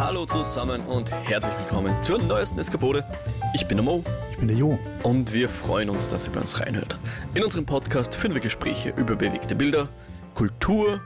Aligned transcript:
Hallo 0.00 0.24
zusammen 0.24 0.80
und 0.86 1.10
herzlich 1.10 1.52
willkommen 1.58 2.02
zur 2.02 2.18
neuesten 2.22 2.58
Eskapode. 2.58 3.04
Ich 3.52 3.68
bin 3.68 3.76
der 3.76 3.84
Mo. 3.84 4.02
Ich 4.30 4.38
bin 4.38 4.48
der 4.48 4.56
Jo. 4.56 4.78
Und 5.02 5.34
wir 5.34 5.46
freuen 5.50 5.90
uns, 5.90 6.08
dass 6.08 6.24
ihr 6.24 6.32
bei 6.32 6.40
uns 6.40 6.58
reinhört. 6.58 6.98
In 7.34 7.44
unserem 7.44 7.66
Podcast 7.66 8.14
führen 8.14 8.32
wir 8.32 8.40
Gespräche 8.40 8.94
über 8.96 9.14
bewegte 9.14 9.54
Bilder, 9.54 9.90
Kultur 10.34 11.02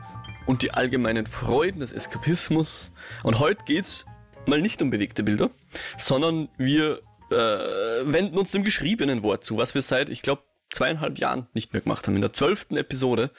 und 0.47 0.63
die 0.63 0.71
allgemeinen 0.71 1.27
Freuden 1.27 1.81
des 1.81 1.91
Eskapismus. 1.91 2.93
Und 3.25 3.41
heute 3.41 3.65
geht's 3.65 4.07
mal 4.47 4.63
nicht 4.63 4.81
um 4.81 4.91
bewegte 4.91 5.25
Bilder, 5.25 5.51
sondern 5.99 6.49
wir 6.57 7.03
äh, 7.33 7.35
wenden 7.35 8.39
uns 8.39 8.53
dem 8.53 8.63
geschriebenen 8.63 9.25
Wort 9.25 9.43
zu, 9.43 9.57
was 9.57 9.75
wir 9.75 9.83
seit, 9.83 10.09
ich 10.09 10.23
glaube, 10.23 10.45
zweieinhalb 10.71 11.19
Jahren 11.19 11.49
nicht 11.53 11.73
mehr 11.73 11.83
gemacht 11.83 12.07
haben. 12.07 12.15
In 12.15 12.21
der 12.21 12.33
zwölften 12.33 12.77
Episode 12.77 13.33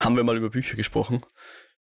haben 0.00 0.14
wir 0.14 0.22
mal 0.22 0.36
über 0.36 0.50
Bücher 0.50 0.76
gesprochen. 0.76 1.22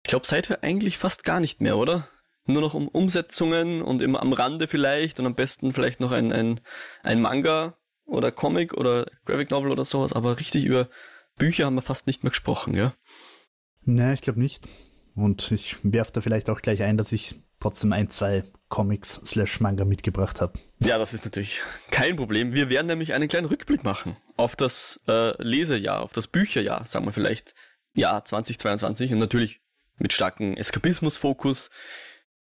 Ich 0.03 0.09
glaube, 0.09 0.25
seither 0.25 0.63
eigentlich 0.63 0.97
fast 0.97 1.23
gar 1.23 1.39
nicht 1.39 1.61
mehr, 1.61 1.77
oder? 1.77 2.07
Nur 2.45 2.61
noch 2.61 2.73
um 2.73 2.87
Umsetzungen 2.87 3.81
und 3.81 4.01
immer 4.01 4.21
am 4.21 4.33
Rande 4.33 4.67
vielleicht 4.67 5.19
und 5.19 5.25
am 5.25 5.35
besten 5.35 5.73
vielleicht 5.73 5.99
noch 5.99 6.11
ein, 6.11 6.31
ein, 6.31 6.59
ein 7.03 7.21
Manga 7.21 7.77
oder 8.05 8.31
Comic 8.31 8.73
oder 8.73 9.05
Graphic 9.25 9.51
Novel 9.51 9.71
oder 9.71 9.85
sowas, 9.85 10.13
aber 10.13 10.39
richtig 10.39 10.65
über 10.65 10.89
Bücher 11.37 11.65
haben 11.65 11.75
wir 11.75 11.81
fast 11.81 12.07
nicht 12.07 12.23
mehr 12.23 12.31
gesprochen, 12.31 12.73
ja? 12.73 12.93
Nee, 13.83 14.13
ich 14.13 14.21
glaube 14.21 14.39
nicht. 14.39 14.67
Und 15.15 15.51
ich 15.51 15.77
werfe 15.83 16.11
da 16.13 16.21
vielleicht 16.21 16.49
auch 16.49 16.61
gleich 16.61 16.83
ein, 16.83 16.97
dass 16.97 17.11
ich 17.11 17.35
trotzdem 17.59 17.93
ein, 17.93 18.09
zwei 18.09 18.43
Comics 18.69 19.21
slash 19.25 19.59
Manga 19.59 19.85
mitgebracht 19.85 20.41
habe. 20.41 20.59
Ja, 20.79 20.97
das 20.97 21.13
ist 21.13 21.25
natürlich 21.25 21.61
kein 21.91 22.15
Problem. 22.15 22.53
Wir 22.53 22.69
werden 22.69 22.87
nämlich 22.87 23.13
einen 23.13 23.27
kleinen 23.27 23.47
Rückblick 23.47 23.83
machen 23.83 24.17
auf 24.37 24.55
das 24.55 24.99
äh, 25.07 25.41
Lesejahr, 25.41 26.01
auf 26.01 26.13
das 26.13 26.27
Bücherjahr, 26.27 26.85
sagen 26.85 27.05
wir 27.05 27.11
vielleicht, 27.11 27.53
Jahr 27.93 28.23
2022 28.23 29.11
und 29.13 29.19
natürlich 29.19 29.61
mit 29.97 30.13
starkem 30.13 30.55
Eskapismusfokus. 30.55 31.69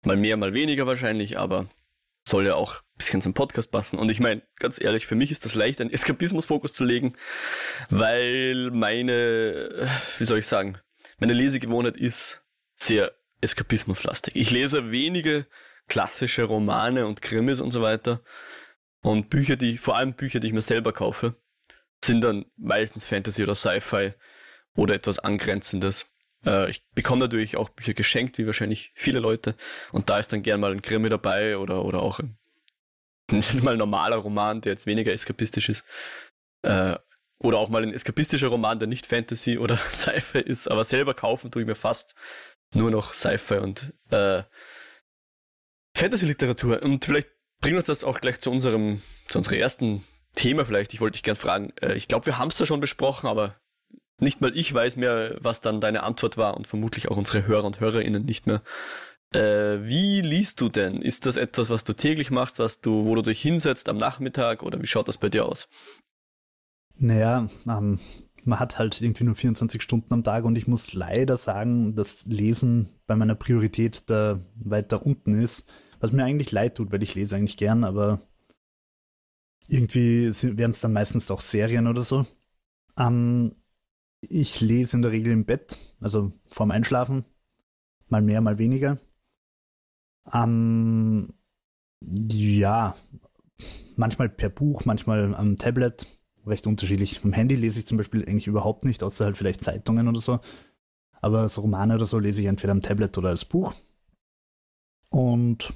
Mal 0.04 0.18
mehr, 0.18 0.38
mal 0.38 0.54
weniger 0.54 0.88
wahrscheinlich, 0.88 1.38
aber 1.38 1.70
soll 2.28 2.46
ja 2.46 2.56
auch 2.56 2.76
ein 2.76 2.98
bisschen 2.98 3.22
zum 3.22 3.34
Podcast 3.34 3.72
passen. 3.72 3.98
Und 3.98 4.10
ich 4.10 4.20
meine, 4.20 4.42
ganz 4.58 4.80
ehrlich, 4.80 5.08
für 5.08 5.16
mich 5.16 5.32
ist 5.32 5.46
das 5.46 5.56
leicht, 5.56 5.82
einen 5.82 5.92
Eskapismusfokus 5.92 6.74
zu 6.74 6.84
legen, 6.86 7.16
weil 7.90 8.72
meine, 8.72 9.90
wie 10.18 10.26
soll 10.26 10.40
ich 10.40 10.48
sagen, 10.48 10.78
meine 11.18 11.34
Lesegewohnheit 11.34 11.98
ist 11.98 12.42
sehr 12.76 13.12
eskapismuslastig. 13.42 14.36
Ich 14.36 14.52
lese 14.52 14.92
wenige 14.92 15.48
klassische 15.88 16.44
Romane 16.44 17.06
und 17.08 17.22
Krimis 17.22 17.60
und 17.60 17.72
so 17.72 17.82
weiter. 17.82 18.22
Und 19.02 19.30
Bücher, 19.30 19.56
die, 19.56 19.78
vor 19.78 19.98
allem 19.98 20.14
Bücher, 20.14 20.40
die 20.40 20.48
ich 20.48 20.54
mir 20.54 20.62
selber 20.62 20.94
kaufe, 20.94 21.36
sind 22.04 22.22
dann 22.22 22.46
meistens 22.58 23.06
Fantasy 23.06 23.44
oder 23.44 23.56
Sci-Fi 23.56 24.14
oder 24.76 24.96
etwas 24.96 25.20
Angrenzendes. 25.20 26.06
Äh, 26.46 26.70
ich 26.70 26.84
bekomme 26.94 27.20
natürlich 27.22 27.58
auch 27.58 27.70
Bücher 27.70 27.94
geschenkt, 27.94 28.38
wie 28.38 28.46
wahrscheinlich 28.46 28.92
viele 28.96 29.20
Leute. 29.20 29.56
Und 29.92 30.10
da 30.10 30.20
ist 30.20 30.32
dann 30.32 30.44
gern 30.44 30.60
mal 30.60 30.72
ein 30.72 30.82
Krimi 30.82 31.10
dabei 31.10 31.58
oder, 31.58 31.86
oder 31.86 32.02
auch 32.02 32.20
ein, 32.20 32.38
mal 33.64 33.78
normaler 33.78 34.18
Roman, 34.18 34.62
der 34.62 34.74
jetzt 34.74 34.86
weniger 34.86 35.14
eskapistisch 35.14 35.70
ist. 35.70 35.84
Äh, 36.62 36.98
oder 37.42 37.58
auch 37.58 37.70
mal 37.70 37.84
ein 37.84 37.94
eskapistischer 37.94 38.48
Roman, 38.48 38.80
der 38.80 38.88
nicht 38.88 39.06
Fantasy 39.06 39.58
oder 39.58 39.78
Sci-Fi 39.92 40.40
ist, 40.40 40.70
aber 40.70 40.84
selber 40.84 41.14
kaufen 41.14 41.52
tue 41.52 41.62
ich 41.62 41.68
mir 41.68 41.76
fast 41.76 42.16
nur 42.74 42.92
noch 42.92 43.14
Sci-Fi 43.14 43.60
und 43.60 43.94
äh, 44.12 44.44
Fantasy-Literatur. 45.96 46.84
Und 46.84 47.06
vielleicht 47.06 47.30
bringt 47.62 47.78
uns 47.78 47.88
das 47.88 48.04
auch 48.04 48.20
gleich 48.20 48.40
zu 48.40 48.52
unserem, 48.52 49.02
zu 49.28 49.38
unserem 49.40 49.58
ersten 49.58 50.04
Thema 50.36 50.66
vielleicht. 50.66 50.94
Ich 50.94 51.02
wollte 51.02 51.14
dich 51.14 51.24
gern 51.24 51.36
fragen. 51.36 51.74
Äh, 51.82 51.94
ich 51.94 52.08
glaube, 52.08 52.26
wir 52.26 52.38
haben 52.38 52.50
es 52.50 52.60
ja 52.60 52.66
schon 52.66 52.80
besprochen, 52.80 53.28
aber 53.28 53.60
nicht 54.22 54.42
mal 54.42 54.56
ich 54.56 54.74
weiß 54.74 54.96
mehr, 54.98 55.38
was 55.40 55.62
dann 55.62 55.82
deine 55.82 56.04
Antwort 56.04 56.38
war 56.38 56.58
und 56.58 56.68
vermutlich 56.68 57.10
auch 57.10 57.18
unsere 57.18 57.46
Hörer 57.46 57.66
und 57.66 57.80
Hörerinnen 57.80 58.26
nicht 58.26 58.48
mehr. 58.48 58.62
Äh, 59.34 59.84
wie 59.84 60.22
liest 60.22 60.60
du 60.60 60.70
denn? 60.70 61.02
Ist 61.02 61.26
das 61.26 61.38
etwas, 61.38 61.70
was 61.70 61.84
du 61.84 61.94
täglich 61.94 62.32
machst, 62.32 62.58
was 62.60 62.82
du, 62.82 63.06
wo 63.06 63.16
du 63.16 63.22
dich 63.22 63.42
hinsetzt 63.42 63.88
am 63.90 63.98
Nachmittag 63.98 64.64
oder 64.64 64.82
wie 64.82 64.88
schaut 64.88 65.08
das 65.08 65.18
bei 65.18 65.30
dir 65.30 65.46
aus? 65.46 65.68
Naja, 66.98 67.48
ähm, 67.68 68.00
man 68.44 68.60
hat 68.60 68.80
halt 68.80 69.02
irgendwie 69.02 69.24
nur 69.24 69.36
24 69.36 69.82
Stunden 69.82 70.14
am 70.14 70.24
Tag 70.24 70.46
und 70.46 70.56
ich 70.56 70.68
muss 70.68 70.94
leider 70.94 71.38
sagen, 71.38 71.96
dass 71.96 72.26
Lesen 72.26 72.90
bei 73.06 73.16
meiner 73.16 73.36
Priorität 73.36 74.10
da 74.10 74.40
weiter 74.56 75.06
unten 75.06 75.40
ist, 75.40 75.70
was 76.00 76.12
mir 76.12 76.24
eigentlich 76.24 76.52
leid 76.52 76.76
tut, 76.76 76.92
weil 76.92 77.04
ich 77.04 77.16
lese 77.16 77.36
eigentlich 77.36 77.58
gern, 77.58 77.84
aber 77.84 78.22
irgendwie 79.68 80.32
werden 80.32 80.72
es 80.72 80.82
dann 80.82 80.94
meistens 80.94 81.30
auch 81.30 81.42
Serien 81.42 81.88
oder 81.88 82.04
so. 82.04 82.26
Ähm, 82.98 83.56
ich 84.22 84.62
lese 84.62 84.98
in 84.98 85.02
der 85.02 85.12
Regel 85.12 85.34
im 85.34 85.46
Bett, 85.46 85.78
also 86.00 86.32
vorm 86.50 86.72
Einschlafen. 86.72 87.26
Mal 88.08 88.22
mehr, 88.22 88.42
mal 88.42 88.58
weniger. 88.58 88.98
Ähm, 90.34 91.34
ja, 92.02 92.96
manchmal 93.96 94.30
per 94.30 94.50
Buch, 94.50 94.86
manchmal 94.86 95.34
am 95.36 95.58
Tablet. 95.58 96.08
Recht 96.46 96.66
unterschiedlich. 96.68 97.24
Am 97.24 97.34
Handy 97.34 97.56
lese 97.56 97.80
ich 97.80 97.86
zum 97.86 97.98
Beispiel 97.98 98.24
eigentlich 98.24 98.48
überhaupt 98.48 98.84
nicht, 98.84 99.04
außer 99.04 99.26
halt 99.26 99.38
vielleicht 99.38 99.62
Zeitungen 99.62 100.08
oder 100.08 100.20
so. 100.20 100.40
Aber 101.22 101.48
so 101.50 101.62
Romane 101.62 101.96
oder 101.96 102.06
so 102.06 102.18
lese 102.18 102.42
ich 102.42 102.48
entweder 102.48 102.72
am 102.72 102.82
Tablet 102.82 103.18
oder 103.18 103.30
als 103.30 103.46
Buch. 103.46 103.74
Und 105.10 105.74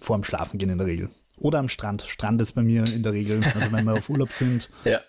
vorm 0.00 0.24
Schlafen 0.24 0.58
gehen 0.58 0.70
in 0.70 0.78
der 0.78 0.86
Regel. 0.86 1.10
Oder 1.36 1.58
am 1.58 1.68
Strand. 1.68 2.02
Strand 2.02 2.40
ist 2.40 2.52
bei 2.52 2.62
mir 2.62 2.84
in 2.84 3.02
der 3.02 3.12
Regel, 3.12 3.44
also 3.44 3.72
wenn 3.72 3.84
wir 3.84 3.94
auf 3.94 4.10
Urlaub 4.10 4.32
sind. 4.32 4.70
Ja 4.84 5.00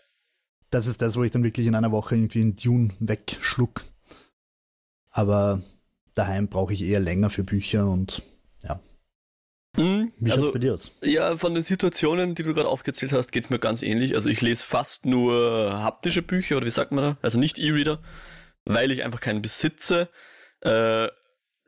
das 0.72 0.88
ist 0.88 1.02
das, 1.02 1.16
wo 1.18 1.24
ich 1.24 1.32
dann 1.32 1.44
wirklich 1.44 1.68
in 1.68 1.76
einer 1.76 1.92
Woche 1.92 2.16
irgendwie 2.16 2.42
einen 2.42 2.56
Dune 2.56 2.90
wegschluck. 3.00 3.84
Aber 5.12 5.62
daheim 6.16 6.48
brauche 6.48 6.74
ich 6.74 6.84
eher 6.84 7.02
länger 7.02 7.30
für 7.30 7.44
Bücher 7.44 7.88
und 7.88 8.24
ja. 8.64 8.80
Mhm, 9.78 10.14
Wie 10.18 10.32
also, 10.32 10.52
bei 10.52 10.60
dir 10.60 10.74
aus? 10.74 10.92
Ja, 11.02 11.38
von 11.38 11.54
den 11.54 11.64
Situationen, 11.64 12.36
die 12.36 12.44
du 12.44 12.54
gerade 12.54 12.70
aufgezählt 12.70 13.12
hast, 13.12 13.32
geht 13.32 13.46
es 13.46 13.50
mir 13.50 13.60
ganz 13.60 13.84
ähnlich. 13.84 14.16
Also 14.16 14.30
ich 14.30 14.42
lese 14.42 14.66
fast 14.66 15.06
nur 15.06 15.84
haptische 15.84 16.22
Bücher 16.22 16.58
oder 16.58 16.66
wie 16.66 16.72
sagt 16.72 16.94
man 16.94 17.04
da? 17.04 17.18
Also 17.22 17.38
nicht 17.38 17.60
E-Reader, 17.60 18.02
weil 18.64 18.92
ich 18.92 19.04
einfach 19.04 19.20
keinen 19.20 19.42
besitze. 19.42 20.10
Äh, 20.62 21.08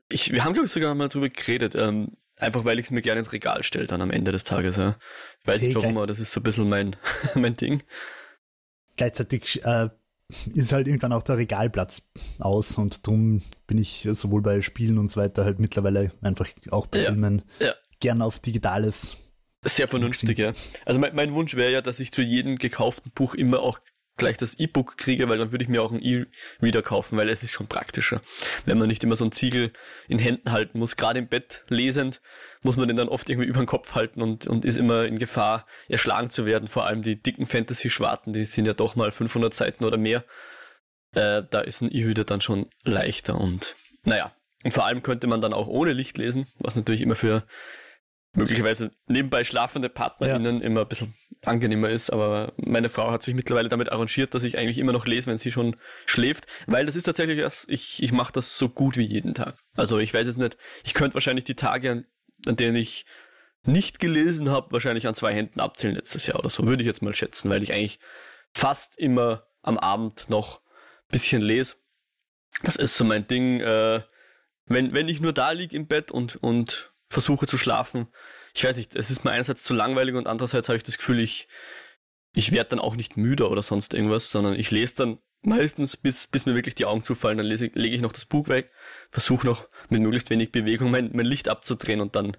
ich, 0.10 0.32
wir 0.32 0.46
haben, 0.46 0.54
glaube 0.54 0.66
ich, 0.68 0.72
sogar 0.72 0.96
mal 0.96 1.10
drüber 1.10 1.30
geredet. 1.30 1.76
Ähm, 1.76 2.16
einfach 2.38 2.64
weil 2.64 2.80
ich 2.80 2.86
es 2.86 2.92
mir 2.92 3.02
gerne 3.02 3.20
ins 3.20 3.34
Regal 3.34 3.64
stelle 3.64 3.88
dann 3.88 4.02
am 4.02 4.12
Ende 4.12 4.32
des 4.32 4.46
Tages. 4.46 4.78
Ja. 4.78 4.98
Ich 5.42 5.48
weiß 5.48 5.62
nicht 5.62 5.76
warum, 5.76 5.98
aber 5.98 6.08
das 6.08 6.20
ist 6.20 6.32
so 6.32 6.40
ein 6.40 6.44
bisschen 6.44 6.70
mein, 6.70 6.96
mein 7.36 7.56
Ding 7.56 7.84
gleichzeitig 8.98 9.64
äh, 9.66 9.90
ist 10.54 10.74
halt 10.74 10.88
irgendwann 10.88 11.14
auch 11.14 11.24
der 11.24 11.38
Regalplatz 11.38 12.10
aus 12.40 12.78
und 12.78 13.06
darum 13.06 13.42
bin 13.68 13.78
ich 13.78 14.08
sowohl 14.12 14.42
bei 14.42 14.62
Spielen 14.62 14.98
und 14.98 15.10
so 15.10 15.22
weiter 15.22 15.46
halt 15.46 15.60
mittlerweile 15.60 16.12
einfach 16.22 16.48
auch 16.72 16.88
bei 16.88 17.00
ja, 17.00 17.06
Filmen 17.06 17.44
ja. 17.60 17.74
gern 18.00 18.22
auf 18.22 18.40
Digitales. 18.40 19.18
Sehr 19.66 19.88
vernünftig, 19.88 20.38
ja. 20.38 20.54
Also 20.86 21.00
mein, 21.00 21.16
mein 21.16 21.34
Wunsch 21.34 21.56
wäre 21.56 21.72
ja, 21.72 21.82
dass 21.82 22.00
ich 22.00 22.12
zu 22.12 22.22
jedem 22.22 22.58
gekauften 22.58 23.12
Buch 23.14 23.34
immer 23.34 23.62
auch 23.62 23.80
gleich 24.18 24.38
das 24.38 24.60
E-Book 24.60 24.98
kriege, 24.98 25.28
weil 25.30 25.38
dann 25.38 25.52
würde 25.52 25.64
ich 25.64 25.70
mir 25.70 25.82
auch 25.82 25.92
einen 25.92 26.02
E-Reader 26.02 26.82
kaufen, 26.82 27.18
weil 27.18 27.30
es 27.30 27.44
ist 27.44 27.52
schon 27.52 27.68
praktischer. 27.68 28.22
Wenn 28.66 28.78
man 28.78 28.88
nicht 28.88 29.04
immer 29.04 29.16
so 29.16 29.26
ein 29.26 29.32
Ziegel 29.32 29.72
in 30.08 30.20
Händen 30.20 30.52
halten 30.52 30.80
muss, 30.80 30.98
gerade 30.98 31.20
im 31.20 31.28
Bett 31.28 31.64
lesend, 31.68 32.22
muss 32.62 32.78
man 32.78 32.88
den 32.88 32.98
dann 32.98 33.10
oft 33.10 33.30
irgendwie 33.30 33.50
über 33.50 33.60
den 33.60 33.68
Kopf 33.68 33.96
halten 33.96 34.22
und, 34.22 34.48
und 34.48 34.66
ist 34.66 34.78
immer 34.78 35.06
in 35.06 35.20
Gefahr, 35.20 35.66
erschlagen 35.88 36.30
zu 36.30 36.46
werden. 36.46 36.68
Vor 36.68 36.86
allem 36.86 37.02
die 37.02 37.22
dicken 37.22 37.46
Fantasy-Schwarten, 37.46 38.34
die 38.34 38.46
sind 38.46 38.66
ja 38.66 38.74
doch 38.74 38.96
mal 38.96 39.12
500 39.12 39.54
Seiten 39.54 39.86
oder 39.86 39.98
mehr. 39.98 40.24
Äh, 41.14 41.44
da 41.50 41.62
ist 41.62 41.82
ein 41.82 41.92
E-Reader 41.92 42.24
dann 42.24 42.42
schon 42.42 42.68
leichter 42.84 43.40
und 43.40 43.76
naja. 44.04 44.32
Und 44.64 44.74
vor 44.74 44.86
allem 44.86 45.04
könnte 45.04 45.28
man 45.28 45.42
dann 45.42 45.54
auch 45.54 45.68
ohne 45.68 45.94
Licht 45.94 46.18
lesen, 46.18 46.48
was 46.60 46.76
natürlich 46.76 47.02
immer 47.02 47.16
für 47.16 47.46
möglicherweise 48.34 48.92
nebenbei 49.08 49.44
schlafende 49.44 49.90
PartnerInnen 49.90 50.60
ja. 50.60 50.66
immer 50.66 50.82
ein 50.82 50.88
bisschen 50.88 51.14
angenehmer 51.46 51.90
ist, 51.90 52.12
aber 52.12 52.54
meine 52.58 52.90
Frau 52.90 53.12
hat 53.12 53.24
sich 53.24 53.36
mittlerweile 53.36 53.70
damit 53.70 53.92
arrangiert, 53.92 54.34
dass 54.34 54.44
ich 54.44 54.58
eigentlich 54.58 54.80
immer 54.80 54.92
noch 54.92 55.06
lese, 55.06 55.30
wenn 55.30 55.38
sie 55.38 55.52
schon 55.52 55.76
schläft, 56.06 56.48
weil 56.66 56.86
das 56.86 56.96
ist 56.96 57.04
tatsächlich 57.04 57.38
erst, 57.38 57.70
ich, 57.70 58.02
ich 58.02 58.12
mache 58.12 58.34
das 58.34 58.58
so 58.58 58.70
gut 58.70 58.98
wie 58.98 59.06
jeden 59.06 59.34
Tag. 59.34 59.58
Also 59.76 60.00
ich 60.00 60.14
weiß 60.14 60.28
jetzt 60.28 60.38
nicht, 60.38 60.58
ich 60.84 60.94
könnte 60.94 61.14
wahrscheinlich 61.14 61.46
die 61.46 61.56
Tage, 61.56 61.92
an, 61.92 62.06
an 62.48 62.56
denen 62.56 62.76
ich 62.76 63.06
nicht 63.66 64.00
gelesen 64.00 64.50
habe, 64.50 64.72
wahrscheinlich 64.72 65.08
an 65.08 65.16
zwei 65.16 65.34
Händen 65.34 65.60
abzählen 65.60 65.96
letztes 65.96 66.28
Jahr 66.28 66.40
oder 66.40 66.50
so, 66.50 66.68
würde 66.68 66.82
ich 66.82 66.88
jetzt 66.88 67.02
mal 67.02 67.14
schätzen, 67.14 67.50
weil 67.50 67.64
ich 67.64 67.72
eigentlich 67.72 68.00
fast 68.52 68.98
immer 68.98 69.46
am 69.62 69.78
Abend 69.78 70.30
noch 70.30 70.60
ein 70.60 71.12
bisschen 71.12 71.42
lese. 71.42 71.76
Das 72.64 72.76
ist 72.76 72.96
so 72.96 73.04
mein 73.04 73.28
Ding. 73.28 73.62
Äh, 73.62 74.02
wenn, 74.66 74.94
wenn 74.94 75.08
ich 75.08 75.22
nur 75.22 75.34
da 75.34 75.52
liege 75.52 75.76
im 75.76 75.88
Bett 75.88 76.12
und, 76.12 76.38
und 76.38 76.93
versuche 77.14 77.48
zu 77.48 77.58
schlafen. 77.58 78.08
Ich 78.54 78.64
weiß 78.64 78.76
nicht, 78.76 78.96
es 78.96 79.10
ist 79.10 79.24
mir 79.24 79.32
einerseits 79.32 79.64
zu 79.64 79.74
langweilig 79.74 80.16
und 80.16 80.28
andererseits 80.28 80.70
habe 80.70 80.78
ich 80.78 80.84
das 80.84 80.98
Gefühl, 80.98 81.20
ich, 81.20 81.48
ich 82.34 82.52
werde 82.52 82.72
dann 82.72 82.80
auch 82.80 82.96
nicht 82.96 83.18
müder 83.18 83.50
oder 83.50 83.64
sonst 83.64 83.94
irgendwas, 83.94 84.30
sondern 84.32 84.56
ich 84.56 84.72
lese 84.72 84.96
dann 84.98 85.20
meistens, 85.42 85.98
bis, 85.98 86.28
bis 86.28 86.46
mir 86.46 86.56
wirklich 86.56 86.76
die 86.76 86.86
Augen 86.86 87.04
zufallen, 87.04 87.38
dann 87.38 87.48
lese, 87.48 87.70
lege 87.74 87.96
ich 87.96 88.02
noch 88.02 88.12
das 88.12 88.26
Buch 88.26 88.48
weg, 88.48 88.72
versuche 89.12 89.46
noch 89.46 89.68
mit 89.90 90.02
möglichst 90.02 90.30
wenig 90.30 90.52
Bewegung 90.52 90.92
mein, 90.92 91.12
mein 91.14 91.26
Licht 91.26 91.50
abzudrehen 91.50 92.02
und 92.02 92.16
dann, 92.16 92.38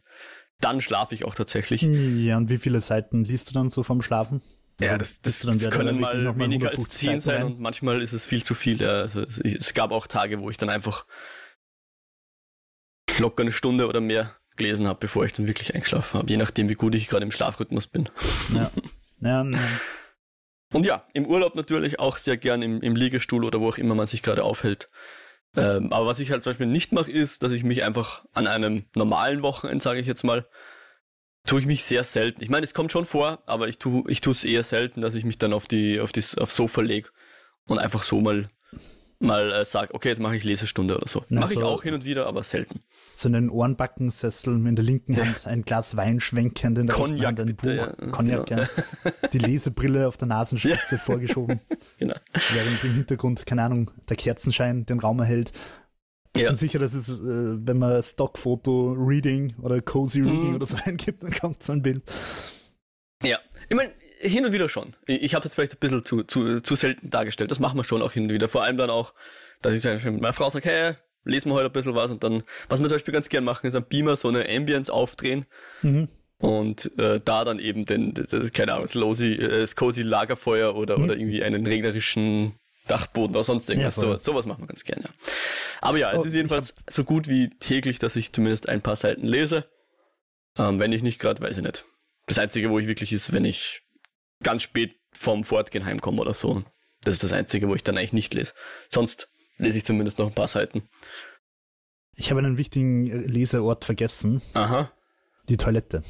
dann 0.60 0.80
schlafe 0.80 1.14
ich 1.14 1.24
auch 1.24 1.34
tatsächlich. 1.34 1.82
Ja, 1.82 2.36
und 2.36 2.48
wie 2.48 2.58
viele 2.58 2.80
Seiten 2.80 3.24
liest 3.24 3.50
du 3.50 3.54
dann 3.54 3.70
so 3.70 3.82
vom 3.82 4.02
Schlafen? 4.02 4.42
Also, 4.80 4.92
ja, 4.92 4.98
das, 4.98 5.20
das, 5.20 5.40
das 5.40 5.70
können 5.70 6.00
mal 6.00 6.36
weniger 6.36 6.70
als 6.70 6.88
zehn 6.88 7.20
sein 7.20 7.36
rein? 7.36 7.46
und 7.46 7.60
manchmal 7.60 8.02
ist 8.02 8.12
es 8.12 8.26
viel 8.26 8.42
zu 8.42 8.54
viel. 8.54 8.80
Ja. 8.80 9.02
Also 9.02 9.20
es, 9.20 9.38
es, 9.38 9.72
gab 9.72 9.92
auch 9.92 10.08
Tage, 10.08 10.40
wo 10.40 10.50
ich 10.50 10.58
dann 10.58 10.68
einfach 10.68 11.06
locker 13.18 13.42
eine 13.42 13.52
Stunde 13.52 13.86
oder 13.86 14.00
mehr 14.00 14.34
gelesen 14.56 14.86
habe, 14.86 15.00
bevor 15.00 15.24
ich 15.24 15.32
dann 15.32 15.46
wirklich 15.46 15.74
eingeschlafen 15.74 16.18
habe, 16.18 16.30
je 16.30 16.36
nachdem, 16.36 16.68
wie 16.68 16.74
gut 16.74 16.94
ich 16.94 17.08
gerade 17.08 17.24
im 17.24 17.32
Schlafrhythmus 17.32 17.86
bin. 17.86 18.08
Ja. 18.54 18.70
ja, 19.20 19.44
ja. 19.44 19.58
Und 20.72 20.86
ja, 20.86 21.06
im 21.12 21.26
Urlaub 21.26 21.54
natürlich 21.54 22.00
auch 22.00 22.18
sehr 22.18 22.36
gern 22.36 22.62
im, 22.62 22.80
im 22.82 22.96
Liegestuhl 22.96 23.44
oder 23.44 23.60
wo 23.60 23.68
auch 23.68 23.78
immer 23.78 23.94
man 23.94 24.06
sich 24.06 24.22
gerade 24.22 24.42
aufhält. 24.42 24.90
Ähm, 25.56 25.92
aber 25.92 26.06
was 26.06 26.18
ich 26.18 26.32
halt 26.32 26.42
zum 26.42 26.50
Beispiel 26.50 26.66
nicht 26.66 26.92
mache, 26.92 27.10
ist, 27.10 27.42
dass 27.42 27.52
ich 27.52 27.62
mich 27.62 27.84
einfach 27.84 28.24
an 28.32 28.48
einem 28.48 28.84
normalen 28.96 29.42
Wochenende, 29.42 29.82
sage 29.82 30.00
ich 30.00 30.06
jetzt 30.06 30.24
mal, 30.24 30.48
tue 31.46 31.60
ich 31.60 31.66
mich 31.66 31.84
sehr 31.84 32.02
selten. 32.04 32.42
Ich 32.42 32.48
meine, 32.48 32.64
es 32.64 32.74
kommt 32.74 32.90
schon 32.90 33.04
vor, 33.04 33.42
aber 33.46 33.68
ich 33.68 33.78
tue 33.78 34.02
ich 34.08 34.20
tue 34.20 34.32
es 34.32 34.44
eher 34.44 34.64
selten, 34.64 35.00
dass 35.00 35.14
ich 35.14 35.24
mich 35.24 35.38
dann 35.38 35.52
auf 35.52 35.66
die 35.66 36.00
auf 36.00 36.12
das 36.12 36.36
aufs 36.36 36.56
Sofa 36.56 36.80
lege 36.80 37.10
und 37.66 37.78
einfach 37.78 38.02
so 38.02 38.20
mal 38.20 38.50
mal 39.24 39.52
äh, 39.52 39.64
sage, 39.64 39.92
okay, 39.94 40.10
jetzt 40.10 40.20
mache 40.20 40.36
ich 40.36 40.44
Lesestunde 40.44 40.96
oder 40.96 41.08
so. 41.08 41.24
Mache 41.28 41.52
ich 41.54 41.58
so- 41.58 41.64
auch 41.66 41.82
hin 41.82 41.94
und 41.94 42.04
wieder, 42.04 42.26
aber 42.26 42.42
selten. 42.42 42.80
So 43.16 43.28
einen 43.28 43.48
Ohrenbackensessel 43.50 44.54
in 44.66 44.76
der 44.76 44.84
linken 44.84 45.16
Hand, 45.16 45.46
ein 45.46 45.62
Glas 45.62 45.96
Wein 45.96 46.20
schwenkend, 46.20 46.78
in 46.78 46.86
der 46.86 46.96
rechten 46.96 47.10
Cognac 47.12 47.26
Hand 47.26 47.40
ein 47.40 47.46
bitte, 47.46 47.76
Buch, 47.96 48.04
ja. 48.04 48.10
Cognac, 48.10 48.46
Genau. 48.46 48.62
ja. 48.62 49.28
die 49.32 49.38
Lesebrille 49.38 50.08
auf 50.08 50.16
der 50.16 50.28
Nasenspitze 50.28 50.98
vorgeschoben, 50.98 51.60
Genau. 51.98 52.14
während 52.52 52.84
im 52.84 52.94
Hintergrund, 52.94 53.46
keine 53.46 53.62
Ahnung, 53.62 53.90
der 54.08 54.16
Kerzenschein 54.16 54.84
den 54.86 54.98
Raum 55.00 55.20
erhält. 55.20 55.52
Ich 56.36 56.42
Ja. 56.42 56.48
bin 56.48 56.56
sicher, 56.56 56.80
dass 56.80 56.94
es, 56.94 57.08
äh, 57.08 57.14
wenn 57.16 57.78
man 57.78 58.02
Stockfoto 58.02 58.92
Reading 58.98 59.54
oder 59.62 59.80
Cozy 59.80 60.20
Reading 60.20 60.48
Mhm. 60.50 60.54
oder 60.56 60.66
so 60.66 60.76
eingibt, 60.84 61.22
dann 61.22 61.30
kommt 61.30 61.62
so 61.62 61.72
ein 61.72 61.82
Bild. 61.82 62.02
Ja, 63.22 63.38
ich 63.68 63.76
meine, 63.76 63.92
hin 64.18 64.44
und 64.46 64.52
wieder 64.52 64.68
schon. 64.68 64.94
Ich, 65.06 65.22
ich 65.22 65.34
habe 65.34 65.44
jetzt 65.44 65.54
vielleicht 65.54 65.72
ein 65.74 65.78
bisschen 65.80 66.04
zu, 66.04 66.22
zu, 66.24 66.60
zu 66.60 66.74
selten 66.74 67.10
dargestellt. 67.10 67.50
Das 67.50 67.60
machen 67.60 67.76
wir 67.78 67.84
schon 67.84 68.02
auch 68.02 68.12
hin 68.12 68.24
und 68.24 68.32
wieder. 68.32 68.48
Vor 68.48 68.62
allem 68.62 68.76
dann 68.76 68.90
auch, 68.90 69.14
dass 69.62 69.74
ich 69.74 69.82
zum 69.82 69.92
Beispiel 69.92 70.12
mit 70.12 70.20
meiner 70.22 70.32
Frau 70.32 70.48
sage, 70.50 70.68
hey, 70.68 70.94
lesen 71.24 71.50
wir 71.50 71.54
heute 71.54 71.66
ein 71.66 71.72
bisschen 71.72 71.94
was 71.94 72.10
und 72.10 72.22
dann, 72.22 72.42
was 72.68 72.80
wir 72.80 72.88
zum 72.88 72.94
Beispiel 72.96 73.14
ganz 73.14 73.28
gern 73.28 73.44
machen, 73.44 73.66
ist 73.66 73.74
am 73.74 73.84
Beamer 73.84 74.16
so 74.16 74.28
eine 74.28 74.48
Ambience 74.48 74.90
aufdrehen 74.90 75.46
Mhm. 75.82 76.08
und 76.38 76.90
äh, 76.98 77.20
da 77.24 77.44
dann 77.44 77.58
eben 77.58 77.86
den, 77.86 78.12
das 78.12 78.32
ist 78.32 78.52
keine 78.52 78.72
Ahnung, 78.72 78.84
das, 78.84 78.94
Losi, 78.94 79.32
äh, 79.32 79.60
das 79.60 79.74
cozy 79.76 80.02
Lagerfeuer 80.02 80.74
oder, 80.74 80.98
Mhm. 80.98 81.04
oder 81.04 81.16
irgendwie 81.16 81.42
einen 81.42 81.66
regnerischen 81.66 82.56
Dachboden 82.88 83.34
oder 83.34 83.42
sonst 83.44 83.70
irgendwas. 83.70 83.96
Ja, 83.96 84.02
so, 84.02 84.18
sowas 84.18 84.44
machen 84.44 84.64
wir 84.64 84.66
ganz 84.66 84.84
gern, 84.84 85.00
ja. 85.02 85.08
Aber 85.80 85.96
ja, 85.96 86.12
es 86.12 86.20
Oh, 86.20 86.24
ist 86.24 86.34
jedenfalls 86.34 86.74
so 86.90 87.04
gut 87.04 87.28
wie 87.28 87.48
täglich, 87.58 87.98
dass 87.98 88.16
ich 88.16 88.32
zumindest 88.32 88.68
ein 88.68 88.82
paar 88.82 88.96
Seiten 88.96 89.26
lese. 89.26 89.64
Ähm, 90.58 90.78
wenn 90.78 90.92
ich 90.92 91.02
nicht 91.02 91.18
gerade, 91.18 91.40
weiß 91.42 91.56
ich 91.56 91.62
nicht. 91.62 91.84
Das 92.26 92.38
Einzige, 92.38 92.68
wo 92.70 92.78
ich 92.78 92.86
wirklich 92.86 93.12
ist, 93.14 93.32
wenn 93.32 93.44
ich 93.46 93.82
ganz 94.44 94.62
spät 94.62 94.94
vom 95.12 95.42
Fortgehen 95.42 95.84
heimkomme 95.84 96.20
oder 96.20 96.34
so. 96.34 96.62
Das 97.02 97.14
ist 97.14 97.24
das 97.24 97.32
Einzige, 97.32 97.68
wo 97.68 97.74
ich 97.74 97.82
dann 97.82 97.98
eigentlich 97.98 98.12
nicht 98.12 98.34
lese. 98.34 98.54
Sonst 98.88 99.28
lese 99.58 99.78
ich 99.78 99.84
zumindest 99.84 100.18
noch 100.18 100.28
ein 100.28 100.34
paar 100.34 100.48
Seiten. 100.48 100.82
Ich 102.16 102.30
habe 102.30 102.38
einen 102.40 102.56
wichtigen 102.56 103.06
äh, 103.08 103.16
Leseort 103.26 103.84
vergessen, 103.84 104.40
Aha. 104.54 104.92
die 105.48 105.56
Toilette. 105.56 106.02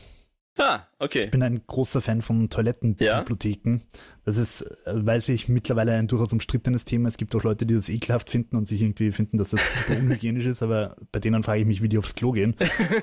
Ah, 0.56 0.86
okay. 1.00 1.22
Ich 1.25 1.31
bin 1.32 1.42
ein 1.42 1.62
großer 1.66 2.00
Fan 2.00 2.22
von 2.22 2.48
Toilettenbibliotheken. 2.48 3.81
Das 4.25 4.36
ist, 4.36 4.62
äh, 4.86 5.04
weiß 5.04 5.31
ich, 5.31 5.48
mittlerweile 5.48 5.94
ein 5.94 6.06
durchaus 6.06 6.32
umstrittenes 6.32 6.84
Thema. 6.84 7.08
Es 7.08 7.16
gibt 7.16 7.34
auch 7.34 7.42
Leute, 7.42 7.66
die 7.66 7.75
das 7.75 7.88
ekelhaft 7.88 8.31
finden 8.31 8.56
und 8.56 8.64
sich 8.66 8.81
irgendwie 8.81 9.10
finden, 9.10 9.38
dass 9.38 9.50
das 9.50 9.60
super 9.75 9.98
unhygienisch 9.98 10.44
ist, 10.44 10.62
aber 10.62 10.96
bei 11.10 11.19
denen 11.19 11.42
frage 11.42 11.60
ich 11.60 11.66
mich, 11.66 11.82
wie 11.82 11.88
die 11.88 11.98
aufs 11.98 12.14
Klo 12.14 12.31
gehen. 12.31 12.54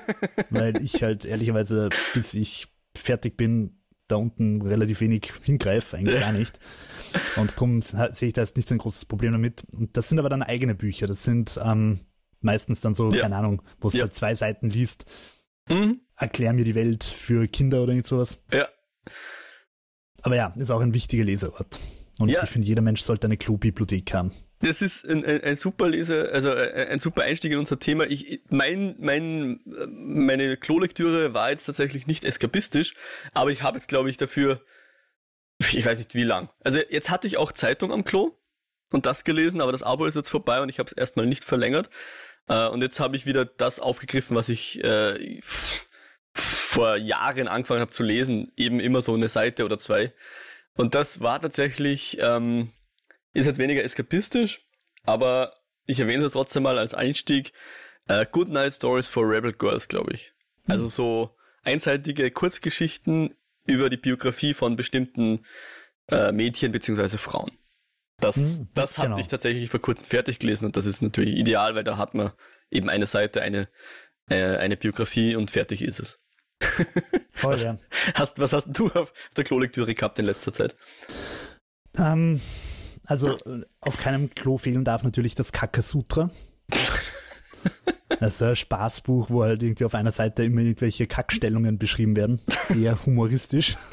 Weil 0.50 0.82
ich 0.82 1.02
halt 1.02 1.26
ehrlicherweise, 1.26 1.90
bis 2.14 2.32
ich 2.32 2.68
fertig 2.96 3.36
bin, 3.36 3.81
da 4.12 4.16
unten 4.16 4.62
relativ 4.62 5.00
wenig 5.00 5.32
hingreife, 5.42 5.96
eigentlich 5.96 6.20
gar 6.20 6.32
nicht. 6.32 6.58
Und 7.36 7.52
darum 7.54 7.82
sehe 7.82 8.08
ich 8.28 8.32
da 8.32 8.40
jetzt 8.42 8.56
nicht 8.56 8.68
so 8.68 8.74
ein 8.74 8.78
großes 8.78 9.04
Problem 9.06 9.32
damit. 9.32 9.64
Und 9.72 9.96
das 9.96 10.08
sind 10.08 10.18
aber 10.18 10.28
dann 10.28 10.42
eigene 10.42 10.74
Bücher. 10.74 11.06
Das 11.06 11.24
sind 11.24 11.58
ähm, 11.62 12.00
meistens 12.40 12.80
dann 12.80 12.94
so, 12.94 13.10
Ja. 13.10 13.22
keine 13.22 13.36
Ahnung, 13.36 13.62
wo 13.80 13.88
es 13.88 13.94
Ja. 13.94 14.02
halt 14.02 14.14
zwei 14.14 14.34
Seiten 14.34 14.70
liest. 14.70 15.04
Mhm. 15.68 16.00
Erklär 16.16 16.52
mir 16.52 16.64
die 16.64 16.74
Welt 16.74 17.04
für 17.04 17.46
Kinder 17.48 17.82
oder 17.82 17.92
irgend 17.92 18.06
sowas. 18.06 18.42
Ja. 18.52 18.68
Aber 20.22 20.36
ja, 20.36 20.48
ist 20.56 20.70
auch 20.70 20.80
ein 20.80 20.94
wichtiger 20.94 21.24
Leseort. 21.24 21.80
Und 22.18 22.28
ich 22.30 22.38
finde, 22.38 22.68
jeder 22.68 22.82
Mensch 22.82 23.00
sollte 23.02 23.26
eine 23.26 23.36
Klobibliothek 23.36 24.14
haben. 24.14 24.32
Das 24.62 24.80
ist 24.80 25.04
ein, 25.04 25.24
ein, 25.24 25.42
ein 25.42 25.56
super 25.56 25.88
Lese, 25.88 26.30
also 26.32 26.50
ein, 26.52 26.88
ein 26.88 26.98
super 26.98 27.22
Einstieg 27.22 27.52
in 27.52 27.58
unser 27.58 27.78
Thema. 27.78 28.04
Ich, 28.04 28.40
mein, 28.48 28.94
mein, 28.98 29.60
äh, 29.66 29.86
meine 29.86 30.56
Klolektüre 30.56 31.34
war 31.34 31.50
jetzt 31.50 31.66
tatsächlich 31.66 32.06
nicht 32.06 32.24
eskapistisch, 32.24 32.94
aber 33.34 33.50
ich 33.50 33.62
habe 33.62 33.78
jetzt, 33.78 33.88
glaube 33.88 34.08
ich, 34.08 34.16
dafür, 34.16 34.60
ich 35.58 35.84
weiß 35.84 35.98
nicht 35.98 36.14
wie 36.14 36.22
lang. 36.22 36.48
Also 36.60 36.78
jetzt 36.78 37.10
hatte 37.10 37.26
ich 37.26 37.36
auch 37.36 37.52
Zeitung 37.52 37.92
am 37.92 38.04
Klo 38.04 38.36
und 38.90 39.06
das 39.06 39.24
gelesen, 39.24 39.60
aber 39.60 39.72
das 39.72 39.82
Abo 39.82 40.06
ist 40.06 40.14
jetzt 40.14 40.30
vorbei 40.30 40.60
und 40.60 40.68
ich 40.68 40.78
habe 40.78 40.86
es 40.86 40.92
erstmal 40.92 41.26
nicht 41.26 41.44
verlängert. 41.44 41.90
Äh, 42.48 42.68
und 42.68 42.82
jetzt 42.82 43.00
habe 43.00 43.16
ich 43.16 43.26
wieder 43.26 43.44
das 43.44 43.80
aufgegriffen, 43.80 44.36
was 44.36 44.48
ich 44.48 44.82
äh, 44.84 45.40
vor 46.34 46.96
Jahren 46.96 47.48
angefangen 47.48 47.80
habe 47.80 47.90
zu 47.90 48.02
lesen, 48.02 48.52
eben 48.56 48.80
immer 48.80 49.02
so 49.02 49.14
eine 49.14 49.28
Seite 49.28 49.64
oder 49.64 49.78
zwei. 49.78 50.12
Und 50.74 50.94
das 50.94 51.20
war 51.20 51.40
tatsächlich, 51.40 52.18
ähm, 52.20 52.72
ist 53.32 53.46
jetzt 53.46 53.58
weniger 53.58 53.82
eskapistisch, 53.84 54.62
aber 55.04 55.54
ich 55.86 56.00
erwähne 56.00 56.24
es 56.24 56.32
trotzdem 56.32 56.62
mal 56.64 56.78
als 56.78 56.94
Einstieg. 56.94 57.52
Äh, 58.08 58.26
Good 58.30 58.48
Night 58.48 58.74
Stories 58.74 59.08
for 59.08 59.28
Rebel 59.28 59.52
Girls, 59.52 59.88
glaube 59.88 60.12
ich. 60.12 60.32
Also 60.66 60.86
so 60.86 61.36
einseitige 61.64 62.30
Kurzgeschichten 62.30 63.34
über 63.66 63.90
die 63.90 63.96
Biografie 63.96 64.54
von 64.54 64.76
bestimmten 64.76 65.44
äh, 66.10 66.32
Mädchen 66.32 66.72
beziehungsweise 66.72 67.18
Frauen. 67.18 67.52
Das, 68.18 68.36
Hm, 68.36 68.68
das 68.74 68.98
hatte 68.98 69.08
genau. 69.10 69.20
ich 69.20 69.28
tatsächlich 69.28 69.70
vor 69.70 69.80
kurzem 69.80 70.04
fertig 70.04 70.38
gelesen 70.38 70.66
und 70.66 70.76
das 70.76 70.86
ist 70.86 71.00
natürlich 71.02 71.36
ideal, 71.36 71.74
weil 71.74 71.84
da 71.84 71.96
hat 71.96 72.14
man 72.14 72.32
eben 72.70 72.88
eine 72.88 73.06
Seite, 73.06 73.42
eine, 73.42 73.68
äh, 74.28 74.56
eine 74.56 74.76
Biografie 74.76 75.34
und 75.36 75.50
fertig 75.50 75.82
ist 75.82 75.98
es. 76.00 76.20
Voll, 77.32 77.52
Was- 77.52 77.62
ja. 77.62 77.78
Hast, 78.14 78.38
was 78.38 78.52
hast 78.52 78.68
du 78.72 78.88
auf 78.90 79.12
der 79.36 79.44
Klolektüre 79.44 79.94
gehabt 79.94 80.18
in 80.20 80.26
letzter 80.26 80.52
Zeit? 80.52 80.76
Ähm, 81.96 82.40
also 83.04 83.36
äh, 83.38 83.62
auf 83.80 83.96
keinem 83.98 84.30
Klo 84.34 84.58
fehlen 84.58 84.84
darf 84.84 85.02
natürlich 85.02 85.34
das 85.34 85.52
Kakasutra. 85.52 86.30
Das 88.20 88.34
ist 88.34 88.42
ein 88.42 88.56
Spaßbuch, 88.56 89.30
wo 89.30 89.42
halt 89.42 89.62
irgendwie 89.62 89.84
auf 89.84 89.94
einer 89.94 90.10
Seite 90.10 90.44
immer 90.44 90.60
irgendwelche 90.60 91.06
Kackstellungen 91.06 91.78
beschrieben 91.78 92.14
werden. 92.14 92.40
Eher 92.68 93.04
humoristisch. 93.04 93.76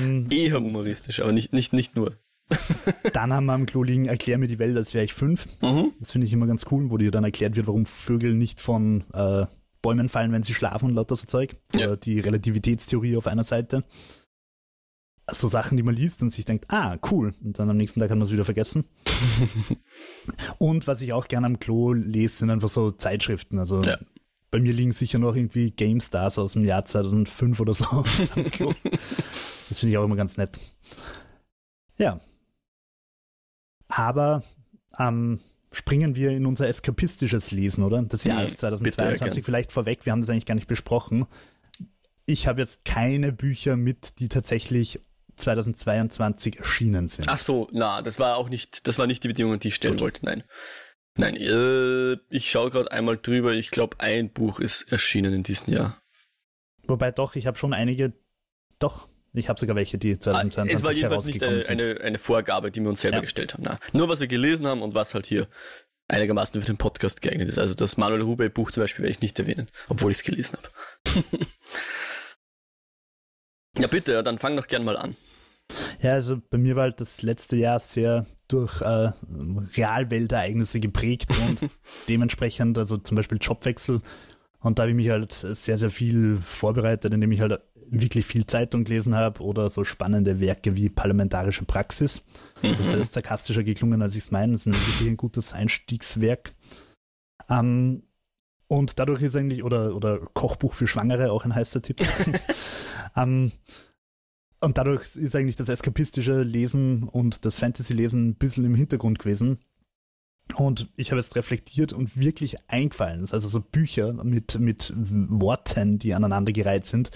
ähm, 0.00 0.26
Eher 0.30 0.60
humoristisch, 0.60 1.20
aber 1.20 1.32
nicht, 1.32 1.52
nicht, 1.52 1.72
nicht 1.72 1.96
nur. 1.96 2.16
dann 3.12 3.32
haben 3.32 3.46
wir 3.46 3.52
am 3.52 3.66
Klo 3.66 3.82
liegen, 3.82 4.06
erklär 4.06 4.38
mir 4.38 4.48
die 4.48 4.58
Welt, 4.58 4.76
als 4.76 4.94
wäre 4.94 5.04
ich 5.04 5.14
fünf. 5.14 5.46
Mhm. 5.62 5.92
Das 5.98 6.12
finde 6.12 6.26
ich 6.26 6.32
immer 6.32 6.46
ganz 6.46 6.66
cool, 6.70 6.90
wo 6.90 6.96
dir 6.96 7.10
dann 7.10 7.24
erklärt 7.24 7.56
wird, 7.56 7.66
warum 7.66 7.86
Vögel 7.86 8.34
nicht 8.34 8.60
von 8.60 9.04
äh, 9.12 9.46
Bäumen 9.82 10.08
fallen, 10.08 10.32
wenn 10.32 10.42
sie 10.42 10.54
schlafen 10.54 10.90
und 10.90 10.94
lauter 10.94 11.16
so 11.16 11.26
Zeug. 11.26 11.56
Ja. 11.74 11.86
Oder 11.86 11.96
die 11.96 12.20
Relativitätstheorie 12.20 13.16
auf 13.16 13.26
einer 13.26 13.44
Seite. 13.44 13.84
So 15.32 15.46
Sachen, 15.48 15.76
die 15.76 15.82
man 15.82 15.94
liest 15.94 16.22
und 16.22 16.30
sich 16.32 16.44
denkt, 16.44 16.66
ah, 16.68 16.96
cool. 17.10 17.34
Und 17.44 17.58
dann 17.58 17.68
am 17.68 17.76
nächsten 17.76 18.00
Tag 18.00 18.10
hat 18.10 18.16
man 18.16 18.26
es 18.26 18.32
wieder 18.32 18.44
vergessen. 18.46 18.84
und 20.58 20.86
was 20.86 21.02
ich 21.02 21.12
auch 21.12 21.28
gerne 21.28 21.46
am 21.46 21.58
Klo 21.58 21.92
lese, 21.92 22.36
sind 22.38 22.50
einfach 22.50 22.68
so 22.70 22.90
Zeitschriften. 22.90 23.58
Also 23.58 23.82
Ja. 23.82 23.98
bei 24.50 24.58
mir 24.60 24.72
liegen 24.72 24.92
sicher 24.92 25.18
noch 25.18 25.36
irgendwie 25.36 25.70
GameStars 25.70 26.38
aus 26.38 26.54
dem 26.54 26.64
Jahr 26.64 26.84
2005 26.84 27.60
oder 27.60 27.74
so 27.74 27.84
am 27.86 28.04
Klo. 28.50 28.72
Das 29.68 29.80
finde 29.80 29.90
ich 29.92 29.98
auch 29.98 30.04
immer 30.04 30.16
ganz 30.16 30.38
nett. 30.38 30.58
Ja. 31.98 32.20
Aber 33.88 34.42
ähm, 34.98 35.40
springen 35.72 36.14
wir 36.16 36.30
in 36.30 36.46
unser 36.46 36.68
eskapistisches 36.68 37.50
Lesen, 37.50 37.84
oder? 37.84 38.00
Das 38.02 38.24
Jahr 38.24 38.40
Mhm, 38.40 38.46
ist 38.46 38.52
bitte, 38.52 38.60
2022 38.60 39.34
gern. 39.34 39.44
vielleicht 39.44 39.72
vorweg, 39.72 40.06
wir 40.06 40.12
haben 40.12 40.20
das 40.22 40.30
eigentlich 40.30 40.46
gar 40.46 40.54
nicht 40.54 40.68
besprochen. 40.68 41.26
Ich 42.24 42.46
habe 42.46 42.60
jetzt 42.60 42.84
keine 42.86 43.32
Bücher 43.32 43.76
mit, 43.76 44.18
die 44.20 44.28
tatsächlich 44.28 45.00
2022 45.38 46.58
erschienen 46.58 47.08
sind. 47.08 47.28
Ach 47.28 47.38
so, 47.38 47.68
na, 47.72 48.02
das 48.02 48.18
war 48.18 48.36
auch 48.36 48.48
nicht, 48.48 48.86
das 48.86 48.98
war 48.98 49.06
nicht 49.06 49.24
die 49.24 49.28
Bedingung, 49.28 49.58
die 49.58 49.68
ich 49.68 49.74
stellen 49.76 49.94
Gut. 49.94 50.00
wollte, 50.02 50.24
nein. 50.26 50.44
Nein, 51.16 51.36
äh, 51.36 52.12
ich 52.30 52.50
schaue 52.50 52.70
gerade 52.70 52.92
einmal 52.92 53.16
drüber. 53.16 53.52
Ich 53.52 53.70
glaube, 53.70 53.98
ein 53.98 54.30
Buch 54.32 54.60
ist 54.60 54.82
erschienen 54.92 55.34
in 55.34 55.42
diesem 55.42 55.72
Jahr. 55.74 56.00
Wobei 56.86 57.10
doch, 57.10 57.34
ich 57.34 57.46
habe 57.46 57.58
schon 57.58 57.72
einige, 57.74 58.12
doch, 58.78 59.08
ich 59.32 59.48
habe 59.48 59.58
sogar 59.58 59.74
welche, 59.76 59.98
die 59.98 60.12
Ah, 60.12 60.18
2022 60.20 60.74
es 60.74 60.84
war 60.84 60.92
jedenfalls 60.92 61.24
nicht 61.26 61.40
herausgekommen 61.42 61.80
eine, 61.82 61.94
eine, 61.96 62.00
eine 62.04 62.18
Vorgabe, 62.18 62.70
die 62.70 62.80
wir 62.80 62.88
uns 62.88 63.00
selber 63.00 63.16
Ja. 63.18 63.22
gestellt 63.22 63.54
haben. 63.54 63.64
Na, 63.64 63.78
nur 63.92 64.08
was 64.08 64.20
wir 64.20 64.28
gelesen 64.28 64.66
haben 64.66 64.80
und 64.80 64.94
was 64.94 65.12
halt 65.14 65.26
hier 65.26 65.48
einigermaßen 66.06 66.58
für 66.60 66.66
den 66.66 66.78
Podcast 66.78 67.20
geeignet 67.20 67.48
ist. 67.50 67.58
Also 67.58 67.74
das 67.74 67.96
Manuel 67.96 68.22
Rubey 68.22 68.48
Buch 68.48 68.70
zum 68.70 68.82
Beispiel 68.82 69.02
werde 69.02 69.12
ich 69.12 69.20
nicht 69.20 69.38
erwähnen, 69.38 69.68
obwohl 69.88 70.10
ich 70.12 70.18
es 70.18 70.22
gelesen 70.24 70.56
habe. 70.56 71.24
ja 73.78 73.86
bitte, 73.88 74.22
dann 74.22 74.38
fang 74.38 74.56
doch 74.56 74.66
gern 74.66 74.84
mal 74.84 74.96
an. 74.96 75.16
Ja, 76.00 76.12
also 76.14 76.40
bei 76.50 76.58
mir 76.58 76.76
war 76.76 76.84
halt 76.84 77.00
das 77.00 77.22
letzte 77.22 77.56
Jahr 77.56 77.78
sehr 77.80 78.26
durch 78.48 78.80
äh, 78.80 79.12
Realweltereignisse 79.76 80.80
geprägt 80.80 81.28
und 81.46 81.68
dementsprechend, 82.08 82.78
also 82.78 82.96
zum 82.96 83.16
Beispiel 83.16 83.38
Jobwechsel. 83.40 84.00
Und 84.60 84.78
da 84.78 84.82
habe 84.84 84.90
ich 84.90 84.96
mich 84.96 85.10
halt 85.10 85.32
sehr, 85.32 85.78
sehr 85.78 85.90
viel 85.90 86.38
vorbereitet, 86.38 87.12
indem 87.12 87.30
ich 87.32 87.40
halt 87.40 87.60
wirklich 87.90 88.26
viel 88.26 88.46
Zeitung 88.46 88.84
gelesen 88.84 89.14
habe 89.14 89.42
oder 89.42 89.68
so 89.68 89.84
spannende 89.84 90.40
Werke 90.40 90.74
wie 90.74 90.88
Parlamentarische 90.88 91.64
Praxis. 91.64 92.22
Das 92.62 92.92
Mhm. 92.92 93.00
ist 93.00 93.12
sarkastischer 93.14 93.62
geklungen, 93.62 94.02
als 94.02 94.14
ich 94.14 94.24
es 94.24 94.30
meine. 94.30 94.52
Das 94.52 94.62
ist 94.62 94.66
ein 94.66 94.74
wirklich 94.74 95.08
ein 95.08 95.16
gutes 95.16 95.52
Einstiegswerk. 95.52 96.52
Ähm, 97.48 98.02
und 98.66 98.98
dadurch 98.98 99.22
ist 99.22 99.36
eigentlich, 99.36 99.62
oder, 99.64 99.94
oder 99.94 100.18
Kochbuch 100.34 100.74
für 100.74 100.86
Schwangere, 100.86 101.32
auch 101.32 101.44
ein 101.44 101.54
heißer 101.54 101.80
Tipp. 101.80 102.00
um, 103.14 103.52
und 104.60 104.78
dadurch 104.78 105.16
ist 105.16 105.36
eigentlich 105.36 105.56
das 105.56 105.68
eskapistische 105.68 106.42
Lesen 106.42 107.04
und 107.04 107.44
das 107.44 107.60
Fantasy-Lesen 107.60 108.30
ein 108.30 108.34
bisschen 108.34 108.64
im 108.64 108.74
Hintergrund 108.74 109.18
gewesen. 109.18 109.58
Und 110.54 110.88
ich 110.96 111.10
habe 111.10 111.20
jetzt 111.20 111.36
reflektiert 111.36 111.92
und 111.92 112.18
wirklich 112.18 112.56
eingefallen. 112.68 113.20
Das 113.20 113.30
ist 113.30 113.34
also 113.34 113.48
so 113.48 113.60
Bücher 113.60 114.12
mit, 114.24 114.58
mit 114.58 114.92
Worten, 114.96 115.98
die 115.98 116.14
aneinandergereiht 116.14 116.86
sind, 116.86 117.10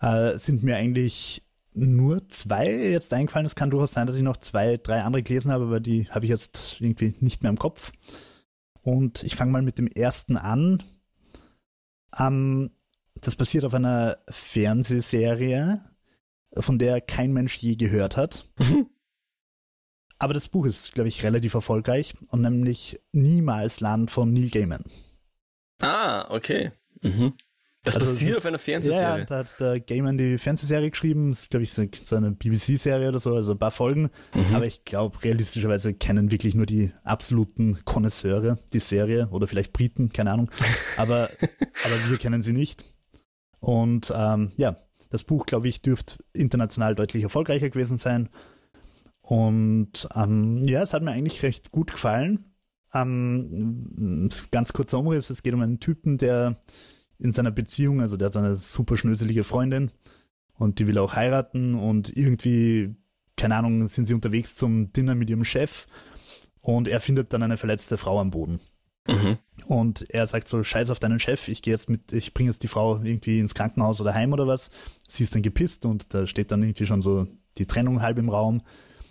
äh, 0.00 0.38
sind 0.38 0.62
mir 0.62 0.76
eigentlich 0.76 1.42
nur 1.74 2.28
zwei 2.28 2.66
jetzt 2.66 3.12
eingefallen. 3.12 3.46
Es 3.46 3.54
kann 3.54 3.70
durchaus 3.70 3.92
sein, 3.92 4.06
dass 4.06 4.16
ich 4.16 4.22
noch 4.22 4.36
zwei, 4.38 4.76
drei 4.76 5.02
andere 5.02 5.22
gelesen 5.22 5.50
habe, 5.50 5.64
aber 5.64 5.80
die 5.80 6.08
habe 6.10 6.24
ich 6.24 6.30
jetzt 6.30 6.80
irgendwie 6.80 7.14
nicht 7.20 7.42
mehr 7.42 7.50
im 7.50 7.58
Kopf. 7.58 7.92
Und 8.82 9.22
ich 9.24 9.36
fange 9.36 9.52
mal 9.52 9.62
mit 9.62 9.78
dem 9.78 9.88
ersten 9.88 10.36
an. 10.36 10.82
Ähm, 12.18 12.70
das 13.14 13.36
basiert 13.36 13.64
auf 13.64 13.74
einer 13.74 14.18
Fernsehserie, 14.30 15.84
von 16.56 16.78
der 16.78 17.00
kein 17.00 17.32
Mensch 17.32 17.56
je 17.58 17.76
gehört 17.76 18.16
hat. 18.16 18.48
Mhm. 18.58 18.86
Aber 20.18 20.34
das 20.34 20.48
Buch 20.48 20.66
ist, 20.66 20.94
glaube 20.94 21.08
ich, 21.08 21.22
relativ 21.22 21.54
erfolgreich 21.54 22.14
und 22.30 22.40
nämlich 22.40 23.00
Niemals 23.12 23.80
Land 23.80 24.10
von 24.10 24.32
Neil 24.32 24.50
Gaiman. 24.50 24.84
Ah, 25.80 26.26
okay. 26.30 26.72
Mhm. 27.02 27.34
Das 27.84 27.94
also 27.94 28.06
basiert 28.12 28.32
ist, 28.32 28.38
auf 28.38 28.46
einer 28.46 28.58
Fernsehserie. 28.58 29.20
Ja, 29.20 29.24
da 29.24 29.38
hat 29.38 29.60
der 29.60 29.78
Gaiman 29.78 30.18
die 30.18 30.36
Fernsehserie 30.36 30.90
geschrieben. 30.90 31.30
Das 31.30 31.42
ist, 31.42 31.50
glaube 31.50 31.62
ich, 31.62 31.72
so 31.72 32.16
eine 32.16 32.32
BBC-Serie 32.32 33.08
oder 33.08 33.20
so, 33.20 33.34
also 33.34 33.52
ein 33.52 33.58
paar 33.58 33.70
Folgen. 33.70 34.10
Mhm. 34.34 34.54
Aber 34.54 34.66
ich 34.66 34.84
glaube, 34.84 35.22
realistischerweise 35.22 35.94
kennen 35.94 36.32
wirklich 36.32 36.54
nur 36.54 36.66
die 36.66 36.92
absoluten 37.04 37.78
Konnoisseure 37.84 38.58
die 38.72 38.80
Serie 38.80 39.28
oder 39.30 39.46
vielleicht 39.46 39.72
Briten, 39.72 40.10
keine 40.10 40.32
Ahnung. 40.32 40.50
Aber, 40.96 41.30
aber 41.84 42.10
wir 42.10 42.18
kennen 42.18 42.42
sie 42.42 42.52
nicht. 42.52 42.84
Und 43.60 44.12
ähm, 44.14 44.52
ja, 44.56 44.76
das 45.10 45.24
Buch, 45.24 45.46
glaube 45.46 45.68
ich, 45.68 45.82
dürfte 45.82 46.16
international 46.32 46.94
deutlich 46.94 47.22
erfolgreicher 47.22 47.70
gewesen 47.70 47.98
sein. 47.98 48.28
Und 49.20 50.08
ähm, 50.14 50.62
ja, 50.64 50.82
es 50.82 50.94
hat 50.94 51.02
mir 51.02 51.12
eigentlich 51.12 51.42
recht 51.42 51.70
gut 51.70 51.92
gefallen. 51.92 52.46
Ähm, 52.94 54.30
ganz 54.50 54.72
kurzer 54.72 54.98
Umriss, 54.98 55.30
es 55.30 55.42
geht 55.42 55.54
um 55.54 55.60
einen 55.60 55.80
Typen, 55.80 56.16
der 56.18 56.58
in 57.18 57.32
seiner 57.32 57.50
Beziehung, 57.50 58.00
also 58.00 58.16
der 58.16 58.26
hat 58.26 58.36
eine 58.36 58.56
super 58.56 58.96
schnöselige 58.96 59.44
Freundin 59.44 59.90
und 60.54 60.78
die 60.78 60.86
will 60.86 60.98
auch 60.98 61.14
heiraten 61.14 61.74
und 61.74 62.16
irgendwie, 62.16 62.94
keine 63.36 63.56
Ahnung, 63.56 63.86
sind 63.88 64.06
sie 64.06 64.14
unterwegs 64.14 64.54
zum 64.54 64.92
Dinner 64.92 65.14
mit 65.14 65.28
ihrem 65.28 65.44
Chef 65.44 65.86
und 66.60 66.88
er 66.88 67.00
findet 67.00 67.32
dann 67.32 67.42
eine 67.42 67.56
verletzte 67.56 67.98
Frau 67.98 68.20
am 68.20 68.30
Boden. 68.30 68.60
Mhm. 69.08 69.38
Und 69.66 70.08
er 70.10 70.26
sagt 70.26 70.48
so, 70.48 70.62
scheiß 70.62 70.90
auf 70.90 71.00
deinen 71.00 71.18
Chef, 71.18 71.48
ich 71.48 71.62
gehe 71.62 71.74
jetzt 71.74 71.88
mit, 71.88 72.12
ich 72.12 72.34
bringe 72.34 72.50
jetzt 72.50 72.62
die 72.62 72.68
Frau 72.68 73.00
irgendwie 73.02 73.40
ins 73.40 73.54
Krankenhaus 73.54 74.00
oder 74.00 74.14
heim 74.14 74.32
oder 74.32 74.46
was. 74.46 74.70
Sie 75.08 75.24
ist 75.24 75.34
dann 75.34 75.42
gepisst 75.42 75.84
und 75.84 76.14
da 76.14 76.26
steht 76.26 76.52
dann 76.52 76.62
irgendwie 76.62 76.86
schon 76.86 77.02
so 77.02 77.26
die 77.56 77.66
Trennung 77.66 78.02
halb 78.02 78.18
im 78.18 78.28
Raum. 78.28 78.62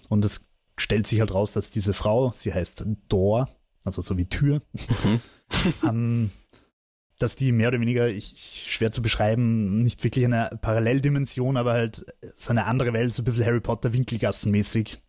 Und 0.08 0.24
es 0.24 0.50
stellt 0.77 1.08
sich 1.08 1.20
halt 1.20 1.34
raus, 1.34 1.51
dass 1.51 1.70
diese 1.70 1.94
Frau, 1.94 2.32
sie 2.32 2.54
heißt 2.54 2.86
Door, 3.10 3.50
also 3.84 4.01
so 4.01 4.18
wie 4.18 4.30
Tür, 4.30 4.62
mhm. 4.74 5.20
ähm, 5.84 6.32
dass 7.20 7.36
die 7.36 7.51
mehr 7.51 7.70
oder 7.70 7.82
weniger, 7.82 8.08
ich, 8.08 8.68
schwer 8.70 8.92
zu 8.92 9.01
beschreiben, 9.01 9.82
nicht 9.82 10.04
wirklich 10.04 10.25
eine 10.25 10.51
Paralleldimension, 10.62 11.58
aber 11.58 11.74
halt 11.74 12.06
so 12.36 12.51
eine 12.51 12.68
andere 12.68 12.94
Welt, 12.94 13.13
so 13.13 13.24
ein 13.24 13.25
bisschen 13.25 13.46
Harry 13.46 13.60
Potter 13.60 13.92
Winkelgassenmäßig 13.92 15.00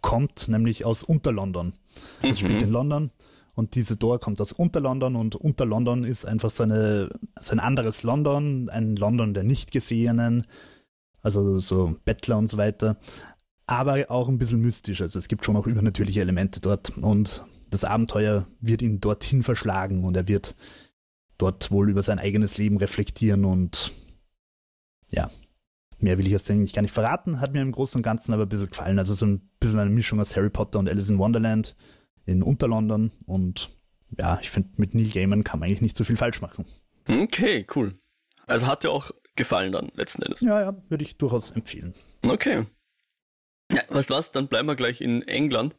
kommt, 0.00 0.48
nämlich 0.48 0.86
aus 0.86 1.02
Unterlondon. 1.02 1.74
Das 2.22 2.30
mhm. 2.30 2.36
spielt 2.36 2.62
in 2.62 2.70
London 2.70 3.10
und 3.54 3.74
diese 3.76 3.96
Door 3.96 4.20
kommt 4.20 4.40
aus 4.40 4.52
Unterlondon 4.52 5.16
und 5.16 5.36
Unterlondon 5.36 6.04
ist 6.04 6.26
einfach 6.26 6.50
so, 6.50 6.64
eine, 6.64 7.10
so 7.40 7.52
ein 7.52 7.60
anderes 7.60 8.02
London, 8.02 8.68
ein 8.68 8.96
London 8.96 9.34
der 9.34 9.44
Nichtgesehenen, 9.44 10.46
also 11.22 11.58
so 11.58 11.96
Bettler 12.04 12.36
und 12.38 12.48
so 12.48 12.56
weiter, 12.56 12.96
aber 13.66 14.10
auch 14.10 14.28
ein 14.28 14.38
bisschen 14.38 14.60
mystisch. 14.60 15.00
Also 15.00 15.18
es 15.18 15.28
gibt 15.28 15.44
schon 15.44 15.56
auch 15.56 15.66
übernatürliche 15.66 16.20
Elemente 16.20 16.60
dort 16.60 16.96
und 16.98 17.44
das 17.70 17.84
Abenteuer 17.84 18.46
wird 18.60 18.82
ihn 18.82 19.00
dorthin 19.00 19.42
verschlagen 19.42 20.04
und 20.04 20.16
er 20.16 20.28
wird 20.28 20.54
dort 21.38 21.70
wohl 21.70 21.90
über 21.90 22.02
sein 22.02 22.18
eigenes 22.18 22.58
Leben 22.58 22.76
reflektieren 22.76 23.44
und 23.44 23.92
ja, 25.10 25.30
mehr 25.98 26.18
will 26.18 26.26
ich 26.26 26.32
jetzt 26.32 26.50
eigentlich 26.50 26.72
gar 26.72 26.82
nicht 26.82 26.92
verraten, 26.92 27.40
hat 27.40 27.52
mir 27.52 27.62
im 27.62 27.72
Großen 27.72 27.98
und 27.98 28.02
Ganzen 28.02 28.32
aber 28.32 28.44
ein 28.44 28.48
bisschen 28.48 28.70
gefallen. 28.70 28.98
Also 28.98 29.14
so 29.14 29.26
ein 29.26 29.48
bisschen 29.60 29.78
eine 29.78 29.90
Mischung 29.90 30.20
aus 30.20 30.36
Harry 30.36 30.50
Potter 30.50 30.78
und 30.78 30.88
Alice 30.88 31.10
in 31.10 31.18
Wonderland 31.18 31.76
in 32.26 32.42
Unterlondon 32.42 33.10
und 33.26 33.70
ja, 34.18 34.38
ich 34.40 34.50
finde, 34.50 34.70
mit 34.76 34.94
Neil 34.94 35.10
Gaiman 35.10 35.44
kann 35.44 35.58
man 35.58 35.68
eigentlich 35.68 35.80
nicht 35.80 35.96
so 35.96 36.04
viel 36.04 36.16
falsch 36.16 36.40
machen. 36.40 36.66
Okay, 37.08 37.66
cool. 37.74 37.94
Also 38.46 38.66
hat 38.66 38.84
dir 38.84 38.90
auch 38.90 39.10
gefallen 39.36 39.72
dann 39.72 39.90
letzten 39.94 40.22
Endes. 40.22 40.40
Ja, 40.40 40.60
ja, 40.60 40.76
würde 40.88 41.04
ich 41.04 41.16
durchaus 41.16 41.50
empfehlen. 41.50 41.94
Okay. 42.22 42.66
Ja, 43.72 43.82
du 43.88 43.94
was, 44.10 44.32
dann 44.32 44.48
bleiben 44.48 44.68
wir 44.68 44.76
gleich 44.76 45.00
in 45.00 45.22
England. 45.22 45.76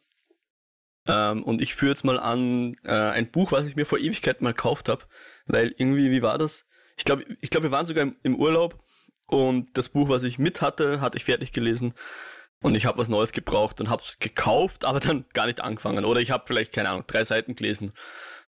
Ähm, 1.06 1.44
und 1.44 1.60
ich 1.60 1.74
führe 1.74 1.92
jetzt 1.92 2.04
mal 2.04 2.18
an 2.18 2.76
äh, 2.82 2.90
ein 2.90 3.30
Buch, 3.30 3.52
was 3.52 3.66
ich 3.66 3.76
mir 3.76 3.86
vor 3.86 3.98
Ewigkeit 3.98 4.42
mal 4.42 4.52
gekauft 4.52 4.88
habe. 4.88 5.04
Weil 5.46 5.74
irgendwie, 5.76 6.10
wie 6.10 6.22
war 6.22 6.38
das? 6.38 6.66
Ich 6.96 7.04
glaube, 7.04 7.24
ich 7.40 7.50
glaub, 7.50 7.62
wir 7.62 7.70
waren 7.70 7.86
sogar 7.86 8.02
im, 8.02 8.16
im 8.22 8.36
Urlaub 8.36 8.82
und 9.26 9.76
das 9.76 9.88
Buch, 9.88 10.08
was 10.08 10.22
ich 10.22 10.38
mit 10.38 10.60
hatte, 10.60 11.00
hatte 11.00 11.18
ich 11.18 11.24
fertig 11.24 11.52
gelesen. 11.52 11.94
Und 12.62 12.74
ich 12.74 12.86
habe 12.86 12.98
was 12.98 13.08
Neues 13.08 13.32
gebraucht 13.32 13.80
und 13.80 13.90
habe 13.90 14.02
es 14.04 14.18
gekauft, 14.18 14.84
aber 14.84 15.00
dann 15.00 15.26
gar 15.34 15.46
nicht 15.46 15.60
angefangen. 15.60 16.04
Oder 16.04 16.20
ich 16.20 16.30
habe 16.30 16.44
vielleicht, 16.46 16.72
keine 16.72 16.88
Ahnung, 16.88 17.04
drei 17.06 17.22
Seiten 17.24 17.54
gelesen 17.54 17.92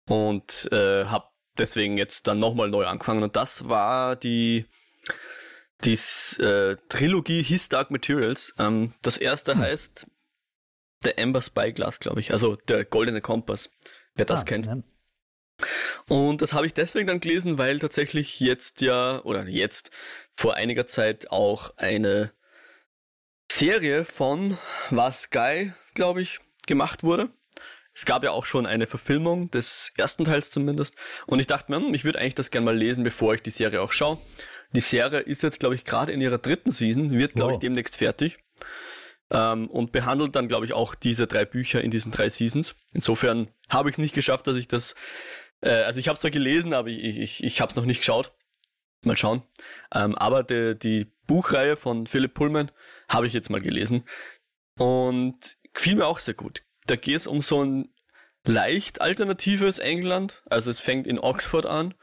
und 0.07 0.69
äh, 0.71 1.05
habe 1.05 1.29
deswegen 1.57 1.97
jetzt 1.97 2.27
dann 2.27 2.39
nochmal 2.39 2.69
neu 2.69 2.85
angefangen. 2.85 3.23
Und 3.23 3.35
das 3.35 3.67
war 3.67 4.15
die, 4.15 4.65
die 5.83 5.93
äh, 6.41 6.77
Trilogie 6.89 7.41
His 7.41 7.69
Dark 7.69 7.91
Materials. 7.91 8.53
Ähm, 8.59 8.93
das 9.01 9.17
erste 9.17 9.53
hm. 9.53 9.61
heißt 9.61 10.07
The 11.03 11.17
Amber 11.17 11.41
Spyglass, 11.41 11.99
glaube 11.99 12.19
ich. 12.19 12.31
Also 12.31 12.55
der 12.55 12.85
Goldene 12.85 13.21
Kompass, 13.21 13.69
wer 14.15 14.25
das 14.25 14.41
ah, 14.41 14.45
kennt. 14.45 14.65
Ja. 14.67 14.77
Und 16.07 16.41
das 16.41 16.53
habe 16.53 16.67
ich 16.67 16.73
deswegen 16.73 17.07
dann 17.07 17.19
gelesen, 17.19 17.57
weil 17.57 17.79
tatsächlich 17.79 18.39
jetzt 18.39 18.81
ja, 18.81 19.23
oder 19.23 19.47
jetzt 19.47 19.91
vor 20.35 20.55
einiger 20.55 20.87
Zeit 20.87 21.31
auch 21.31 21.75
eine 21.77 22.31
Serie 23.51 24.05
von 24.05 24.57
Was 24.89 25.29
Guy, 25.29 25.73
glaube 25.93 26.21
ich, 26.21 26.39
gemacht 26.67 27.03
wurde. 27.03 27.29
Es 27.93 28.05
gab 28.05 28.23
ja 28.23 28.31
auch 28.31 28.45
schon 28.45 28.67
eine 28.67 28.85
Verfilmung 28.85 29.49
des 29.49 29.91
ersten 29.97 30.25
Teils 30.25 30.51
zumindest. 30.51 30.95
Und 31.25 31.39
ich 31.39 31.47
dachte 31.47 31.71
mir, 31.71 31.77
hm, 31.77 31.93
ich 31.93 32.05
würde 32.05 32.19
eigentlich 32.19 32.35
das 32.35 32.51
gerne 32.51 32.65
mal 32.65 32.77
lesen, 32.77 33.03
bevor 33.03 33.33
ich 33.33 33.41
die 33.41 33.49
Serie 33.49 33.81
auch 33.81 33.91
schaue. 33.91 34.19
Die 34.73 34.81
Serie 34.81 35.21
ist 35.21 35.41
jetzt, 35.43 35.59
glaube 35.59 35.75
ich, 35.75 35.85
gerade 35.85 36.11
in 36.11 36.21
ihrer 36.21 36.37
dritten 36.37 36.71
Season, 36.71 37.11
wird, 37.11 37.33
glaube 37.33 37.53
wow. 37.53 37.57
ich, 37.57 37.61
demnächst 37.61 37.95
fertig. 37.95 38.37
Ähm, 39.31 39.67
und 39.69 39.91
behandelt 39.91 40.35
dann, 40.35 40.47
glaube 40.47 40.65
ich, 40.65 40.73
auch 40.73 40.93
diese 40.93 41.25
drei 41.25 41.45
Bücher 41.45 41.81
in 41.81 41.89
diesen 41.89 42.11
drei 42.11 42.29
Seasons. 42.29 42.75
Insofern 42.93 43.49
habe 43.69 43.89
ich 43.89 43.95
es 43.95 43.99
nicht 43.99 44.13
geschafft, 44.13 44.45
dass 44.45 44.57
ich 44.57 44.67
das, 44.67 44.93
äh, 45.61 45.69
also 45.69 45.99
ich 45.99 46.07
habe 46.07 46.15
es 46.15 46.21
zwar 46.21 46.31
gelesen, 46.31 46.73
aber 46.73 46.89
ich, 46.89 47.17
ich, 47.17 47.43
ich 47.43 47.61
habe 47.61 47.71
es 47.71 47.75
noch 47.75 47.85
nicht 47.85 47.99
geschaut. 47.99 48.33
Mal 49.01 49.17
schauen. 49.17 49.41
Ähm, 49.93 50.15
aber 50.15 50.43
die, 50.43 50.77
die 50.77 51.11
Buchreihe 51.25 51.75
von 51.75 52.07
Philipp 52.07 52.33
Pullman 52.33 52.71
habe 53.07 53.27
ich 53.27 53.33
jetzt 53.33 53.49
mal 53.49 53.61
gelesen 53.61 54.03
und 54.77 55.57
gefiel 55.73 55.95
mir 55.95 56.05
auch 56.05 56.19
sehr 56.19 56.33
gut. 56.33 56.63
Da 56.85 56.95
geht 56.95 57.17
es 57.17 57.27
um 57.27 57.41
so 57.41 57.63
ein 57.63 57.93
leicht 58.45 59.01
alternatives 59.01 59.79
England. 59.79 60.41
Also 60.45 60.71
es 60.71 60.79
fängt 60.79 61.07
in 61.07 61.19
Oxford 61.19 61.65
an 61.65 61.93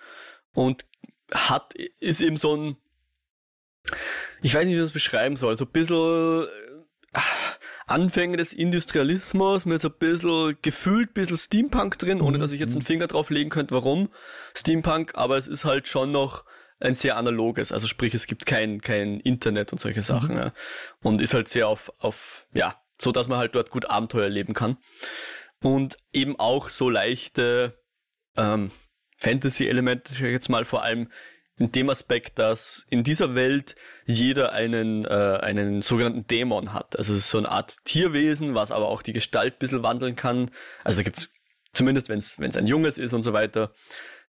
und 0.52 0.84
hat, 1.32 1.74
ist 1.74 2.20
eben 2.20 2.36
so 2.36 2.56
ein, 2.56 2.76
ich 4.42 4.54
weiß 4.54 4.64
nicht, 4.64 4.74
wie 4.74 4.78
ich 4.78 4.84
das 4.84 4.92
beschreiben 4.92 5.36
soll, 5.36 5.56
so 5.56 5.64
ein 5.64 5.72
bisschen 5.72 6.46
äh, 7.12 7.20
Anfänge 7.86 8.36
des 8.36 8.52
Industrialismus 8.52 9.66
mit 9.66 9.80
so 9.80 9.88
ein 9.88 9.98
bisschen 9.98 10.56
gefühlt 10.62 11.10
ein 11.10 11.14
bisschen 11.14 11.38
Steampunk 11.38 11.98
drin, 11.98 12.20
ohne 12.20 12.38
dass 12.38 12.52
ich 12.52 12.60
jetzt 12.60 12.72
einen 12.72 12.82
mhm. 12.82 12.86
Finger 12.86 13.06
drauf 13.06 13.30
legen 13.30 13.50
könnte, 13.50 13.74
warum 13.74 14.10
Steampunk, 14.54 15.14
aber 15.14 15.36
es 15.36 15.48
ist 15.48 15.64
halt 15.64 15.88
schon 15.88 16.10
noch 16.10 16.44
ein 16.80 16.94
sehr 16.94 17.16
analoges, 17.16 17.72
also 17.72 17.86
sprich, 17.86 18.14
es 18.14 18.26
gibt 18.26 18.46
kein, 18.46 18.80
kein 18.80 19.20
Internet 19.20 19.72
und 19.72 19.78
solche 19.78 20.02
Sachen. 20.02 20.32
Mhm. 20.34 20.40
Ja. 20.40 20.52
Und 21.02 21.20
ist 21.20 21.34
halt 21.34 21.48
sehr 21.48 21.68
auf, 21.68 21.92
auf, 21.98 22.46
ja, 22.52 22.80
so 23.00 23.12
dass 23.12 23.28
man 23.28 23.38
halt 23.38 23.54
dort 23.54 23.70
gut 23.70 23.88
Abenteuer 23.88 24.24
erleben 24.24 24.54
kann. 24.54 24.76
Und 25.62 25.96
eben 26.12 26.38
auch 26.38 26.68
so 26.68 26.90
leichte 26.90 27.78
ähm, 28.36 28.70
Fantasy-Elemente, 29.18 30.26
jetzt 30.26 30.48
mal 30.48 30.64
vor 30.64 30.82
allem 30.82 31.10
in 31.56 31.70
dem 31.70 31.88
Aspekt, 31.88 32.38
dass 32.38 32.84
in 32.90 33.04
dieser 33.04 33.34
Welt 33.34 33.76
jeder 34.06 34.52
einen, 34.52 35.04
äh, 35.04 35.38
einen 35.40 35.82
sogenannten 35.82 36.26
Dämon 36.26 36.72
hat. 36.72 36.98
Also 36.98 37.14
es 37.14 37.20
ist 37.20 37.30
so 37.30 37.38
eine 37.38 37.48
Art 37.48 37.84
Tierwesen, 37.84 38.54
was 38.54 38.72
aber 38.72 38.88
auch 38.88 39.02
die 39.02 39.12
Gestalt 39.12 39.54
ein 39.54 39.58
bisschen 39.58 39.82
wandeln 39.82 40.16
kann. 40.16 40.50
Also 40.82 41.02
gibt 41.04 41.18
es, 41.18 41.32
zumindest 41.72 42.08
wenn 42.08 42.18
es 42.18 42.56
ein 42.56 42.66
Junges 42.66 42.98
ist 42.98 43.12
und 43.12 43.22
so 43.22 43.32
weiter, 43.32 43.72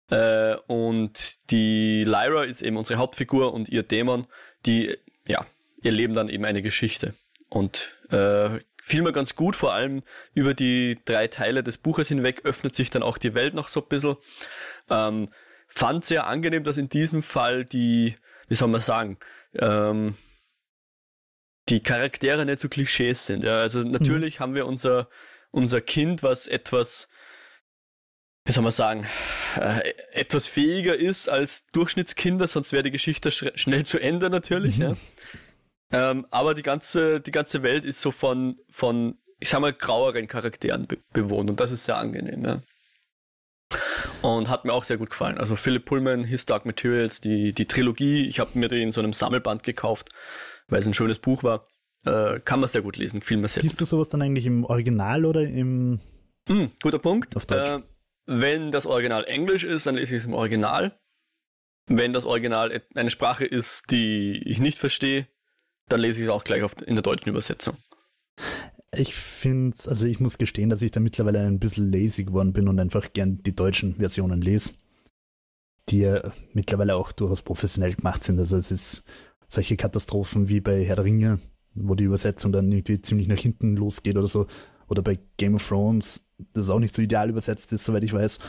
äh, 0.09 0.55
und 0.67 1.51
die 1.51 2.03
Lyra 2.03 2.43
ist 2.43 2.61
eben 2.61 2.77
unsere 2.77 2.99
Hauptfigur 2.99 3.53
und 3.53 3.69
ihr 3.69 3.83
Dämon, 3.83 4.27
die, 4.65 4.97
ja, 5.25 5.45
ihr 5.81 5.91
Leben 5.91 6.13
dann 6.13 6.29
eben 6.29 6.45
eine 6.45 6.61
Geschichte. 6.61 7.13
Und 7.49 7.95
äh, 8.09 8.59
fiel 8.81 9.01
mir 9.01 9.11
ganz 9.11 9.35
gut, 9.35 9.55
vor 9.55 9.73
allem 9.73 10.03
über 10.33 10.53
die 10.53 10.99
drei 11.05 11.27
Teile 11.27 11.63
des 11.63 11.77
Buches 11.77 12.07
hinweg 12.07 12.41
öffnet 12.45 12.73
sich 12.73 12.89
dann 12.89 13.03
auch 13.03 13.17
die 13.17 13.33
Welt 13.33 13.53
noch 13.53 13.67
so 13.67 13.81
ein 13.81 13.87
bisschen. 13.87 14.15
Ähm, 14.89 15.29
fand 15.67 16.05
sehr 16.05 16.27
angenehm, 16.27 16.63
dass 16.63 16.77
in 16.77 16.89
diesem 16.89 17.21
Fall 17.21 17.65
die, 17.65 18.15
wie 18.47 18.55
soll 18.55 18.69
man 18.69 18.81
sagen, 18.81 19.17
ähm, 19.53 20.15
die 21.69 21.81
Charaktere 21.81 22.45
nicht 22.45 22.59
so 22.59 22.69
Klischees 22.69 23.25
sind. 23.25 23.43
Ja. 23.43 23.59
Also 23.59 23.79
natürlich 23.79 24.39
mhm. 24.39 24.43
haben 24.43 24.55
wir 24.55 24.65
unser, 24.65 25.09
unser 25.51 25.81
Kind, 25.81 26.23
was 26.23 26.47
etwas, 26.47 27.09
wie 28.47 28.53
soll 28.53 28.63
man 28.63 28.71
sagen, 28.71 29.05
äh, 29.57 29.93
etwas 30.11 30.47
fähiger 30.47 30.95
ist 30.95 31.27
als 31.27 31.65
Durchschnittskinder, 31.73 32.47
sonst 32.47 32.71
wäre 32.71 32.83
die 32.83 32.91
Geschichte 32.91 33.29
sch 33.29 33.51
schnell 33.55 33.85
zu 33.85 33.99
Ende 33.99 34.29
natürlich. 34.29 34.77
Mhm. 34.77 34.83
Ja. 34.83 36.11
Ähm, 36.11 36.27
aber 36.31 36.53
die 36.53 36.63
ganze, 36.63 37.19
die 37.19 37.31
ganze 37.31 37.61
Welt 37.61 37.83
ist 37.83 37.99
so 37.99 38.11
von, 38.11 38.57
von, 38.69 39.17
ich 39.39 39.49
sag 39.49 39.59
mal, 39.59 39.73
graueren 39.73 40.27
Charakteren 40.27 40.87
be 40.87 40.97
bewohnt 41.11 41.49
und 41.49 41.59
das 41.59 41.71
ist 41.71 41.85
sehr 41.85 41.97
angenehm. 41.97 42.45
Ja. 42.45 42.61
Und 44.21 44.47
hat 44.47 44.63
mir 44.63 44.71
auch 44.71 44.85
sehr 44.85 44.97
gut 44.97 45.09
gefallen. 45.09 45.37
Also 45.37 45.57
Philip 45.57 45.83
Pullman, 45.83 46.23
His 46.23 46.45
Dark 46.45 46.65
Materials, 46.65 47.19
die, 47.19 47.51
die 47.51 47.65
Trilogie, 47.65 48.27
ich 48.27 48.39
habe 48.39 48.57
mir 48.57 48.69
die 48.69 48.81
in 48.81 48.93
so 48.93 49.01
einem 49.01 49.11
Sammelband 49.11 49.63
gekauft, 49.63 50.09
weil 50.69 50.79
es 50.79 50.87
ein 50.87 50.93
schönes 50.93 51.19
Buch 51.19 51.43
war. 51.43 51.67
Äh, 52.05 52.39
kann 52.39 52.61
man 52.61 52.69
sehr 52.69 52.81
gut 52.81 52.95
lesen, 52.95 53.21
fiel 53.21 53.35
mir 53.35 53.49
sehr 53.49 53.63
Liest 53.63 53.75
gut. 53.75 53.81
du 53.81 53.85
sowas 53.85 54.07
dann 54.07 54.21
eigentlich 54.21 54.45
im 54.45 54.63
Original 54.63 55.25
oder 55.25 55.41
im... 55.41 55.99
Mm, 56.47 56.67
guter 56.81 56.99
Punkt. 56.99 57.35
Auf 57.35 57.45
Deutsch. 57.45 57.67
Äh, 57.69 57.81
wenn 58.27 58.71
das 58.71 58.85
Original 58.85 59.23
Englisch 59.23 59.63
ist, 59.63 59.85
dann 59.85 59.95
lese 59.95 60.15
ich 60.15 60.21
es 60.21 60.27
im 60.27 60.33
Original. 60.33 60.99
Wenn 61.87 62.11
das 62.11 62.25
Original 62.25 62.81
eine 62.93 63.09
Sprache 63.09 63.45
ist, 63.45 63.89
die 63.89 64.43
ich 64.45 64.59
nicht 64.59 64.77
verstehe, 64.77 65.27
dann 65.87 66.01
lese 66.01 66.19
ich 66.19 66.27
es 66.27 66.31
auch 66.31 66.43
gleich 66.43 66.61
in 66.85 66.95
der 66.95 67.01
deutschen 67.01 67.29
Übersetzung. 67.29 67.77
Ich 68.93 69.15
finde, 69.15 69.77
also 69.87 70.05
ich 70.05 70.19
muss 70.19 70.37
gestehen, 70.37 70.69
dass 70.69 70.81
ich 70.81 70.91
da 70.91 70.99
mittlerweile 70.99 71.45
ein 71.45 71.59
bisschen 71.59 71.91
lazy 71.91 72.25
geworden 72.25 72.51
bin 72.51 72.67
und 72.67 72.79
einfach 72.79 73.13
gern 73.13 73.41
die 73.43 73.55
deutschen 73.55 73.95
Versionen 73.95 74.41
lese, 74.41 74.73
die 75.89 75.99
ja 75.99 76.31
mittlerweile 76.53 76.95
auch 76.95 77.13
durchaus 77.13 77.41
professionell 77.41 77.93
gemacht 77.93 78.25
sind. 78.25 78.39
Also 78.39 78.57
es 78.57 78.71
ist 78.71 79.03
solche 79.47 79.77
Katastrophen 79.77 80.49
wie 80.49 80.59
bei 80.59 80.83
Herr 80.83 80.97
der 80.97 81.05
Ringe, 81.05 81.39
wo 81.73 81.95
die 81.95 82.03
Übersetzung 82.03 82.51
dann 82.51 82.71
irgendwie 82.71 83.01
ziemlich 83.01 83.29
nach 83.29 83.37
hinten 83.37 83.77
losgeht 83.77 84.17
oder 84.17 84.27
so. 84.27 84.47
Oder 84.87 85.01
bei 85.01 85.19
Game 85.37 85.55
of 85.55 85.67
Thrones, 85.67 86.25
das 86.53 86.69
auch 86.69 86.79
nicht 86.79 86.95
so 86.95 87.01
ideal 87.01 87.29
übersetzt 87.29 87.73
ist, 87.73 87.85
soweit 87.85 88.03
ich 88.03 88.13
weiß 88.13 88.39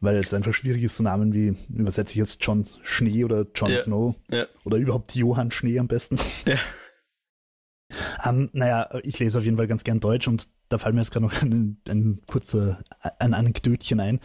weil 0.00 0.16
es 0.16 0.34
einfach 0.34 0.52
schwierig 0.52 0.82
ist, 0.82 0.96
so 0.96 1.02
Namen 1.02 1.32
wie, 1.32 1.56
übersetze 1.74 2.12
ich 2.12 2.18
jetzt 2.18 2.44
John 2.44 2.64
Schnee 2.82 3.24
oder 3.24 3.46
John 3.54 3.70
ja. 3.70 3.80
Snow 3.80 4.14
ja. 4.30 4.46
oder 4.64 4.76
überhaupt 4.76 5.14
Johann 5.14 5.50
Schnee 5.50 5.78
am 5.78 5.88
besten. 5.88 6.18
Ja. 6.44 6.58
Ähm, 8.24 8.50
naja, 8.52 8.88
ich 9.04 9.18
lese 9.18 9.38
auf 9.38 9.44
jeden 9.44 9.56
Fall 9.56 9.68
ganz 9.68 9.84
gern 9.84 10.00
Deutsch 10.00 10.28
und 10.28 10.48
da 10.68 10.78
fällt 10.78 10.94
mir 10.94 11.00
jetzt 11.00 11.12
gerade 11.12 11.26
noch 11.26 11.32
ein, 11.42 11.80
ein 11.88 12.20
kurzer 12.26 12.82
ein 13.18 13.34
Anekdötchen 13.34 14.00
ein. 14.00 14.20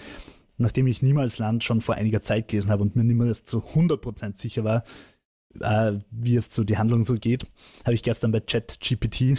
Nachdem 0.57 0.87
ich 0.87 1.01
niemals 1.01 1.39
Land 1.39 1.63
schon 1.63 1.81
vor 1.81 1.95
einiger 1.95 2.21
Zeit 2.21 2.47
gelesen 2.47 2.69
habe 2.69 2.83
und 2.83 2.95
mir 2.95 3.03
niemals 3.03 3.43
zu 3.43 3.59
100% 3.59 4.37
sicher 4.37 4.63
war, 4.63 4.83
äh, 5.59 5.93
wie 6.11 6.35
es 6.35 6.53
so 6.53 6.63
die 6.63 6.77
Handlung 6.77 7.03
so 7.03 7.15
geht, 7.15 7.45
habe 7.83 7.93
ich 7.93 8.03
gestern 8.03 8.31
bei 8.31 8.39
ChatGPT 8.39 9.37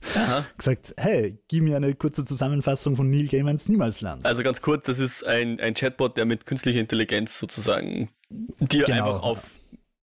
gesagt, 0.56 0.94
hey, 0.96 1.38
gib 1.48 1.64
mir 1.64 1.76
eine 1.76 1.94
kurze 1.94 2.24
Zusammenfassung 2.24 2.96
von 2.96 3.10
Neil 3.10 3.26
Gaimans 3.26 3.68
Niemalsland. 3.68 4.24
Also 4.24 4.42
ganz 4.42 4.62
kurz, 4.62 4.86
das 4.86 4.98
ist 4.98 5.24
ein, 5.24 5.60
ein 5.60 5.74
Chatbot, 5.74 6.16
der 6.16 6.24
mit 6.24 6.46
künstlicher 6.46 6.80
Intelligenz 6.80 7.38
sozusagen 7.38 8.10
dir 8.30 8.84
genau. 8.84 9.04
einfach 9.04 9.22
auf 9.22 9.38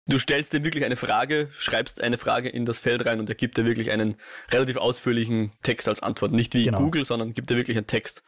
Du 0.05 0.17
stellst 0.17 0.51
dir 0.51 0.65
wirklich 0.65 0.83
eine 0.83 0.97
Frage, 0.97 1.47
schreibst 1.53 2.01
eine 2.01 2.17
Frage 2.17 2.49
in 2.49 2.65
das 2.65 2.77
Feld 2.77 3.05
rein 3.05 3.21
und 3.21 3.29
er 3.29 3.35
gibt 3.35 3.57
dir 3.57 3.65
wirklich 3.65 3.89
einen 3.89 4.17
relativ 4.51 4.75
ausführlichen 4.75 5.53
Text 5.63 5.87
als 5.87 6.03
Antwort. 6.03 6.33
Nicht 6.33 6.53
wie 6.55 6.63
genau. 6.63 6.79
Google, 6.79 7.05
sondern 7.05 7.33
gibt 7.33 7.49
dir 7.49 7.55
wirklich 7.55 7.77
einen 7.77 7.87
Text 7.87 8.21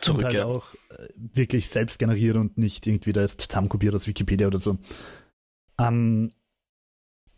zurück. 0.00 0.20
Und 0.20 0.24
halt 0.24 0.34
ja. 0.34 0.46
auch 0.46 0.74
äh, 0.90 1.08
wirklich 1.14 1.68
selbst 1.68 1.98
generiert 1.98 2.36
und 2.36 2.56
nicht 2.56 2.86
irgendwie 2.86 3.12
da 3.12 3.22
ist 3.22 3.42
zusammenkopiert 3.42 3.94
aus 3.94 4.06
Wikipedia 4.06 4.46
oder 4.46 4.58
so. 4.58 4.78
Ähm, 5.78 6.32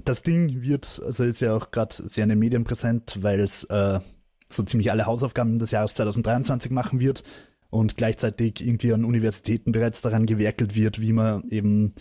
das 0.05 0.23
Ding 0.23 0.63
wird, 0.63 1.01
also 1.05 1.25
ist 1.25 1.41
ja 1.41 1.55
auch 1.55 1.71
gerade 1.71 1.95
sehr 1.95 2.25
in 2.25 2.31
den 2.31 2.39
Medien 2.39 2.65
präsent, 2.65 3.19
weil 3.21 3.41
es 3.41 3.65
äh, 3.65 4.01
so 4.49 4.63
ziemlich 4.63 4.91
alle 4.91 5.07
Hausaufgaben 5.07 5.59
des 5.59 5.71
Jahres 5.71 5.95
2023 5.95 6.71
machen 6.71 7.01
wird 7.01 7.23
und 7.71 7.97
gleichzeitig 7.97 8.61
irgendwie 8.67 8.93
an 8.93 9.05
Universitäten 9.05 9.73
bereits 9.73 10.01
daran 10.01 10.27
gewerkelt 10.27 10.75
wird, 10.75 11.01
wie 11.01 11.13
man 11.13 11.49
eben 11.49 11.95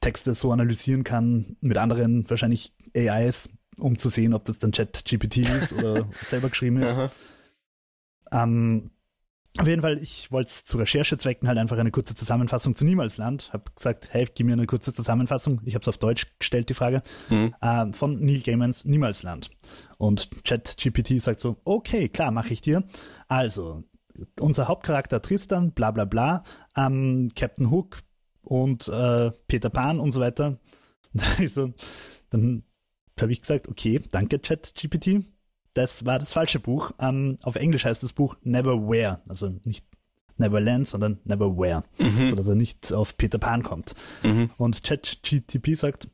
Texte 0.00 0.34
so 0.34 0.52
analysieren 0.52 1.04
kann 1.04 1.56
mit 1.60 1.76
anderen 1.76 2.28
wahrscheinlich 2.30 2.72
AIs, 2.96 3.50
um 3.78 3.98
zu 3.98 4.08
sehen, 4.08 4.32
ob 4.32 4.44
das 4.44 4.58
dann 4.58 4.72
Chat-GPT 4.72 5.48
ist 5.60 5.72
oder 5.72 6.08
selber 6.24 6.48
geschrieben 6.48 6.82
ist. 6.82 6.98
Ähm, 8.32 8.90
auf 9.58 9.66
jeden 9.66 9.82
Fall, 9.82 9.98
ich 9.98 10.30
wollte 10.30 10.50
zu 10.50 10.78
Recherchezwecken 10.78 11.48
halt 11.48 11.58
einfach 11.58 11.76
eine 11.78 11.90
kurze 11.90 12.14
Zusammenfassung 12.14 12.74
zu 12.74 12.84
Niemalsland. 12.84 13.50
Hab 13.52 13.74
gesagt, 13.74 14.08
hey, 14.12 14.28
gib 14.32 14.46
mir 14.46 14.52
eine 14.52 14.66
kurze 14.66 14.94
Zusammenfassung. 14.94 15.60
Ich 15.64 15.74
habe 15.74 15.82
es 15.82 15.88
auf 15.88 15.98
Deutsch 15.98 16.26
gestellt, 16.38 16.68
die 16.68 16.74
Frage, 16.74 17.02
mhm. 17.28 17.54
äh, 17.60 17.92
von 17.92 18.24
Neil 18.24 18.40
Gaimans 18.40 18.84
Niemalsland. 18.84 19.50
Und 19.96 20.30
ChatGPT 20.44 21.20
sagt 21.20 21.40
so, 21.40 21.56
okay, 21.64 22.08
klar, 22.08 22.30
mache 22.30 22.52
ich 22.52 22.60
dir. 22.60 22.84
Also, 23.26 23.82
unser 24.38 24.68
Hauptcharakter 24.68 25.20
Tristan, 25.22 25.72
bla 25.72 25.90
bla 25.90 26.04
bla, 26.04 26.44
ähm, 26.76 27.30
Captain 27.34 27.70
Hook 27.70 28.02
und 28.42 28.88
äh, 28.88 29.32
Peter 29.48 29.70
Pan 29.70 29.98
und 30.00 30.12
so 30.12 30.20
weiter. 30.20 30.58
Also, 31.38 31.72
dann 32.30 32.62
habe 33.20 33.32
ich 33.32 33.40
gesagt, 33.40 33.66
okay, 33.66 34.00
danke 34.10 34.38
ChatGPT 34.38 35.24
das 35.78 36.04
war 36.04 36.18
das 36.18 36.32
falsche 36.32 36.58
Buch. 36.58 36.90
Ähm, 36.98 37.38
auf 37.42 37.54
Englisch 37.54 37.84
heißt 37.84 38.02
das 38.02 38.12
Buch 38.12 38.36
Neverwhere, 38.42 39.20
also 39.28 39.54
nicht 39.64 39.86
Neverland, 40.36 40.88
sondern 40.88 41.20
Neverwhere, 41.24 41.84
mhm. 41.98 42.28
sodass 42.28 42.48
er 42.48 42.56
nicht 42.56 42.92
auf 42.92 43.16
Peter 43.16 43.38
Pan 43.38 43.62
kommt. 43.62 43.94
Mhm. 44.24 44.50
Und 44.58 44.82
ChatGTP 44.82 45.76
sagt, 45.76 46.08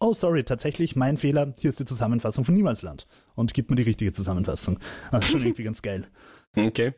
oh 0.00 0.14
sorry, 0.14 0.42
tatsächlich 0.42 0.96
mein 0.96 1.16
Fehler, 1.16 1.54
hier 1.58 1.70
ist 1.70 1.78
die 1.78 1.84
Zusammenfassung 1.84 2.44
von 2.44 2.54
Niemalsland 2.54 3.06
und 3.36 3.54
gibt 3.54 3.70
mir 3.70 3.76
die 3.76 3.84
richtige 3.84 4.12
Zusammenfassung. 4.12 4.80
Also 5.12 5.28
schon 5.28 5.42
irgendwie 5.46 5.64
ganz 5.64 5.80
geil. 5.80 6.08
Okay. 6.56 6.94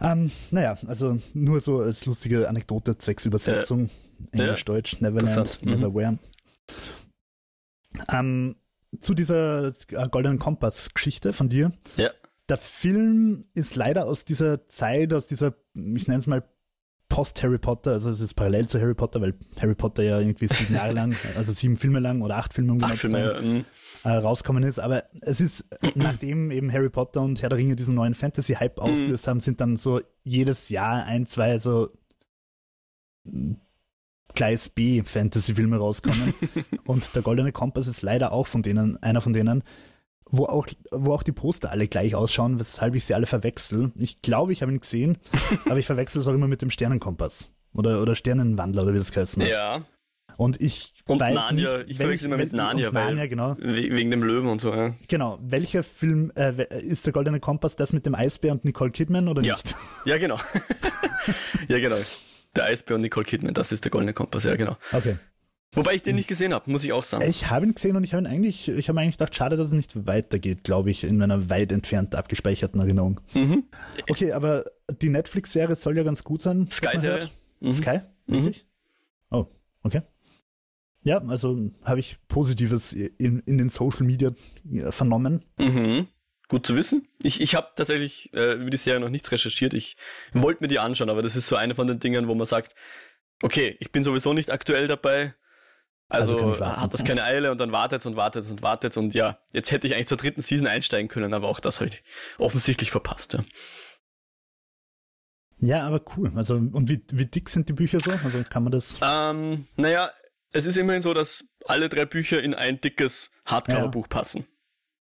Ähm, 0.00 0.32
naja, 0.50 0.78
also 0.86 1.18
nur 1.32 1.60
so 1.60 1.80
als 1.80 2.06
lustige 2.06 2.48
Anekdote, 2.48 2.98
zwecks 2.98 3.24
Übersetzung, 3.24 3.90
ja. 4.34 4.40
Englisch-Deutsch, 4.44 5.00
Neverland, 5.00 5.64
mhm. 5.64 5.70
Neverwhere. 5.70 6.18
Ähm, 8.12 8.56
zu 9.00 9.14
dieser 9.14 9.68
äh, 9.68 10.08
Goldenen 10.10 10.38
Kompass-Geschichte 10.38 11.32
von 11.32 11.48
dir. 11.48 11.72
Ja. 11.96 12.10
Der 12.48 12.58
Film 12.58 13.44
ist 13.54 13.76
leider 13.76 14.06
aus 14.06 14.24
dieser 14.24 14.68
Zeit, 14.68 15.14
aus 15.14 15.26
dieser, 15.26 15.54
ich 15.74 16.08
nenne 16.08 16.18
es 16.18 16.26
mal 16.26 16.42
Post-Harry 17.08 17.58
Potter, 17.58 17.92
also 17.92 18.08
es 18.10 18.20
ist 18.20 18.34
parallel 18.34 18.66
zu 18.68 18.80
Harry 18.80 18.94
Potter, 18.94 19.20
weil 19.20 19.34
Harry 19.60 19.74
Potter 19.74 20.02
ja 20.02 20.20
irgendwie 20.20 20.46
sieben 20.46 20.74
Jahre 20.74 20.92
lang, 20.92 21.14
also 21.36 21.52
sieben 21.52 21.76
Filme 21.76 21.98
lang 21.98 22.22
oder 22.22 22.36
acht 22.36 22.54
Filme, 22.54 22.72
um 22.72 22.82
acht 22.82 22.98
Filme, 22.98 23.34
sein, 23.34 23.44
ja. 23.44 23.50
Mhm. 23.50 23.64
äh, 24.04 24.08
rauskommen 24.10 24.62
ist. 24.62 24.78
Aber 24.78 25.04
es 25.20 25.40
ist, 25.40 25.66
nachdem 25.96 26.50
eben 26.50 26.72
Harry 26.72 26.88
Potter 26.88 27.20
und 27.20 27.42
Herr 27.42 27.48
der 27.48 27.58
Ringe 27.58 27.76
diesen 27.76 27.96
neuen 27.96 28.14
Fantasy-Hype 28.14 28.78
mhm. 28.78 28.82
ausgelöst 28.82 29.26
haben, 29.28 29.40
sind 29.40 29.60
dann 29.60 29.76
so 29.76 30.00
jedes 30.22 30.68
Jahr 30.68 31.04
ein, 31.04 31.26
zwei 31.26 31.58
so 31.58 31.90
Gleis 34.34 34.68
B 34.68 35.02
Fantasy-Filme 35.02 35.76
rauskommen. 35.76 36.34
und 36.84 37.14
der 37.14 37.22
Goldene 37.22 37.52
Kompass 37.52 37.86
ist 37.86 38.02
leider 38.02 38.32
auch 38.32 38.46
von 38.46 38.62
denen, 38.62 39.02
einer 39.02 39.20
von 39.20 39.32
denen, 39.32 39.62
wo 40.30 40.44
auch, 40.44 40.66
wo 40.90 41.12
auch 41.12 41.22
die 41.22 41.32
Poster 41.32 41.70
alle 41.70 41.88
gleich 41.88 42.14
ausschauen, 42.14 42.58
weshalb 42.58 42.94
ich 42.94 43.04
sie 43.04 43.14
alle 43.14 43.26
verwechsel. 43.26 43.92
Ich 43.96 44.22
glaube, 44.22 44.52
ich 44.52 44.62
habe 44.62 44.72
ihn 44.72 44.80
gesehen, 44.80 45.18
aber 45.66 45.78
ich 45.78 45.86
verwechsel 45.86 46.20
es 46.20 46.28
auch 46.28 46.34
immer 46.34 46.48
mit 46.48 46.62
dem 46.62 46.70
Sternenkompass. 46.70 47.50
Oder, 47.72 48.02
oder 48.02 48.14
Sternenwandler, 48.14 48.82
oder 48.82 48.94
wie 48.94 48.98
das 48.98 49.16
heißt. 49.16 49.36
Ja. 49.38 49.84
Und 50.36 50.60
ich 50.60 50.94
und 51.06 51.20
weiß 51.20 51.34
Narnia. 51.34 51.76
nicht, 51.78 51.90
ich 51.90 51.96
verwechsel 51.98 52.26
immer 52.26 52.38
mit 52.38 52.52
Narnia, 52.52 52.94
weil, 52.94 53.04
Narnia, 53.06 53.26
genau. 53.26 53.56
wegen 53.58 54.10
dem 54.10 54.22
Löwen 54.22 54.48
und 54.48 54.60
so. 54.60 54.72
Ja. 54.72 54.94
Genau. 55.06 55.38
Welcher 55.42 55.82
Film 55.82 56.32
äh, 56.34 56.64
ist 56.80 57.04
der 57.04 57.12
Goldene 57.12 57.40
Kompass? 57.40 57.76
Das 57.76 57.92
mit 57.92 58.06
dem 58.06 58.14
Eisbär 58.14 58.52
und 58.52 58.64
Nicole 58.64 58.90
Kidman 58.90 59.28
oder 59.28 59.42
ja. 59.42 59.54
nicht? 59.54 59.76
Ja, 60.06 60.16
genau. 60.16 60.38
ja, 61.68 61.78
genau. 61.78 61.96
Der 62.56 62.64
Eisbär 62.64 62.96
und 62.96 63.02
Nicole 63.02 63.24
Kidman, 63.24 63.54
das 63.54 63.72
ist 63.72 63.84
der 63.84 63.90
Goldene 63.90 64.12
Kompass, 64.12 64.44
ja 64.44 64.56
genau. 64.56 64.76
Okay. 64.92 65.16
Wobei 65.72 65.94
ich 65.94 66.02
den 66.02 66.16
nicht 66.16 66.26
gesehen 66.26 66.52
habe, 66.52 66.68
muss 66.68 66.82
ich 66.82 66.92
auch 66.92 67.04
sagen. 67.04 67.24
Ich 67.28 67.48
habe 67.48 67.64
ihn 67.64 67.74
gesehen 67.74 67.94
und 67.94 68.02
ich 68.02 68.12
habe 68.12 68.24
ihn 68.24 68.26
eigentlich, 68.26 68.68
ich 68.68 68.88
habe 68.88 68.98
eigentlich 68.98 69.18
gedacht, 69.18 69.36
schade, 69.36 69.56
dass 69.56 69.68
es 69.68 69.72
nicht 69.72 70.06
weitergeht, 70.06 70.64
glaube 70.64 70.90
ich, 70.90 71.04
in 71.04 71.16
meiner 71.16 71.48
weit 71.48 71.70
entfernt 71.70 72.16
abgespeicherten 72.16 72.80
Erinnerung. 72.80 73.20
Mhm. 73.34 73.64
Okay, 74.08 74.32
aber 74.32 74.64
die 75.00 75.10
Netflix-Serie 75.10 75.76
soll 75.76 75.96
ja 75.96 76.02
ganz 76.02 76.24
gut 76.24 76.42
sein. 76.42 76.68
Sky-Serie. 76.68 77.30
Mhm. 77.60 77.72
Sky? 77.72 78.00
Mhm. 78.26 78.32
Wirklich? 78.32 78.66
Mhm. 79.30 79.36
Oh, 79.36 79.46
okay. 79.84 80.02
Ja, 81.02 81.18
also 81.18 81.70
habe 81.84 82.00
ich 82.00 82.18
Positives 82.26 82.92
in, 82.92 83.38
in 83.40 83.56
den 83.56 83.68
Social 83.68 84.04
Media 84.04 84.32
vernommen. 84.90 85.44
Mhm. 85.56 86.08
Gut 86.50 86.66
zu 86.66 86.74
wissen. 86.74 87.06
Ich, 87.22 87.40
ich 87.40 87.54
habe 87.54 87.68
tatsächlich 87.76 88.34
äh, 88.34 88.54
über 88.54 88.70
die 88.70 88.76
Serie 88.76 88.98
noch 88.98 89.08
nichts 89.08 89.30
recherchiert. 89.30 89.72
Ich 89.72 89.96
wollte 90.32 90.64
mir 90.64 90.66
die 90.66 90.80
anschauen, 90.80 91.08
aber 91.08 91.22
das 91.22 91.36
ist 91.36 91.46
so 91.46 91.54
eine 91.54 91.76
von 91.76 91.86
den 91.86 92.00
Dingen, 92.00 92.26
wo 92.26 92.34
man 92.34 92.44
sagt, 92.44 92.74
okay, 93.40 93.76
ich 93.78 93.92
bin 93.92 94.02
sowieso 94.02 94.32
nicht 94.32 94.50
aktuell 94.50 94.88
dabei. 94.88 95.32
Also, 96.08 96.36
also 96.38 96.66
hat 96.66 96.92
das 96.92 97.04
keine 97.04 97.22
Eile 97.22 97.52
und 97.52 97.58
dann 97.58 97.70
wartet 97.70 98.04
und 98.04 98.16
wartet 98.16 98.50
und 98.50 98.62
wartet 98.62 98.96
und 98.96 99.14
ja, 99.14 99.38
jetzt 99.52 99.70
hätte 99.70 99.86
ich 99.86 99.94
eigentlich 99.94 100.08
zur 100.08 100.16
dritten 100.16 100.40
Season 100.40 100.66
einsteigen 100.66 101.06
können, 101.06 101.34
aber 101.34 101.46
auch 101.46 101.60
das 101.60 101.78
habe 101.78 101.90
ich 101.90 102.02
offensichtlich 102.36 102.90
verpasst. 102.90 103.34
Ja. 103.34 103.44
Ja, 105.60 105.86
aber 105.86 106.02
cool. 106.16 106.32
Also, 106.34 106.56
und 106.56 106.88
wie, 106.88 107.00
wie 107.12 107.26
dick 107.26 107.48
sind 107.48 107.68
die 107.68 107.74
Bücher 107.74 108.00
so? 108.00 108.10
Also 108.24 108.42
kann 108.42 108.64
man 108.64 108.72
das. 108.72 108.98
Ähm, 109.00 109.68
naja, 109.76 110.10
es 110.50 110.64
ist 110.64 110.76
immerhin 110.76 111.02
so, 111.02 111.14
dass 111.14 111.44
alle 111.66 111.88
drei 111.88 112.06
Bücher 112.06 112.42
in 112.42 112.54
ein 112.54 112.80
dickes 112.80 113.30
Hardcover-Buch 113.44 114.06
ja. 114.06 114.08
passen. 114.08 114.46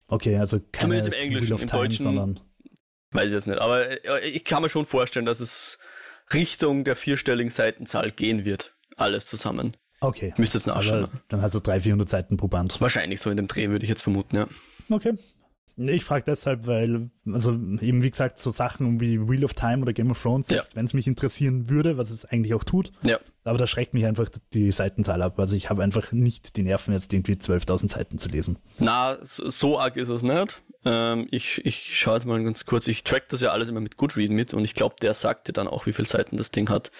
Okay, 0.08 0.36
also 0.36 0.58
keine 0.58 1.00
Zumindest 1.00 1.08
im 1.08 1.14
Englischen, 1.14 1.52
im 1.52 1.58
Time, 1.58 1.70
Deutschen 1.70 2.02
sondern... 2.04 2.40
weiß 3.12 3.26
ich 3.26 3.32
jetzt 3.32 3.46
nicht. 3.46 3.58
Aber 3.58 4.04
äh, 4.04 4.28
ich 4.28 4.44
kann 4.44 4.62
mir 4.62 4.68
schon 4.68 4.84
vorstellen, 4.84 5.26
dass 5.26 5.40
es 5.40 5.78
Richtung 6.32 6.84
der 6.84 6.96
vierstelligen 6.96 7.50
Seitenzahl 7.50 8.10
gehen 8.10 8.44
wird. 8.44 8.74
Alles 8.96 9.26
zusammen. 9.26 9.76
Okay. 10.00 10.34
Müsste 10.36 10.58
es 10.58 10.66
nachschauen. 10.66 11.04
Aber 11.04 11.12
dann 11.28 11.42
halt 11.42 11.52
so 11.52 11.60
300, 11.60 11.84
400 11.84 12.08
Seiten 12.08 12.36
pro 12.36 12.48
Band. 12.48 12.80
Wahrscheinlich 12.80 13.20
so 13.20 13.30
in 13.30 13.36
dem 13.36 13.46
Dreh, 13.46 13.68
würde 13.68 13.84
ich 13.84 13.88
jetzt 13.88 14.02
vermuten, 14.02 14.36
ja. 14.36 14.48
Okay. 14.90 15.14
Ich 15.76 16.04
frage 16.04 16.24
deshalb, 16.26 16.66
weil, 16.66 17.10
also 17.26 17.52
eben 17.52 18.02
wie 18.02 18.10
gesagt, 18.10 18.40
so 18.40 18.50
Sachen 18.50 19.00
wie 19.00 19.28
Wheel 19.28 19.44
of 19.44 19.54
Time 19.54 19.82
oder 19.82 19.92
Game 19.92 20.10
of 20.10 20.20
Thrones, 20.20 20.48
ja. 20.48 20.60
wenn 20.74 20.84
es 20.84 20.94
mich 20.94 21.06
interessieren 21.06 21.70
würde, 21.70 21.96
was 21.96 22.10
es 22.10 22.24
eigentlich 22.24 22.54
auch 22.54 22.64
tut, 22.64 22.92
ja. 23.02 23.18
aber 23.44 23.58
da 23.58 23.66
schreckt 23.66 23.94
mich 23.94 24.04
einfach 24.04 24.28
die 24.52 24.70
Seitenzahl 24.72 25.22
ab. 25.22 25.38
Also 25.38 25.56
ich 25.56 25.70
habe 25.70 25.82
einfach 25.82 26.12
nicht 26.12 26.56
die 26.56 26.62
Nerven, 26.62 26.92
jetzt 26.92 27.12
irgendwie 27.12 27.34
12.000 27.34 27.90
Seiten 27.90 28.18
zu 28.18 28.28
lesen. 28.28 28.58
Na, 28.78 29.18
so 29.22 29.78
arg 29.78 29.96
ist 29.96 30.08
es 30.08 30.22
nicht. 30.22 30.62
Ähm, 30.84 31.28
ich, 31.30 31.64
ich 31.64 31.98
schaue 31.98 32.14
jetzt 32.14 32.26
mal 32.26 32.42
ganz 32.42 32.66
kurz, 32.66 32.88
ich 32.88 33.04
track 33.04 33.28
das 33.28 33.40
ja 33.40 33.50
alles 33.50 33.68
immer 33.68 33.80
mit 33.80 33.96
Goodread 33.96 34.30
mit 34.30 34.52
und 34.52 34.64
ich 34.64 34.74
glaube, 34.74 34.96
der 35.00 35.14
sagt 35.14 35.48
dir 35.48 35.52
dann 35.52 35.68
auch, 35.68 35.86
wie 35.86 35.92
viele 35.92 36.08
Seiten 36.08 36.36
das 36.36 36.50
Ding 36.50 36.68
hat. 36.68 36.90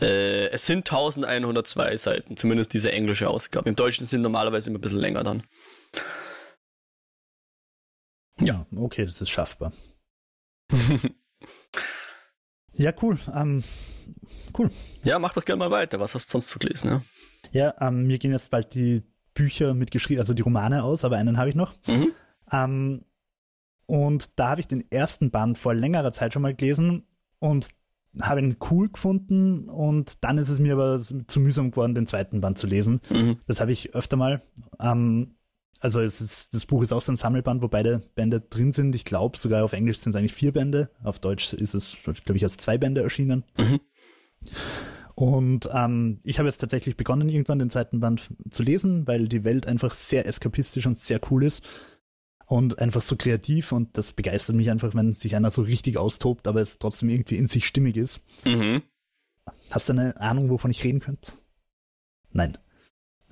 Äh, 0.00 0.48
es 0.48 0.66
sind 0.66 0.90
1102 0.90 1.96
Seiten, 1.96 2.36
zumindest 2.36 2.72
diese 2.72 2.90
englische 2.90 3.28
Ausgabe. 3.28 3.68
Im 3.68 3.76
Deutschen 3.76 4.06
sind 4.06 4.22
normalerweise 4.22 4.70
immer 4.70 4.78
ein 4.78 4.82
bisschen 4.82 4.98
länger 4.98 5.22
dann. 5.22 5.44
Ja, 8.44 8.66
okay, 8.76 9.04
das 9.04 9.20
ist 9.20 9.30
schaffbar. 9.30 9.72
ja, 12.72 12.92
cool. 13.02 13.18
Ähm, 13.34 13.62
cool. 14.58 14.70
Ja, 15.04 15.18
mach 15.18 15.34
doch 15.34 15.44
gerne 15.44 15.58
mal 15.58 15.70
weiter. 15.70 16.00
Was 16.00 16.14
hast 16.14 16.28
du 16.28 16.32
sonst 16.32 16.48
zu 16.48 16.58
lesen? 16.60 16.90
Ja, 16.90 17.02
ja 17.52 17.88
ähm, 17.88 18.06
mir 18.06 18.18
gehen 18.18 18.32
jetzt 18.32 18.50
bald 18.50 18.74
die 18.74 19.02
Bücher 19.34 19.74
mit 19.74 19.90
geschrieben, 19.90 20.20
also 20.20 20.34
die 20.34 20.42
Romane 20.42 20.82
aus, 20.82 21.04
aber 21.04 21.16
einen 21.16 21.38
habe 21.38 21.48
ich 21.48 21.54
noch. 21.54 21.74
Mhm. 21.86 22.12
Ähm, 22.50 23.04
und 23.86 24.38
da 24.38 24.50
habe 24.50 24.60
ich 24.60 24.68
den 24.68 24.90
ersten 24.90 25.30
Band 25.30 25.58
vor 25.58 25.74
längerer 25.74 26.12
Zeit 26.12 26.32
schon 26.32 26.42
mal 26.42 26.54
gelesen 26.54 27.04
und 27.38 27.70
habe 28.20 28.40
ihn 28.40 28.56
cool 28.70 28.90
gefunden 28.90 29.68
und 29.68 30.22
dann 30.22 30.36
ist 30.38 30.50
es 30.50 30.60
mir 30.60 30.74
aber 30.74 31.00
zu 31.00 31.40
mühsam 31.40 31.70
geworden, 31.70 31.94
den 31.94 32.06
zweiten 32.06 32.40
Band 32.40 32.58
zu 32.58 32.66
lesen. 32.66 33.00
Mhm. 33.08 33.38
Das 33.46 33.60
habe 33.60 33.72
ich 33.72 33.94
öfter 33.94 34.16
mal. 34.16 34.42
Ähm, 34.78 35.34
also 35.80 36.00
es 36.00 36.20
ist, 36.20 36.54
das 36.54 36.66
Buch 36.66 36.82
ist 36.82 36.92
auch 36.92 37.00
so 37.00 37.12
ein 37.12 37.16
Sammelband, 37.16 37.62
wo 37.62 37.68
beide 37.68 38.02
Bände 38.14 38.40
drin 38.40 38.72
sind. 38.72 38.94
Ich 38.94 39.04
glaube, 39.04 39.36
sogar 39.36 39.64
auf 39.64 39.72
Englisch 39.72 39.98
sind 39.98 40.10
es 40.10 40.16
eigentlich 40.16 40.32
vier 40.32 40.52
Bände. 40.52 40.90
Auf 41.02 41.18
Deutsch 41.18 41.52
ist 41.52 41.74
es, 41.74 41.96
glaube 42.04 42.36
ich, 42.36 42.44
als 42.44 42.56
zwei 42.56 42.78
Bände 42.78 43.02
erschienen. 43.02 43.44
Mhm. 43.56 43.80
Und 45.14 45.68
ähm, 45.72 46.18
ich 46.24 46.38
habe 46.38 46.48
jetzt 46.48 46.58
tatsächlich 46.58 46.96
begonnen, 46.96 47.28
irgendwann 47.28 47.58
den 47.58 47.70
zweiten 47.70 48.00
Band 48.00 48.30
zu 48.50 48.62
lesen, 48.62 49.06
weil 49.06 49.28
die 49.28 49.44
Welt 49.44 49.66
einfach 49.66 49.92
sehr 49.92 50.26
eskapistisch 50.26 50.86
und 50.86 50.96
sehr 50.96 51.20
cool 51.30 51.44
ist 51.44 51.66
und 52.46 52.78
einfach 52.78 53.02
so 53.02 53.16
kreativ 53.16 53.72
und 53.72 53.96
das 53.96 54.12
begeistert 54.12 54.56
mich 54.56 54.70
einfach, 54.70 54.94
wenn 54.94 55.14
sich 55.14 55.36
einer 55.36 55.50
so 55.50 55.62
richtig 55.62 55.96
austobt, 55.96 56.46
aber 56.46 56.60
es 56.60 56.78
trotzdem 56.78 57.08
irgendwie 57.08 57.36
in 57.36 57.46
sich 57.46 57.66
stimmig 57.66 57.96
ist. 57.96 58.20
Mhm. 58.44 58.82
Hast 59.70 59.88
du 59.88 59.94
eine 59.94 60.20
Ahnung, 60.20 60.50
wovon 60.50 60.70
ich 60.70 60.84
reden 60.84 61.00
könnte? 61.00 61.32
Nein. 62.30 62.58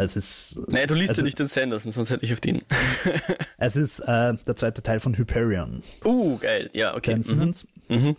Es 0.04 0.16
ist. 0.16 0.60
Naja, 0.68 0.86
du 0.86 0.94
liest 0.94 1.10
also, 1.10 1.22
ja 1.22 1.24
nicht 1.24 1.38
den 1.38 1.46
Sanderson, 1.46 1.92
sonst 1.92 2.10
hätte 2.10 2.24
ich 2.24 2.32
auf 2.32 2.40
den. 2.40 2.62
es 3.58 3.76
ist 3.76 4.00
äh, 4.00 4.34
der 4.34 4.56
zweite 4.56 4.82
Teil 4.82 5.00
von 5.00 5.16
Hyperion. 5.16 5.82
Uh, 6.04 6.38
geil. 6.38 6.70
Ja, 6.74 6.96
okay. 6.96 7.12
Dan 7.12 7.22
Simmons. 7.22 7.68
Mhm. 7.88 7.96
Mhm. 7.96 8.16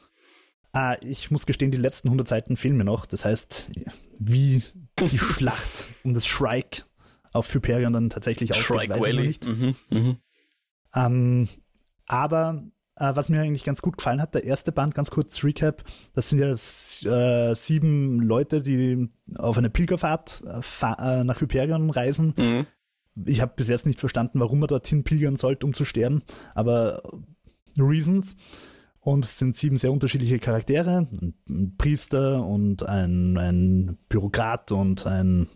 Äh, 0.75 1.05
ich 1.05 1.31
muss 1.31 1.45
gestehen, 1.45 1.71
die 1.71 1.77
letzten 1.77 2.07
100 2.09 2.27
Seiten 2.27 2.55
fehlen 2.55 2.77
mir 2.77 2.83
noch. 2.83 3.05
Das 3.05 3.25
heißt, 3.25 3.71
wie 4.19 4.63
die 4.99 5.17
Schlacht 5.17 5.87
um 6.03 6.13
das 6.13 6.25
Shrike 6.25 6.83
auf 7.33 7.53
Hyperion 7.53 7.93
dann 7.93 8.09
tatsächlich 8.09 8.51
ausgeht, 8.51 8.89
weiß 8.89 9.07
ich 9.07 9.13
noch 9.13 9.21
nicht. 9.21 9.47
Mhm. 9.47 9.75
Mhm. 9.89 10.17
Ähm, 10.93 11.49
aber 12.07 12.63
äh, 13.01 13.15
was 13.15 13.29
mir 13.29 13.41
eigentlich 13.41 13.63
ganz 13.63 13.81
gut 13.81 13.97
gefallen 13.97 14.21
hat, 14.21 14.35
der 14.35 14.43
erste 14.43 14.71
Band, 14.71 14.93
ganz 14.93 15.09
kurz 15.09 15.43
Recap, 15.43 15.83
das 16.13 16.29
sind 16.29 16.39
ja 16.39 16.51
äh, 16.51 17.55
sieben 17.55 18.19
Leute, 18.21 18.61
die 18.61 19.09
auf 19.35 19.57
eine 19.57 19.69
Pilgerfahrt 19.69 20.41
äh, 20.45 21.23
nach 21.23 21.41
Hyperion 21.41 21.89
reisen. 21.89 22.33
Mhm. 22.37 22.67
Ich 23.25 23.41
habe 23.41 23.53
bis 23.55 23.67
jetzt 23.67 23.85
nicht 23.85 23.99
verstanden, 23.99 24.39
warum 24.39 24.59
man 24.59 24.67
dorthin 24.67 25.03
pilgern 25.03 25.35
sollte, 25.35 25.65
um 25.65 25.73
zu 25.73 25.83
sterben, 25.83 26.21
aber 26.53 27.01
Reasons. 27.77 28.35
Und 29.03 29.25
es 29.25 29.39
sind 29.39 29.55
sieben 29.55 29.77
sehr 29.77 29.91
unterschiedliche 29.91 30.37
Charaktere, 30.37 31.07
ein, 31.11 31.33
ein 31.49 31.75
Priester 31.75 32.45
und 32.45 32.87
ein, 32.87 33.35
ein 33.35 33.97
Bürokrat 34.09 34.71
und 34.71 35.07
ein, 35.07 35.49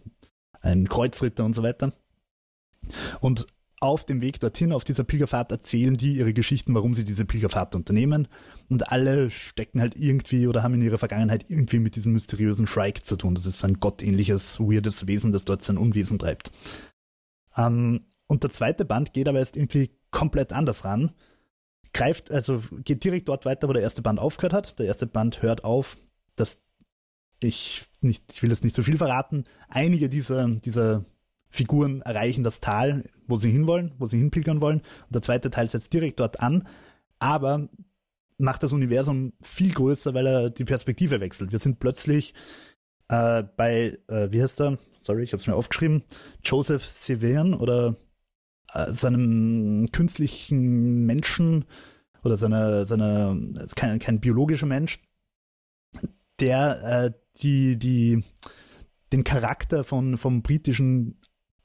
ein 0.61 0.89
Kreuzritter 0.89 1.45
und 1.45 1.53
so 1.53 1.61
weiter. 1.61 1.93
Und 3.19 3.45
auf 3.85 4.05
dem 4.05 4.21
Weg 4.21 4.39
dorthin, 4.39 4.71
auf 4.71 4.83
dieser 4.83 5.03
Pilgerfahrt, 5.03 5.51
erzählen 5.51 5.95
die 5.95 6.17
ihre 6.17 6.33
Geschichten, 6.33 6.73
warum 6.75 6.93
sie 6.93 7.03
diese 7.03 7.25
Pilgerfahrt 7.25 7.75
unternehmen. 7.75 8.27
Und 8.69 8.91
alle 8.91 9.29
stecken 9.29 9.79
halt 9.79 9.95
irgendwie 9.95 10.47
oder 10.47 10.63
haben 10.63 10.73
in 10.73 10.81
ihrer 10.81 10.97
Vergangenheit 10.97 11.45
irgendwie 11.49 11.79
mit 11.79 11.95
diesem 11.95 12.13
mysteriösen 12.13 12.67
Shrike 12.67 13.03
zu 13.03 13.15
tun. 13.15 13.35
Das 13.35 13.45
ist 13.45 13.63
ein 13.63 13.79
gottähnliches, 13.79 14.59
weirdes 14.59 15.07
Wesen, 15.07 15.31
das 15.31 15.45
dort 15.45 15.63
sein 15.63 15.77
Unwesen 15.77 16.19
treibt. 16.19 16.51
Ähm, 17.55 18.05
und 18.27 18.43
der 18.43 18.49
zweite 18.49 18.85
Band 18.85 19.13
geht 19.13 19.27
aber 19.27 19.39
erst 19.39 19.55
irgendwie 19.55 19.91
komplett 20.11 20.51
anders 20.51 20.83
ran. 20.85 21.11
Greift, 21.93 22.31
also 22.31 22.61
geht 22.83 23.03
direkt 23.03 23.29
dort 23.29 23.45
weiter, 23.45 23.69
wo 23.69 23.73
der 23.73 23.83
erste 23.83 24.01
Band 24.01 24.19
aufgehört 24.19 24.53
hat. 24.53 24.79
Der 24.79 24.87
erste 24.87 25.07
Band 25.07 25.41
hört 25.41 25.63
auf, 25.63 25.97
dass 26.35 26.59
ich 27.39 27.85
nicht, 28.01 28.23
ich 28.33 28.41
will 28.41 28.49
jetzt 28.49 28.63
nicht 28.63 28.75
so 28.75 28.83
viel 28.83 28.97
verraten, 28.97 29.43
einige 29.67 30.09
dieser, 30.09 30.47
dieser 30.47 31.05
Figuren 31.55 32.01
erreichen 32.01 32.43
das 32.43 32.61
Tal, 32.61 33.05
wo 33.27 33.37
sie 33.37 33.51
hinwollen, 33.51 33.93
wo 33.97 34.05
sie 34.05 34.17
hinpilgern 34.17 34.61
wollen. 34.61 34.79
Und 34.79 35.15
der 35.15 35.21
zweite 35.21 35.49
Teil 35.49 35.69
setzt 35.69 35.93
direkt 35.93 36.19
dort 36.19 36.39
an, 36.39 36.67
aber 37.19 37.69
macht 38.37 38.63
das 38.63 38.73
Universum 38.73 39.33
viel 39.41 39.73
größer, 39.73 40.13
weil 40.13 40.27
er 40.27 40.49
die 40.49 40.65
Perspektive 40.65 41.21
wechselt. 41.21 41.51
Wir 41.51 41.59
sind 41.59 41.79
plötzlich 41.79 42.33
äh, 43.07 43.43
bei, 43.55 43.97
äh, 44.07 44.31
wie 44.31 44.41
heißt 44.41 44.59
er? 44.61 44.77
Sorry, 44.99 45.23
ich 45.23 45.31
habe 45.31 45.39
es 45.39 45.47
mir 45.47 45.55
aufgeschrieben. 45.55 46.03
Joseph 46.43 46.83
Severn 46.83 47.53
oder 47.53 47.95
äh, 48.73 48.91
seinem 48.91 49.89
künstlichen 49.91 51.05
Menschen 51.05 51.65
oder 52.23 52.35
seiner, 52.35 52.85
seiner 52.85 53.37
kein, 53.75 53.99
kein 53.99 54.19
biologischer 54.19 54.65
Mensch, 54.65 54.99
der 56.39 56.83
äh, 56.83 57.11
die, 57.41 57.77
die, 57.77 58.23
den 59.13 59.23
Charakter 59.23 59.83
von, 59.83 60.17
vom 60.17 60.41
britischen 60.41 61.19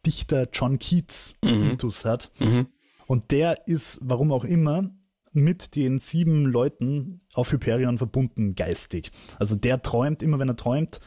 Dichter 0.06 0.48
John 0.52 0.78
Keats 0.78 1.34
mhm. 1.42 1.70
Intus 1.70 2.04
hat. 2.04 2.30
Mhm. 2.38 2.68
Und 3.06 3.30
der 3.30 3.66
ist, 3.66 3.98
warum 4.02 4.32
auch 4.32 4.44
immer, 4.44 4.90
mit 5.32 5.76
den 5.76 5.98
sieben 5.98 6.46
Leuten 6.46 7.20
auf 7.34 7.52
Hyperion 7.52 7.98
verbunden 7.98 8.54
geistig. 8.54 9.12
Also 9.38 9.54
der 9.56 9.82
träumt, 9.82 10.22
immer 10.22 10.38
wenn 10.38 10.48
er 10.48 10.56
träumt, 10.56 11.00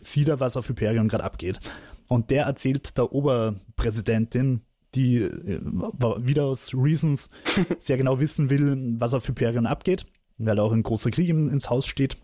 sieht 0.00 0.28
er, 0.28 0.40
was 0.40 0.56
auf 0.56 0.68
Hyperion 0.68 1.08
gerade 1.08 1.24
abgeht. 1.24 1.60
Und 2.06 2.30
der 2.30 2.44
erzählt 2.44 2.96
der 2.96 3.12
Oberpräsidentin, 3.12 4.62
die 4.94 5.18
äh, 5.18 5.60
wieder 5.62 6.44
aus 6.44 6.72
Reasons 6.74 7.28
sehr 7.78 7.98
genau 7.98 8.18
wissen 8.20 8.48
will, 8.48 8.94
was 8.98 9.12
auf 9.12 9.28
Hyperion 9.28 9.66
abgeht, 9.66 10.06
weil 10.38 10.58
auch 10.58 10.72
ein 10.72 10.82
großer 10.82 11.10
Krieg 11.10 11.28
ins 11.28 11.68
Haus 11.68 11.86
steht, 11.86 12.16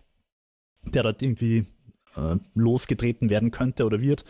der 0.85 1.03
dort 1.03 1.21
irgendwie 1.21 1.67
äh, 2.15 2.37
losgetreten 2.55 3.29
werden 3.29 3.51
könnte 3.51 3.85
oder 3.85 4.01
wird. 4.01 4.25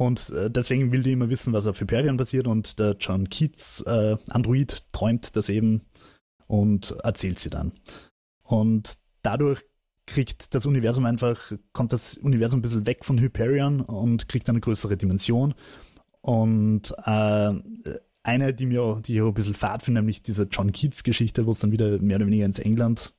Und 0.00 0.30
äh, 0.30 0.50
deswegen 0.50 0.92
will 0.92 1.02
die 1.02 1.12
immer 1.12 1.28
wissen, 1.28 1.52
was 1.52 1.66
auf 1.66 1.78
Hyperion 1.78 2.16
passiert. 2.16 2.46
Und 2.46 2.78
der 2.78 2.96
John 2.98 3.28
Keats 3.28 3.82
äh, 3.82 4.16
Android 4.30 4.82
träumt 4.92 5.36
das 5.36 5.50
eben 5.50 5.82
und 6.46 6.92
erzählt 7.04 7.38
sie 7.38 7.50
dann. 7.50 7.72
Und 8.42 8.96
dadurch 9.20 9.62
kriegt 10.06 10.54
das 10.54 10.64
Universum 10.64 11.04
einfach, 11.04 11.52
kommt 11.74 11.92
das 11.92 12.14
Universum 12.14 12.60
ein 12.60 12.62
bisschen 12.62 12.86
weg 12.86 13.04
von 13.04 13.18
Hyperion 13.18 13.82
und 13.82 14.26
kriegt 14.26 14.48
eine 14.48 14.60
größere 14.60 14.96
Dimension. 14.96 15.52
Und 16.22 16.94
äh, 17.04 17.52
eine, 18.22 18.54
die 18.54 18.64
mir, 18.64 19.02
die 19.04 19.16
ich 19.16 19.20
auch 19.20 19.28
ein 19.28 19.34
bisschen 19.34 19.54
fad 19.54 19.82
finde, 19.82 20.00
nämlich 20.00 20.22
diese 20.22 20.44
John 20.44 20.72
Keats 20.72 21.04
Geschichte, 21.04 21.44
wo 21.44 21.50
es 21.50 21.58
dann 21.58 21.72
wieder 21.72 21.98
mehr 21.98 22.16
oder 22.16 22.26
weniger 22.26 22.46
ins 22.46 22.58
England 22.58 23.12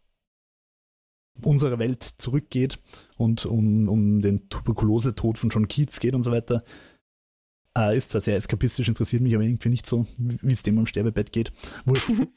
unserer 1.41 1.79
Welt 1.79 2.03
zurückgeht 2.17 2.79
und 3.17 3.45
um, 3.45 3.87
um 3.87 4.21
den 4.21 4.49
Tuberkulosetod 4.49 5.37
von 5.37 5.49
John 5.49 5.67
Keats 5.67 5.99
geht 5.99 6.13
und 6.13 6.23
so 6.23 6.31
weiter. 6.31 6.63
Äh, 7.77 7.97
ist 7.97 8.11
zwar 8.11 8.21
sehr 8.21 8.37
eskapistisch, 8.37 8.87
interessiert 8.87 9.21
mich 9.21 9.33
aber 9.33 9.43
irgendwie 9.43 9.69
nicht 9.69 9.87
so, 9.87 10.05
wie 10.17 10.51
es 10.51 10.63
dem 10.63 10.77
am 10.77 10.87
Sterbebett 10.87 11.31
geht. 11.31 11.53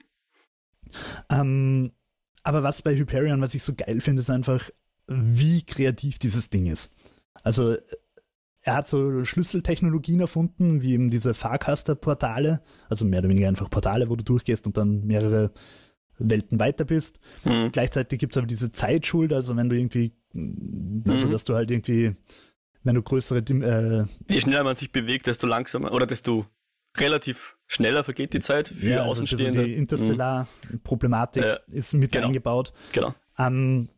ähm, 1.30 1.92
aber 2.44 2.62
was 2.62 2.82
bei 2.82 2.94
Hyperion, 2.94 3.40
was 3.40 3.54
ich 3.54 3.62
so 3.62 3.74
geil 3.74 4.00
finde, 4.00 4.20
ist 4.20 4.30
einfach, 4.30 4.70
wie 5.06 5.62
kreativ 5.62 6.18
dieses 6.18 6.50
Ding 6.50 6.66
ist. 6.66 6.92
Also 7.42 7.76
er 8.62 8.76
hat 8.76 8.88
so 8.88 9.24
Schlüsseltechnologien 9.24 10.20
erfunden, 10.20 10.80
wie 10.80 10.94
eben 10.94 11.10
diese 11.10 11.34
Farcaster-Portale, 11.34 12.62
also 12.88 13.04
mehr 13.04 13.18
oder 13.18 13.28
weniger 13.28 13.48
einfach 13.48 13.68
Portale, 13.68 14.08
wo 14.08 14.16
du 14.16 14.24
durchgehst 14.24 14.66
und 14.66 14.76
dann 14.76 15.04
mehrere 15.04 15.52
Welten 16.18 16.60
weiter 16.60 16.84
bist. 16.84 17.18
Mhm. 17.44 17.72
Gleichzeitig 17.72 18.18
gibt 18.18 18.34
es 18.34 18.38
aber 18.38 18.46
diese 18.46 18.72
Zeitschuld, 18.72 19.32
also 19.32 19.56
wenn 19.56 19.68
du 19.68 19.76
irgendwie, 19.76 20.12
also 21.08 21.26
mhm. 21.26 21.32
dass 21.32 21.44
du 21.44 21.54
halt 21.54 21.70
irgendwie, 21.70 22.16
wenn 22.82 22.94
du 22.94 23.02
größere... 23.02 23.38
Äh, 23.38 24.04
Je 24.28 24.40
schneller 24.40 24.64
man 24.64 24.76
sich 24.76 24.92
bewegt, 24.92 25.26
desto 25.26 25.46
langsamer 25.46 25.92
oder 25.92 26.06
desto 26.06 26.46
relativ 26.96 27.56
schneller 27.66 28.04
vergeht 28.04 28.34
die 28.34 28.40
Zeit 28.40 28.68
für 28.68 28.86
ja, 28.86 28.98
also 29.00 29.12
Außenstehende. 29.12 29.64
Die 29.64 29.74
Interstellar-Problematik 29.74 31.44
mhm. 31.44 31.74
ist 31.74 31.94
mit 31.94 32.12
genau. 32.12 32.28
eingebaut. 32.28 32.72
Genau. 32.92 33.14
Ähm, 33.38 33.88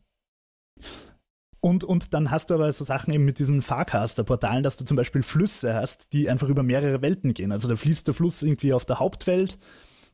und, 1.59 1.83
und 1.83 2.13
dann 2.13 2.31
hast 2.31 2.49
du 2.49 2.55
aber 2.55 2.71
so 2.71 2.83
Sachen 2.83 3.13
eben 3.13 3.25
mit 3.25 3.39
diesen 3.39 3.61
Farcaster-Portalen, 3.61 4.63
dass 4.63 4.77
du 4.77 4.85
zum 4.85 4.95
Beispiel 4.95 5.21
Flüsse 5.21 5.73
hast, 5.73 6.13
die 6.13 6.29
einfach 6.29 6.49
über 6.49 6.63
mehrere 6.63 7.01
Welten 7.01 7.33
gehen. 7.33 7.51
Also 7.51 7.67
da 7.67 7.75
fließt 7.75 8.07
der 8.07 8.13
Fluss 8.13 8.41
irgendwie 8.41 8.73
auf 8.73 8.85
der 8.85 8.99
Hauptwelt, 8.99 9.57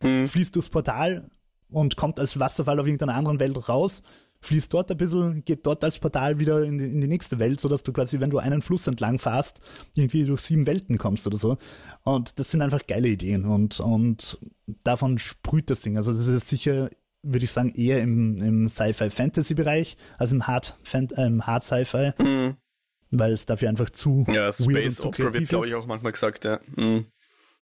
mhm. 0.02 0.28
fließt 0.28 0.56
durchs 0.56 0.70
Portal 0.70 1.30
und 1.70 1.96
kommt 1.98 2.20
als 2.20 2.40
Wasserfall 2.40 2.80
auf 2.80 2.86
irgendeiner 2.86 3.16
anderen 3.16 3.40
Welt 3.40 3.70
raus, 3.70 4.04
fließt 4.42 4.74
dort 4.74 4.92
ein 4.92 4.98
bisschen, 4.98 5.46
geht 5.46 5.66
dort 5.66 5.84
als 5.84 6.00
Portal 6.00 6.38
wieder 6.40 6.64
in 6.64 6.78
die, 6.78 6.86
in 6.86 7.02
die 7.02 7.08
nächste 7.08 7.40
Welt, 7.40 7.60
sodass 7.60 7.84
du 7.84 7.94
quasi, 7.94 8.20
wenn 8.20 8.30
du 8.30 8.40
einen 8.40 8.62
Fluss 8.62 8.88
entlang 8.88 9.20
fährst, 9.20 9.62
irgendwie 9.96 10.26
durch 10.26 10.42
sieben 10.42 10.68
Welten 10.68 10.98
kommst 10.98 11.26
oder 11.28 11.38
so. 11.38 11.58
Und 12.04 12.38
das 12.40 12.52
sind 12.52 12.62
einfach 12.62 12.86
geile 12.86 13.08
Ideen 13.08 13.46
und, 13.46 13.80
und 13.80 14.38
davon 14.84 15.18
sprüht 15.18 15.70
das 15.70 15.82
Ding. 15.82 15.98
Also 15.98 16.12
das 16.12 16.28
ist 16.28 16.50
sicher 16.50 16.90
würde 17.24 17.46
ich 17.46 17.52
sagen, 17.52 17.74
eher 17.74 18.02
im, 18.02 18.38
im 18.38 18.68
Sci-Fi-Fantasy-Bereich 18.68 19.98
als 20.18 20.32
im 20.32 20.46
Hard, 20.46 20.78
äh, 20.94 21.40
Hard 21.40 21.64
Sci-Fi. 21.64 22.12
Mhm. 22.22 22.58
Weil 23.12 23.32
es 23.32 23.46
dafür 23.46 23.70
einfach 23.70 23.90
zu. 23.92 24.26
Ja, 24.28 24.52
Space 24.52 25.00
Opera 25.00 25.34
wird, 25.34 25.48
glaube 25.48 25.68
ich, 25.68 25.76
auch 25.76 25.86
manchmal 25.86 26.12
gesagt, 26.12 26.46
ja. 26.46 26.60
Mhm. 26.76 27.06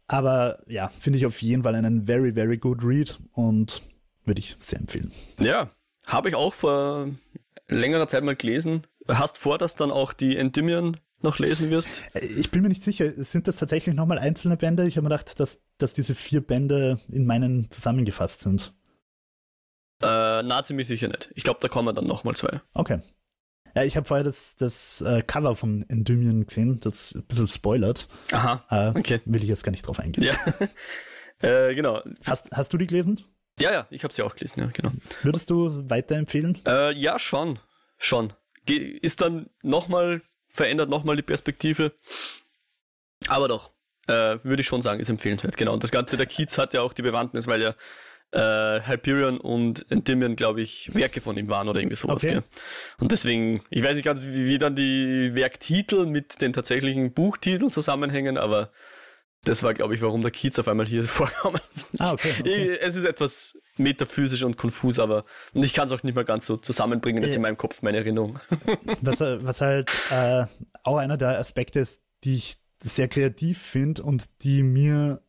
Aber 0.07 0.59
ja, 0.67 0.89
finde 0.89 1.19
ich 1.19 1.25
auf 1.25 1.41
jeden 1.41 1.63
Fall 1.63 1.75
einen 1.75 2.05
very, 2.05 2.33
very 2.33 2.57
good 2.57 2.83
Read 2.83 3.19
und 3.33 3.81
würde 4.25 4.39
ich 4.39 4.55
sehr 4.60 4.79
empfehlen. 4.79 5.12
Ja, 5.39 5.69
habe 6.05 6.29
ich 6.29 6.36
auch 6.36 6.53
vor 6.53 7.10
längerer 7.67 8.07
Zeit 8.07 8.23
mal 8.23 8.36
gelesen. 8.36 8.84
Hast 9.07 9.38
vor, 9.38 9.57
dass 9.57 9.75
dann 9.75 9.91
auch 9.91 10.13
die 10.13 10.38
Endymion 10.38 10.97
noch 11.21 11.39
lesen 11.39 11.69
wirst? 11.69 12.01
Ich 12.13 12.51
bin 12.51 12.62
mir 12.62 12.69
nicht 12.69 12.84
sicher. 12.84 13.12
Sind 13.23 13.47
das 13.47 13.55
tatsächlich 13.55 13.95
nochmal 13.95 14.19
einzelne 14.19 14.57
Bände? 14.57 14.88
Ich 14.88 14.97
habe 14.97 15.03
mir 15.03 15.15
gedacht, 15.15 15.39
dass, 15.39 15.62
dass 15.77 15.93
diese 15.93 16.15
vier 16.15 16.41
Bände 16.41 16.99
in 17.10 17.25
meinen 17.25 17.69
zusammengefasst 17.71 18.41
sind. 18.41 18.73
Äh, 20.01 20.43
na, 20.43 20.63
ziemlich 20.63 20.88
sicher 20.88 21.07
nicht. 21.07 21.29
Ich 21.36 21.43
glaube, 21.43 21.60
da 21.62 21.67
kommen 21.67 21.95
dann 21.95 22.07
nochmal 22.07 22.36
zwei. 22.36 22.62
Okay. 22.73 22.99
Ja, 23.75 23.84
ich 23.84 23.95
habe 23.95 24.05
vorher 24.05 24.23
das, 24.23 24.55
das 24.55 25.01
äh, 25.01 25.21
Cover 25.21 25.55
von 25.55 25.86
Endymion 25.88 26.45
gesehen, 26.45 26.79
das 26.81 27.15
ein 27.15 27.23
bisschen 27.23 27.47
spoilert. 27.47 28.07
Aha, 28.31 28.65
äh, 28.69 28.99
okay. 28.99 29.21
Will 29.25 29.43
ich 29.43 29.49
jetzt 29.49 29.63
gar 29.63 29.71
nicht 29.71 29.88
drauf 29.88 29.99
eingehen. 29.99 30.25
Ja, 30.25 30.36
äh, 31.69 31.73
genau. 31.75 32.01
Hast, 32.25 32.51
hast 32.51 32.73
du 32.73 32.77
die 32.77 32.88
gelesen? 32.88 33.23
Ja, 33.62 33.71
ja, 33.71 33.88
ich 33.89 34.04
habe 34.04 34.13
sie 34.13 34.24
auch 34.24 34.36
gelesen, 34.36 34.60
ja, 34.62 34.69
genau. 34.74 34.91
Würdest 35.24 35.50
du 35.50 35.89
weiterempfehlen? 35.89 36.60
Äh, 36.67 36.93
ja, 36.93 37.19
schon, 37.19 37.60
schon. 37.97 38.34
Ge 38.65 38.78
ist 38.78 39.21
dann 39.21 39.50
nochmal, 39.62 40.21
verändert 40.47 40.89
nochmal 40.89 41.15
die 41.15 41.21
Perspektive. 41.21 41.93
Aber 43.28 43.47
doch, 43.47 43.71
äh, 44.08 44.39
würde 44.43 44.62
ich 44.62 44.67
schon 44.67 44.82
sagen, 44.82 45.00
ist 45.00 45.10
empfehlenswert, 45.10 45.58
genau. 45.58 45.74
Und 45.74 45.84
das 45.84 45.91
Ganze, 45.91 46.17
der 46.17 46.26
Kiez 46.26 46.58
hat 46.58 46.74
ja 46.74 46.82
auch 46.82 46.93
die 46.93 47.04
Bewandtnis, 47.04 47.47
weil 47.47 47.62
ja 47.62 47.76
äh, 48.32 48.82
Hyperion 48.88 49.38
und 49.38 49.86
Endymion, 49.91 50.36
glaube 50.36 50.62
ich, 50.62 50.93
Werke 50.93 51.21
von 51.21 51.38
ihm 51.38 51.50
waren 51.50 51.67
oder 51.67 51.80
irgendwie 51.80 51.97
sowas. 51.97 52.24
Okay. 52.24 52.36
Gell? 52.36 52.43
Und 53.00 53.12
deswegen, 53.12 53.63
ich 53.69 53.84
weiß 53.84 53.95
nicht 53.95 54.06
ganz, 54.06 54.24
wie, 54.26 54.45
wie 54.45 54.58
dann 54.58 54.76
die 54.76 55.32
Werktitel 55.34 56.06
mit 56.06 56.41
den 56.41 56.54
tatsächlichen 56.54 57.13
Buchtiteln 57.13 57.71
zusammenhängen, 57.71 58.38
aber 58.38 58.71
das 59.43 59.63
war, 59.63 59.73
glaube 59.73 59.95
ich, 59.95 60.01
warum 60.01 60.21
der 60.21 60.32
Kiez 60.32 60.60
auf 60.60 60.67
einmal 60.67 60.86
hier 60.86 61.04
vorkam. 61.06 61.58
Ah, 61.97 62.12
okay, 62.13 62.34
okay. 62.39 62.77
Es 62.80 62.95
ist 62.95 63.06
etwas 63.06 63.58
metaphysisch 63.77 64.43
und 64.43 64.58
konfus, 64.58 64.99
aber 64.99 65.25
und 65.54 65.63
ich 65.63 65.73
kann 65.73 65.88
es 65.88 65.93
auch 65.93 66.04
nicht 66.04 66.15
mehr 66.15 66.23
ganz 66.23 66.45
so 66.45 66.58
zusammenbringen 66.58 67.23
jetzt 67.23 67.34
ja. 67.34 67.38
in 67.38 67.41
meinem 67.41 67.58
Kopf, 67.58 67.82
meine 67.82 67.97
Erinnerung. 67.97 68.39
Was, 69.01 69.21
was 69.21 69.62
halt 69.62 69.89
äh, 70.12 70.45
auch 70.84 70.97
einer 70.97 71.17
der 71.17 71.39
Aspekte 71.39 71.80
ist, 71.80 72.01
die 72.23 72.36
ich 72.36 72.58
sehr 72.82 73.08
kreativ 73.08 73.60
finde 73.60 74.04
und 74.04 74.30
die 74.43 74.63
mir, 74.63 75.21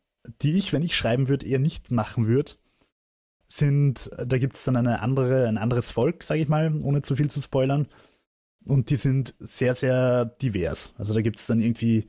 die 0.42 0.54
ich, 0.54 0.72
wenn 0.72 0.82
ich 0.82 0.96
schreiben 0.96 1.28
würde, 1.28 1.46
eher 1.46 1.58
nicht 1.58 1.90
machen 1.90 2.26
würde, 2.26 2.52
sind, 3.48 4.10
da 4.16 4.38
gibt 4.38 4.56
es 4.56 4.64
dann 4.64 4.76
eine 4.76 5.00
andere, 5.00 5.46
ein 5.46 5.58
anderes 5.58 5.90
Volk, 5.90 6.22
sage 6.22 6.40
ich 6.40 6.48
mal, 6.48 6.78
ohne 6.82 7.02
zu 7.02 7.16
viel 7.16 7.30
zu 7.30 7.40
spoilern. 7.40 7.88
Und 8.64 8.90
die 8.90 8.96
sind 8.96 9.34
sehr, 9.38 9.74
sehr 9.74 10.24
divers. 10.24 10.94
Also 10.98 11.14
da 11.14 11.20
gibt 11.20 11.38
es 11.38 11.46
dann 11.46 11.60
irgendwie 11.60 12.08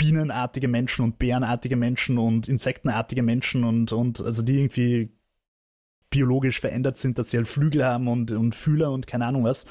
bienenartige 0.00 0.66
Menschen 0.66 1.04
und 1.04 1.18
bärenartige 1.18 1.76
Menschen 1.76 2.16
und 2.16 2.48
insektenartige 2.48 3.22
Menschen 3.22 3.64
und, 3.64 3.92
und 3.92 4.18
also 4.22 4.40
die 4.40 4.58
irgendwie 4.58 5.14
biologisch 6.08 6.58
verändert 6.58 6.96
sind, 6.96 7.18
dass 7.18 7.30
sie 7.30 7.36
halt 7.36 7.48
Flügel 7.48 7.84
haben 7.84 8.08
und, 8.08 8.30
und 8.30 8.54
Fühler 8.54 8.92
und 8.92 9.06
keine 9.06 9.26
Ahnung 9.26 9.44
was. 9.44 9.66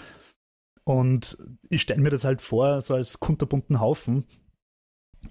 Und 0.83 1.35
ich 1.69 1.81
stelle 1.81 1.99
mir 1.99 2.11
das 2.11 2.25
halt 2.25 2.41
vor, 2.41 2.79
so 2.81 2.93
als 2.93 3.19
kunterbunten 3.19 3.79
Haufen. 3.79 4.27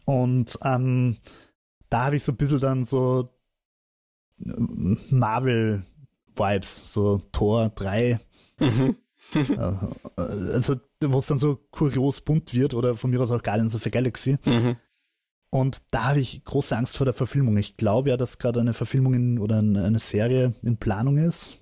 Und 0.04 0.58
ähm, 0.64 1.18
da 1.90 2.06
habe 2.06 2.16
ich 2.16 2.24
so 2.24 2.32
ein 2.32 2.37
bisschen 2.37 2.58
dann 2.58 2.84
so 2.84 3.32
Marvel-Vibes, 5.11 6.92
so 6.92 7.18
Tor 7.30 7.68
3. 7.68 8.18
Mhm. 8.58 8.96
also, 10.16 10.74
wo 11.04 11.18
es 11.18 11.26
dann 11.26 11.38
so 11.38 11.61
kurios 11.70 12.20
bunt 12.20 12.52
wird 12.52 12.74
oder 12.74 12.96
von 12.96 13.11
mir 13.11 13.20
aus 13.20 13.30
auch 13.30 13.44
Guardians 13.44 13.76
of 13.76 13.84
the 13.84 13.92
Galaxy. 13.92 14.38
Mhm. 14.44 14.74
Und 15.50 15.82
da 15.90 16.04
habe 16.11 16.20
ich 16.20 16.44
große 16.44 16.76
Angst 16.76 16.96
vor 16.96 17.06
der 17.06 17.14
Verfilmung. 17.14 17.56
Ich 17.56 17.76
glaube 17.76 18.11
ja, 18.11 18.16
dass 18.16 18.38
gerade 18.38 18.61
eine 18.61 18.74
Verfilmung 18.74 19.14
in, 19.14 19.38
oder 19.38 19.58
eine 19.58 19.98
Serie 19.98 20.54
in 20.62 20.76
Planung 20.76 21.16
ist. 21.16 21.58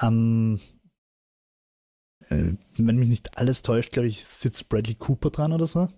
Ähm, 0.00 0.58
äh, 2.28 2.54
wenn 2.76 2.96
mich 2.96 3.08
nicht 3.08 3.36
alles 3.36 3.62
täuscht, 3.62 3.92
glaube 3.92 4.08
ich, 4.08 4.24
sitzt 4.24 4.68
Bradley 4.70 4.94
Cooper 4.94 5.30
dran 5.30 5.52
oder 5.52 5.66
so. 5.66 5.88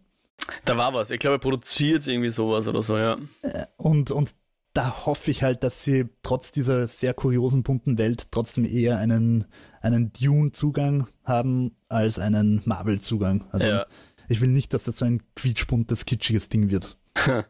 Da 0.64 0.76
war 0.76 0.92
was. 0.92 1.10
Ich 1.10 1.20
glaube, 1.20 1.36
er 1.36 1.40
produziert 1.40 2.06
irgendwie 2.06 2.32
sowas 2.32 2.66
oder 2.66 2.82
so, 2.82 2.98
ja. 2.98 3.16
Äh, 3.42 3.66
und, 3.76 4.10
und 4.10 4.34
da 4.72 5.06
hoffe 5.06 5.30
ich 5.30 5.44
halt, 5.44 5.62
dass 5.62 5.84
sie 5.84 6.06
trotz 6.22 6.50
dieser 6.50 6.88
sehr 6.88 7.14
kuriosen 7.14 7.62
bunten 7.62 7.96
Welt 7.96 8.32
trotzdem 8.32 8.64
eher 8.64 8.98
einen, 8.98 9.44
einen 9.80 10.12
Dune-Zugang 10.12 11.06
haben 11.22 11.76
als 11.88 12.18
einen 12.18 12.60
Marvel-Zugang. 12.64 13.44
Also 13.52 13.68
ja. 13.68 13.86
Ich 14.28 14.40
will 14.40 14.48
nicht, 14.48 14.74
dass 14.74 14.84
das 14.84 14.98
so 14.98 15.04
ein 15.04 15.22
quietschbuntes, 15.36 16.06
kitschiges 16.06 16.48
Ding 16.48 16.70
wird. 16.70 16.96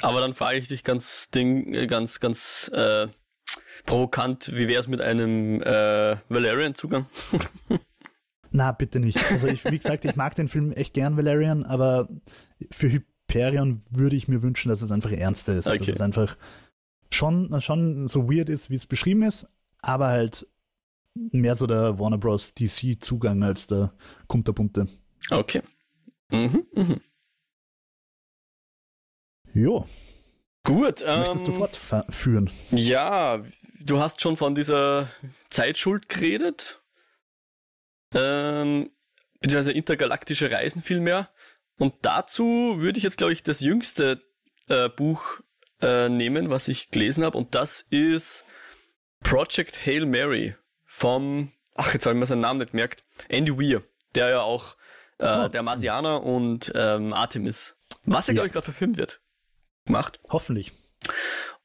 Aber 0.00 0.20
dann 0.20 0.34
frage 0.34 0.58
ich 0.58 0.68
dich 0.68 0.84
ganz 0.84 1.30
Ding, 1.30 1.74
äh, 1.74 1.86
ganz, 1.86 2.20
ganz 2.20 2.70
äh, 2.72 3.08
provokant, 3.84 4.52
wie 4.54 4.68
wäre 4.68 4.80
es 4.80 4.86
mit 4.86 5.00
einem 5.00 5.60
äh, 5.62 6.16
Valerian-Zugang? 6.28 7.06
Na, 8.50 8.72
bitte 8.72 9.00
nicht. 9.00 9.18
Also 9.30 9.46
ich, 9.46 9.64
wie 9.64 9.76
gesagt, 9.76 10.04
ich 10.04 10.16
mag 10.16 10.34
den 10.34 10.48
Film 10.48 10.72
echt 10.72 10.94
gern, 10.94 11.16
Valerian, 11.16 11.64
aber 11.64 12.08
für 12.70 12.90
Hyperion 12.90 13.82
würde 13.90 14.16
ich 14.16 14.28
mir 14.28 14.42
wünschen, 14.42 14.70
dass 14.70 14.82
es 14.82 14.90
einfach 14.90 15.12
ernster 15.12 15.54
ist. 15.54 15.66
Okay. 15.66 15.78
Dass 15.78 15.88
es 15.88 16.00
einfach 16.00 16.36
schon, 17.10 17.60
schon 17.60 18.08
so 18.08 18.30
weird 18.30 18.48
ist, 18.48 18.70
wie 18.70 18.76
es 18.76 18.86
beschrieben 18.86 19.22
ist, 19.22 19.46
aber 19.80 20.08
halt 20.08 20.46
mehr 21.14 21.56
so 21.56 21.66
der 21.66 21.98
Warner 21.98 22.18
Bros. 22.18 22.54
DC-Zugang 22.54 23.42
als 23.42 23.66
der 23.66 23.92
kunterbunte. 24.28 24.88
Okay. 25.30 25.62
Mhm, 26.30 26.66
mhm. 26.74 27.00
Jo. 29.54 29.86
Gut. 30.64 31.02
Möchtest 31.06 31.48
ähm, 31.48 31.54
du 31.54 31.66
fortführen? 31.66 32.50
Ja, 32.70 33.42
du 33.80 34.00
hast 34.00 34.20
schon 34.20 34.36
von 34.36 34.54
dieser 34.54 35.10
Zeitschuld 35.50 36.08
geredet. 36.08 36.82
Ähm, 38.14 38.90
beziehungsweise 39.40 39.72
intergalaktische 39.72 40.50
Reisen 40.50 40.82
vielmehr. 40.82 41.30
Und 41.78 41.94
dazu 42.02 42.76
würde 42.78 42.98
ich 42.98 43.04
jetzt, 43.04 43.18
glaube 43.18 43.32
ich, 43.32 43.42
das 43.42 43.60
jüngste 43.60 44.20
äh, 44.68 44.88
Buch 44.88 45.40
äh, 45.80 46.08
nehmen, 46.08 46.50
was 46.50 46.68
ich 46.68 46.90
gelesen 46.90 47.24
habe. 47.24 47.38
Und 47.38 47.54
das 47.54 47.82
ist 47.90 48.44
Project 49.20 49.86
Hail 49.86 50.06
Mary 50.06 50.56
vom, 50.84 51.52
ach, 51.74 51.94
jetzt 51.94 52.06
habe 52.06 52.14
ich 52.14 52.20
mir 52.20 52.26
seinen 52.26 52.40
Namen 52.40 52.60
nicht 52.60 52.72
gemerkt, 52.72 53.04
Andy 53.28 53.56
Weir, 53.56 53.82
der 54.14 54.30
ja 54.30 54.40
auch 54.42 54.76
äh, 55.18 55.44
oh. 55.44 55.48
der 55.48 55.62
Marsianer 55.62 56.22
und 56.22 56.72
ähm, 56.74 57.12
Artemis, 57.12 57.76
was 58.04 58.26
ja, 58.26 58.34
glaube 58.34 58.48
ich, 58.48 58.52
gerade 58.52 58.64
verfilmt 58.64 58.96
wird, 58.96 59.20
macht. 59.84 60.20
Hoffentlich. 60.28 60.72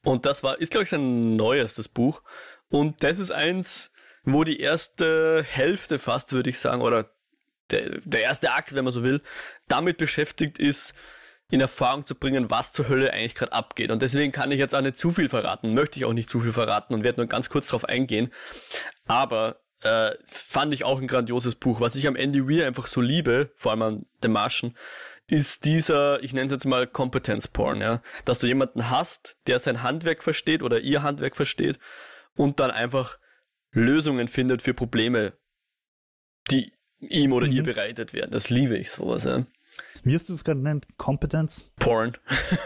Und 0.04 0.26
das 0.26 0.42
war, 0.42 0.60
ist, 0.60 0.70
glaube 0.70 0.84
ich, 0.84 0.90
sein 0.90 1.36
neuestes 1.36 1.88
Buch. 1.88 2.22
Und 2.68 3.02
das 3.02 3.18
ist 3.18 3.30
eins, 3.30 3.90
wo 4.24 4.44
die 4.44 4.60
erste 4.60 5.44
Hälfte 5.46 5.98
fast, 5.98 6.32
würde 6.32 6.50
ich 6.50 6.58
sagen, 6.58 6.82
oder 6.82 7.10
der, 7.70 8.00
der 8.04 8.22
erste 8.22 8.52
Akt, 8.52 8.74
wenn 8.74 8.84
man 8.84 8.92
so 8.92 9.02
will, 9.02 9.22
damit 9.68 9.96
beschäftigt 9.96 10.58
ist, 10.58 10.94
in 11.50 11.60
Erfahrung 11.60 12.06
zu 12.06 12.14
bringen, 12.14 12.50
was 12.50 12.72
zur 12.72 12.88
Hölle 12.88 13.12
eigentlich 13.12 13.34
gerade 13.34 13.52
abgeht. 13.52 13.90
Und 13.90 14.02
deswegen 14.02 14.32
kann 14.32 14.50
ich 14.50 14.58
jetzt 14.58 14.74
auch 14.74 14.80
nicht 14.80 14.96
zu 14.96 15.12
viel 15.12 15.28
verraten, 15.28 15.74
möchte 15.74 15.98
ich 15.98 16.04
auch 16.04 16.12
nicht 16.12 16.28
zu 16.28 16.40
viel 16.40 16.52
verraten 16.52 16.94
und 16.94 17.04
werde 17.04 17.20
nur 17.20 17.28
ganz 17.28 17.48
kurz 17.48 17.68
darauf 17.68 17.84
eingehen. 17.84 18.32
Aber 19.06 19.60
äh, 19.80 20.12
fand 20.24 20.72
ich 20.74 20.84
auch 20.84 21.00
ein 21.00 21.06
grandioses 21.06 21.54
Buch. 21.54 21.80
Was 21.80 21.94
ich 21.94 22.06
am 22.06 22.16
Andy 22.16 22.48
Weir 22.48 22.66
einfach 22.66 22.86
so 22.86 23.00
liebe, 23.00 23.50
vor 23.56 23.72
allem 23.72 23.82
an 23.82 24.06
The 24.22 24.28
Martian, 24.28 24.76
ist 25.26 25.64
dieser, 25.64 26.22
ich 26.22 26.32
nenne 26.32 26.46
es 26.46 26.52
jetzt 26.52 26.66
mal 26.66 26.86
Competence-Porn, 26.86 27.80
ja. 27.80 28.02
Dass 28.24 28.38
du 28.38 28.46
jemanden 28.46 28.90
hast, 28.90 29.38
der 29.46 29.58
sein 29.58 29.82
Handwerk 29.82 30.22
versteht 30.22 30.62
oder 30.62 30.80
ihr 30.80 31.02
Handwerk 31.02 31.36
versteht 31.36 31.78
und 32.36 32.60
dann 32.60 32.70
einfach 32.70 33.18
Lösungen 33.70 34.28
findet 34.28 34.62
für 34.62 34.74
Probleme, 34.74 35.32
die 36.50 36.72
ihm 36.98 37.32
oder 37.32 37.46
mhm. 37.46 37.52
ihr 37.52 37.62
bereitet 37.62 38.12
werden. 38.12 38.30
Das 38.30 38.50
liebe 38.50 38.76
ich 38.76 38.90
sowas, 38.90 39.24
ja. 39.24 39.46
Wie 40.04 40.14
hast 40.14 40.28
du 40.28 40.34
es 40.34 40.44
gerade 40.44 40.58
genannt? 40.60 40.86
Competence? 40.98 41.72
Porn. 41.78 42.16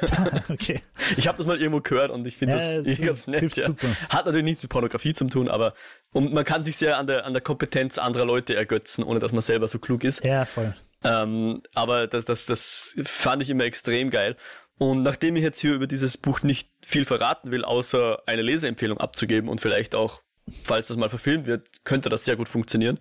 okay. 0.49 0.83
Ich 1.17 1.29
habe 1.29 1.39
das 1.39 1.47
mal 1.47 1.59
irgendwo 1.59 1.81
gehört 1.81 2.11
und 2.11 2.27
ich 2.27 2.37
finde 2.37 2.59
ja, 2.59 2.77
das, 2.77 2.85
das 2.85 3.01
ganz 3.01 3.27
nett. 3.27 3.57
Ja. 3.57 3.67
Super. 3.67 3.89
Hat 4.11 4.27
natürlich 4.27 4.45
nichts 4.45 4.63
mit 4.63 4.71
Pornografie 4.71 5.15
zu 5.15 5.25
tun, 5.27 5.49
aber 5.49 5.75
und 6.13 6.33
man 6.33 6.45
kann 6.45 6.65
sich 6.65 6.77
sehr 6.77 6.99
an 6.99 7.07
der, 7.07 7.25
an 7.27 7.33
der 7.33 7.43
Kompetenz 7.43 7.99
anderer 7.99 8.25
Leute 8.25 8.55
ergötzen, 8.55 9.05
ohne 9.05 9.21
dass 9.21 9.33
man 9.33 9.43
selber 9.43 9.69
so 9.69 9.79
klug 9.79 10.05
ist. 10.05 10.25
Ja, 10.25 10.45
voll. 10.45 10.75
Ähm, 11.05 11.63
aber 11.75 12.09
das, 12.09 12.25
das, 12.25 12.47
das 12.47 12.97
fand 13.05 13.43
ich 13.43 13.51
immer 13.51 13.65
extrem 13.65 14.11
geil. 14.11 14.37
Und 14.79 15.03
nachdem 15.03 15.37
ich 15.37 15.43
jetzt 15.43 15.61
hier 15.61 15.75
über 15.75 15.87
dieses 15.87 16.17
Buch 16.17 16.43
nicht 16.43 16.71
viel 16.83 17.05
verraten 17.05 17.51
will, 17.51 17.65
außer 17.65 18.23
eine 18.27 18.43
Leseempfehlung 18.43 18.99
abzugeben 18.99 19.49
und 19.49 19.61
vielleicht 19.61 19.95
auch 19.95 20.23
falls 20.63 20.89
das 20.89 20.97
mal 20.97 21.09
verfilmt 21.09 21.47
wird, 21.47 21.85
könnte 21.85 22.09
das 22.09 22.25
sehr 22.25 22.37
gut 22.37 22.49
funktionieren. 22.49 22.99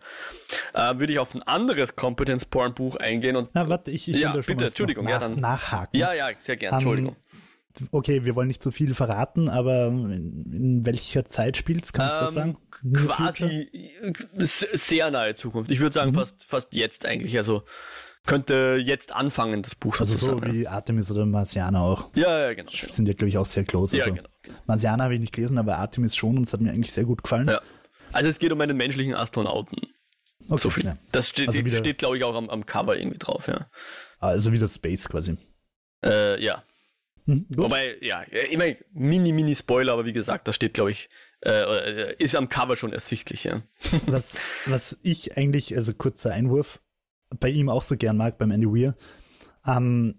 Äh, 0.73 0.99
würde 0.99 1.13
ich 1.13 1.19
auf 1.19 1.33
ein 1.35 1.43
anderes 1.43 1.95
Competence-Porn-Buch 1.95 2.95
eingehen 2.97 3.35
und. 3.35 3.49
Na, 3.53 3.67
warte, 3.69 3.91
ich, 3.91 4.09
ich 4.09 4.17
ja, 4.17 4.33
bitte, 4.33 4.65
Entschuldigung, 4.65 5.05
nach, 5.05 5.11
ja, 5.11 5.19
dann. 5.19 5.35
Nachhaken. 5.35 5.99
Ja, 5.99 6.13
ja, 6.13 6.29
sehr 6.37 6.57
gern, 6.57 6.73
Entschuldigung. 6.73 7.15
Um, 7.79 7.87
okay, 7.91 8.25
wir 8.25 8.35
wollen 8.35 8.47
nicht 8.47 8.63
zu 8.63 8.69
so 8.69 8.73
viel 8.73 8.93
verraten, 8.93 9.49
aber 9.49 9.87
in, 9.87 10.51
in 10.51 10.85
welcher 10.85 11.25
Zeit 11.25 11.57
spielt's, 11.57 11.93
kannst 11.93 12.21
du 12.21 12.25
das 12.25 12.35
ähm, 12.35 12.57
sagen? 12.83 12.93
Quasi 12.93 13.91
sehr 14.37 15.11
nahe 15.11 15.33
Zukunft. 15.33 15.71
Ich 15.71 15.79
würde 15.79 15.93
sagen, 15.93 16.11
mhm. 16.11 16.15
fast, 16.15 16.43
fast 16.45 16.75
jetzt 16.75 17.05
eigentlich. 17.05 17.37
Also 17.37 17.63
könnte 18.27 18.79
jetzt 18.83 19.13
anfangen, 19.13 19.63
das 19.63 19.73
Buch 19.73 19.99
Also 19.99 20.15
so 20.15 20.43
wie 20.43 20.67
Artemis 20.67 21.09
oder 21.09 21.25
Marciana 21.25 21.81
auch. 21.81 22.09
Ja, 22.13 22.41
ja, 22.41 22.53
genau. 22.53 22.69
Das 22.69 22.95
sind 22.95 23.07
ja, 23.07 23.13
glaube 23.13 23.29
ich, 23.29 23.37
auch 23.37 23.45
sehr 23.45 23.63
close. 23.63 23.97
Also, 23.97 24.09
ja, 24.09 24.15
genau, 24.15 24.29
genau. 24.43 24.57
Marciana 24.67 25.05
habe 25.05 25.15
ich 25.15 25.19
nicht 25.19 25.33
gelesen, 25.33 25.57
aber 25.57 25.77
Artemis 25.79 26.15
schon 26.15 26.37
und 26.37 26.43
es 26.43 26.53
hat 26.53 26.61
mir 26.61 26.71
eigentlich 26.71 26.91
sehr 26.91 27.05
gut 27.05 27.23
gefallen. 27.23 27.47
Ja. 27.47 27.61
Also 28.11 28.29
es 28.29 28.37
geht 28.37 28.51
um 28.51 28.61
einen 28.61 28.77
menschlichen 28.77 29.15
Astronauten. 29.15 29.77
Okay, 30.47 30.61
so 30.61 30.69
viel. 30.69 30.85
Ja. 30.85 30.97
Das 31.11 31.29
steht, 31.29 31.47
also 31.47 31.59
steht 31.67 31.97
glaube 31.97 32.17
ich, 32.17 32.23
auch 32.23 32.35
am, 32.35 32.49
am, 32.49 32.65
Cover 32.65 32.95
irgendwie 32.95 33.17
drauf, 33.17 33.47
ja. 33.47 33.69
Also 34.19 34.51
wieder 34.51 34.67
Space 34.67 35.09
quasi. 35.09 35.37
Äh, 36.03 36.41
ja. 36.41 36.63
Hm, 37.25 37.45
Wobei, 37.49 37.97
ja, 38.01 38.23
ich 38.49 38.57
meine, 38.57 38.77
mini, 38.93 39.33
mini 39.33 39.55
Spoiler, 39.55 39.93
aber 39.93 40.05
wie 40.05 40.13
gesagt, 40.13 40.47
das 40.47 40.55
steht, 40.55 40.73
glaube 40.73 40.91
ich, 40.91 41.09
äh, 41.45 42.15
ist 42.15 42.35
am 42.35 42.47
Cover 42.49 42.75
schon 42.75 42.93
ersichtlich, 42.93 43.43
ja. 43.43 43.63
was, 44.05 44.35
was 44.65 44.97
ich 45.03 45.37
eigentlich, 45.37 45.75
also 45.75 45.93
kurzer 45.93 46.31
Einwurf, 46.31 46.79
bei 47.39 47.49
ihm 47.49 47.69
auch 47.69 47.81
so 47.81 47.97
gern 47.97 48.17
mag, 48.17 48.37
beim 48.37 48.51
Andy 48.51 48.67
Weir, 48.67 48.95
ähm, 49.65 50.15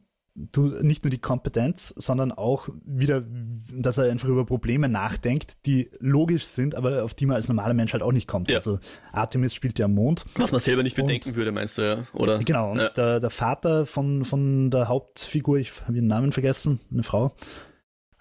du 0.53 0.69
nicht 0.83 1.05
nur 1.05 1.11
die 1.11 1.19
Kompetenz, 1.19 1.93
sondern 1.97 2.33
auch 2.33 2.69
wieder, 2.85 3.25
dass 3.73 3.99
er 3.99 4.11
einfach 4.11 4.29
über 4.29 4.47
Probleme 4.47 4.89
nachdenkt, 4.89 5.67
die 5.67 5.91
logisch 5.99 6.45
sind, 6.45 6.75
aber 6.75 7.05
auf 7.05 7.15
die 7.15 7.27
man 7.27 7.37
als 7.37 7.49
normaler 7.49 7.75
Mensch 7.75 7.93
halt 7.93 8.03
auch 8.03 8.13
nicht 8.13 8.29
kommt. 8.29 8.51
Ja. 8.51 8.59
Also 8.59 8.79
Artemis 9.13 9.55
spielt 9.55 9.79
ja 9.79 9.87
am 9.87 9.95
Mond. 9.95 10.27
Was 10.37 10.53
man 10.53 10.61
selber 10.61 10.83
nicht 10.83 10.97
bedenken 10.97 11.31
und, 11.31 11.37
würde, 11.37 11.53
meinst 11.53 11.79
du, 11.79 11.83
ja? 11.83 12.07
Oder? 12.13 12.39
Genau, 12.39 12.71
und 12.71 12.79
ja. 12.79 12.89
der, 12.91 13.21
der 13.21 13.31
Vater 13.31 13.87
von, 13.87 14.25
von 14.25 14.71
der 14.71 14.89
Hauptfigur, 14.89 15.59
ich 15.59 15.73
habe 15.83 15.97
ihren 15.97 16.07
Namen 16.07 16.33
vergessen, 16.33 16.81
eine 16.93 17.03
Frau, 17.03 17.35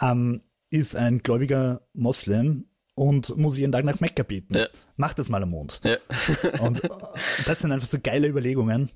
ähm, 0.02 0.42
ist 0.70 0.96
ein 0.96 1.20
gläubiger 1.20 1.82
Moslem 1.94 2.66
und 2.98 3.38
muss 3.38 3.58
jeden 3.58 3.72
Tag 3.72 3.86
nach 3.86 4.00
Mekka 4.00 4.24
beten. 4.24 4.56
Ja. 4.56 4.68
Mach 4.96 5.14
das 5.14 5.30
mal 5.30 5.44
am 5.44 5.52
Mond. 5.52 5.82
Ja. 5.84 5.98
und 6.60 6.84
äh, 6.84 6.90
das 7.46 7.60
sind 7.60 7.72
einfach 7.72 7.88
so 7.88 8.00
geile 8.02 8.28
Überlegungen. 8.28 8.90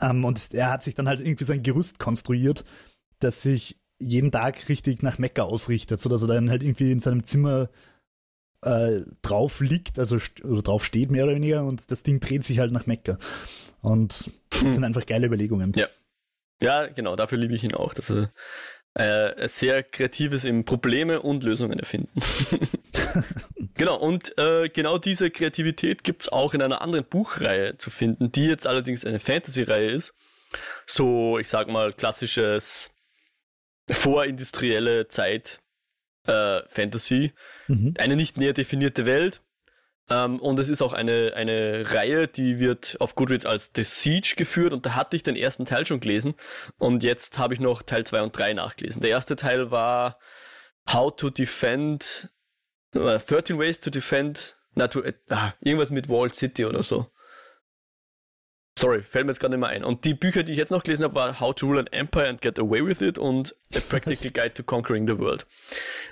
Ähm, 0.00 0.24
und 0.24 0.54
er 0.54 0.70
hat 0.70 0.82
sich 0.82 0.94
dann 0.94 1.06
halt 1.06 1.20
irgendwie 1.20 1.44
sein 1.44 1.62
Gerüst 1.62 1.98
konstruiert, 1.98 2.64
das 3.18 3.42
sich 3.42 3.76
jeden 3.98 4.32
Tag 4.32 4.70
richtig 4.70 5.02
nach 5.02 5.18
Mekka 5.18 5.42
ausrichtet, 5.42 6.00
sodass 6.00 6.22
er 6.22 6.28
dann 6.28 6.48
halt 6.48 6.62
irgendwie 6.62 6.90
in 6.90 7.00
seinem 7.00 7.24
Zimmer 7.24 7.68
äh, 8.62 9.02
drauf 9.20 9.60
liegt, 9.60 9.98
also 9.98 10.16
oder 10.42 10.62
drauf 10.62 10.82
steht 10.82 11.10
mehr 11.10 11.24
oder 11.24 11.34
weniger 11.34 11.62
und 11.62 11.90
das 11.90 12.02
Ding 12.04 12.20
dreht 12.20 12.44
sich 12.44 12.58
halt 12.58 12.72
nach 12.72 12.86
Mekka. 12.86 13.18
Und 13.82 14.30
das 14.48 14.62
hm. 14.62 14.72
sind 14.72 14.84
einfach 14.84 15.04
geile 15.04 15.26
Überlegungen. 15.26 15.72
Ja. 15.76 15.88
Ja, 16.62 16.86
genau, 16.86 17.16
dafür 17.16 17.36
liebe 17.36 17.54
ich 17.54 17.64
ihn 17.64 17.74
auch, 17.74 17.92
dass 17.92 18.10
er 18.10 18.32
äh, 18.96 19.46
sehr 19.46 19.82
kreatives 19.82 20.46
im 20.46 20.64
Probleme 20.64 21.20
und 21.20 21.42
Lösungen 21.44 21.78
erfinden. 21.78 22.18
genau, 23.74 23.96
und 23.98 24.36
äh, 24.38 24.70
genau 24.70 24.96
diese 24.96 25.30
Kreativität 25.30 26.02
gibt's 26.02 26.30
auch 26.30 26.54
in 26.54 26.62
einer 26.62 26.80
anderen 26.80 27.04
Buchreihe 27.04 27.76
zu 27.76 27.90
finden, 27.90 28.32
die 28.32 28.46
jetzt 28.46 28.66
allerdings 28.66 29.04
eine 29.04 29.20
Fantasy-Reihe 29.20 29.90
ist. 29.90 30.14
So, 30.86 31.38
ich 31.38 31.48
sag 31.48 31.68
mal, 31.68 31.92
klassisches 31.92 32.90
vorindustrielle 33.90 35.08
Zeit 35.08 35.60
äh, 36.26 36.62
Fantasy. 36.66 37.34
Mhm. 37.68 37.94
Eine 37.98 38.16
nicht 38.16 38.38
näher 38.38 38.54
definierte 38.54 39.04
Welt, 39.04 39.42
ähm, 40.08 40.38
und 40.40 40.58
es 40.58 40.68
ist 40.68 40.82
auch 40.82 40.92
eine, 40.92 41.32
eine 41.34 41.92
Reihe, 41.92 42.28
die 42.28 42.58
wird 42.58 42.96
auf 43.00 43.14
Goodreads 43.14 43.46
als 43.46 43.70
The 43.74 43.82
Siege 43.82 44.34
geführt 44.36 44.72
und 44.72 44.86
da 44.86 44.94
hatte 44.94 45.16
ich 45.16 45.22
den 45.22 45.36
ersten 45.36 45.64
Teil 45.64 45.84
schon 45.86 46.00
gelesen 46.00 46.34
und 46.78 47.02
jetzt 47.02 47.38
habe 47.38 47.54
ich 47.54 47.60
noch 47.60 47.82
Teil 47.82 48.04
2 48.04 48.22
und 48.22 48.36
3 48.36 48.54
nachgelesen. 48.54 49.02
Der 49.02 49.10
erste 49.10 49.36
Teil 49.36 49.70
war 49.70 50.18
How 50.88 51.14
to 51.14 51.30
Defend, 51.30 52.30
äh, 52.94 53.18
13 53.18 53.58
Ways 53.58 53.80
to 53.80 53.90
Defend, 53.90 54.56
na, 54.74 54.88
to, 54.88 55.02
äh, 55.02 55.14
ah, 55.30 55.54
irgendwas 55.60 55.90
mit 55.90 56.08
Wall 56.08 56.32
City 56.32 56.64
oder 56.64 56.82
so. 56.82 57.10
Sorry, 58.78 59.02
fällt 59.02 59.24
mir 59.24 59.32
jetzt 59.32 59.40
gerade 59.40 59.54
nicht 59.56 59.60
mehr 59.60 59.70
ein. 59.70 59.84
Und 59.84 60.04
die 60.04 60.12
Bücher, 60.12 60.42
die 60.42 60.52
ich 60.52 60.58
jetzt 60.58 60.70
noch 60.70 60.82
gelesen 60.82 61.02
habe, 61.04 61.14
war 61.14 61.40
How 61.40 61.54
to 61.54 61.66
Rule 61.66 61.80
an 61.80 61.86
Empire 61.86 62.28
and 62.28 62.42
Get 62.42 62.58
Away 62.58 62.84
with 62.84 63.00
It 63.00 63.16
und 63.16 63.54
A 63.74 63.80
Practical 63.80 64.30
Guide 64.30 64.52
to 64.52 64.62
Conquering 64.62 65.06
the 65.06 65.18
World. 65.18 65.46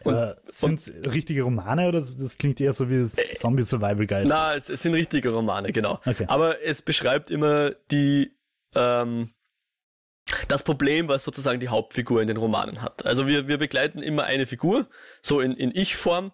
Und, 0.03 0.15
äh, 0.15 0.35
sind 0.47 0.79
es 0.81 0.91
richtige 1.13 1.43
Romane 1.43 1.87
oder 1.89 2.01
das 2.01 2.39
klingt 2.39 2.61
eher 2.63 2.73
so 2.73 2.89
wie 2.89 3.01
das 3.01 3.19
äh, 3.19 3.35
Zombie 3.35 3.65
Survival 3.65 4.07
Guide? 4.07 4.27
Na, 4.27 4.55
es, 4.55 4.71
es, 4.71 4.81
sind 4.81 4.95
richtige 4.95 5.29
Romane, 5.31 5.73
genau. 5.73 6.01
Okay. 6.07 6.25
Aber 6.29 6.63
es 6.63 6.81
beschreibt 6.81 7.31
immer 7.31 7.73
die 7.91 8.33
ähm, 8.75 9.31
das 10.49 10.63
Problem, 10.63 11.09
was 11.09 11.23
sozusagen 11.23 11.61
die 11.61 11.69
Hauptfigur 11.69 12.23
in 12.23 12.29
den 12.29 12.39
Romanen 12.39 12.81
hat. 12.81 13.05
Also 13.05 13.27
wir, 13.27 13.47
wir 13.47 13.59
begleiten 13.59 14.03
immer 14.03 14.25
eine 14.25 14.47
Figur, 14.47 14.89
so 15.21 15.41
in, 15.41 15.53
in 15.53 15.71
Ich-Form. 15.75 16.33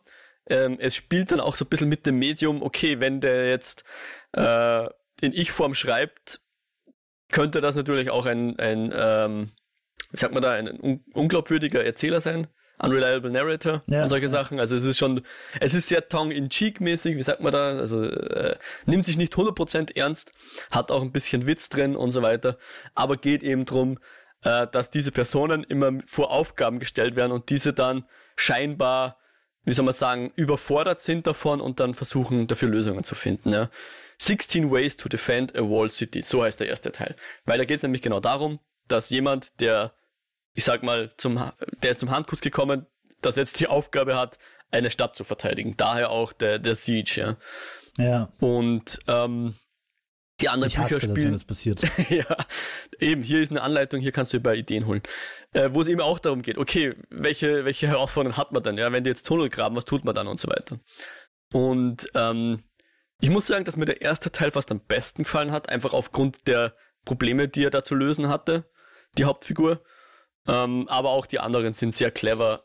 Ähm, 0.49 0.79
es 0.81 0.95
spielt 0.95 1.33
dann 1.33 1.41
auch 1.41 1.57
so 1.57 1.65
ein 1.65 1.69
bisschen 1.69 1.89
mit 1.89 2.07
dem 2.07 2.19
Medium, 2.19 2.63
okay, 2.63 3.01
wenn 3.01 3.21
der 3.21 3.49
jetzt 3.49 3.85
äh, 4.33 4.87
in 5.23 5.33
Ich-Form 5.33 5.75
schreibt, 5.75 6.41
könnte 7.31 7.61
das 7.61 7.77
natürlich 7.77 8.11
auch 8.11 8.27
ein, 8.27 8.59
ein 8.59 8.93
ähm, 8.95 9.53
wie 10.11 10.17
sagt 10.17 10.35
man 10.35 10.43
da, 10.43 10.53
ein 10.53 10.69
un 10.69 11.05
unglaubwürdiger 11.13 11.85
Erzähler 11.85 12.21
sein. 12.21 12.49
Unreliable 12.83 13.31
Narrator 13.31 13.83
ja, 13.89 14.03
und 14.03 14.09
solche 14.09 14.27
ja. 14.27 14.31
Sachen. 14.31 14.59
Also 14.59 14.75
es 14.75 14.85
ist 14.85 14.97
schon, 14.97 15.23
es 15.61 15.75
ist 15.75 15.89
sehr 15.89 16.09
tongue-in-cheek-mäßig, 16.09 17.17
wie 17.17 17.23
sagt 17.23 17.43
man 17.43 17.53
da? 17.53 17.77
Also 17.77 18.05
äh, 18.05 18.57
nimmt 18.87 19.05
sich 19.05 19.19
nicht 19.19 19.35
100% 19.35 19.97
ernst, 19.97 20.33
hat 20.71 20.91
auch 20.91 21.03
ein 21.03 21.13
bisschen 21.13 21.47
Witz 21.47 21.69
drin 21.69 21.95
und 21.95 22.11
so 22.11 22.23
weiter, 22.23 22.57
aber 22.95 23.19
geht 23.19 23.43
eben 23.43 23.67
drum, 23.67 23.99
äh, 24.43 24.67
dass 24.67 24.91
diese 24.91 25.13
Personen 25.13 25.63
immer 25.65 25.93
vor 26.07 26.31
Aufgaben 26.31 26.79
gestellt 26.79 27.17
werden 27.17 27.33
und 27.33 27.51
diese 27.51 27.75
dann 27.75 28.05
scheinbar, 28.37 29.19
wie 29.65 29.73
soll 29.73 29.85
man 29.85 29.93
sagen, 29.93 30.33
überfordert 30.37 31.03
sind 31.03 31.27
davon 31.27 31.61
und 31.61 31.81
dann 31.81 31.93
versuchen, 31.93 32.47
dafür 32.47 32.71
Lösungen 32.71 33.05
zu 33.05 33.15
finden. 33.15 33.53
Ja. 33.53 33.69
16 34.21 34.71
Ways 34.71 34.97
to 34.97 35.09
Defend 35.09 35.57
a 35.57 35.63
Wall 35.63 35.89
City, 35.89 36.23
so 36.23 36.43
heißt 36.43 36.61
der 36.61 36.69
erste 36.69 36.93
Teil. 36.93 37.17
Weil 37.47 37.57
da 37.57 37.65
geht 37.65 37.79
es 37.79 37.83
nämlich 37.83 38.03
genau 38.03 38.21
darum, 38.21 38.61
dass 38.87 39.09
jemand, 39.09 39.59
der, 39.61 39.95
ich 40.53 40.65
sag 40.65 40.83
mal, 40.83 41.11
zum, 41.17 41.51
der 41.83 41.93
ist 41.93 42.01
zum 42.01 42.11
Handkuss 42.11 42.43
gekommen, 42.43 42.87
das 43.23 43.37
jetzt 43.37 43.61
die 43.61 43.67
Aufgabe 43.67 44.17
hat, 44.17 44.39
eine 44.71 44.91
Stadt 44.91 45.17
zu 45.17 45.25
verteidigen. 45.25 45.75
Daher 45.79 46.11
auch 46.11 46.35
der, 46.35 46.59
der 46.59 46.75
Siege, 46.75 47.13
ja. 47.17 47.37
Ja. 47.97 48.33
Und 48.41 49.01
ähm, 49.09 49.55
die 50.43 50.51
anderen 50.51 50.69
ich 50.69 50.77
Bücher 50.77 50.97
hasse 50.97 50.99
spielen. 50.99 51.15
Das, 51.15 51.25
wenn 51.25 51.33
das 51.33 51.45
passiert. 51.45 51.83
ja, 52.11 52.47
eben, 52.99 53.23
hier 53.23 53.41
ist 53.41 53.51
eine 53.51 53.63
Anleitung, 53.63 54.01
hier 54.01 54.13
kannst 54.13 54.35
du 54.35 54.37
über 54.37 54.55
Ideen 54.55 54.87
holen. 54.87 55.03
Äh, 55.53 55.71
wo 55.73 55.81
es 55.81 55.89
eben 55.89 56.01
auch 56.03 56.19
darum 56.19 56.43
geht, 56.43 56.59
okay, 56.59 56.95
welche, 57.09 57.65
welche 57.65 57.89
Herausforderungen 57.89 58.37
hat 58.37 58.53
man 58.53 58.63
denn? 58.63 58.77
Ja, 58.77 58.93
wenn 58.93 59.03
die 59.03 59.11
jetzt 59.11 59.27
Tunnel 59.27 59.49
graben, 59.49 59.77
was 59.77 59.87
tut 59.87 60.05
man 60.05 60.15
dann 60.15 60.29
und 60.29 60.39
so 60.39 60.49
weiter. 60.49 60.79
Und 61.53 62.07
ähm, 62.15 62.63
ich 63.21 63.31
muss 63.31 63.47
sagen, 63.47 63.65
dass 63.65 63.77
mir 63.77 63.85
der 63.85 64.03
erste 64.03 64.31
Teil 64.31 64.51
fast 64.51 64.71
am 64.71 64.81
besten 64.81 65.25
gefallen 65.25 65.53
hat, 65.53 65.69
einfach 65.69 65.93
aufgrund 65.93 66.47
der 66.47 66.75
Probleme, 67.05 67.49
die 67.49 67.65
er 67.65 67.71
da 67.71 67.83
zu 67.83 67.95
lösen 67.95 68.29
hatte, 68.29 68.65
die 69.19 69.25
Hauptfigur. 69.25 69.83
Ähm, 70.47 70.89
aber 70.89 71.11
auch 71.11 71.27
die 71.27 71.39
anderen 71.39 71.75
sind 71.75 71.95
sehr 71.95 72.11
clever. 72.11 72.65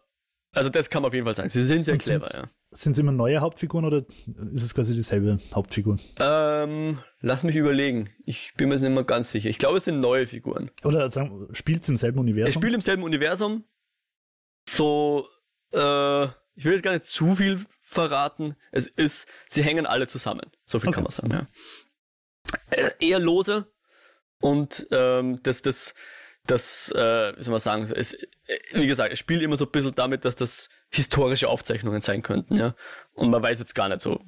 Also 0.51 0.69
das 0.69 0.89
kann 0.89 1.01
man 1.01 1.09
auf 1.09 1.13
jeden 1.13 1.25
Fall 1.25 1.35
sagen. 1.35 1.49
Sie 1.49 1.65
sind 1.65 1.83
sehr 1.83 1.95
Und 1.95 2.01
clever, 2.01 2.29
ja. 2.33 2.43
Sind 2.71 2.93
es 2.93 2.97
immer 2.97 3.11
neue 3.11 3.39
Hauptfiguren 3.39 3.85
oder 3.85 4.05
ist 4.53 4.63
es 4.63 4.73
quasi 4.73 4.93
dieselbe 4.93 5.37
Hauptfigur? 5.53 5.97
Ähm, 6.19 6.99
lass 7.21 7.43
mich 7.43 7.55
überlegen. 7.55 8.09
Ich 8.25 8.53
bin 8.57 8.67
mir 8.67 8.77
nicht 8.77 8.89
mehr 8.89 9.03
ganz 9.05 9.31
sicher. 9.31 9.49
Ich 9.49 9.57
glaube, 9.57 9.77
es 9.77 9.85
sind 9.85 10.01
neue 10.01 10.27
Figuren. 10.27 10.71
Oder 10.83 11.09
sagen, 11.09 11.47
spielt 11.53 11.83
es 11.83 11.89
im 11.89 11.95
selben 11.95 12.19
Universum? 12.19 12.47
Es 12.49 12.53
spielt 12.53 12.73
im 12.73 12.81
selben 12.81 13.03
Universum. 13.03 13.63
So, 14.67 15.27
äh, 15.71 16.25
ich 16.55 16.65
will 16.65 16.73
jetzt 16.73 16.83
gar 16.83 16.91
nicht 16.91 17.05
zu 17.05 17.35
viel 17.35 17.65
verraten. 17.85 18.55
Es 18.71 18.87
ist, 18.87 19.27
sie 19.47 19.63
hängen 19.63 19.85
alle 19.85 20.07
zusammen. 20.07 20.51
So 20.65 20.79
viel 20.79 20.89
Okay. 20.89 20.95
kann 20.95 21.03
man 21.03 21.11
sagen, 21.11 21.31
ja. 21.31 21.47
Äh, 22.71 22.91
eher 22.99 23.19
lose 23.19 23.71
und 24.39 24.87
ähm, 24.91 25.39
das, 25.43 25.61
das, 25.61 25.93
das, 26.47 26.91
äh, 26.91 27.33
wie 27.37 27.43
soll 27.43 27.51
man 27.51 27.59
sagen, 27.59 27.83
es, 27.83 28.13
äh, 28.13 28.17
wie 28.73 28.87
gesagt, 28.87 29.13
es 29.13 29.19
spielt 29.19 29.41
immer 29.43 29.55
so 29.55 29.65
ein 29.65 29.71
bisschen 29.71 29.93
damit, 29.95 30.25
dass 30.25 30.35
das 30.35 30.69
historische 30.89 31.47
Aufzeichnungen 31.47 32.01
sein 32.01 32.21
könnten, 32.21 32.55
ja. 32.57 32.75
Und 33.13 33.29
man 33.29 33.41
weiß 33.41 33.59
jetzt 33.59 33.75
gar 33.75 33.87
nicht 33.89 34.01
so, 34.01 34.19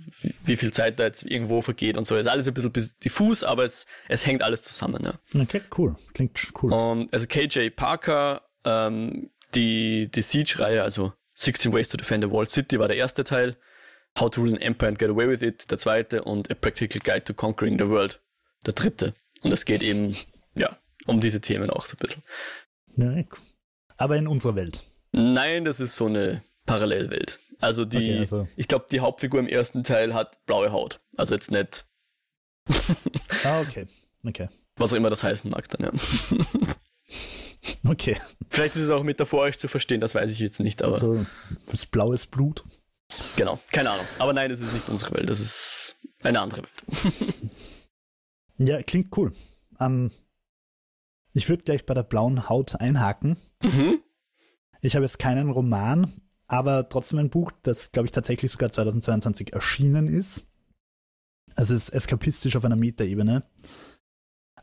wie, 0.44 0.56
viel 0.56 0.72
Zeit 0.72 1.00
da 1.00 1.06
jetzt 1.06 1.24
irgendwo 1.24 1.62
vergeht 1.62 1.98
und 1.98 2.06
so. 2.06 2.16
Es 2.16 2.22
ist 2.22 2.32
alles 2.32 2.48
ein 2.48 2.54
bisschen, 2.54 2.74
diffus, 3.04 3.44
aber 3.44 3.64
es, 3.64 3.86
es 4.08 4.26
hängt 4.26 4.44
alles 4.44 4.64
zusammen, 4.64 5.04
ja. 5.04 5.42
Okay, 5.42 5.62
cool. 5.78 5.96
Klingt 6.14 6.40
cool. 6.62 6.74
Und 6.74 7.14
also 7.14 7.26
KJ 7.28 7.70
Parker, 7.70 8.44
ähm, 8.66 9.32
die, 9.56 10.10
die 10.10 10.22
Siege-Reihe, 10.22 10.84
also 10.84 11.14
16 11.38 11.72
Ways 11.72 11.90
to 11.90 11.98
Defend 11.98 12.24
a 12.26 12.32
Walled 12.32 12.50
City 12.50 12.80
war 12.80 12.88
der 12.88 12.98
erste 12.98 13.24
Teil, 13.24 13.56
How 14.20 14.30
to 14.32 14.42
Rule 14.42 14.54
an 14.56 14.62
Empire 14.62 14.90
and 14.90 15.00
Get 15.00 15.10
Away 15.10 15.30
with 15.30 15.42
It 15.44 15.70
der 15.70 15.78
zweite 15.78 16.24
und 16.24 16.50
A 16.52 16.56
Practical 16.56 17.00
Guide 17.02 17.24
to 17.26 17.34
Conquering 17.34 17.78
the 17.78 17.88
World 17.88 18.20
der 18.66 18.74
dritte. 18.74 19.14
Und 19.44 19.52
es 19.52 19.66
geht 19.66 19.84
eben, 19.84 20.16
ja, 20.56 20.78
um 21.06 21.22
diese 21.22 21.40
Themen 21.40 21.70
auch 21.70 21.86
so 21.86 21.96
ein 21.96 22.00
bisschen. 22.00 22.24
Ja. 22.96 23.24
Aber 23.98 24.16
in 24.18 24.28
unserer 24.28 24.56
Welt. 24.56 24.82
Nein, 25.12 25.64
das 25.66 25.80
ist 25.80 25.96
so 25.96 26.08
eine 26.08 26.44
Parallelwelt. 26.66 27.40
Also 27.60 27.86
die, 27.86 27.98
Okay, 27.98 28.18
also- 28.20 28.48
ich 28.56 28.68
glaube, 28.68 28.88
die 28.92 29.00
Hauptfigur 29.00 29.40
im 29.40 29.48
ersten 29.48 29.84
Teil 29.84 30.14
hat 30.16 30.44
blaue 30.48 30.72
Haut. 30.72 31.00
Also 31.16 31.36
jetzt 31.36 31.52
nicht, 31.52 31.86
Ah, 33.44 33.62
okay. 33.62 33.88
Okay. 34.26 34.50
was 34.76 34.92
auch 34.92 34.98
immer 34.98 35.10
das 35.12 35.24
heißen 35.24 35.50
mag 35.52 35.70
dann, 35.70 35.86
ja. 35.86 35.92
Okay. 37.88 38.18
Vielleicht 38.50 38.76
ist 38.76 38.84
es 38.84 38.90
auch 38.90 39.04
metaphorisch 39.04 39.58
zu 39.58 39.68
verstehen, 39.68 40.00
das 40.02 40.16
weiß 40.16 40.32
ich 40.32 40.40
jetzt 40.40 40.60
nicht, 40.60 40.84
aber 40.84 40.94
Also, 40.94 41.26
das 41.70 41.86
blaues 41.86 42.28
Blut. 42.28 42.64
genau, 43.36 43.60
keine 43.72 43.92
Ahnung. 43.92 44.06
Aber 44.20 44.34
nein, 44.34 44.50
das 44.50 44.60
ist 44.62 44.74
nicht 44.74 44.90
unsere 44.90 45.14
Welt, 45.16 45.30
das 45.30 45.40
ist 45.40 45.96
eine 46.24 46.40
andere 46.42 46.64
Welt. 46.64 47.34
Ja, 48.60 48.82
klingt 48.82 49.16
cool. 49.16 49.34
Ähm, 49.80 50.10
ich 51.34 51.48
würde 51.48 51.62
gleich 51.62 51.86
bei 51.86 51.94
der 51.94 52.02
blauen 52.02 52.50
Haut 52.50 52.74
einhaken. 52.82 53.38
Mhm. 53.62 54.02
Ich 54.82 54.96
habe 54.96 55.06
jetzt 55.06 55.20
keinen 55.20 55.52
Roman, 55.52 56.12
aber 56.48 56.90
trotzdem 56.90 57.20
ein 57.20 57.30
Buch, 57.30 57.52
das, 57.62 57.92
glaube 57.92 58.08
ich, 58.08 58.12
tatsächlich 58.12 58.52
sogar 58.52 58.72
2022 58.72 59.54
erschienen 59.54 60.08
ist. 60.08 60.48
Also 61.56 61.76
es 61.76 61.90
ist 61.90 61.94
eskapistisch 61.94 62.56
auf 62.56 62.66
einer 62.66 62.76
Metaebene. 62.76 63.44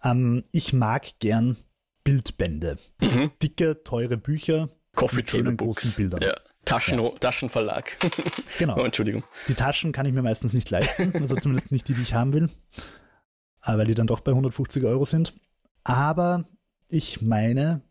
Ähm, 0.02 0.42
ich 0.50 0.72
mag 0.72 1.16
gern 1.20 1.56
Bildbände. 2.04 2.76
Mhm. 3.00 3.32
Dicke, 3.42 3.82
teure 3.82 4.16
Bücher. 4.16 4.68
Coffee 4.94 5.16
Mit 5.16 5.30
schönen 5.30 5.56
Table 5.56 5.56
großen 5.56 5.88
Books. 5.88 5.96
Bildern. 5.96 6.22
Ja. 6.22 6.36
Taschen, 6.64 7.00
Taschenverlag. 7.20 7.96
Genau. 8.58 8.78
oh, 8.78 8.84
Entschuldigung. 8.84 9.24
Die 9.48 9.54
Taschen 9.54 9.92
kann 9.92 10.06
ich 10.06 10.12
mir 10.12 10.22
meistens 10.22 10.52
nicht 10.52 10.70
leisten, 10.70 11.12
also 11.14 11.36
zumindest 11.36 11.72
nicht 11.72 11.88
die, 11.88 11.94
die 11.94 12.02
ich 12.02 12.14
haben 12.14 12.32
will, 12.32 12.48
äh, 13.64 13.76
weil 13.76 13.86
die 13.86 13.94
dann 13.94 14.06
doch 14.06 14.20
bei 14.20 14.30
150 14.32 14.84
Euro 14.84 15.04
sind. 15.04 15.34
Aber 15.82 16.44
ich 16.88 17.20
meine 17.20 17.82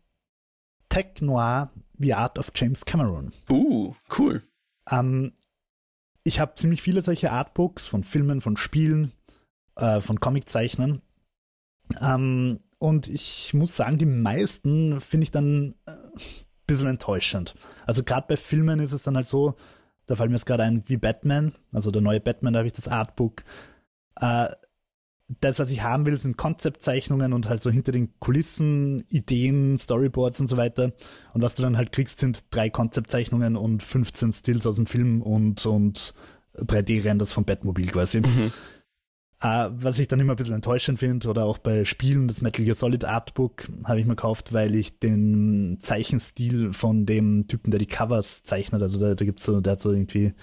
Tech 0.88 1.20
Noir, 1.20 1.70
The 1.98 2.14
Art 2.14 2.38
of 2.38 2.50
James 2.54 2.84
Cameron. 2.84 3.32
Uh, 3.48 3.94
cool. 4.18 4.42
Ähm, 4.90 5.32
ich 6.24 6.40
habe 6.40 6.54
ziemlich 6.56 6.82
viele 6.82 7.02
solche 7.02 7.30
Artbooks 7.30 7.86
von 7.86 8.02
Filmen, 8.02 8.40
von 8.40 8.56
Spielen, 8.56 9.12
äh, 9.76 10.00
von 10.00 10.18
Comiczeichnern. 10.18 11.02
Ähm, 12.00 12.60
und 12.84 13.08
ich 13.08 13.54
muss 13.54 13.74
sagen, 13.76 13.96
die 13.96 14.04
meisten 14.04 15.00
finde 15.00 15.24
ich 15.24 15.30
dann 15.30 15.74
äh, 15.86 15.92
ein 15.92 16.20
bisschen 16.66 16.86
enttäuschend. 16.86 17.54
Also 17.86 18.04
gerade 18.04 18.26
bei 18.28 18.36
Filmen 18.36 18.78
ist 18.78 18.92
es 18.92 19.02
dann 19.02 19.16
halt 19.16 19.26
so, 19.26 19.54
da 20.04 20.16
fällt 20.16 20.28
mir 20.28 20.36
jetzt 20.36 20.44
gerade 20.44 20.64
ein 20.64 20.82
wie 20.86 20.98
Batman, 20.98 21.54
also 21.72 21.90
der 21.90 22.02
neue 22.02 22.20
Batman, 22.20 22.52
da 22.52 22.58
habe 22.58 22.66
ich 22.66 22.74
das 22.74 22.86
Artbook. 22.86 23.42
Äh, 24.20 24.48
das, 25.40 25.58
was 25.58 25.70
ich 25.70 25.82
haben 25.82 26.04
will, 26.04 26.18
sind 26.18 26.36
Konzeptzeichnungen 26.36 27.32
und 27.32 27.48
halt 27.48 27.62
so 27.62 27.70
hinter 27.70 27.90
den 27.90 28.18
Kulissen, 28.18 29.06
Ideen, 29.08 29.78
Storyboards 29.78 30.40
und 30.40 30.48
so 30.48 30.58
weiter. 30.58 30.92
Und 31.32 31.40
was 31.40 31.54
du 31.54 31.62
dann 31.62 31.78
halt 31.78 31.90
kriegst, 31.90 32.18
sind 32.18 32.44
drei 32.50 32.68
Konzeptzeichnungen 32.68 33.56
und 33.56 33.82
15 33.82 34.34
Stills 34.34 34.66
aus 34.66 34.76
dem 34.76 34.84
Film 34.84 35.22
und, 35.22 35.64
und 35.64 36.12
3D-Renders 36.58 37.32
vom 37.32 37.46
Batmobil 37.46 37.86
quasi. 37.86 38.20
Mhm. 38.20 38.52
Äh, 39.40 39.68
was 39.72 39.98
ich 39.98 40.08
dann 40.08 40.20
immer 40.20 40.34
ein 40.34 40.36
bisschen 40.36 40.54
enttäuschend 40.54 40.98
finde, 40.98 41.28
oder 41.28 41.44
auch 41.44 41.58
bei 41.58 41.84
Spielen, 41.84 42.28
das 42.28 42.40
Metal 42.40 42.64
Gear 42.64 42.76
Solid 42.76 43.04
Artbook 43.04 43.68
habe 43.84 44.00
ich 44.00 44.06
mir 44.06 44.16
gekauft, 44.16 44.52
weil 44.52 44.74
ich 44.74 44.98
den 44.98 45.78
Zeichenstil 45.82 46.72
von 46.72 47.06
dem 47.06 47.46
Typen, 47.48 47.70
der 47.70 47.80
die 47.80 47.86
Covers 47.86 48.44
zeichnet, 48.44 48.82
also 48.82 48.98
da, 48.98 49.14
da 49.14 49.24
gibt's 49.24 49.44
so, 49.44 49.60
der 49.60 49.72
hat 49.72 49.80
so 49.80 49.92
irgendwie 49.92 50.34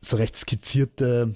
so 0.00 0.16
recht 0.16 0.36
skizzierte 0.36 1.34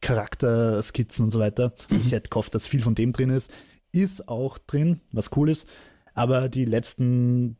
Charakterskizzen 0.00 1.26
und 1.26 1.30
so 1.30 1.40
weiter. 1.40 1.72
Mhm. 1.90 1.96
Ich 1.96 2.12
hätte 2.12 2.30
gehofft, 2.30 2.54
dass 2.54 2.66
viel 2.66 2.82
von 2.82 2.94
dem 2.94 3.12
drin 3.12 3.30
ist. 3.30 3.50
Ist 3.92 4.28
auch 4.28 4.58
drin, 4.58 5.00
was 5.12 5.36
cool 5.36 5.50
ist. 5.50 5.68
Aber 6.14 6.48
die 6.48 6.64
letzten 6.64 7.56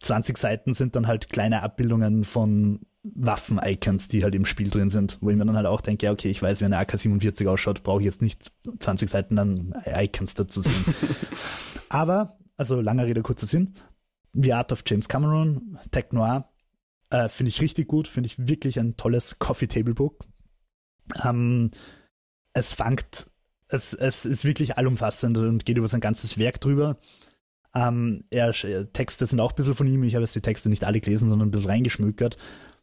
20 0.00 0.38
Seiten 0.38 0.74
sind 0.74 0.96
dann 0.96 1.06
halt 1.06 1.30
kleine 1.30 1.62
Abbildungen 1.62 2.24
von 2.24 2.80
Waffen-Icons, 3.04 4.08
die 4.08 4.24
halt 4.24 4.34
im 4.34 4.46
Spiel 4.46 4.70
drin 4.70 4.88
sind, 4.88 5.18
wo 5.20 5.28
ich 5.28 5.36
mir 5.36 5.44
dann 5.44 5.56
halt 5.56 5.66
auch 5.66 5.82
denke, 5.82 6.06
ja, 6.06 6.12
okay, 6.12 6.30
ich 6.30 6.40
weiß, 6.40 6.60
wie 6.60 6.64
eine 6.64 6.78
AK-47 6.78 7.46
ausschaut, 7.46 7.82
brauche 7.82 8.00
ich 8.00 8.06
jetzt 8.06 8.22
nicht 8.22 8.50
20 8.78 9.10
Seiten 9.10 9.36
dann 9.36 9.74
Icons 9.84 10.34
dazu 10.34 10.62
sehen. 10.62 10.84
Aber, 11.90 12.38
also 12.56 12.80
langer 12.80 13.06
Rede, 13.06 13.22
kurzer 13.22 13.46
Sinn, 13.46 13.74
The 14.32 14.54
Art 14.54 14.72
of 14.72 14.82
James 14.86 15.08
Cameron, 15.08 15.78
Tech 15.90 16.06
Noir, 16.12 16.48
äh, 17.10 17.28
finde 17.28 17.50
ich 17.50 17.60
richtig 17.60 17.88
gut, 17.88 18.08
finde 18.08 18.28
ich 18.28 18.48
wirklich 18.48 18.80
ein 18.80 18.96
tolles 18.96 19.38
Coffee-Table-Book. 19.38 20.24
Ähm, 21.22 21.70
es 22.54 22.72
fangt, 22.72 23.30
es, 23.68 23.92
es 23.92 24.24
ist 24.24 24.44
wirklich 24.46 24.78
allumfassend 24.78 25.36
und 25.36 25.66
geht 25.66 25.76
über 25.76 25.88
sein 25.88 26.00
ganzes 26.00 26.38
Werk 26.38 26.60
drüber. 26.60 26.98
Ähm, 27.74 28.24
er, 28.30 28.52
Texte 28.92 29.26
sind 29.26 29.40
auch 29.40 29.52
ein 29.52 29.56
bisschen 29.56 29.74
von 29.74 29.86
ihm. 29.86 30.04
Ich 30.04 30.14
habe 30.14 30.24
jetzt 30.24 30.34
die 30.34 30.40
Texte 30.40 30.70
nicht 30.70 30.84
alle 30.84 31.00
gelesen, 31.00 31.28
sondern 31.28 31.48
ein 31.48 31.50
bisschen 31.50 31.70
reingeschmückert. 31.70 32.38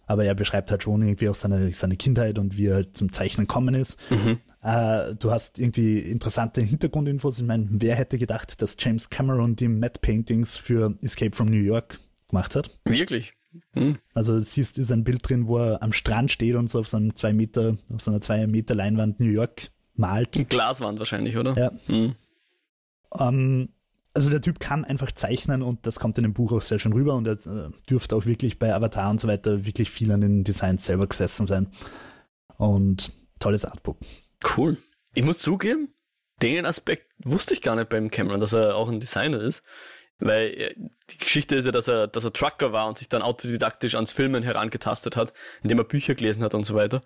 Aber 0.07 0.25
er 0.25 0.35
beschreibt 0.35 0.71
halt 0.71 0.83
schon 0.83 1.01
irgendwie 1.01 1.29
auch 1.29 1.35
seine, 1.35 1.71
seine 1.71 1.95
Kindheit 1.95 2.37
und 2.37 2.57
wie 2.57 2.67
er 2.67 2.75
halt 2.75 2.97
zum 2.97 3.11
Zeichnen 3.11 3.47
kommen 3.47 3.75
ist. 3.75 3.97
Mhm. 4.09 4.39
Äh, 4.61 5.15
du 5.15 5.31
hast 5.31 5.57
irgendwie 5.57 5.99
interessante 5.99 6.61
Hintergrundinfos. 6.61 7.39
Ich 7.39 7.45
meine, 7.45 7.67
wer 7.69 7.95
hätte 7.95 8.17
gedacht, 8.17 8.61
dass 8.61 8.75
James 8.79 9.09
Cameron 9.09 9.55
die 9.55 9.67
Matte 9.67 9.99
Paintings 10.01 10.57
für 10.57 10.97
Escape 11.01 11.35
from 11.35 11.47
New 11.47 11.61
York 11.61 11.99
gemacht 12.27 12.55
hat? 12.55 12.69
Wirklich. 12.85 13.33
Mhm. 13.73 13.97
Also 14.13 14.33
du 14.33 14.39
siehst, 14.39 14.77
ist 14.77 14.91
ein 14.91 15.03
Bild 15.03 15.27
drin, 15.27 15.47
wo 15.47 15.57
er 15.57 15.81
am 15.81 15.93
Strand 15.93 16.31
steht 16.31 16.55
und 16.55 16.69
so 16.69 16.79
auf 16.79 16.87
so 16.87 16.97
einem 16.97 17.15
zwei 17.15 17.33
Meter, 17.33 17.77
auf 17.93 18.01
so 18.01 18.11
einer 18.11 18.21
zwei 18.21 18.47
Meter 18.47 18.75
Leinwand 18.75 19.19
New 19.19 19.31
York 19.31 19.71
malt. 19.95 20.49
Glaswand 20.49 20.99
wahrscheinlich, 20.99 21.37
oder? 21.37 21.53
Ja. 21.57 21.71
Mhm. 21.87 22.15
Ähm, 23.19 23.69
also 24.13 24.29
der 24.29 24.41
Typ 24.41 24.59
kann 24.59 24.83
einfach 24.83 25.11
zeichnen 25.11 25.61
und 25.61 25.85
das 25.85 25.99
kommt 25.99 26.17
in 26.17 26.23
dem 26.23 26.33
Buch 26.33 26.51
auch 26.51 26.61
sehr 26.61 26.79
schön 26.79 26.93
rüber 26.93 27.15
und 27.15 27.27
er 27.27 27.33
äh, 27.33 27.69
dürfte 27.89 28.15
auch 28.15 28.25
wirklich 28.25 28.59
bei 28.59 28.73
Avatar 28.73 29.09
und 29.09 29.21
so 29.21 29.27
weiter 29.27 29.65
wirklich 29.65 29.89
viel 29.89 30.11
an 30.11 30.21
den 30.21 30.43
Designs 30.43 30.85
selber 30.85 31.07
gesessen 31.07 31.47
sein. 31.47 31.71
Und 32.57 33.11
tolles 33.39 33.65
Artbook. 33.65 33.97
Cool. 34.55 34.77
Ich 35.13 35.23
muss 35.23 35.39
zugeben, 35.39 35.93
den 36.41 36.65
Aspekt 36.65 37.11
wusste 37.23 37.53
ich 37.53 37.61
gar 37.61 37.75
nicht 37.75 37.89
beim 37.89 38.11
Cameron, 38.11 38.39
dass 38.39 38.53
er 38.53 38.75
auch 38.75 38.89
ein 38.89 38.99
Designer 38.99 39.39
ist. 39.39 39.63
Weil 40.19 40.47
äh, 40.49 40.75
die 41.09 41.17
Geschichte 41.17 41.55
ist 41.55 41.65
ja, 41.65 41.71
dass 41.71 41.87
er, 41.87 42.07
dass 42.07 42.23
er 42.23 42.33
Trucker 42.33 42.71
war 42.71 42.87
und 42.87 42.97
sich 42.97 43.09
dann 43.09 43.23
autodidaktisch 43.23 43.95
ans 43.95 44.11
Filmen 44.11 44.43
herangetastet 44.43 45.15
hat, 45.17 45.33
indem 45.63 45.79
er 45.79 45.83
Bücher 45.83 46.15
gelesen 46.15 46.43
hat 46.43 46.53
und 46.53 46.63
so 46.63 46.75
weiter. 46.75 47.03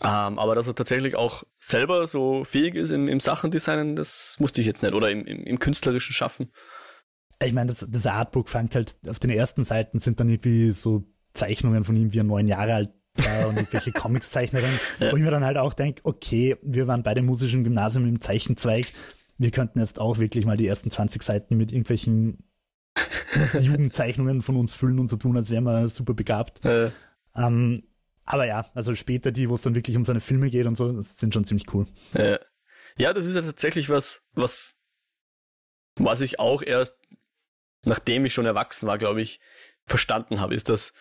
Ähm, 0.00 0.38
aber 0.38 0.54
dass 0.54 0.66
er 0.66 0.74
tatsächlich 0.74 1.16
auch 1.16 1.44
selber 1.58 2.06
so 2.06 2.44
fähig 2.44 2.74
ist 2.74 2.90
im, 2.90 3.08
im 3.08 3.20
Sachendesignen, 3.20 3.96
das 3.96 4.36
wusste 4.38 4.60
ich 4.60 4.66
jetzt 4.66 4.82
nicht. 4.82 4.92
Oder 4.94 5.10
im, 5.10 5.24
im, 5.24 5.44
im 5.44 5.58
künstlerischen 5.58 6.12
Schaffen. 6.12 6.50
Ich 7.42 7.52
meine, 7.52 7.68
das, 7.68 7.86
das 7.88 8.06
Artbook 8.06 8.48
fängt 8.48 8.74
halt, 8.74 8.96
auf 9.08 9.18
den 9.18 9.30
ersten 9.30 9.64
Seiten 9.64 9.98
sind 9.98 10.20
dann 10.20 10.28
irgendwie 10.28 10.70
so 10.72 11.04
Zeichnungen 11.32 11.84
von 11.84 11.96
ihm, 11.96 12.12
wie 12.12 12.18
er 12.20 12.24
neun 12.24 12.46
Jahre 12.48 12.74
alt 12.74 12.90
war 13.16 13.48
und 13.48 13.56
irgendwelche 13.56 13.92
Comics-Zeichnerinnen, 13.92 14.78
Ja. 15.00 15.12
wo 15.12 15.16
ich 15.16 15.22
mir 15.22 15.30
dann 15.30 15.44
halt 15.44 15.56
auch 15.56 15.74
denke, 15.74 16.00
okay, 16.04 16.56
wir 16.62 16.86
waren 16.86 17.02
beide 17.02 17.22
musischen 17.22 17.64
Gymnasium 17.64 18.06
im 18.06 18.20
Zeichenzweig, 18.20 18.86
wir 19.38 19.50
könnten 19.50 19.80
jetzt 19.80 19.98
auch 19.98 20.18
wirklich 20.18 20.44
mal 20.46 20.56
die 20.56 20.66
ersten 20.66 20.90
20 20.90 21.22
Seiten 21.22 21.56
mit 21.56 21.72
irgendwelchen 21.72 22.44
Jugendzeichnungen 23.60 24.42
von 24.42 24.56
uns 24.56 24.74
füllen 24.74 24.98
und 24.98 25.08
so 25.08 25.16
tun, 25.16 25.36
als 25.36 25.50
wären 25.50 25.64
wir 25.64 25.88
super 25.88 26.14
begabt. 26.14 26.64
Äh, 26.64 26.90
Ähm, 27.36 27.82
aber 28.24 28.46
ja, 28.46 28.70
also 28.74 28.94
später 28.94 29.32
die, 29.32 29.48
wo 29.48 29.54
es 29.54 29.62
dann 29.62 29.74
wirklich 29.74 29.96
um 29.96 30.04
seine 30.04 30.20
Filme 30.20 30.50
geht 30.50 30.66
und 30.66 30.76
so, 30.76 30.92
das 30.92 31.18
sind 31.18 31.34
schon 31.34 31.44
ziemlich 31.44 31.72
cool. 31.74 31.86
äh, 32.14 32.38
ja, 32.96 33.12
das 33.12 33.26
ist 33.26 33.34
ja 33.34 33.42
tatsächlich 33.42 33.88
was, 33.88 34.22
was, 34.32 34.76
was 35.96 36.20
ich 36.20 36.38
auch 36.38 36.62
erst, 36.62 36.96
nachdem 37.84 38.24
ich 38.24 38.34
schon 38.34 38.46
erwachsen 38.46 38.86
war, 38.86 38.98
glaube 38.98 39.20
ich, 39.20 39.40
verstanden 39.86 40.40
habe, 40.40 40.54
ist, 40.54 40.68
dass 40.68 40.94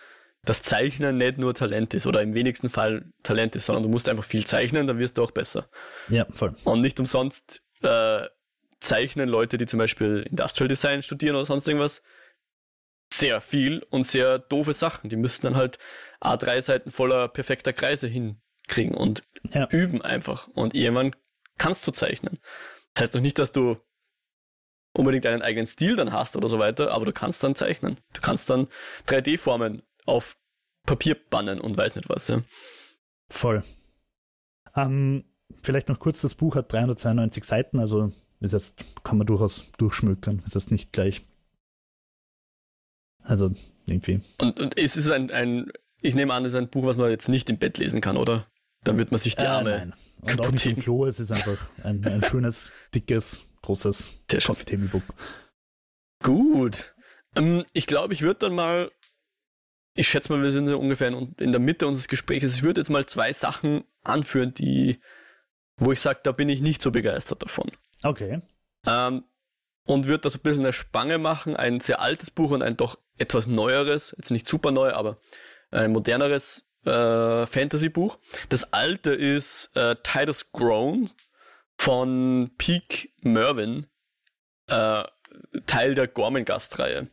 das 0.44 0.62
Zeichnen 0.62 1.18
nicht 1.18 1.38
nur 1.38 1.54
Talent 1.54 1.94
ist 1.94 2.06
oder 2.06 2.22
im 2.22 2.34
wenigsten 2.34 2.70
Fall 2.70 3.06
Talent 3.24 3.56
ist, 3.56 3.66
sondern 3.66 3.84
du 3.84 3.90
musst 3.90 4.10
einfach 4.10 4.26
viel 4.26 4.46
zeichnen, 4.46 4.88
dann 4.88 5.00
wirst 5.00 5.18
du 5.18 5.24
auch 5.24 5.32
besser. 5.32 5.70
Ja, 6.10 6.26
voll. 6.32 6.56
Und 6.66 6.82
nicht 6.82 7.00
umsonst 7.00 7.64
äh, 7.82 8.28
zeichnen 8.82 9.30
Leute, 9.30 9.58
die 9.58 9.66
zum 9.66 9.78
Beispiel 9.78 10.26
Industrial 10.30 10.68
Design 10.68 11.02
studieren 11.02 11.38
oder 11.38 11.46
sonst 11.46 11.68
irgendwas, 11.68 12.02
sehr 13.24 13.40
viel 13.40 13.86
und 13.90 14.06
sehr 14.06 14.38
doofe 14.38 14.74
Sachen. 14.74 15.10
Die 15.10 15.16
müssten 15.16 15.46
dann 15.46 15.56
halt 15.56 15.80
A3 16.20 16.62
Seiten 16.62 16.92
voller 16.92 17.30
perfekter 17.30 17.72
Kreise 17.72 18.06
hinkriegen 18.06 18.96
und 18.96 19.24
ja. 19.54 19.66
üben 19.70 20.02
einfach. 20.02 20.50
Und 20.50 20.76
irgendwann 20.76 21.16
kannst 21.58 21.88
du 21.88 21.92
zeichnen. 21.92 22.40
Das 22.94 23.04
heißt 23.04 23.16
doch 23.16 23.22
nicht, 23.22 23.40
dass 23.40 23.54
du 23.54 23.78
unbedingt 24.92 25.26
einen 25.26 25.42
eigenen 25.42 25.66
Stil 25.66 25.96
dann 25.96 26.12
hast 26.12 26.36
oder 26.36 26.50
so 26.50 26.60
weiter, 26.60 26.92
aber 26.92 27.06
du 27.06 27.14
kannst 27.14 27.42
dann 27.46 27.56
zeichnen. 27.56 27.96
Du 28.12 28.20
kannst 28.20 28.50
dann 28.50 28.68
3D-Formen 29.08 29.84
auf 30.06 30.36
Papier 30.86 31.16
bannen 31.16 31.62
und 31.62 31.78
weiß 31.78 31.96
nicht 31.96 32.10
was. 32.10 32.28
Ja. 32.28 32.44
Voll. 33.30 33.64
Ähm, 34.76 35.24
vielleicht 35.62 35.88
noch 35.88 36.00
kurz, 36.00 36.20
das 36.20 36.36
Buch 36.36 36.58
hat 36.58 36.74
392 36.74 37.46
Seiten, 37.46 37.80
also 37.80 38.12
das 38.42 38.52
heißt, 38.52 38.84
kann 39.06 39.18
man 39.18 39.28
durchaus 39.28 39.72
durchschmökern. 39.78 40.42
Das 40.44 40.56
heißt 40.56 40.72
nicht 40.72 40.92
gleich. 40.92 41.26
Also 43.24 43.52
irgendwie. 43.86 44.22
Und, 44.42 44.60
und 44.60 44.78
es 44.78 44.98
ist 44.98 45.10
ein, 45.10 45.32
ein, 45.32 45.72
ich 46.02 46.16
nehme 46.16 46.34
an, 46.34 46.46
es 46.46 46.54
ist 46.54 46.60
ein 46.60 46.70
Buch, 46.70 46.86
was 46.86 46.98
man 46.98 47.10
jetzt 47.10 47.30
nicht 47.30 47.50
im 47.50 47.58
Bett 47.58 47.78
lesen 47.78 48.02
kann, 48.02 48.18
oder? 48.18 48.48
Da 48.84 48.98
wird 48.98 49.12
man 49.12 49.20
sich 49.20 49.36
die 49.36 49.46
äh, 49.46 49.48
Arme. 49.48 49.74
Äh, 49.74 49.78
nein. 49.78 49.94
Und 50.22 50.42
auch 50.42 50.52
nicht 50.52 50.66
im 50.66 50.78
Klo, 50.78 51.06
es 51.06 51.20
ist 51.20 51.32
einfach 51.32 51.70
ein, 51.84 52.06
ein 52.06 52.24
schönes, 52.30 52.72
dickes, 52.94 53.46
großes 53.62 54.24
Coffee 54.46 54.66
Table 54.66 54.88
Book. 54.88 55.04
Gut. 56.22 56.94
Ähm, 57.36 57.66
ich 57.74 57.88
glaube, 57.88 58.14
ich 58.14 58.22
würde 58.22 58.40
dann 58.42 58.56
mal, 58.56 58.92
ich 59.96 60.08
schätze 60.08 60.32
mal, 60.32 60.42
wir 60.42 60.52
sind 60.52 60.70
ungefähr 60.70 61.10
in, 61.10 61.34
in 61.40 61.52
der 61.52 61.60
Mitte 61.60 61.88
unseres 61.88 62.08
Gesprächs. 62.08 62.56
Ich 62.56 62.64
würde 62.64 62.82
jetzt 62.82 62.90
mal 62.90 63.06
zwei 63.06 63.34
Sachen 63.34 63.84
anführen, 64.04 64.54
die, 64.54 65.02
wo 65.78 65.92
ich 65.92 66.00
sage, 66.00 66.22
da 66.24 66.32
bin 66.32 66.50
ich 66.50 66.62
nicht 66.62 66.82
so 66.82 66.92
begeistert 66.92 67.44
davon. 67.44 67.72
Okay. 68.04 68.42
Ähm, 68.86 69.24
und 69.86 70.08
würde 70.08 70.22
da 70.22 70.30
so 70.30 70.38
ein 70.40 70.42
bisschen 70.42 70.64
eine 70.64 70.74
Spange 70.74 71.18
machen, 71.18 71.56
ein 71.56 71.80
sehr 71.80 72.00
altes 72.02 72.32
Buch 72.32 72.52
und 72.52 72.64
ein 72.64 72.78
doch 72.78 72.98
etwas 73.18 73.48
neueres, 73.48 74.14
jetzt 74.18 74.32
nicht 74.32 74.48
super 74.48 74.72
neu, 74.72 74.92
aber 74.92 75.18
ein 75.72 75.92
moderneres 75.92 76.66
äh, 76.86 77.46
Fantasy-Buch. 77.46 78.18
Das 78.50 78.74
alte 78.74 79.12
ist 79.12 79.76
äh, 79.76 79.96
Titus 80.04 80.52
Grown 80.52 81.10
von 81.78 82.52
Peak 82.58 83.14
Mervyn, 83.22 83.88
äh, 84.68 85.04
Teil 85.66 85.96
der 85.96 86.08
Gormengast-Reihe. 86.08 87.08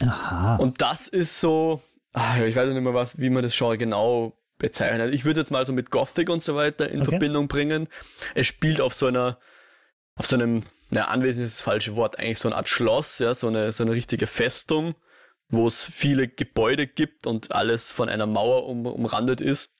Aha. 0.00 0.56
Und 0.56 0.80
das 0.80 1.08
ist 1.08 1.40
so, 1.40 1.82
ach, 2.12 2.38
ich 2.38 2.56
weiß 2.56 2.68
nicht 2.68 2.82
mehr, 2.82 2.94
was, 2.94 3.18
wie 3.18 3.30
man 3.30 3.42
das 3.42 3.56
Genre 3.56 3.78
genau 3.78 4.38
bezeichnet. 4.58 5.14
Ich 5.14 5.24
würde 5.24 5.40
jetzt 5.40 5.50
mal 5.50 5.64
so 5.66 5.72
mit 5.72 5.90
Gothic 5.90 6.28
und 6.30 6.42
so 6.42 6.56
weiter 6.56 6.90
in 6.90 7.02
okay. 7.02 7.10
Verbindung 7.10 7.48
bringen. 7.48 7.88
Es 8.34 8.46
spielt 8.46 8.80
auf 8.80 8.94
so 8.94 9.06
einer, 9.06 9.38
auf 10.16 10.26
so 10.26 10.36
einem, 10.36 10.64
na, 10.90 11.04
Anwesen 11.06 11.44
ist 11.44 11.56
das 11.56 11.62
falsche 11.62 11.96
Wort, 11.96 12.18
eigentlich 12.18 12.38
so 12.38 12.48
eine 12.48 12.56
Art 12.56 12.68
Schloss, 12.68 13.18
ja, 13.18 13.34
so 13.34 13.48
eine, 13.48 13.72
so 13.72 13.84
eine 13.84 13.92
richtige 13.92 14.26
Festung 14.26 14.94
wo 15.48 15.66
es 15.66 15.84
viele 15.84 16.28
Gebäude 16.28 16.86
gibt 16.86 17.26
und 17.26 17.52
alles 17.52 17.90
von 17.90 18.08
einer 18.08 18.26
Mauer 18.26 18.66
um, 18.66 18.86
umrandet 18.86 19.40
ist 19.40 19.70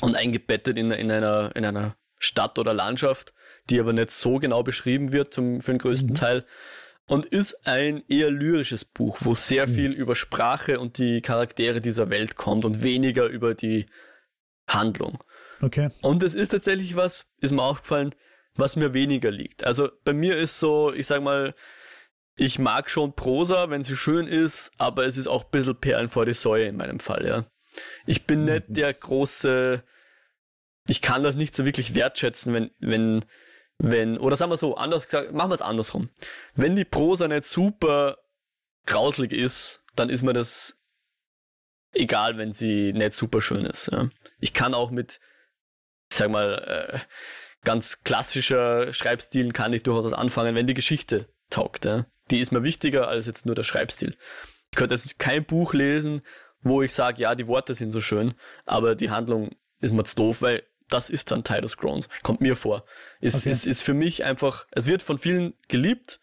und 0.00 0.16
eingebettet 0.16 0.76
in, 0.76 0.90
in, 0.90 1.10
einer, 1.10 1.54
in 1.54 1.64
einer 1.64 1.96
Stadt 2.18 2.58
oder 2.58 2.74
Landschaft, 2.74 3.32
die 3.70 3.78
aber 3.78 3.92
nicht 3.92 4.10
so 4.10 4.38
genau 4.38 4.62
beschrieben 4.62 5.12
wird 5.12 5.32
zum, 5.32 5.60
für 5.60 5.72
den 5.72 5.78
größten 5.78 6.10
mhm. 6.10 6.14
Teil. 6.14 6.46
Und 7.06 7.26
ist 7.26 7.66
ein 7.66 8.02
eher 8.08 8.30
lyrisches 8.30 8.84
Buch, 8.84 9.18
wo 9.20 9.34
sehr 9.34 9.68
mhm. 9.68 9.74
viel 9.74 9.92
über 9.92 10.14
Sprache 10.14 10.80
und 10.80 10.98
die 10.98 11.20
Charaktere 11.20 11.80
dieser 11.80 12.10
Welt 12.10 12.36
kommt 12.36 12.64
und 12.64 12.82
weniger 12.82 13.26
über 13.26 13.54
die 13.54 13.86
Handlung. 14.66 15.22
Okay. 15.60 15.90
Und 16.00 16.22
es 16.22 16.34
ist 16.34 16.50
tatsächlich 16.50 16.96
was, 16.96 17.30
ist 17.38 17.52
mir 17.52 17.62
aufgefallen, 17.62 18.14
was 18.54 18.76
mir 18.76 18.94
weniger 18.94 19.30
liegt. 19.30 19.64
Also 19.64 19.90
bei 20.04 20.12
mir 20.12 20.36
ist 20.36 20.58
so, 20.58 20.92
ich 20.92 21.06
sag 21.06 21.22
mal, 21.22 21.54
ich 22.36 22.58
mag 22.58 22.90
schon 22.90 23.14
Prosa, 23.14 23.70
wenn 23.70 23.82
sie 23.82 23.96
schön 23.96 24.26
ist, 24.26 24.70
aber 24.78 25.06
es 25.06 25.16
ist 25.16 25.26
auch 25.26 25.44
ein 25.44 25.50
bisschen 25.50 25.76
Perlen 25.76 26.08
vor 26.08 26.26
die 26.26 26.34
Säue 26.34 26.66
in 26.66 26.76
meinem 26.76 27.00
Fall, 27.00 27.26
ja. 27.26 27.46
Ich 28.06 28.26
bin 28.26 28.40
mhm. 28.40 28.46
nicht 28.46 28.64
der 28.68 28.92
große, 28.92 29.82
ich 30.88 31.02
kann 31.02 31.22
das 31.22 31.36
nicht 31.36 31.54
so 31.54 31.64
wirklich 31.64 31.94
wertschätzen, 31.94 32.52
wenn, 32.52 32.70
wenn, 32.78 33.24
wenn, 33.78 34.18
oder 34.18 34.36
sagen 34.36 34.50
wir 34.50 34.56
so, 34.56 34.76
anders 34.76 35.06
gesagt, 35.06 35.32
machen 35.32 35.50
wir 35.50 35.54
es 35.54 35.62
andersrum. 35.62 36.10
Wenn 36.54 36.76
die 36.76 36.84
Prosa 36.84 37.28
nicht 37.28 37.44
super 37.44 38.18
grauslig 38.86 39.32
ist, 39.32 39.82
dann 39.94 40.08
ist 40.08 40.22
mir 40.22 40.32
das 40.32 40.78
egal, 41.92 42.38
wenn 42.38 42.52
sie 42.52 42.92
nicht 42.92 43.12
super 43.12 43.40
schön 43.40 43.64
ist. 43.64 43.90
Ja. 43.92 44.08
Ich 44.40 44.52
kann 44.52 44.74
auch 44.74 44.90
mit, 44.90 45.20
sag 46.12 46.30
mal, 46.30 46.54
äh, 46.54 46.98
ganz 47.64 48.02
klassischer 48.02 48.92
Schreibstilen 48.92 49.52
kann 49.52 49.72
ich 49.72 49.82
durchaus 49.82 50.12
anfangen, 50.12 50.54
wenn 50.54 50.66
die 50.66 50.74
Geschichte 50.74 51.28
taugt. 51.50 51.84
Ja 51.84 52.06
die 52.32 52.40
ist 52.40 52.52
mir 52.52 52.62
wichtiger 52.62 53.08
als 53.08 53.26
jetzt 53.26 53.46
nur 53.46 53.54
der 53.54 53.62
Schreibstil. 53.62 54.16
Ich 54.70 54.76
könnte 54.76 54.94
jetzt 54.94 55.18
kein 55.18 55.44
Buch 55.44 55.74
lesen, 55.74 56.22
wo 56.62 56.82
ich 56.82 56.92
sage, 56.92 57.20
ja, 57.20 57.34
die 57.34 57.46
Worte 57.46 57.74
sind 57.74 57.92
so 57.92 58.00
schön, 58.00 58.34
aber 58.64 58.94
die 58.94 59.10
Handlung 59.10 59.50
ist 59.80 59.92
mir 59.92 60.04
zu 60.04 60.16
doof, 60.16 60.42
weil 60.42 60.62
das 60.88 61.10
ist 61.10 61.30
dann 61.30 61.44
Titus 61.44 61.76
Groans. 61.76 62.08
Kommt 62.22 62.40
mir 62.40 62.56
vor. 62.56 62.84
Ist, 63.20 63.36
okay. 63.36 63.50
ist, 63.50 63.66
ist 63.66 63.82
für 63.82 63.94
mich 63.94 64.24
einfach, 64.24 64.66
es 64.70 64.86
wird 64.86 65.02
von 65.02 65.18
vielen 65.18 65.54
geliebt, 65.68 66.20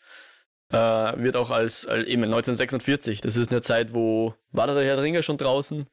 äh, 0.72 0.76
wird 0.76 1.36
auch 1.36 1.50
als, 1.50 1.86
als 1.86 2.08
eben 2.08 2.24
1946, 2.24 3.22
das 3.22 3.36
ist 3.36 3.52
eine 3.52 3.62
Zeit, 3.62 3.94
wo, 3.94 4.36
war 4.52 4.68
da 4.68 4.74
der 4.74 4.86
Herr 4.86 4.96
der 4.96 5.04
Ringe 5.04 5.24
schon 5.24 5.38
draußen? 5.38 5.88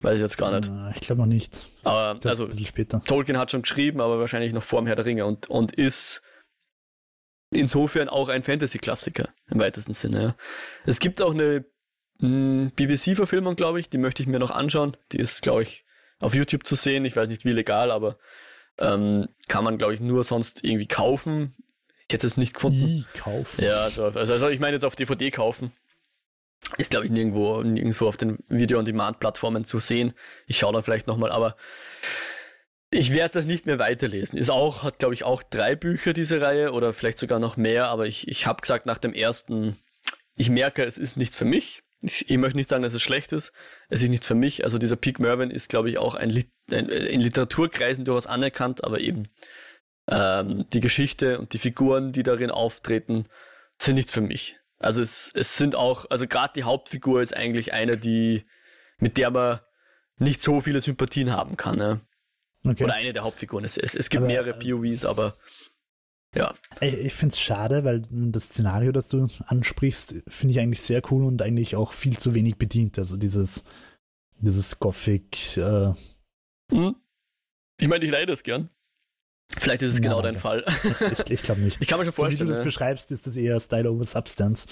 Weiß 0.00 0.16
ich 0.16 0.20
jetzt 0.20 0.36
gar 0.36 0.52
nicht. 0.52 0.70
Ich 0.94 1.00
glaube 1.00 1.22
noch 1.22 1.26
nicht. 1.26 1.66
Aber, 1.82 2.18
also, 2.24 2.44
ein 2.44 2.50
bisschen 2.50 2.66
später. 2.66 3.02
Tolkien 3.02 3.38
hat 3.38 3.50
schon 3.50 3.62
geschrieben, 3.62 4.00
aber 4.00 4.18
wahrscheinlich 4.18 4.52
noch 4.52 4.62
vor 4.62 4.80
dem 4.80 4.86
Herr 4.86 4.96
der 4.96 5.06
Ringe 5.06 5.24
und, 5.24 5.48
und 5.48 5.72
ist 5.72 6.22
insofern 7.50 8.08
auch 8.08 8.28
ein 8.28 8.42
Fantasy-Klassiker 8.42 9.28
im 9.48 9.58
weitesten 9.58 9.92
Sinne. 9.92 10.22
Ja. 10.22 10.36
Es 10.84 10.98
gibt 10.98 11.22
auch 11.22 11.32
eine 11.32 11.64
hm, 12.20 12.72
BBC-Verfilmung, 12.76 13.56
glaube 13.56 13.80
ich, 13.80 13.88
die 13.88 13.98
möchte 13.98 14.22
ich 14.22 14.28
mir 14.28 14.38
noch 14.38 14.50
anschauen. 14.50 14.96
Die 15.12 15.18
ist, 15.18 15.42
glaube 15.42 15.62
ich, 15.62 15.84
auf 16.18 16.34
YouTube 16.34 16.66
zu 16.66 16.74
sehen. 16.74 17.04
Ich 17.04 17.16
weiß 17.16 17.28
nicht, 17.28 17.44
wie 17.44 17.52
legal, 17.52 17.90
aber 17.90 18.18
ähm, 18.78 19.28
kann 19.48 19.64
man, 19.64 19.78
glaube 19.78 19.94
ich, 19.94 20.00
nur 20.00 20.24
sonst 20.24 20.64
irgendwie 20.64 20.88
kaufen. 20.88 21.54
Ich 22.08 22.14
hätte 22.14 22.26
es 22.26 22.36
nicht 22.36 22.54
gefunden. 22.54 22.80
Wie 22.80 23.04
kaufen? 23.18 23.64
Ja, 23.64 23.84
also, 23.84 24.04
also, 24.04 24.32
also 24.32 24.48
ich 24.48 24.60
meine 24.60 24.74
jetzt 24.74 24.84
auf 24.84 24.96
DVD 24.96 25.30
kaufen. 25.30 25.72
Ist, 26.78 26.90
glaube 26.90 27.06
ich, 27.06 27.12
nirgendwo, 27.12 27.62
nirgendwo 27.62 28.08
auf 28.08 28.16
den 28.16 28.38
Video-on-Demand-Plattformen 28.48 29.64
zu 29.64 29.78
sehen. 29.78 30.14
Ich 30.46 30.58
schaue 30.58 30.72
da 30.72 30.82
vielleicht 30.82 31.06
nochmal, 31.06 31.30
aber 31.30 31.56
ich 32.90 33.12
werde 33.12 33.34
das 33.34 33.46
nicht 33.46 33.66
mehr 33.66 33.78
weiterlesen. 33.78 34.38
Ist 34.38 34.50
auch, 34.50 34.82
hat 34.82 34.98
glaube 34.98 35.14
ich 35.14 35.24
auch 35.24 35.42
drei 35.42 35.76
Bücher 35.76 36.12
diese 36.12 36.40
Reihe 36.40 36.72
oder 36.72 36.92
vielleicht 36.92 37.18
sogar 37.18 37.38
noch 37.38 37.56
mehr, 37.56 37.88
aber 37.88 38.06
ich, 38.06 38.28
ich 38.28 38.46
habe 38.46 38.60
gesagt 38.60 38.86
nach 38.86 38.98
dem 38.98 39.12
ersten, 39.12 39.76
ich 40.36 40.50
merke, 40.50 40.84
es 40.84 40.98
ist 40.98 41.16
nichts 41.16 41.36
für 41.36 41.44
mich. 41.44 41.82
Ich, 42.00 42.30
ich, 42.30 42.36
möchte 42.36 42.56
nicht 42.56 42.68
sagen, 42.68 42.82
dass 42.82 42.94
es 42.94 43.02
schlecht 43.02 43.32
ist. 43.32 43.52
Es 43.88 44.02
ist 44.02 44.10
nichts 44.10 44.26
für 44.26 44.34
mich. 44.34 44.64
Also 44.64 44.78
dieser 44.78 44.96
Peak 44.96 45.18
Mervyn 45.18 45.50
ist 45.50 45.68
glaube 45.68 45.90
ich 45.90 45.98
auch 45.98 46.14
ein, 46.14 46.30
ein, 46.70 46.88
in 46.88 47.20
Literaturkreisen 47.20 48.04
durchaus 48.04 48.26
anerkannt, 48.26 48.84
aber 48.84 49.00
eben 49.00 49.28
ähm, 50.08 50.66
die 50.72 50.80
Geschichte 50.80 51.38
und 51.40 51.52
die 51.52 51.58
Figuren, 51.58 52.12
die 52.12 52.22
darin 52.22 52.50
auftreten, 52.50 53.24
sind 53.78 53.96
nichts 53.96 54.12
für 54.12 54.20
mich. 54.20 54.56
Also 54.78 55.02
es, 55.02 55.32
es 55.34 55.56
sind 55.56 55.74
auch, 55.74 56.10
also 56.10 56.26
gerade 56.26 56.52
die 56.54 56.64
Hauptfigur 56.64 57.22
ist 57.22 57.34
eigentlich 57.34 57.72
eine, 57.72 57.96
die, 57.96 58.44
mit 58.98 59.16
der 59.16 59.30
man 59.30 59.60
nicht 60.18 60.42
so 60.42 60.60
viele 60.60 60.80
Sympathien 60.80 61.32
haben 61.32 61.56
kann. 61.56 61.76
Ne? 61.76 62.00
Okay. 62.64 62.84
Oder 62.84 62.94
eine 62.94 63.12
der 63.12 63.24
Hauptfiguren. 63.24 63.64
Es, 63.64 63.76
es, 63.76 63.94
es 63.94 64.10
gibt 64.10 64.22
aber, 64.22 64.26
mehrere 64.26 64.54
POVs, 64.54 65.04
aber 65.04 65.36
ja. 66.34 66.54
Ich, 66.80 66.94
ich 66.94 67.14
finde 67.14 67.32
es 67.32 67.40
schade, 67.40 67.84
weil 67.84 68.06
das 68.10 68.46
Szenario, 68.46 68.92
das 68.92 69.08
du 69.08 69.28
ansprichst, 69.46 70.16
finde 70.28 70.52
ich 70.52 70.60
eigentlich 70.60 70.82
sehr 70.82 71.02
cool 71.10 71.24
und 71.24 71.40
eigentlich 71.40 71.76
auch 71.76 71.92
viel 71.92 72.18
zu 72.18 72.34
wenig 72.34 72.56
bedient. 72.56 72.98
Also 72.98 73.16
dieses, 73.16 73.64
dieses 74.38 74.78
Gothic. 74.78 75.56
Äh 75.56 75.92
hm. 76.70 76.96
Ich 77.78 77.88
meine, 77.88 78.04
ich 78.04 78.10
leide 78.10 78.32
es 78.32 78.42
gern. 78.42 78.70
Vielleicht 79.58 79.82
ist 79.82 79.94
es 79.94 80.00
genau 80.00 80.20
danke. 80.22 80.32
dein 80.32 80.40
Fall. 80.40 80.64
Ich, 81.12 81.30
ich 81.30 81.42
glaube 81.42 81.60
nicht. 81.60 81.80
Ich 81.80 81.88
kann 81.88 81.98
mir 81.98 82.04
schon 82.04 82.12
vorstellen. 82.12 82.38
So 82.38 82.44
wie 82.44 82.48
du 82.48 82.56
das 82.56 82.64
beschreibst, 82.64 83.10
ist 83.12 83.26
das 83.26 83.36
eher 83.36 83.58
Style 83.60 83.90
over 83.90 84.04
Substance. 84.04 84.66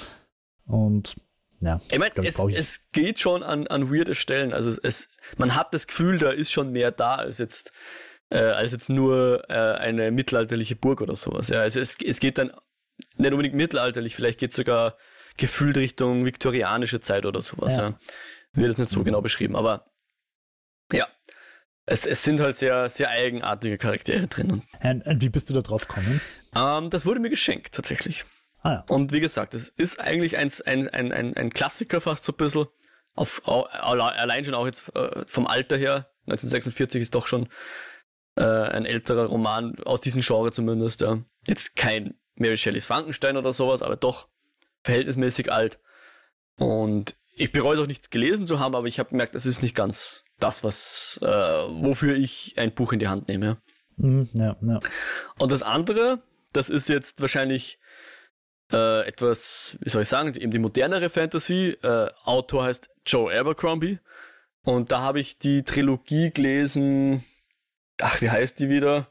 Und 0.66 1.16
ja, 1.60 1.80
ich 1.90 1.98
meine, 1.98 2.12
es, 2.22 2.38
es, 2.38 2.90
geht 2.92 3.18
schon 3.20 3.42
an, 3.42 3.66
an 3.66 3.90
weirde 3.90 4.14
Stellen. 4.14 4.52
Also 4.52 4.76
es, 4.82 5.08
man 5.38 5.54
hat 5.54 5.72
das 5.72 5.86
Gefühl, 5.86 6.18
da 6.18 6.30
ist 6.30 6.52
schon 6.52 6.72
mehr 6.72 6.90
da 6.90 7.14
als 7.14 7.38
jetzt, 7.38 7.72
äh, 8.28 8.38
als 8.38 8.72
jetzt 8.72 8.90
nur 8.90 9.44
äh, 9.48 9.54
eine 9.54 10.10
mittelalterliche 10.10 10.76
Burg 10.76 11.00
oder 11.00 11.16
sowas. 11.16 11.48
Ja, 11.48 11.60
also 11.60 11.80
es, 11.80 11.96
es 12.04 12.20
geht 12.20 12.38
dann 12.38 12.52
nicht 13.16 13.32
unbedingt 13.32 13.54
mittelalterlich, 13.54 14.14
vielleicht 14.14 14.40
geht 14.40 14.50
es 14.50 14.56
sogar 14.56 14.96
gefühlt 15.36 15.76
Richtung 15.76 16.24
viktorianische 16.24 17.00
Zeit 17.00 17.24
oder 17.24 17.40
sowas. 17.40 17.76
Ja. 17.76 17.88
ja. 17.88 17.98
Wird 18.52 18.68
jetzt 18.68 18.78
nicht 18.78 18.90
so 18.90 19.00
mhm. 19.00 19.04
genau 19.04 19.22
beschrieben, 19.22 19.56
aber 19.56 19.90
ja. 20.92 21.08
Es, 21.86 22.06
es 22.06 22.22
sind 22.22 22.40
halt 22.40 22.56
sehr, 22.56 22.88
sehr 22.88 23.10
eigenartige 23.10 23.76
Charaktere 23.76 24.26
drin. 24.26 24.62
Und, 24.82 25.06
und 25.06 25.22
wie 25.22 25.28
bist 25.28 25.50
du 25.50 25.54
da 25.54 25.60
drauf 25.60 25.86
gekommen? 25.86 26.20
Ähm, 26.56 26.90
das 26.90 27.04
wurde 27.04 27.20
mir 27.20 27.30
geschenkt, 27.30 27.74
tatsächlich. 27.74 28.24
Ah, 28.62 28.72
ja. 28.72 28.84
Und 28.88 29.12
wie 29.12 29.20
gesagt, 29.20 29.52
es 29.54 29.68
ist 29.68 30.00
eigentlich 30.00 30.38
ein, 30.38 30.50
ein, 30.64 30.88
ein, 30.88 31.36
ein 31.36 31.50
Klassiker 31.50 32.00
fast 32.00 32.24
so 32.24 32.32
ein 32.32 32.36
bisschen. 32.36 32.66
Auf, 33.14 33.42
allein 33.46 34.44
schon 34.44 34.54
auch 34.54 34.66
jetzt 34.66 34.94
äh, 34.96 35.24
vom 35.26 35.46
Alter 35.46 35.76
her. 35.76 36.10
1946 36.26 37.02
ist 37.02 37.14
doch 37.14 37.26
schon 37.26 37.48
äh, 38.36 38.42
ein 38.42 38.86
älterer 38.86 39.26
Roman 39.26 39.78
aus 39.84 40.00
diesem 40.00 40.22
Genre 40.22 40.50
zumindest. 40.50 41.02
Ja. 41.02 41.22
Jetzt 41.46 41.76
kein 41.76 42.14
Mary 42.34 42.56
Shelleys 42.56 42.86
Frankenstein 42.86 43.36
oder 43.36 43.52
sowas, 43.52 43.82
aber 43.82 43.96
doch 43.96 44.28
verhältnismäßig 44.82 45.52
alt. 45.52 45.78
Und 46.56 47.14
ich 47.34 47.52
bereue 47.52 47.74
es 47.74 47.80
auch 47.80 47.86
nicht 47.86 48.10
gelesen 48.10 48.46
zu 48.46 48.58
haben, 48.58 48.74
aber 48.74 48.86
ich 48.86 48.98
habe 48.98 49.10
gemerkt, 49.10 49.34
das 49.34 49.46
ist 49.46 49.62
nicht 49.62 49.76
ganz 49.76 50.23
das, 50.38 50.64
was, 50.64 51.20
äh, 51.22 51.26
wofür 51.26 52.16
ich 52.16 52.54
ein 52.58 52.74
Buch 52.74 52.92
in 52.92 52.98
die 52.98 53.08
Hand 53.08 53.28
nehme. 53.28 53.58
Mhm, 53.96 54.28
ja, 54.32 54.56
ja. 54.60 54.80
Und 55.38 55.52
das 55.52 55.62
andere, 55.62 56.22
das 56.52 56.68
ist 56.68 56.88
jetzt 56.88 57.20
wahrscheinlich 57.20 57.78
äh, 58.72 59.06
etwas, 59.06 59.78
wie 59.80 59.90
soll 59.90 60.02
ich 60.02 60.08
sagen, 60.08 60.34
eben 60.34 60.50
die 60.50 60.58
modernere 60.58 61.10
Fantasy. 61.10 61.76
Äh, 61.82 62.10
Autor 62.24 62.64
heißt 62.64 62.90
Joe 63.06 63.32
Abercrombie. 63.32 63.98
Und 64.62 64.92
da 64.92 65.00
habe 65.00 65.20
ich 65.20 65.38
die 65.38 65.62
Trilogie 65.62 66.30
gelesen. 66.30 67.24
Ach, 68.00 68.20
wie 68.20 68.30
heißt 68.30 68.58
die 68.58 68.68
wieder? 68.68 69.08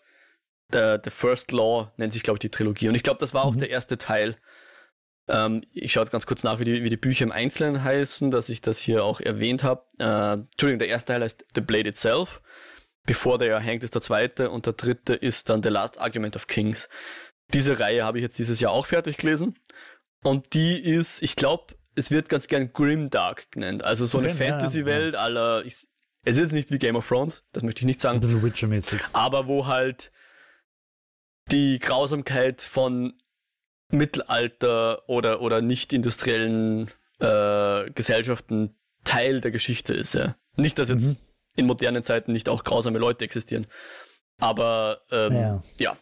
The, 0.72 0.98
The 1.04 1.12
First 1.12 1.52
Law 1.52 1.92
nennt 1.98 2.14
sich, 2.14 2.24
glaube 2.24 2.38
ich, 2.38 2.42
die 2.42 2.50
Trilogie. 2.50 2.90
Und 2.90 2.96
ich 2.96 3.04
glaube, 3.04 3.20
das 3.20 3.34
war 3.34 3.46
auch 3.46 3.54
mhm. 3.54 3.60
der 3.60 3.70
erste 3.70 3.98
Teil. 3.98 4.38
Ähm, 5.28 5.64
ich 5.72 5.94
schaue 5.94 6.06
ganz 6.08 6.26
kurz 6.26 6.44
nach, 6.44 6.60
wie 6.60 6.66
die, 6.66 6.84
wie 6.84 6.90
die 6.90 6.98
Bücher 6.98 7.24
im 7.24 7.32
Einzelnen 7.32 7.84
heißen, 7.84 8.32
dass 8.32 8.50
ich 8.50 8.62
das 8.62 8.80
hier 8.80 9.04
auch 9.04 9.22
erwähnt 9.22 9.64
habe. 9.64 9.86
Äh, 10.00 10.34
Entschuldigung, 10.34 10.80
der 10.80 10.90
erste 10.90 11.14
Teil 11.14 11.22
heißt 11.22 11.46
The 11.56 11.62
Blade 11.62 11.90
Itself. 11.90 12.42
Before 13.06 13.38
They 13.38 13.52
Are 13.52 13.64
Hanged 13.64 13.84
ist 13.84 13.96
der 13.96 14.02
zweite 14.02 14.50
und 14.50 14.66
der 14.66 14.74
dritte 14.74 15.14
ist 15.14 15.50
dann 15.50 15.62
The 15.62 15.70
Last 15.70 16.00
Argument 16.00 16.36
of 16.36 16.48
Kings. 16.48 16.90
Diese 17.54 17.80
Reihe 17.80 18.04
habe 18.04 18.18
ich 18.18 18.24
jetzt 18.24 18.40
dieses 18.40 18.60
Jahr 18.60 18.72
auch 18.72 18.86
fertig 18.86 19.18
gelesen. 19.18 19.56
Und 20.24 20.54
die 20.54 20.82
ist, 20.82 21.22
ich 21.22 21.36
glaube, 21.36 21.76
es 21.96 22.12
wird 22.12 22.30
ganz 22.30 22.48
gern 22.48 22.72
Grimdark 22.72 23.52
genannt. 23.52 23.84
Also 23.84 24.06
so 24.06 24.18
okay, 24.18 24.30
eine 24.30 24.36
Fantasy-Welt 24.36 25.14
ja, 25.14 25.20
ja. 25.20 25.26
aller. 25.26 25.66
Ich, 25.66 25.86
es 26.24 26.38
ist 26.38 26.54
nicht 26.54 26.72
wie 26.72 26.80
Game 26.80 26.96
of 26.96 27.08
Thrones, 27.08 27.44
das 27.52 27.64
möchte 27.64 27.82
ich 27.82 27.86
nicht 27.86 28.00
sagen. 28.00 28.16
Ein 28.16 28.22
bisschen 28.22 28.42
Witcher-mäßig. 28.42 29.02
Aber 29.12 29.48
wo 29.48 29.68
halt 29.68 30.12
die 31.52 31.80
Grausamkeit 31.80 32.62
von 32.62 33.14
Mittelalter 33.94 35.08
oder, 35.08 35.42
oder 35.42 35.62
nicht 35.62 35.94
industriellen 35.94 36.90
äh, 37.20 37.90
Gesellschaften 37.92 38.76
Teil 39.04 39.42
der 39.42 39.52
Geschichte 39.52 39.94
ist. 39.94 40.16
Ja. 40.16 40.36
Nicht, 40.56 40.80
dass 40.80 40.90
jetzt 40.90 41.20
mhm. 41.20 41.26
in 41.56 41.66
modernen 41.66 42.04
Zeiten 42.04 42.32
nicht 42.32 42.50
auch 42.50 42.64
grausame 42.64 43.00
Leute 43.00 43.24
existieren. 43.26 43.68
Aber 44.40 45.02
ähm, 45.12 45.34
ja. 45.34 45.64
ja. 45.80 45.98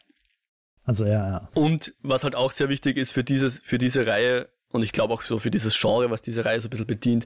Also 0.84 1.06
ja, 1.06 1.28
ja. 1.28 1.50
Und 1.54 1.94
was 2.02 2.24
halt 2.24 2.36
auch 2.36 2.52
sehr 2.52 2.70
wichtig 2.70 2.98
ist 2.98 3.12
für 3.12 3.24
dieses, 3.24 3.60
für 3.60 3.78
diese 3.78 4.08
Reihe, 4.08 4.50
und 4.70 4.84
ich 4.84 4.94
glaube 4.94 5.14
auch 5.14 5.22
so 5.22 5.38
für 5.38 5.52
dieses 5.52 5.80
Genre, 5.80 6.10
was 6.10 6.22
diese 6.22 6.46
Reihe 6.46 6.60
so 6.60 6.68
ein 6.68 6.70
bisschen 6.72 6.88
bedient, 6.88 7.26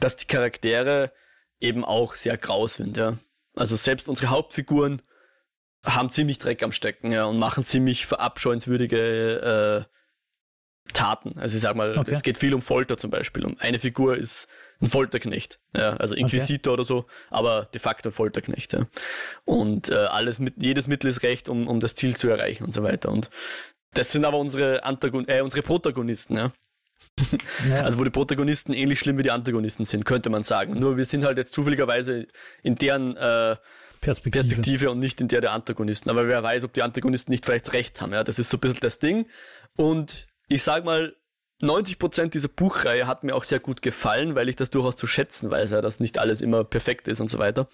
dass 0.00 0.16
die 0.16 0.26
Charaktere 0.26 1.12
eben 1.60 1.84
auch 1.84 2.14
sehr 2.14 2.36
grau 2.36 2.66
sind, 2.66 2.96
ja. 2.96 3.18
Also 3.54 3.76
selbst 3.76 4.08
unsere 4.08 4.30
Hauptfiguren 4.30 5.02
haben 5.84 6.10
ziemlich 6.10 6.38
Dreck 6.38 6.62
am 6.62 6.72
Stecken, 6.72 7.12
ja, 7.12 7.24
und 7.24 7.38
machen 7.38 7.64
ziemlich 7.64 8.06
verabscheuenswürdige 8.06 9.86
äh, 9.86 9.99
Taten. 10.92 11.38
Also 11.38 11.56
ich 11.56 11.62
sag 11.62 11.76
mal, 11.76 11.98
okay. 11.98 12.10
es 12.12 12.22
geht 12.22 12.38
viel 12.38 12.54
um 12.54 12.62
Folter 12.62 12.96
zum 12.96 13.10
Beispiel. 13.10 13.44
Und 13.44 13.60
eine 13.60 13.78
Figur 13.78 14.16
ist 14.16 14.48
ein 14.80 14.88
Folterknecht, 14.88 15.60
ja, 15.76 15.94
also 15.96 16.14
Inquisitor 16.14 16.72
okay. 16.72 16.80
oder 16.80 16.84
so, 16.86 17.06
aber 17.28 17.68
de 17.74 17.80
facto 17.80 18.08
ein 18.08 18.12
Folterknecht. 18.12 18.72
Ja. 18.72 18.86
Und 19.44 19.90
äh, 19.90 19.94
alles 19.94 20.38
mit, 20.38 20.54
jedes 20.56 20.88
Mittel 20.88 21.08
ist 21.08 21.22
recht, 21.22 21.48
um, 21.48 21.68
um 21.68 21.80
das 21.80 21.94
Ziel 21.94 22.16
zu 22.16 22.28
erreichen 22.28 22.64
und 22.64 22.72
so 22.72 22.82
weiter. 22.82 23.10
Und 23.10 23.30
das 23.92 24.12
sind 24.12 24.24
aber 24.24 24.38
unsere 24.38 24.84
Antagon 24.84 25.28
äh, 25.28 25.42
unsere 25.42 25.62
Protagonisten, 25.62 26.36
ja. 26.36 26.52
ja. 27.68 27.82
Also 27.82 27.98
wo 27.98 28.04
die 28.04 28.10
Protagonisten 28.10 28.72
ähnlich 28.72 29.00
schlimm 29.00 29.18
wie 29.18 29.22
die 29.22 29.30
Antagonisten 29.30 29.84
sind, 29.84 30.04
könnte 30.04 30.30
man 30.30 30.44
sagen. 30.44 30.78
Nur 30.78 30.96
wir 30.96 31.04
sind 31.04 31.24
halt 31.24 31.38
jetzt 31.38 31.52
zufälligerweise 31.52 32.26
in 32.62 32.76
deren 32.76 33.16
äh, 33.16 33.56
Perspektive. 34.00 34.46
Perspektive. 34.46 34.90
und 34.90 34.98
nicht 34.98 35.20
in 35.20 35.28
der 35.28 35.42
der 35.42 35.52
Antagonisten. 35.52 36.08
Aber 36.08 36.26
wer 36.26 36.42
weiß, 36.42 36.64
ob 36.64 36.72
die 36.72 36.82
Antagonisten 36.82 37.32
nicht 37.32 37.44
vielleicht 37.44 37.72
recht 37.74 38.00
haben. 38.00 38.12
Ja, 38.12 38.24
das 38.24 38.38
ist 38.38 38.48
so 38.48 38.56
ein 38.56 38.60
bisschen 38.60 38.80
das 38.80 38.98
Ding. 38.98 39.26
Und 39.76 40.26
ich 40.50 40.62
sag 40.64 40.84
mal, 40.84 41.16
90% 41.62 42.30
dieser 42.30 42.48
Buchreihe 42.48 43.06
hat 43.06 43.22
mir 43.22 43.34
auch 43.34 43.44
sehr 43.44 43.60
gut 43.60 43.82
gefallen, 43.82 44.34
weil 44.34 44.48
ich 44.48 44.56
das 44.56 44.70
durchaus 44.70 44.96
zu 44.96 45.06
schätzen 45.06 45.50
weiß, 45.50 45.70
ja, 45.70 45.80
dass 45.80 46.00
nicht 46.00 46.18
alles 46.18 46.40
immer 46.40 46.64
perfekt 46.64 47.06
ist 47.06 47.20
und 47.20 47.28
so 47.28 47.38
weiter. 47.38 47.68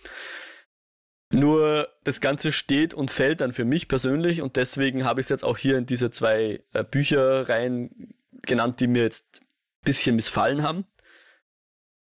Nur 1.33 1.89
das 2.05 2.21
Ganze 2.21 2.53
steht 2.53 2.95
und 2.95 3.11
fällt 3.11 3.41
dann 3.41 3.53
für 3.53 3.65
mich 3.65 3.89
persönlich 3.89 4.43
und 4.43 4.57
deswegen 4.57 5.05
habe 5.05 5.21
ich 5.21 5.25
es 5.25 5.31
jetzt 5.31 5.45
auch 5.45 5.57
hier 5.57 5.79
in 5.79 5.87
diese 5.87 6.11
zwei 6.11 6.63
äh, 6.73 6.85
Bücherreihen 6.85 8.15
genannt, 8.43 8.81
die 8.81 8.87
mir 8.87 9.03
jetzt 9.03 9.41
ein 9.41 9.47
bisschen 9.85 10.17
missfallen 10.17 10.63
haben. 10.63 10.87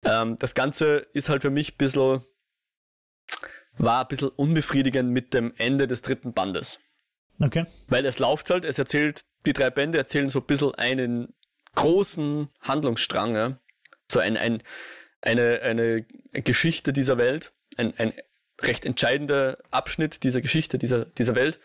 Ähm, 0.04 0.38
das 0.40 0.56
Ganze 0.56 0.98
ist 1.14 1.30
halt 1.30 1.42
für 1.42 1.52
mich 1.52 1.74
ein 1.74 1.78
bisschen, 1.78 2.22
war 3.78 4.02
ein 4.02 4.08
bisschen 4.08 4.30
unbefriedigend 4.30 5.12
mit 5.12 5.34
dem 5.34 5.54
Ende 5.58 5.88
des 5.88 6.02
dritten 6.02 6.34
Bandes. 6.34 6.80
Okay. 7.40 7.66
Weil 7.88 8.06
es 8.06 8.20
läuft 8.20 8.50
halt, 8.50 8.64
es 8.64 8.80
erzählt, 8.80 9.26
die 9.46 9.54
drei 9.54 9.70
Bände 9.70 9.98
erzählen 9.98 10.30
so 10.30 10.40
ein 10.40 10.46
bisschen 10.46 10.74
einen 10.76 11.34
großen 11.76 12.50
Handlungsstrang, 12.62 13.36
ja? 13.36 13.60
so 14.08 14.20
ein, 14.20 14.38
ein, 14.38 14.62
eine, 15.22 15.62
eine 15.62 16.06
Geschichte 16.34 16.94
dieser 16.94 17.18
Welt, 17.18 17.54
ein, 17.78 17.94
ein 17.98 18.14
recht 18.62 18.86
entscheidender 18.86 19.58
Abschnitt 19.72 20.24
dieser 20.24 20.42
Geschichte, 20.42 20.78
dieser, 20.78 21.06
dieser 21.06 21.36
Welt 21.36 21.60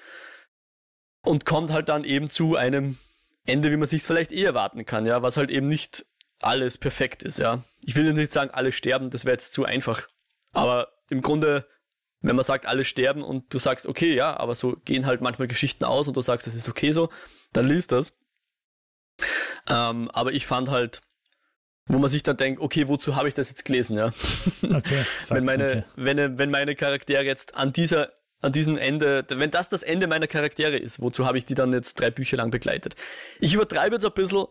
und 1.22 1.44
kommt 1.44 1.70
halt 1.70 1.88
dann 1.88 2.04
eben 2.04 2.30
zu 2.30 2.56
einem 2.56 2.96
Ende, 3.44 3.70
wie 3.70 3.76
man 3.76 3.88
sich 3.88 4.02
vielleicht 4.02 4.32
eh 4.32 4.44
erwarten 4.44 4.86
kann, 4.86 5.06
ja, 5.06 5.22
was 5.22 5.36
halt 5.36 5.50
eben 5.50 5.66
nicht 5.66 6.06
alles 6.40 6.78
perfekt 6.78 7.22
ist, 7.22 7.38
ja. 7.38 7.64
Ich 7.84 7.96
will 7.96 8.12
nicht 8.12 8.32
sagen, 8.32 8.50
alle 8.50 8.72
sterben, 8.72 9.10
das 9.10 9.24
wäre 9.24 9.34
jetzt 9.34 9.52
zu 9.52 9.64
einfach. 9.64 10.08
Aber 10.52 10.88
im 11.10 11.20
Grunde 11.20 11.66
wenn 12.20 12.36
man 12.36 12.44
sagt, 12.44 12.66
alle 12.66 12.84
sterben 12.84 13.22
und 13.22 13.52
du 13.54 13.58
sagst, 13.58 13.86
okay, 13.86 14.14
ja, 14.14 14.36
aber 14.36 14.54
so 14.54 14.76
gehen 14.84 15.06
halt 15.06 15.20
manchmal 15.20 15.48
Geschichten 15.48 15.84
aus 15.84 16.08
und 16.08 16.16
du 16.16 16.20
sagst, 16.20 16.46
es 16.46 16.54
ist 16.54 16.68
okay 16.68 16.92
so, 16.92 17.10
dann 17.52 17.66
liest 17.66 17.92
das. 17.92 18.12
Ähm, 19.68 20.10
aber 20.10 20.32
ich 20.32 20.46
fand 20.46 20.70
halt, 20.70 21.00
wo 21.86 21.98
man 21.98 22.10
sich 22.10 22.22
dann 22.22 22.36
denkt, 22.36 22.60
okay, 22.60 22.88
wozu 22.88 23.16
habe 23.16 23.28
ich 23.28 23.34
das 23.34 23.48
jetzt 23.48 23.64
gelesen, 23.64 23.96
ja? 23.96 24.12
Okay. 24.62 25.04
wenn 25.28 25.44
meine, 25.44 25.68
okay. 25.68 25.84
wenn, 25.96 26.38
wenn 26.38 26.50
meine 26.50 26.76
Charaktere 26.76 27.24
jetzt 27.24 27.54
an 27.54 27.72
dieser, 27.72 28.12
an 28.40 28.52
diesem 28.52 28.76
Ende, 28.76 29.24
wenn 29.28 29.50
das 29.50 29.68
das 29.68 29.82
Ende 29.82 30.06
meiner 30.06 30.26
Charaktere 30.26 30.76
ist, 30.76 31.00
wozu 31.00 31.26
habe 31.26 31.38
ich 31.38 31.46
die 31.46 31.54
dann 31.54 31.72
jetzt 31.72 32.00
drei 32.00 32.10
Bücher 32.10 32.36
lang 32.36 32.50
begleitet? 32.50 32.94
Ich 33.40 33.54
übertreibe 33.54 33.96
jetzt 33.96 34.04
ein 34.04 34.12
bisschen, 34.12 34.46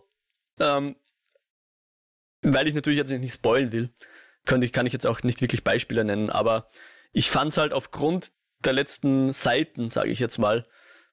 ähm, 0.59 0.95
weil 2.41 2.67
ich 2.67 2.73
natürlich 2.73 2.97
jetzt 2.97 3.11
nicht 3.11 3.33
spoilen 3.33 3.71
will, 3.71 3.89
kann 4.45 4.61
ich, 4.61 4.73
kann 4.73 4.85
ich 4.85 4.93
jetzt 4.93 5.07
auch 5.07 5.23
nicht 5.23 5.41
wirklich 5.41 5.63
Beispiele 5.63 6.03
nennen, 6.03 6.29
aber 6.29 6.69
ich 7.11 7.29
fand 7.29 7.51
es 7.51 7.57
halt 7.57 7.73
aufgrund 7.73 8.31
der 8.63 8.73
letzten 8.73 9.31
Seiten, 9.31 9.89
sage 9.89 10.09
ich 10.09 10.19
jetzt 10.19 10.37
mal, 10.37 10.67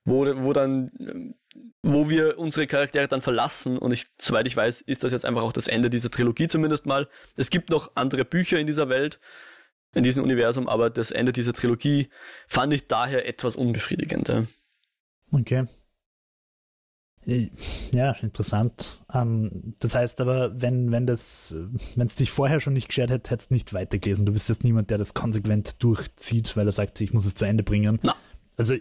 wo, 0.04 0.24
wo 0.44 0.52
dann, 0.52 1.34
wo 1.82 2.08
wir 2.08 2.38
unsere 2.38 2.66
Charaktere 2.66 3.08
dann 3.08 3.20
verlassen 3.20 3.78
und 3.78 3.92
ich, 3.92 4.06
soweit 4.18 4.46
ich 4.46 4.56
weiß, 4.56 4.80
ist 4.80 5.04
das 5.04 5.12
jetzt 5.12 5.24
einfach 5.24 5.42
auch 5.42 5.52
das 5.52 5.68
Ende 5.68 5.90
dieser 5.90 6.10
Trilogie 6.10 6.48
zumindest 6.48 6.86
mal. 6.86 7.08
Es 7.36 7.50
gibt 7.50 7.70
noch 7.70 7.92
andere 7.94 8.24
Bücher 8.24 8.58
in 8.58 8.66
dieser 8.66 8.88
Welt, 8.88 9.20
in 9.94 10.02
diesem 10.02 10.24
Universum, 10.24 10.68
aber 10.68 10.90
das 10.90 11.10
Ende 11.10 11.32
dieser 11.32 11.52
Trilogie 11.52 12.08
fand 12.46 12.72
ich 12.72 12.88
daher 12.88 13.28
etwas 13.28 13.54
unbefriedigend. 13.54 14.28
Ja. 14.28 14.46
Okay. 15.32 15.66
Äh, 17.26 17.50
ja, 17.92 18.12
interessant. 18.12 19.02
Ähm, 19.12 19.74
das 19.78 19.94
heißt 19.94 20.20
aber, 20.20 20.60
wenn, 20.60 20.90
wenn 20.90 21.06
das, 21.06 21.54
wenn 21.94 22.06
es 22.06 22.16
dich 22.16 22.30
vorher 22.30 22.60
schon 22.60 22.72
nicht 22.72 22.88
geschert 22.88 23.10
hätte, 23.10 23.30
hättest 23.30 23.50
du 23.50 23.54
nicht 23.54 23.72
weitergelesen. 23.72 24.26
Du 24.26 24.32
bist 24.32 24.48
jetzt 24.48 24.64
niemand, 24.64 24.90
der 24.90 24.98
das 24.98 25.14
konsequent 25.14 25.82
durchzieht, 25.82 26.56
weil 26.56 26.66
er 26.66 26.72
sagt, 26.72 27.00
ich 27.00 27.12
muss 27.12 27.26
es 27.26 27.34
zu 27.34 27.44
Ende 27.44 27.62
bringen. 27.62 27.98
Na. 28.02 28.16
Also 28.56 28.76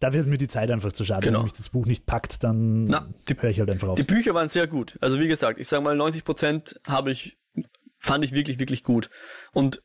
dafür 0.00 0.20
ist 0.20 0.26
mir 0.26 0.38
die 0.38 0.48
Zeit 0.48 0.70
einfach 0.70 0.92
zu 0.92 1.04
schade. 1.04 1.24
Genau. 1.24 1.38
Wenn 1.38 1.44
mich 1.44 1.52
das 1.52 1.70
Buch 1.70 1.86
nicht 1.86 2.06
packt, 2.06 2.42
dann 2.44 2.88
höre 3.26 3.50
ich 3.50 3.60
halt 3.60 3.70
einfach 3.70 3.88
auf. 3.88 3.96
Die 3.96 4.04
Bücher 4.04 4.34
waren 4.34 4.48
sehr 4.48 4.66
gut. 4.66 4.98
Also 5.00 5.18
wie 5.18 5.28
gesagt, 5.28 5.58
ich 5.58 5.68
sage 5.68 5.84
mal, 5.84 5.96
90 5.96 6.24
Prozent 6.24 6.80
habe 6.86 7.10
ich, 7.10 7.38
fand 7.98 8.24
ich 8.24 8.32
wirklich, 8.32 8.58
wirklich 8.58 8.84
gut. 8.84 9.10
Und 9.52 9.82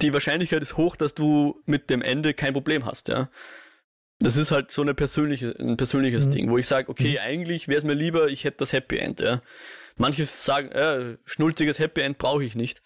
die 0.00 0.12
Wahrscheinlichkeit 0.12 0.62
ist 0.62 0.76
hoch, 0.76 0.96
dass 0.96 1.14
du 1.14 1.62
mit 1.66 1.90
dem 1.90 2.02
Ende 2.02 2.34
kein 2.34 2.54
Problem 2.54 2.86
hast, 2.86 3.08
ja. 3.08 3.30
Das 4.18 4.36
ist 4.36 4.52
halt 4.52 4.70
so 4.70 4.82
eine 4.82 4.94
persönliche, 4.94 5.54
ein 5.58 5.76
persönliches 5.76 6.26
mhm. 6.26 6.30
Ding, 6.30 6.50
wo 6.50 6.56
ich 6.56 6.68
sage, 6.68 6.88
okay, 6.88 7.12
mhm. 7.12 7.18
eigentlich 7.18 7.68
wäre 7.68 7.78
es 7.78 7.84
mir 7.84 7.94
lieber, 7.94 8.28
ich 8.28 8.44
hätte 8.44 8.58
das 8.58 8.72
Happy 8.72 8.98
End. 8.98 9.20
Ja. 9.20 9.42
Manche 9.96 10.26
sagen, 10.26 10.70
äh, 10.70 11.16
schnulziges 11.24 11.78
Happy 11.78 12.02
End 12.02 12.18
brauche 12.18 12.44
ich 12.44 12.54
nicht. 12.54 12.82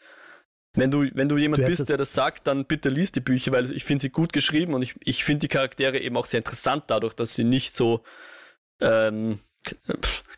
Wenn 0.77 0.91
du, 0.91 1.09
wenn 1.15 1.29
du 1.29 1.39
jemand 1.39 1.63
du 1.63 1.67
bist, 1.67 1.89
der 1.89 1.97
das 1.97 2.13
sagt, 2.13 2.47
dann 2.47 2.67
bitte 2.67 2.91
liest 2.91 3.17
die 3.17 3.21
Bücher, 3.21 3.51
weil 3.53 3.73
ich 3.73 3.85
finde 3.85 4.03
sie 4.03 4.11
gut 4.11 4.33
geschrieben 4.33 4.75
und 4.75 4.83
ich, 4.83 4.95
ich 5.01 5.25
finde 5.25 5.41
die 5.41 5.49
Charaktere 5.49 5.99
eben 5.99 6.17
auch 6.17 6.27
sehr 6.27 6.39
interessant 6.39 6.85
dadurch, 6.89 7.15
dass 7.15 7.35
sie 7.35 7.45
nicht 7.45 7.75
so 7.75 8.05
ähm, 8.81 9.41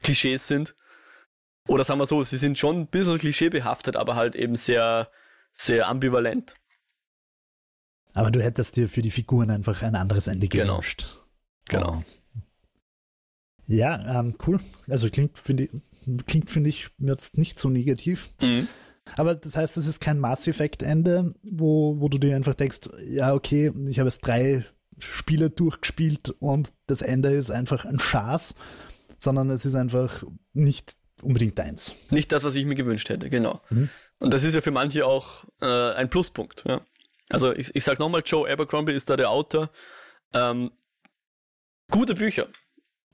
Klischees 0.02 0.46
sind. 0.46 0.74
Oder 1.66 1.84
sagen 1.84 2.00
wir 2.00 2.06
so, 2.06 2.22
sie 2.24 2.38
sind 2.38 2.58
schon 2.58 2.80
ein 2.80 2.86
bisschen 2.86 3.18
klischeebehaftet, 3.18 3.96
aber 3.96 4.14
halt 4.14 4.36
eben 4.36 4.54
sehr, 4.54 5.10
sehr 5.52 5.88
ambivalent. 5.88 6.54
Aber 8.14 8.30
du 8.30 8.42
hättest 8.42 8.76
dir 8.76 8.88
für 8.88 9.02
die 9.02 9.10
Figuren 9.10 9.50
einfach 9.50 9.82
ein 9.82 9.94
anderes 9.94 10.28
Ende 10.28 10.48
genau. 10.48 10.78
gewünscht. 10.78 11.06
Genau. 11.68 11.98
Oh. 11.98 12.40
Ja, 13.66 14.20
ähm, 14.20 14.34
cool. 14.46 14.60
Also 14.88 15.10
klingt, 15.10 15.36
finde 15.38 15.64
ich, 15.64 15.70
klingt, 16.26 16.48
finde 16.48 16.70
ich, 16.70 16.88
jetzt 16.98 17.36
nicht 17.36 17.58
so 17.58 17.68
negativ. 17.68 18.30
Mhm. 18.40 18.66
Aber 19.16 19.34
das 19.34 19.56
heißt, 19.56 19.76
es 19.76 19.86
ist 19.86 20.00
kein 20.00 20.18
Mass 20.18 20.46
Effect 20.46 20.82
Ende, 20.82 21.34
wo, 21.42 22.00
wo 22.00 22.08
du 22.08 22.18
dir 22.18 22.36
einfach 22.36 22.54
denkst, 22.54 22.80
ja, 23.06 23.34
okay, 23.34 23.72
ich 23.88 23.98
habe 23.98 24.08
jetzt 24.08 24.20
drei 24.20 24.64
Spiele 24.98 25.50
durchgespielt 25.50 26.30
und 26.40 26.72
das 26.86 27.02
Ende 27.02 27.30
ist 27.30 27.50
einfach 27.50 27.84
ein 27.84 27.98
Schaß, 27.98 28.54
sondern 29.16 29.50
es 29.50 29.64
ist 29.64 29.74
einfach 29.74 30.24
nicht 30.52 30.96
unbedingt 31.22 31.58
deins. 31.58 31.94
Nicht 32.10 32.32
das, 32.32 32.44
was 32.44 32.54
ich 32.54 32.64
mir 32.64 32.74
gewünscht 32.74 33.08
hätte, 33.08 33.30
genau. 33.30 33.60
Mhm. 33.70 33.88
Und 34.18 34.34
das 34.34 34.44
ist 34.44 34.54
ja 34.54 34.60
für 34.60 34.70
manche 34.70 35.06
auch 35.06 35.44
äh, 35.60 35.92
ein 35.92 36.10
Pluspunkt. 36.10 36.64
Ja. 36.66 36.80
Also 37.28 37.52
ich, 37.52 37.74
ich 37.74 37.84
sage 37.84 38.00
nochmal, 38.00 38.22
Joe 38.24 38.50
Abercrombie 38.50 38.92
ist 38.92 39.10
da 39.10 39.16
der 39.16 39.30
Autor. 39.30 39.70
Ähm, 40.32 40.70
gute 41.90 42.14
Bücher. 42.14 42.48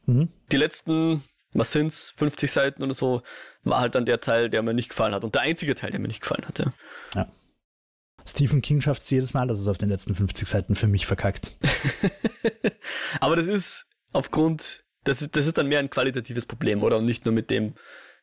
Mhm. 0.07 0.29
Die 0.53 0.57
letzten, 0.57 1.25
was 1.53 1.73
sind's, 1.73 2.13
50 2.17 2.51
Seiten 2.51 2.83
oder 2.83 2.95
so, 2.95 3.23
war 3.65 3.81
halt 3.81 3.95
dann 3.95 4.05
der 4.05 4.21
Teil, 4.21 4.51
der 4.51 4.63
mir 4.63 4.75
nicht 4.75 4.91
gefallen 4.91 5.15
hat. 5.15 5.25
Und 5.25 5.35
der 5.35 5.43
einzige 5.43 5.75
Teil, 5.75 5.91
der 5.91 6.01
mir 6.01 6.09
nicht 6.09 6.21
gefallen 6.21 6.45
hat. 6.47 6.59
Ja. 6.59 6.73
ja. 7.15 7.29
Stephen 8.27 8.63
King 8.63 8.81
schafft 8.81 9.03
es 9.03 9.11
jedes 9.11 9.35
Mal, 9.35 9.49
dass 9.49 9.61
es 9.61 9.69
auf 9.69 9.79
den 9.79 9.91
letzten 9.91 10.15
50 10.15 10.49
Seiten 10.49 10.75
für 10.75 10.87
mich 10.87 11.07
verkackt. 11.07 11.53
Aber 13.21 13.37
das 13.37 13.47
ist 13.47 13.87
aufgrund, 14.13 14.85
das 15.05 15.21
ist, 15.21 15.37
das 15.37 15.47
ist 15.47 15.59
dann 15.59 15.69
mehr 15.69 15.81
ein 15.81 15.91
qualitatives 15.91 16.47
Problem, 16.47 16.83
oder? 16.83 16.99
Und 16.99 17.05
nicht 17.05 17.25
nur 17.27 17.35
mit 17.35 17.51
dem, 17.51 17.75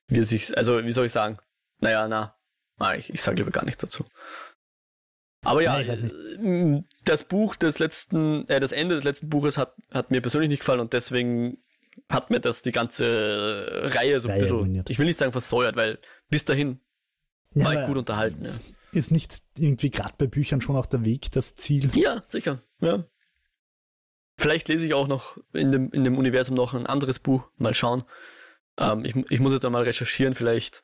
wie 0.07 0.19
es 0.19 0.29
sich, 0.29 0.57
also 0.57 0.83
wie 0.83 0.91
soll 0.91 1.05
ich 1.05 1.11
sagen? 1.11 1.37
Naja, 1.79 2.07
na, 2.07 2.35
na 2.77 2.95
ich, 2.95 3.13
ich 3.13 3.21
sage 3.21 3.37
lieber 3.37 3.51
gar 3.51 3.65
nichts 3.65 3.81
dazu. 3.81 4.05
Aber 5.43 5.63
ja, 5.63 5.81
Nein, 5.81 6.87
das 7.03 7.23
Buch 7.23 7.55
des 7.55 7.79
letzten, 7.79 8.47
äh, 8.47 8.59
das 8.59 8.71
Ende 8.71 8.95
des 8.95 9.03
letzten 9.03 9.29
Buches 9.29 9.57
hat, 9.57 9.73
hat 9.91 10.11
mir 10.11 10.21
persönlich 10.21 10.49
nicht 10.49 10.59
gefallen 10.59 10.79
und 10.79 10.93
deswegen 10.93 11.57
hat 12.09 12.29
mir 12.29 12.39
das 12.39 12.61
die 12.61 12.71
ganze 12.71 13.89
Reihe 13.93 14.19
so 14.19 14.29
ein 14.29 14.39
bisschen, 14.39 14.57
ruiniert. 14.57 14.89
ich 14.89 14.99
will 14.99 15.05
nicht 15.05 15.17
sagen 15.17 15.31
versäuert, 15.31 15.75
weil 15.75 15.99
bis 16.29 16.45
dahin 16.45 16.79
ja, 17.53 17.65
war 17.65 17.73
ich 17.73 17.87
gut 17.87 17.97
unterhalten. 17.97 18.45
Ja. 18.45 18.53
Ist 18.93 19.11
nicht 19.11 19.41
irgendwie 19.57 19.89
gerade 19.89 20.13
bei 20.17 20.27
Büchern 20.27 20.61
schon 20.61 20.75
auch 20.75 20.85
der 20.85 21.05
Weg 21.05 21.31
das 21.31 21.55
Ziel? 21.55 21.89
Ja, 21.95 22.23
sicher. 22.27 22.61
Ja. 22.79 23.05
Vielleicht 24.37 24.67
lese 24.67 24.85
ich 24.85 24.93
auch 24.93 25.07
noch 25.07 25.37
in 25.53 25.71
dem, 25.71 25.91
in 25.91 26.03
dem 26.03 26.17
Universum 26.17 26.55
noch 26.55 26.73
ein 26.73 26.87
anderes 26.87 27.19
Buch. 27.19 27.49
Mal 27.57 27.73
schauen. 27.73 28.03
Ähm, 28.77 29.05
ich, 29.05 29.15
ich 29.29 29.39
muss 29.39 29.53
jetzt 29.53 29.63
dann 29.63 29.71
mal 29.71 29.83
recherchieren. 29.83 30.33
Vielleicht 30.33 30.83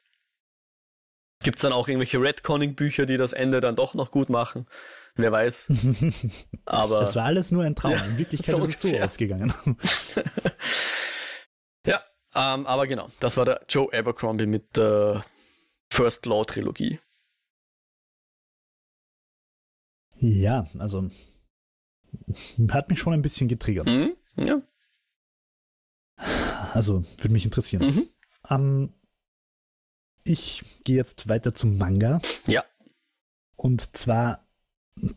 gibt 1.43 1.57
es 1.57 1.61
dann 1.63 1.73
auch 1.73 1.87
irgendwelche 1.87 2.21
Redconning-Bücher, 2.21 3.05
die 3.05 3.17
das 3.17 3.33
Ende 3.33 3.59
dann 3.59 3.75
doch 3.75 3.93
noch 3.93 4.11
gut 4.11 4.29
machen. 4.29 4.67
Wer 5.17 5.31
weiß. 5.31 5.69
Aber 6.65 7.01
das 7.01 7.15
war 7.15 7.25
alles 7.25 7.51
nur 7.51 7.63
ein 7.63 7.75
Traum. 7.75 7.91
Ja, 7.91 8.05
In 8.05 8.17
Wirklichkeit 8.17 8.51
so 8.51 8.65
ist 8.65 8.83
es 8.83 8.91
so 8.91 8.97
ausgegangen. 8.97 9.53
ja, 11.85 12.03
ähm, 12.35 12.67
aber 12.67 12.87
genau. 12.87 13.09
Das 13.19 13.37
war 13.37 13.45
der 13.45 13.65
Joe 13.67 13.91
Abercrombie 13.91 14.45
mit 14.45 14.77
der 14.77 15.25
First 15.91 16.25
Law 16.25 16.45
Trilogie. 16.45 16.99
Ja, 20.19 20.67
also 20.77 21.09
hat 22.71 22.89
mich 22.89 22.99
schon 22.99 23.13
ein 23.13 23.21
bisschen 23.21 23.47
getriggert. 23.47 23.87
Mhm, 23.87 24.15
ja. 24.35 24.61
Also, 26.73 27.03
würde 27.17 27.33
mich 27.33 27.45
interessieren. 27.45 27.85
Mhm. 27.85 28.09
Ähm, 28.49 28.93
ich 30.23 30.63
gehe 30.83 30.95
jetzt 30.95 31.29
weiter 31.29 31.53
zum 31.53 31.77
Manga. 31.77 32.19
Ja. 32.47 32.65
Und 33.55 33.95
zwar 33.95 34.46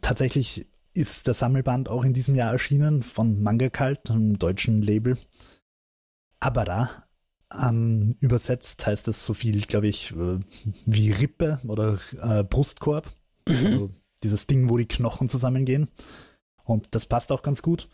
tatsächlich 0.00 0.66
ist 0.92 1.26
der 1.26 1.34
Sammelband 1.34 1.88
auch 1.88 2.04
in 2.04 2.14
diesem 2.14 2.34
Jahr 2.34 2.52
erschienen 2.52 3.02
von 3.02 3.42
Manga 3.42 3.70
Cult, 3.70 4.10
einem 4.10 4.38
deutschen 4.38 4.82
Label. 4.82 5.16
Abara. 6.40 7.04
Ähm, 7.52 8.14
übersetzt 8.20 8.86
heißt 8.86 9.08
das 9.08 9.24
so 9.24 9.34
viel, 9.34 9.60
glaube 9.62 9.88
ich, 9.88 10.12
äh, 10.12 10.38
wie 10.86 11.10
Rippe 11.10 11.60
oder 11.66 11.98
äh, 12.22 12.44
Brustkorb. 12.44 13.12
Mhm. 13.48 13.66
Also 13.66 13.90
dieses 14.22 14.46
Ding, 14.46 14.68
wo 14.68 14.76
die 14.76 14.86
Knochen 14.86 15.28
zusammengehen. 15.28 15.88
Und 16.64 16.94
das 16.94 17.06
passt 17.06 17.32
auch 17.32 17.42
ganz 17.42 17.62
gut. 17.62 17.88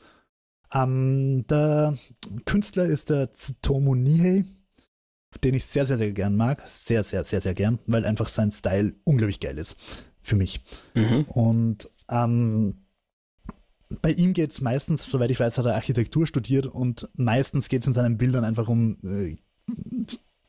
Ähm, 0.73 1.47
der 1.49 1.97
Künstler 2.45 2.87
ist 2.87 3.11
der 3.11 3.33
Tsutomu 3.33 3.95
Nihei, 3.95 4.45
den 5.43 5.55
ich 5.55 5.65
sehr, 5.67 5.87
sehr, 5.87 5.99
sehr 5.99 6.13
gern 6.13 6.37
mag. 6.37 6.63
Sehr, 6.67 7.03
sehr, 7.03 7.25
sehr, 7.25 7.41
sehr 7.41 7.55
gern, 7.55 7.79
weil 7.87 8.05
einfach 8.05 8.29
sein 8.29 8.51
Style 8.51 8.95
unglaublich 9.05 9.41
geil 9.41 9.59
ist. 9.59 9.77
Für 10.27 10.35
mich. 10.35 10.61
Mhm. 10.95 11.23
Und 11.29 11.89
ähm, 12.09 12.79
bei 14.03 14.11
ihm 14.11 14.33
geht 14.33 14.51
es 14.51 14.61
meistens, 14.61 15.09
soweit 15.09 15.31
ich 15.31 15.39
weiß, 15.39 15.57
hat 15.57 15.67
er 15.67 15.77
Architektur 15.77 16.27
studiert 16.27 16.67
und 16.67 17.09
meistens 17.15 17.69
geht 17.69 17.83
es 17.83 17.87
in 17.87 17.95
seinen 17.95 18.19
Bildern 18.19 18.45
einfach 18.45 18.67
um 18.67 18.99
äh, 19.05 19.37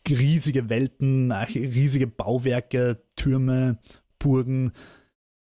riesige 0.10 0.70
Welten, 0.70 1.32
riesige 1.32 2.08
Bauwerke, 2.08 3.04
Türme, 3.16 3.78
Burgen, 4.18 4.72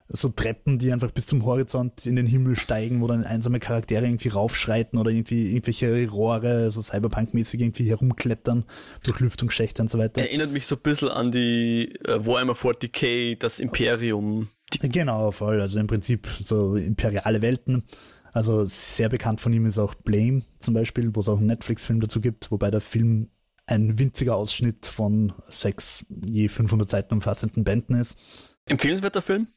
so 0.08 0.28
Treppen, 0.28 0.78
die 0.78 0.92
einfach 0.92 1.10
bis 1.10 1.26
zum 1.26 1.44
Horizont 1.46 2.04
in 2.04 2.16
den 2.16 2.26
Himmel 2.26 2.56
steigen, 2.56 3.00
wo 3.00 3.06
dann 3.06 3.24
einsame 3.24 3.58
Charaktere 3.58 4.04
irgendwie 4.04 4.28
raufschreiten 4.28 4.98
oder 4.98 5.10
irgendwie 5.10 5.52
irgendwelche 5.52 6.08
Rohre, 6.10 6.70
so 6.70 6.82
Cyberpunk-mäßig 6.82 7.60
irgendwie 7.60 7.88
herumklettern, 7.88 8.64
durch 9.02 9.20
Lüftungsschächte 9.20 9.80
und 9.80 9.90
so 9.90 9.98
weiter. 9.98 10.20
Erinnert 10.20 10.52
mich 10.52 10.66
so 10.66 10.76
ein 10.76 10.82
bisschen 10.82 11.08
an 11.08 11.32
die 11.32 11.94
äh, 12.04 12.24
Warhammer 12.26 12.52
40k, 12.52 13.38
das 13.38 13.60
Imperium. 13.60 14.48
genau, 14.80 15.30
voll. 15.30 15.60
Also 15.60 15.80
im 15.80 15.86
Prinzip 15.86 16.28
so 16.38 16.76
imperiale 16.76 17.40
Welten. 17.40 17.84
Also 18.32 18.64
sehr 18.64 19.08
bekannt 19.08 19.40
von 19.40 19.52
ihm 19.52 19.64
ist 19.64 19.78
auch 19.78 19.94
Blame 19.94 20.42
zum 20.58 20.74
Beispiel, 20.74 21.14
wo 21.14 21.20
es 21.20 21.28
auch 21.28 21.38
einen 21.38 21.46
Netflix-Film 21.46 22.00
dazu 22.00 22.20
gibt, 22.20 22.50
wobei 22.50 22.70
der 22.70 22.80
Film 22.80 23.30
ein 23.66 23.98
winziger 23.98 24.36
Ausschnitt 24.36 24.84
von 24.84 25.32
sechs 25.48 26.04
je 26.26 26.48
500 26.48 26.90
Seiten 26.90 27.14
umfassenden 27.14 27.64
Bänden 27.64 27.94
ist. 27.94 28.18
Empfehlenswerter 28.66 29.22
Film? 29.22 29.48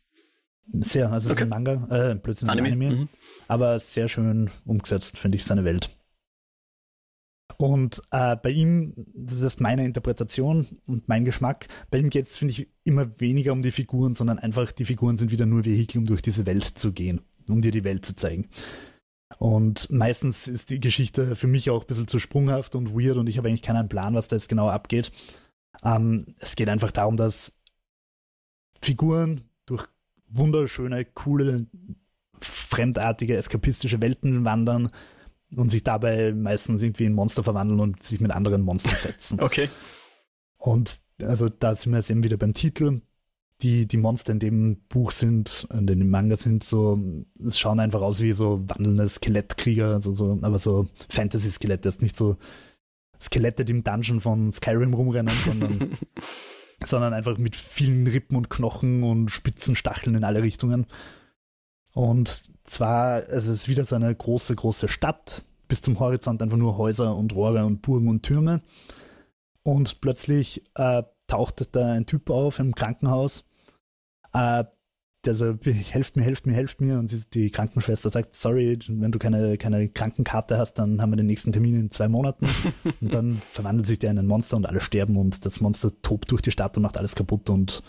Sehr, 0.73 1.11
also 1.11 1.29
okay. 1.29 1.33
es 1.33 1.37
ist 1.37 1.43
ein 1.43 1.49
Manga, 1.49 1.87
äh, 2.11 2.15
plötzlich 2.15 2.49
ein 2.49 2.59
Anime, 2.59 2.67
Anime 2.67 2.95
mhm. 2.95 3.09
aber 3.47 3.79
sehr 3.79 4.07
schön 4.07 4.49
umgesetzt, 4.65 5.17
finde 5.17 5.37
ich, 5.37 5.45
seine 5.45 5.63
Welt. 5.63 5.89
Und 7.57 8.03
äh, 8.11 8.35
bei 8.35 8.51
ihm, 8.51 8.93
das 9.15 9.41
ist 9.41 9.61
meine 9.61 9.83
Interpretation 9.85 10.67
und 10.85 11.07
mein 11.07 11.25
Geschmack, 11.25 11.67
bei 11.89 11.97
ihm 11.97 12.09
geht 12.09 12.27
es, 12.27 12.37
finde 12.37 12.51
ich, 12.51 12.67
immer 12.83 13.19
weniger 13.19 13.51
um 13.51 13.63
die 13.63 13.71
Figuren, 13.71 14.13
sondern 14.13 14.37
einfach 14.37 14.71
die 14.71 14.85
Figuren 14.85 15.17
sind 15.17 15.31
wieder 15.31 15.47
nur 15.47 15.65
Vehikel, 15.65 15.97
um 15.99 16.05
durch 16.05 16.21
diese 16.21 16.45
Welt 16.45 16.65
zu 16.65 16.91
gehen, 16.91 17.21
um 17.47 17.61
dir 17.61 17.71
die 17.71 17.83
Welt 17.83 18.05
zu 18.05 18.15
zeigen. 18.15 18.49
Und 19.39 19.89
meistens 19.91 20.47
ist 20.47 20.69
die 20.69 20.79
Geschichte 20.79 21.35
für 21.35 21.47
mich 21.47 21.69
auch 21.69 21.81
ein 21.81 21.87
bisschen 21.87 22.07
zu 22.07 22.19
sprunghaft 22.19 22.75
und 22.75 22.93
weird 22.93 23.17
und 23.17 23.27
ich 23.27 23.37
habe 23.37 23.47
eigentlich 23.47 23.63
keinen 23.63 23.89
Plan, 23.89 24.13
was 24.13 24.27
da 24.27 24.35
jetzt 24.35 24.49
genau 24.49 24.69
abgeht. 24.69 25.11
Ähm, 25.83 26.35
es 26.39 26.55
geht 26.55 26.69
einfach 26.69 26.91
darum, 26.91 27.17
dass 27.17 27.57
Figuren 28.81 29.46
wunderschöne, 30.29 31.05
coole, 31.05 31.67
fremdartige, 32.41 33.35
eskapistische 33.35 34.01
Welten 34.01 34.45
wandern 34.45 34.91
und 35.55 35.69
sich 35.69 35.83
dabei 35.83 36.33
meistens 36.33 36.81
irgendwie 36.81 37.05
in 37.05 37.13
Monster 37.13 37.43
verwandeln 37.43 37.79
und 37.79 38.03
sich 38.03 38.19
mit 38.19 38.31
anderen 38.31 38.61
Monstern 38.61 38.95
fetzen. 38.95 39.39
Okay. 39.39 39.69
Und 40.57 40.99
also 41.21 41.49
da 41.49 41.73
sind 41.75 41.93
wir 41.93 41.99
jetzt 41.99 42.09
eben 42.09 42.23
wieder 42.23 42.37
beim 42.37 42.53
Titel. 42.53 43.01
Die, 43.61 43.87
die 43.87 43.97
Monster 43.97 44.33
in 44.33 44.39
dem 44.39 44.81
Buch 44.87 45.11
sind, 45.11 45.67
in 45.73 45.87
dem 45.87 46.09
Manga 46.09 46.35
sind 46.35 46.63
so, 46.63 46.99
es 47.43 47.57
schauen 47.57 47.79
einfach 47.79 48.03
aus 48.03 48.21
wie 48.21 48.33
so 48.33 48.61
wandelnde 48.67 49.09
Skelettkrieger, 49.09 49.93
also 49.93 50.13
so, 50.13 50.37
aber 50.43 50.59
so 50.59 50.87
Fantasy-Skelette, 51.09 51.89
ist 51.89 52.03
nicht 52.03 52.15
so 52.15 52.37
Skelette, 53.19 53.65
die 53.65 53.71
im 53.71 53.83
Dungeon 53.83 54.19
von 54.19 54.51
Skyrim 54.51 54.93
rumrennen, 54.93 55.33
sondern 55.43 55.97
sondern 56.85 57.13
einfach 57.13 57.37
mit 57.37 57.55
vielen 57.55 58.07
Rippen 58.07 58.35
und 58.35 58.49
Knochen 58.49 59.03
und 59.03 59.29
spitzen 59.29 59.75
Stacheln 59.75 60.15
in 60.15 60.23
alle 60.23 60.43
Richtungen. 60.43 60.85
Und 61.93 62.43
zwar, 62.63 63.27
es 63.29 63.47
ist 63.47 63.67
wieder 63.67 63.83
so 63.85 63.95
eine 63.95 64.13
große, 64.13 64.55
große 64.55 64.87
Stadt, 64.87 65.45
bis 65.67 65.81
zum 65.81 65.99
Horizont 65.99 66.41
einfach 66.41 66.57
nur 66.57 66.77
Häuser 66.77 67.15
und 67.15 67.33
Rohre 67.33 67.65
und 67.65 67.81
Burgen 67.81 68.07
und 68.07 68.23
Türme. 68.23 68.61
Und 69.63 69.99
plötzlich 69.99 70.63
äh, 70.75 71.03
taucht 71.25 71.75
da 71.75 71.93
ein 71.93 72.05
Typ 72.05 72.29
auf 72.29 72.59
im 72.59 72.75
Krankenhaus, 72.75 73.43
äh, 74.33 74.63
der 75.25 75.35
so, 75.35 75.57
helft 75.63 76.15
mir, 76.15 76.23
helft 76.23 76.45
mir, 76.45 76.53
helft 76.53 76.81
mir. 76.81 76.99
Und 76.99 77.07
sie, 77.07 77.23
die 77.33 77.49
Krankenschwester 77.49 78.09
sagt, 78.09 78.35
sorry, 78.35 78.77
wenn 78.87 79.11
du 79.11 79.19
keine, 79.19 79.57
keine 79.57 79.89
Krankenkarte 79.89 80.57
hast, 80.57 80.75
dann 80.75 81.01
haben 81.01 81.11
wir 81.11 81.17
den 81.17 81.25
nächsten 81.25 81.51
Termin 81.51 81.79
in 81.79 81.91
zwei 81.91 82.07
Monaten. 82.07 82.47
und 83.01 83.13
dann 83.13 83.41
verwandelt 83.51 83.87
sich 83.87 83.99
der 83.99 84.11
in 84.11 84.19
ein 84.19 84.27
Monster 84.27 84.57
und 84.57 84.65
alle 84.65 84.81
sterben 84.81 85.17
und 85.17 85.45
das 85.45 85.59
Monster 85.61 85.91
tobt 86.01 86.31
durch 86.31 86.41
die 86.41 86.51
Stadt 86.51 86.77
und 86.77 86.83
macht 86.83 86.97
alles 86.97 87.15
kaputt 87.15 87.49
und, 87.49 87.83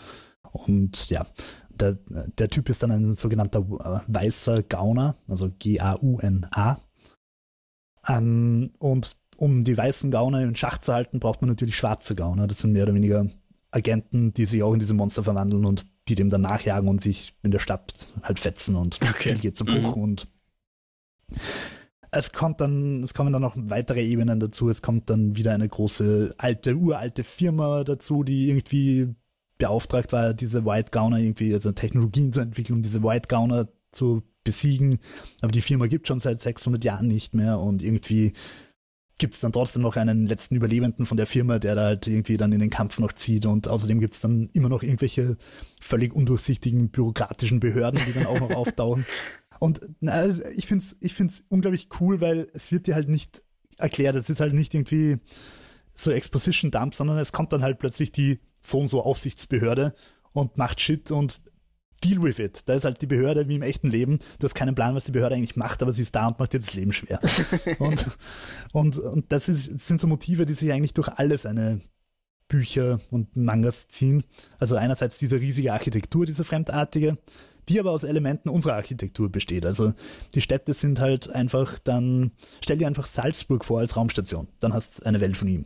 und 0.51 1.09
ja. 1.09 1.25
Der, 1.69 1.97
der 2.37 2.49
Typ 2.49 2.67
ist 2.67 2.83
dann 2.83 2.91
ein 2.91 3.15
sogenannter 3.15 3.59
äh, 3.59 4.13
weißer 4.13 4.63
Gauner, 4.63 5.15
also 5.29 5.49
G-A-U-N-A. 5.59 6.77
Ähm, 8.05 8.71
und 8.79 9.15
um 9.37 9.63
die 9.63 9.77
weißen 9.77 10.11
Gauner 10.11 10.41
in 10.41 10.55
Schach 10.55 10.79
zu 10.79 10.93
halten, 10.93 11.21
braucht 11.21 11.41
man 11.41 11.49
natürlich 11.49 11.77
schwarze 11.77 12.15
Gauner. 12.15 12.47
Das 12.47 12.59
sind 12.59 12.73
mehr 12.73 12.83
oder 12.83 12.93
weniger 12.93 13.27
Agenten, 13.71 14.33
die 14.33 14.45
sich 14.45 14.63
auch 14.63 14.73
in 14.73 14.79
diese 14.79 14.93
Monster 14.93 15.23
verwandeln 15.23 15.65
und 15.65 15.85
die 16.07 16.15
dem 16.15 16.29
dann 16.29 16.41
nachjagen 16.41 16.89
und 16.89 17.01
sich 17.01 17.35
in 17.43 17.51
der 17.51 17.59
Stadt 17.59 18.11
halt 18.23 18.39
fetzen 18.39 18.75
und 18.75 18.99
okay. 19.01 19.29
viel 19.29 19.39
geht 19.39 19.57
zu 19.57 19.65
Bruch 19.65 19.95
mhm. 19.95 20.01
und 20.03 20.27
es 22.11 22.31
kommt 22.31 22.59
dann, 22.59 23.03
es 23.03 23.13
kommen 23.13 23.33
dann 23.33 23.41
noch 23.41 23.55
weitere 23.55 24.03
Ebenen 24.03 24.39
dazu. 24.39 24.69
Es 24.69 24.81
kommt 24.81 25.09
dann 25.09 25.35
wieder 25.35 25.53
eine 25.53 25.69
große, 25.69 26.33
alte, 26.37 26.75
uralte 26.75 27.23
Firma 27.23 27.83
dazu, 27.83 28.23
die 28.23 28.49
irgendwie 28.49 29.13
beauftragt 29.57 30.11
war, 30.11 30.33
diese 30.33 30.65
White 30.65 30.89
Gauner 30.91 31.17
irgendwie, 31.17 31.53
also 31.53 31.71
Technologien 31.71 32.31
zu 32.31 32.39
entwickeln, 32.39 32.77
um 32.77 32.81
diese 32.81 33.03
White 33.03 33.27
Gauner 33.27 33.67
zu 33.91 34.23
besiegen. 34.43 34.99
Aber 35.41 35.51
die 35.51 35.61
Firma 35.61 35.87
gibt 35.87 36.07
schon 36.07 36.19
seit 36.19 36.39
600 36.39 36.83
Jahren 36.83 37.07
nicht 37.07 37.35
mehr 37.35 37.59
und 37.59 37.83
irgendwie 37.83 38.33
gibt 39.19 39.35
es 39.35 39.41
dann 39.41 39.51
trotzdem 39.51 39.83
noch 39.83 39.95
einen 39.97 40.25
letzten 40.25 40.55
Überlebenden 40.55 41.05
von 41.05 41.17
der 41.17 41.27
Firma, 41.27 41.59
der 41.59 41.75
da 41.75 41.83
halt 41.83 42.07
irgendwie 42.07 42.37
dann 42.37 42.51
in 42.51 42.59
den 42.59 42.69
Kampf 42.69 42.99
noch 42.99 43.11
zieht 43.11 43.45
und 43.45 43.67
außerdem 43.67 43.99
gibt 43.99 44.15
es 44.15 44.21
dann 44.21 44.49
immer 44.53 44.69
noch 44.69 44.81
irgendwelche 44.81 45.37
völlig 45.79 46.13
undurchsichtigen 46.13 46.89
bürokratischen 46.89 47.59
Behörden, 47.59 47.99
die 48.07 48.13
dann 48.13 48.25
auch 48.25 48.39
noch 48.39 48.51
auftauchen. 48.55 49.05
Und 49.59 49.81
na, 49.99 50.13
also 50.13 50.43
ich 50.55 50.65
finde 50.65 50.85
es 50.85 50.97
ich 51.01 51.13
find's 51.13 51.43
unglaublich 51.49 51.89
cool, 51.99 52.21
weil 52.21 52.47
es 52.53 52.71
wird 52.71 52.87
dir 52.87 52.95
halt 52.95 53.09
nicht 53.09 53.43
erklärt, 53.77 54.15
es 54.15 54.29
ist 54.29 54.39
halt 54.39 54.53
nicht 54.53 54.73
irgendwie 54.73 55.17
so 55.93 56.11
Exposition-Dump, 56.11 56.95
sondern 56.95 57.17
es 57.17 57.33
kommt 57.33 57.51
dann 57.51 57.61
halt 57.61 57.77
plötzlich 57.77 58.11
die 58.11 58.39
so 58.61 58.79
und 58.79 58.87
so 58.87 59.03
Aufsichtsbehörde 59.03 59.93
und 60.31 60.57
macht 60.57 60.79
Shit 60.79 61.11
und 61.11 61.41
deal 61.99 62.21
with 62.21 62.39
it. 62.39 62.63
Da 62.65 62.73
ist 62.75 62.85
halt 62.85 63.01
die 63.01 63.07
Behörde 63.07 63.47
wie 63.47 63.55
im 63.55 63.61
echten 63.61 63.89
Leben. 63.89 64.19
Du 64.39 64.45
hast 64.45 64.55
keinen 64.55 64.75
Plan, 64.75 64.95
was 64.95 65.05
die 65.05 65.11
Behörde 65.11 65.35
eigentlich 65.35 65.55
macht, 65.55 65.81
aber 65.81 65.91
sie 65.91 66.01
ist 66.01 66.15
da 66.15 66.27
und 66.27 66.39
macht 66.39 66.53
dir 66.53 66.59
das 66.59 66.73
Leben 66.73 66.93
schwer. 66.93 67.19
und, 67.79 68.05
und, 68.71 68.97
und 68.99 69.31
das, 69.31 69.49
ist, 69.49 69.73
das 69.73 69.87
sind 69.87 69.99
so 69.99 70.07
Motive, 70.07 70.45
die 70.45 70.53
sich 70.53 70.71
eigentlich 70.71 70.93
durch 70.93 71.09
alle 71.09 71.37
seine 71.37 71.81
Bücher 72.47 72.99
und 73.11 73.35
Mangas 73.35 73.87
ziehen. 73.87 74.23
Also 74.57 74.75
einerseits 74.75 75.17
diese 75.17 75.39
riesige 75.39 75.71
Architektur, 75.73 76.25
diese 76.25 76.43
fremdartige, 76.43 77.17
die 77.69 77.79
aber 77.79 77.91
aus 77.91 78.03
Elementen 78.03 78.49
unserer 78.49 78.73
Architektur 78.73 79.31
besteht. 79.31 79.65
Also 79.65 79.93
die 80.33 80.41
Städte 80.41 80.73
sind 80.73 80.99
halt 80.99 81.29
einfach 81.29 81.79
dann, 81.79 82.31
stell 82.61 82.77
dir 82.77 82.87
einfach 82.87 83.05
Salzburg 83.05 83.63
vor 83.63 83.79
als 83.79 83.95
Raumstation, 83.95 84.47
dann 84.59 84.73
hast 84.73 84.99
du 84.99 85.05
eine 85.05 85.21
Welt 85.21 85.37
von 85.37 85.47
ihm. 85.47 85.65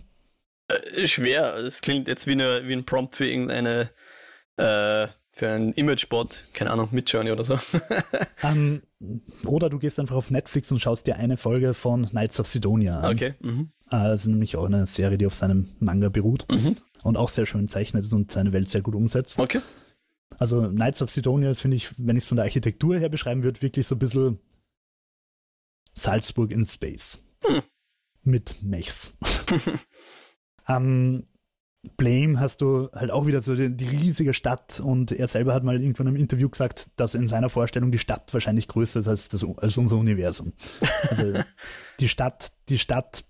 Äh, 0.67 1.07
schwer, 1.07 1.55
es 1.55 1.81
klingt 1.81 2.07
jetzt 2.07 2.27
wie, 2.27 2.33
eine, 2.33 2.67
wie 2.67 2.73
ein 2.73 2.85
Prompt 2.85 3.15
für 3.15 3.27
irgendeine 3.27 3.89
äh, 4.57 5.07
für 5.35 5.49
ein 5.49 5.73
Imageboard, 5.73 6.43
keine 6.53 6.69
Ahnung, 6.69 6.89
Midjourney 6.91 7.31
oder 7.31 7.43
so. 7.43 7.55
um, 7.55 7.59
ähm, 8.43 8.81
oder 9.45 9.69
du 9.69 9.79
gehst 9.79 9.99
einfach 9.99 10.15
auf 10.15 10.29
Netflix 10.29 10.71
und 10.71 10.79
schaust 10.79 11.07
dir 11.07 11.15
eine 11.17 11.37
Folge 11.37 11.73
von 11.73 12.07
Knights 12.07 12.39
of 12.39 12.47
Sidonia 12.47 12.99
an. 12.99 13.13
Okay. 13.13 13.33
Mhm. 13.41 13.71
Uh, 13.87 14.09
das 14.09 14.21
ist 14.21 14.27
nämlich 14.27 14.55
auch 14.55 14.65
eine 14.65 14.85
Serie, 14.85 15.17
die 15.17 15.25
auf 15.25 15.33
seinem 15.33 15.69
Manga 15.79 16.09
beruht 16.09 16.45
mhm. 16.51 16.77
und 17.03 17.17
auch 17.17 17.29
sehr 17.29 17.47
schön 17.47 17.67
zeichnet 17.67 18.03
ist 18.03 18.13
und 18.13 18.31
seine 18.31 18.53
Welt 18.53 18.69
sehr 18.69 18.81
gut 18.81 18.93
umsetzt. 18.93 19.39
Okay. 19.39 19.61
Also 20.37 20.69
Knights 20.69 21.01
of 21.01 21.09
Sidonia 21.09 21.49
ist, 21.49 21.61
finde 21.61 21.77
ich, 21.77 21.89
wenn 21.97 22.15
ich 22.15 22.23
es 22.23 22.27
von 22.27 22.35
der 22.35 22.45
Architektur 22.45 22.97
her 22.97 23.09
beschreiben 23.09 23.43
würde, 23.43 23.61
wirklich 23.63 23.87
so 23.87 23.95
ein 23.95 23.99
bisschen 23.99 24.39
Salzburg 25.93 26.51
in 26.51 26.65
Space. 26.65 27.23
Hm. 27.43 27.63
Mit 28.21 28.61
Mechs. 28.61 29.13
um, 30.67 31.23
Blame 31.97 32.39
hast 32.39 32.61
du 32.61 32.89
halt 32.93 33.11
auch 33.11 33.27
wieder 33.27 33.41
so 33.41 33.55
die, 33.55 33.69
die, 33.75 33.87
riesige 33.87 34.33
Stadt 34.33 34.79
und 34.79 35.11
er 35.11 35.27
selber 35.27 35.53
hat 35.53 35.65
mal 35.65 35.81
irgendwann 35.81 36.07
im 36.07 36.15
Interview 36.15 36.47
gesagt, 36.49 36.89
dass 36.95 37.13
in 37.13 37.27
seiner 37.27 37.49
Vorstellung 37.49 37.91
die 37.91 37.99
Stadt 37.99 38.33
wahrscheinlich 38.33 38.69
größer 38.69 39.01
ist 39.01 39.07
als, 39.09 39.27
das, 39.27 39.45
als 39.57 39.77
unser 39.77 39.97
Universum. 39.97 40.53
Also 41.09 41.33
die 41.99 42.07
Stadt, 42.07 42.53
die 42.69 42.79
Stadt 42.79 43.25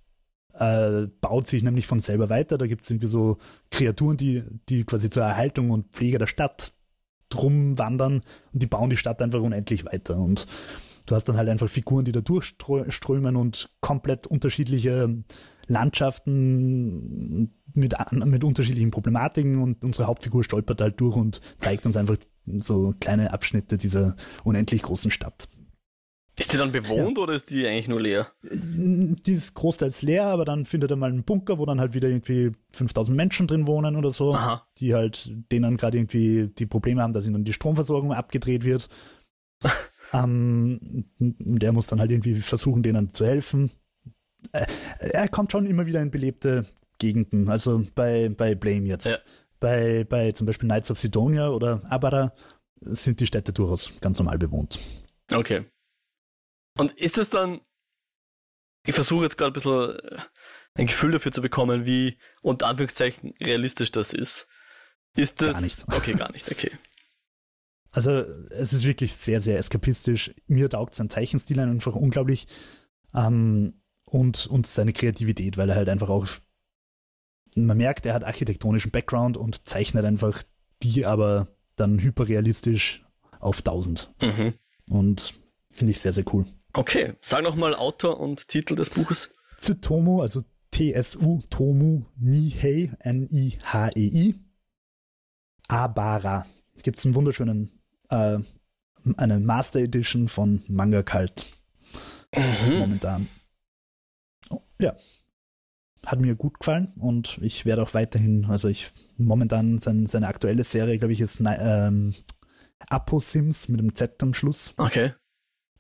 äh, 0.54 1.08
baut 1.20 1.48
sich 1.48 1.64
nämlich 1.64 1.88
von 1.88 2.00
selber 2.00 2.30
weiter. 2.30 2.60
Da 2.60 2.68
gibt 2.68 2.84
es 2.84 2.92
irgendwie 2.92 3.08
so 3.08 3.40
Kreaturen, 3.72 4.18
die, 4.18 4.44
die 4.70 4.84
quasi 4.84 5.10
zur 5.10 5.24
Erhaltung 5.24 5.72
und 5.72 5.92
Pflege 5.92 6.20
der 6.20 6.28
Stadt 6.28 6.74
drum 7.30 7.80
wandern 7.80 8.22
und 8.54 8.62
die 8.62 8.68
bauen 8.68 8.92
die 8.92 8.98
Stadt 8.98 9.20
einfach 9.24 9.42
unendlich 9.42 9.86
weiter. 9.86 10.16
Und 10.18 10.46
du 11.08 11.16
hast 11.16 11.26
dann 11.26 11.38
halt 11.38 11.50
einfach 11.50 11.70
Figuren, 11.70 12.06
die 12.06 12.12
da 12.12 12.22
durchströmen 12.22 13.36
und 13.36 13.72
komplett 13.82 14.28
unterschiedliche 14.28 15.24
Landschaften 15.68 17.54
mit, 17.74 17.96
mit 18.12 18.44
unterschiedlichen 18.44 18.92
Problematiken 18.92 19.62
und 19.62 19.84
unsere 19.84 20.08
Hauptfigur 20.08 20.44
stolpert 20.44 20.82
halt 20.82 21.00
durch 21.00 21.16
und 21.16 21.42
zeigt 21.60 21.86
uns 21.86 21.98
einfach 21.98 22.18
so 22.46 22.94
kleine 23.00 23.34
Abschnitte 23.34 23.78
dieser 23.78 24.16
unendlich 24.44 24.82
großen 24.82 25.12
Stadt. 25.12 25.48
Ist 26.40 26.52
die 26.52 26.58
dann 26.58 26.72
bewohnt 26.72 27.18
ja. 27.18 27.24
oder 27.24 27.34
ist 27.34 27.52
die 27.52 27.68
eigentlich 27.68 27.88
nur 27.88 28.02
leer? 28.02 28.32
Die 28.44 29.34
ist 29.34 29.54
großteils 29.54 30.02
leer, 30.02 30.26
aber 30.26 30.46
dann 30.46 30.66
findet 30.66 30.90
er 30.90 30.98
mal 30.98 31.12
einen 31.12 31.24
Bunker, 31.24 31.60
wo 31.60 31.66
dann 31.66 31.80
halt 31.80 31.94
wieder 31.94 32.08
irgendwie 32.08 32.54
5000 32.72 33.16
Menschen 33.16 33.46
drin 33.46 33.68
wohnen 33.68 33.96
oder 33.96 34.10
so, 34.10 34.34
Aha. 34.34 34.66
die 34.80 34.96
halt 34.96 35.32
denen 35.52 35.78
gerade 35.78 35.98
irgendwie 35.98 36.48
die 36.48 36.66
Probleme 36.66 37.04
haben, 37.04 37.14
dass 37.14 37.28
ihnen 37.28 37.46
die 37.46 37.54
Stromversorgung 37.54 38.14
abgedreht 38.14 38.64
wird. 38.64 38.90
ähm, 40.14 41.06
der 41.20 41.72
muss 41.72 41.86
dann 41.86 42.00
halt 42.00 42.10
irgendwie 42.10 42.42
versuchen, 42.42 42.82
denen 42.82 43.14
zu 43.14 43.28
helfen. 43.28 43.70
Äh, 44.52 44.66
er 45.00 45.28
kommt 45.28 45.52
schon 45.52 45.66
immer 45.66 45.86
wieder 45.86 46.02
in 46.02 46.12
belebte 46.12 46.66
Gegenden, 47.00 47.50
also 47.50 47.86
bei, 47.96 48.30
bei 48.30 48.56
Blame 48.56 48.88
jetzt. 48.88 49.06
Ja. 49.06 49.18
Bei, 49.60 50.04
bei 50.04 50.32
zum 50.34 50.46
Beispiel 50.46 50.68
Knights 50.68 50.92
of 50.92 51.00
Sidonia 51.00 51.50
oder 51.50 51.82
Abara 51.90 52.34
sind 52.82 53.20
die 53.20 53.28
Städte 53.28 53.54
durchaus 53.54 54.00
ganz 54.02 54.20
normal 54.20 54.38
bewohnt. 54.38 54.80
Okay. 55.32 55.66
Und 56.78 56.92
ist 56.94 57.18
es 57.18 57.30
dann, 57.30 57.62
ich 58.86 58.94
versuche 58.96 59.24
jetzt 59.24 59.38
gerade 59.38 59.52
ein 59.52 59.54
bisschen 59.54 59.98
äh, 59.98 60.22
ein 60.76 60.88
Gefühl 60.88 61.12
dafür 61.12 61.32
zu 61.32 61.42
bekommen, 61.42 61.86
wie 61.86 62.18
unter 62.42 62.68
Anführungszeichen 62.68 63.34
realistisch 63.42 63.92
das 63.92 64.14
ist. 64.14 64.48
Ist 65.16 65.42
das. 65.42 65.54
Gar 65.54 65.62
nicht. 65.62 65.86
Okay, 65.94 66.14
gar 66.14 66.32
nicht, 66.32 66.52
okay. 66.52 66.72
Also, 67.92 68.12
es 68.50 68.74
ist 68.74 68.86
wirklich 68.86 69.16
sehr, 69.16 69.40
sehr 69.40 69.60
eskapistisch. 69.60 70.34
Mir 70.48 70.70
taugt 70.70 70.96
sein 70.96 71.10
Zeichenstil 71.10 71.60
einfach 71.60 71.94
unglaublich. 71.94 72.48
Ähm, 73.14 73.83
und, 74.14 74.46
und 74.48 74.68
seine 74.68 74.94
Kreativität, 74.94 75.58
weil 75.58 75.70
er 75.70 75.76
halt 75.76 75.90
einfach 75.90 76.10
auch, 76.10 76.28
man 77.56 77.78
merkt, 77.78 78.06
er 78.06 78.14
hat 78.14 78.24
architektonischen 78.24 78.92
Background 78.92 79.38
und 79.38 79.68
zeichnet 79.68 80.06
einfach 80.06 80.44
die 80.84 81.06
aber 81.06 81.48
dann 81.76 82.00
hyperrealistisch 82.00 83.04
auf 83.40 83.60
1000. 83.60 84.14
Mhm. 84.22 84.54
Und 84.90 85.34
finde 85.72 85.92
ich 85.92 86.00
sehr, 86.00 86.14
sehr 86.14 86.26
cool. 86.34 86.46
Okay, 86.74 87.14
sag 87.22 87.44
nochmal 87.44 87.74
Autor 87.74 88.20
und 88.20 88.48
Titel 88.48 88.76
des 88.76 88.90
Buches. 88.90 89.32
Tsutomu, 89.60 90.22
also 90.22 90.44
T-S-U, 90.72 91.42
Tomu 91.50 92.04
Nihei, 92.18 92.92
N-I-H-E-I. 93.00 94.36
Abara. 95.70 96.46
Gibt 96.82 97.00
es 97.00 97.06
einen 97.06 97.16
wunderschönen, 97.16 97.72
äh, 98.10 98.40
eine 99.18 99.40
Master 99.40 99.80
Edition 99.80 100.28
von 100.28 100.62
Manga 100.68 101.02
Kalt. 101.02 101.46
Mhm. 102.36 102.80
Momentan. 102.80 103.28
Ja. 104.80 104.96
Hat 106.06 106.20
mir 106.20 106.36
gut 106.36 106.60
gefallen 106.60 106.92
und 106.98 107.40
ich 107.42 107.66
werde 107.66 107.82
auch 107.82 107.94
weiterhin, 107.94 108.46
also 108.46 108.68
ich 108.68 108.92
momentan 109.18 109.80
sein, 109.80 110.06
seine 110.06 110.28
aktuelle 110.28 110.64
Serie, 110.64 110.98
glaube 110.98 111.14
ich, 111.14 111.22
ist 111.22 111.42
ähm, 111.42 112.14
Apo 112.90 113.20
Sims 113.20 113.70
mit 113.70 113.80
dem 113.80 113.96
Z 113.96 114.22
am 114.22 114.34
Schluss. 114.34 114.74
Okay. 114.78 115.14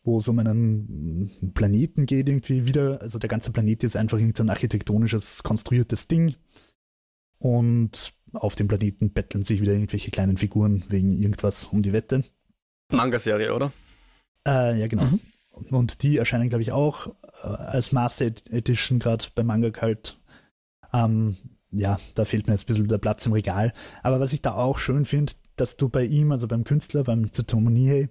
Wo 0.03 0.17
es 0.17 0.27
um 0.27 0.39
einen 0.39 1.31
Planeten 1.53 2.05
geht, 2.05 2.27
irgendwie 2.27 2.65
wieder. 2.65 3.01
Also 3.01 3.19
der 3.19 3.29
ganze 3.29 3.51
Planet 3.51 3.83
ist 3.83 3.95
einfach 3.95 4.17
ein 4.17 4.49
architektonisches, 4.49 5.43
konstruiertes 5.43 6.07
Ding. 6.07 6.35
Und 7.37 8.13
auf 8.33 8.55
dem 8.55 8.67
Planeten 8.67 9.11
betteln 9.11 9.43
sich 9.43 9.61
wieder 9.61 9.73
irgendwelche 9.73 10.11
kleinen 10.11 10.37
Figuren 10.37 10.83
wegen 10.89 11.13
irgendwas 11.13 11.65
um 11.65 11.81
die 11.81 11.93
Wette. 11.93 12.23
Manga-Serie, 12.89 13.53
oder? 13.53 13.71
Äh, 14.47 14.79
ja, 14.79 14.87
genau. 14.87 15.05
Mhm. 15.05 15.19
Und 15.69 16.03
die 16.03 16.17
erscheinen, 16.17 16.49
glaube 16.49 16.63
ich, 16.63 16.71
auch 16.71 17.13
als 17.41 17.91
Master 17.91 18.25
Edition 18.25 18.99
gerade 18.99 19.25
bei 19.35 19.43
Manga 19.43 19.69
halt. 19.81 20.17
Ähm, 20.93 21.35
ja, 21.71 21.99
da 22.15 22.25
fehlt 22.25 22.47
mir 22.47 22.53
jetzt 22.53 22.63
ein 22.63 22.67
bisschen 22.67 22.87
der 22.87 22.99
Platz 22.99 23.25
im 23.25 23.33
Regal. 23.33 23.73
Aber 24.03 24.19
was 24.19 24.33
ich 24.33 24.41
da 24.41 24.53
auch 24.53 24.77
schön 24.77 25.05
finde, 25.05 25.33
dass 25.55 25.75
du 25.75 25.89
bei 25.89 26.05
ihm, 26.05 26.31
also 26.31 26.47
beim 26.47 26.63
Künstler, 26.63 27.03
beim 27.03 27.31
Tsutomu 27.31 27.69
Nihei, 27.69 28.09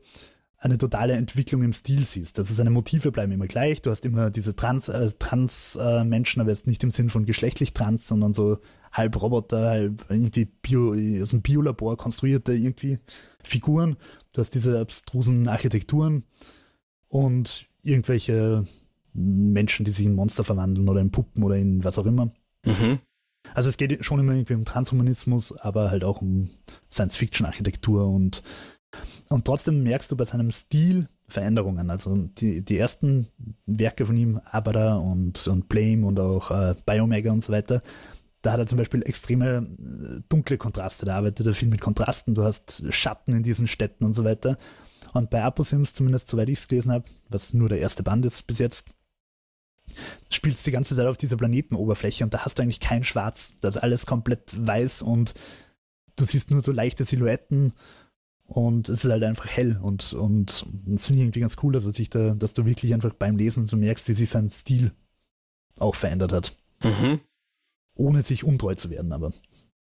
eine 0.63 0.79
totale 0.79 1.15
Entwicklung 1.15 1.63
im 1.65 1.73
Stil 1.73 2.05
siehst. 2.05 2.39
Also 2.39 2.55
seine 2.55 2.71
Motive 2.71 3.11
bleiben 3.11 3.33
immer 3.33 3.49
gleich. 3.49 3.83
Du 3.83 3.91
hast 3.91 4.05
immer 4.05 4.31
diese 4.31 4.55
Trans, 4.55 4.89
äh, 4.89 5.11
Trans 5.19 5.77
äh, 5.77 6.05
Menschen, 6.05 6.41
aber 6.41 6.51
jetzt 6.51 6.69
nicht 6.69 6.85
im 6.85 6.93
Sinn 6.93 7.11
von 7.11 7.25
geschlechtlich 7.25 7.75
trans, 7.75 8.07
sondern 8.07 8.33
so 8.33 8.59
halb 8.93 9.21
Roboter, 9.21 9.71
halb 9.71 10.05
irgendwie 10.09 10.45
Bio, 10.45 10.95
aus 11.21 11.31
dem 11.31 11.43
Biolabor 11.43 11.97
konstruierte 11.97 12.53
irgendwie 12.53 13.01
Figuren. 13.43 13.97
Du 14.35 14.41
hast 14.41 14.55
diese 14.55 14.79
abstrusen 14.79 15.49
Architekturen 15.49 16.25
und 17.09 17.67
irgendwelche 17.83 18.65
Menschen, 19.15 19.85
die 19.85 19.91
sich 19.91 20.07
in 20.07 20.15
Monster 20.15 20.45
verwandeln 20.45 20.89
oder 20.89 21.01
in 21.01 21.11
Puppen 21.11 21.43
oder 21.43 21.57
in 21.57 21.85
was 21.85 21.99
auch 21.99 22.07
immer. 22.07 22.31
Mhm. 22.65 22.99
Also 23.55 23.69
es 23.69 23.77
geht 23.77 24.05
schon 24.05 24.21
immer 24.21 24.33
irgendwie 24.33 24.55
um 24.55 24.65
Transhumanismus, 24.65 25.53
aber 25.53 25.91
halt 25.91 26.05
auch 26.05 26.23
um 26.23 26.51
Science-Fiction-Architektur 26.91 28.07
und, 28.07 28.43
und 29.29 29.45
trotzdem 29.45 29.83
merkst 29.83 30.11
du 30.11 30.17
bei 30.17 30.25
seinem 30.25 30.51
Stil 30.51 31.09
Veränderungen. 31.29 31.91
Also 31.91 32.29
die, 32.39 32.63
die 32.63 32.79
ersten 32.79 33.29
Werke 33.67 34.07
von 34.07 34.17
ihm, 34.17 34.41
Abada 34.45 34.97
und, 34.97 35.47
und 35.49 35.69
Blame 35.69 36.07
und 36.07 36.21
auch 36.21 36.51
äh, 36.51 36.75
Biomega 36.87 37.33
und 37.33 37.43
so 37.43 37.53
weiter, 37.53 37.83
da 38.43 38.53
hat 38.53 38.59
er 38.59 38.67
zum 38.67 38.79
Beispiel 38.79 39.03
extreme 39.03 39.67
äh, 39.79 40.23
dunkle 40.29 40.59
Kontraste. 40.59 41.07
Da 41.07 41.17
arbeitet 41.17 41.47
er 41.47 41.55
viel 41.55 41.69
mit 41.69 41.81
Kontrasten. 41.81 42.35
Du 42.35 42.45
hast 42.45 42.85
Schatten 42.93 43.35
in 43.35 43.43
diesen 43.43 43.67
Städten 43.67 44.05
und 44.05 44.13
so 44.13 44.25
weiter. 44.25 44.59
Und 45.13 45.31
bei 45.31 45.43
Aposims, 45.43 45.95
zumindest 45.95 46.29
soweit 46.29 46.49
ich 46.49 46.59
es 46.59 46.69
gelesen 46.69 46.93
habe, 46.93 47.05
was 47.29 47.55
nur 47.55 47.69
der 47.69 47.81
erste 47.81 48.03
Band 48.03 48.25
ist 48.27 48.47
bis 48.47 48.59
jetzt, 48.59 48.87
spielst 50.31 50.67
die 50.67 50.71
ganze 50.71 50.97
Zeit 50.97 51.07
auf 51.07 51.17
dieser 51.17 51.37
Planetenoberfläche 51.37 52.25
und 52.25 52.35
da 52.35 52.45
hast 52.45 52.59
du 52.59 52.63
eigentlich 52.63 52.81
kein 52.81 53.05
Schwarz. 53.05 53.55
Das 53.61 53.77
ist 53.77 53.83
alles 53.83 54.07
komplett 54.07 54.55
weiß 54.57 55.03
und 55.03 55.35
du 56.17 56.25
siehst 56.25 56.51
nur 56.51 56.61
so 56.61 56.73
leichte 56.73 57.05
Silhouetten 57.05 57.73
und 58.47 58.89
es 58.89 59.05
ist 59.05 59.11
halt 59.11 59.23
einfach 59.23 59.47
hell 59.47 59.79
und, 59.83 60.13
und 60.13 60.67
das 60.87 61.07
finde 61.07 61.19
ich 61.19 61.25
irgendwie 61.25 61.41
ganz 61.41 61.57
cool, 61.63 61.73
dass, 61.73 61.85
sich 61.85 62.11
da, 62.11 62.35
dass 62.35 62.55
du 62.55 62.67
wirklich 62.67 62.93
einfach 62.93 63.15
beim 63.15 63.37
Lesen 63.37 63.67
so 63.67 63.77
merkst, 63.77 64.09
wie 64.09 64.13
sich 64.13 64.29
sein 64.29 64.49
Stil 64.49 64.93
auch 65.79 65.95
verändert 65.95 66.33
hat. 66.33 66.57
Mhm. 66.83 67.21
Ohne 67.95 68.23
sich 68.23 68.45
untreu 68.45 68.75
zu 68.75 68.91
werden, 68.91 69.13
aber. 69.13 69.33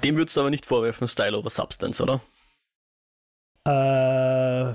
Dem 0.03 0.15
würdest 0.15 0.37
du 0.37 0.41
aber 0.41 0.49
nicht 0.49 0.65
vorwerfen, 0.65 1.07
Style 1.07 1.37
over 1.37 1.49
Substance, 1.49 2.01
oder? 2.01 2.21
Äh, 3.65 4.73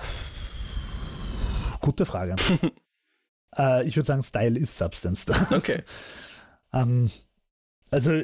gute 1.80 2.04
Frage. 2.04 2.36
äh, 3.56 3.86
ich 3.86 3.96
würde 3.96 4.06
sagen, 4.06 4.22
Style 4.22 4.58
ist 4.58 4.76
Substance 4.76 5.26
da. 5.26 5.56
Okay. 5.56 5.82
ähm, 6.72 7.10
also 7.90 8.22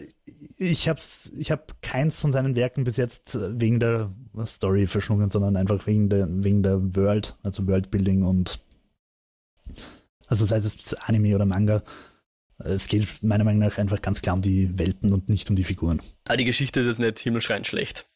ich 0.57 0.89
habe 0.89 1.01
ich 1.39 1.51
hab 1.51 1.81
keins 1.83 2.21
von 2.21 2.33
seinen 2.33 2.57
Werken 2.57 2.85
bis 2.85 2.97
jetzt 2.97 3.39
wegen 3.41 3.79
der 3.79 4.13
Story 4.47 4.87
verschlungen, 4.87 5.29
sondern 5.29 5.57
einfach 5.57 5.87
wegen 5.87 6.09
der, 6.09 6.27
wegen 6.29 6.63
der 6.63 6.97
World, 6.97 7.37
also 7.43 7.67
Worldbuilding 7.67 8.25
und 8.25 8.61
also 10.27 10.45
sei 10.45 10.57
es 10.57 10.95
Anime 10.95 11.35
oder 11.35 11.45
Manga. 11.45 11.83
Es 12.59 12.89
geht 12.89 13.23
meiner 13.23 13.45
Meinung 13.45 13.61
nach 13.61 13.79
einfach 13.79 14.03
ganz 14.03 14.23
klar 14.23 14.37
um 14.37 14.43
die 14.43 14.79
Welten 14.79 15.13
und 15.13 15.29
nicht 15.29 15.49
um 15.51 15.57
die 15.57 15.65
Figuren. 15.65 16.03
Ah, 16.29 16.37
die 16.37 16.45
Geschichte 16.45 16.81
ist 16.81 16.87
jetzt 16.87 16.99
nicht 17.01 17.19
himmelschreiend 17.19 17.67
schlecht. 17.67 18.09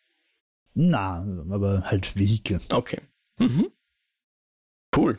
Na, 0.74 1.26
aber 1.50 1.82
halt 1.84 2.16
Vehikel. 2.16 2.60
Okay. 2.70 3.00
Mhm. 3.38 3.68
Cool. 4.94 5.18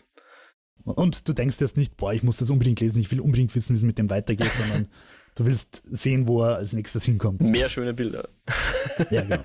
Und 0.86 1.27
du 1.27 1.33
denkst 1.33 1.59
jetzt 1.59 1.77
nicht, 1.77 1.97
boah, 1.97 2.13
ich 2.13 2.23
muss 2.23 2.38
das 2.38 2.49
unbedingt 2.49 2.79
lesen, 2.79 2.99
ich 2.99 3.11
will 3.11 3.19
unbedingt 3.19 3.53
wissen, 3.55 3.73
wie 3.73 3.77
es 3.77 3.83
mit 3.83 3.97
dem 3.97 4.09
weitergeht, 4.09 4.51
sondern 4.57 4.88
du 5.36 5.45
willst 5.45 5.83
sehen, 5.91 6.27
wo 6.27 6.43
er 6.43 6.57
als 6.57 6.73
nächstes 6.73 7.03
hinkommt. 7.03 7.41
Mehr 7.41 7.69
schöne 7.69 7.93
Bilder. 7.93 8.29
ja, 9.09 9.23
genau. 9.23 9.41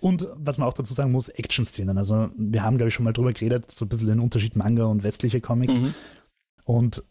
Und 0.00 0.28
was 0.36 0.58
man 0.58 0.68
auch 0.68 0.74
dazu 0.74 0.94
sagen 0.94 1.12
muss, 1.12 1.28
Action-Szenen. 1.28 1.98
Also 1.98 2.30
wir 2.36 2.62
haben, 2.62 2.76
glaube 2.78 2.88
ich, 2.88 2.94
schon 2.94 3.04
mal 3.04 3.12
drüber 3.12 3.32
geredet, 3.32 3.70
so 3.70 3.84
ein 3.84 3.88
bisschen 3.88 4.08
den 4.08 4.20
Unterschied 4.20 4.56
Manga 4.56 4.84
und 4.84 5.02
westliche 5.02 5.40
Comics. 5.40 5.80
Mhm. 5.80 5.94
Und 6.64 7.04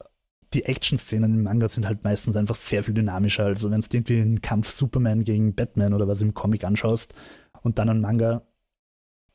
die 0.54 0.64
Action-Szenen 0.64 1.34
im 1.34 1.44
Manga 1.44 1.68
sind 1.68 1.86
halt 1.86 2.04
meistens 2.04 2.36
einfach 2.36 2.56
sehr 2.56 2.84
viel 2.84 2.94
dynamischer. 2.94 3.46
Also 3.46 3.70
wenn 3.72 3.82
du 3.82 3.88
irgendwie 3.92 4.22
einen 4.22 4.42
Kampf 4.42 4.70
Superman 4.70 5.24
gegen 5.24 5.54
Batman 5.54 5.94
oder 5.94 6.08
was 6.08 6.22
im 6.22 6.34
Comic 6.34 6.64
anschaust 6.64 7.14
und 7.62 7.78
dann 7.78 7.90
einen 7.90 8.02
Manga, 8.02 8.44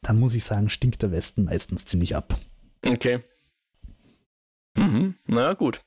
dann 0.03 0.19
muss 0.19 0.35
ich 0.35 0.45
sagen, 0.45 0.71
stinkt 0.71 1.03
der 1.03 1.13
Westen 1.13 1.45
meistens 1.45 1.85
ziemlich 1.85 2.17
ab. 2.17 2.39
Okay. 2.87 3.21
Mhm. 4.81 5.15
Na 5.27 5.53
gut. 5.53 5.83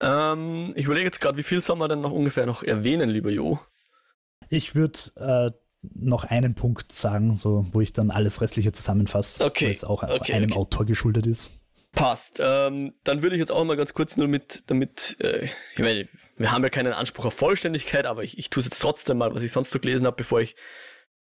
Ähm, 0.00 0.72
ich 0.76 0.86
überlege 0.86 1.06
jetzt 1.06 1.20
gerade, 1.20 1.36
wie 1.36 1.42
viel 1.42 1.60
soll 1.60 1.76
man 1.76 1.90
denn 1.90 2.00
noch 2.00 2.12
ungefähr 2.12 2.46
noch 2.46 2.62
erwähnen, 2.62 3.10
lieber 3.10 3.30
Jo? 3.30 3.58
Ich 4.48 4.74
würde 4.74 4.98
äh, 5.16 5.50
noch 5.82 6.24
einen 6.24 6.54
Punkt 6.54 6.92
sagen, 6.92 7.36
so, 7.36 7.66
wo 7.72 7.80
ich 7.80 7.92
dann 7.92 8.10
alles 8.10 8.40
Restliche 8.40 8.72
zusammenfasse, 8.72 9.44
okay. 9.44 9.66
weil 9.66 9.72
es 9.72 9.84
auch 9.84 10.02
okay, 10.02 10.32
einem 10.32 10.50
okay. 10.50 10.58
Autor 10.58 10.86
geschuldet 10.86 11.26
ist. 11.26 11.52
Passt. 11.92 12.38
Ähm, 12.40 12.94
dann 13.04 13.22
würde 13.22 13.36
ich 13.36 13.40
jetzt 13.40 13.52
auch 13.52 13.64
mal 13.64 13.76
ganz 13.76 13.94
kurz 13.94 14.16
nur 14.16 14.28
mit, 14.28 14.62
damit, 14.68 15.16
äh, 15.20 15.48
ich 15.74 15.78
meine, 15.78 16.08
wir 16.36 16.50
haben 16.50 16.62
ja 16.62 16.70
keinen 16.70 16.92
Anspruch 16.92 17.26
auf 17.26 17.34
Vollständigkeit, 17.34 18.06
aber 18.06 18.22
ich, 18.22 18.38
ich 18.38 18.48
tue 18.48 18.60
es 18.60 18.66
jetzt 18.66 18.80
trotzdem 18.80 19.18
mal, 19.18 19.34
was 19.34 19.42
ich 19.42 19.52
sonst 19.52 19.70
so 19.70 19.80
gelesen 19.80 20.06
habe, 20.06 20.16
bevor 20.16 20.40
ich 20.40 20.56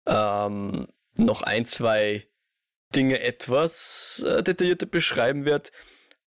ähm, 0.07 0.87
noch 1.17 1.43
ein, 1.43 1.65
zwei 1.65 2.29
Dinge 2.95 3.21
etwas 3.21 4.25
äh, 4.27 4.43
detaillierter 4.43 4.87
beschreiben 4.87 5.45
werde, 5.45 5.71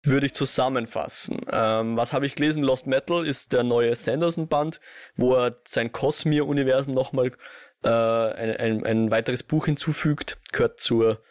würde 0.04 0.26
ich 0.26 0.34
zusammenfassen. 0.34 1.42
Ähm, 1.50 1.98
was 1.98 2.14
habe 2.14 2.26
ich 2.26 2.36
gelesen? 2.36 2.64
Lost 2.64 2.88
Metal 2.88 3.26
ist 3.26 3.54
der 3.54 3.64
neue 3.64 3.96
Sanderson-Band, 3.96 4.80
wo 5.16 5.36
er 5.36 5.58
sein 5.66 5.92
Cosmere-Universum 5.92 6.94
nochmal 6.94 7.32
äh, 7.84 7.90
ein, 7.90 8.58
ein, 8.58 8.86
ein 8.86 9.12
weiteres 9.12 9.44
Buch 9.44 9.66
hinzufügt, 9.66 10.40
gehört 10.52 10.80
zur 10.80 11.22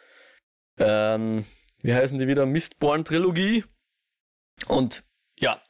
ähm, 0.77 1.45
wie 1.81 1.93
heißen 1.93 2.17
die 2.17 2.27
wieder, 2.27 2.45
Mistborn-Trilogie. 2.45 3.63
Und 4.67 5.03
ja, 5.37 5.61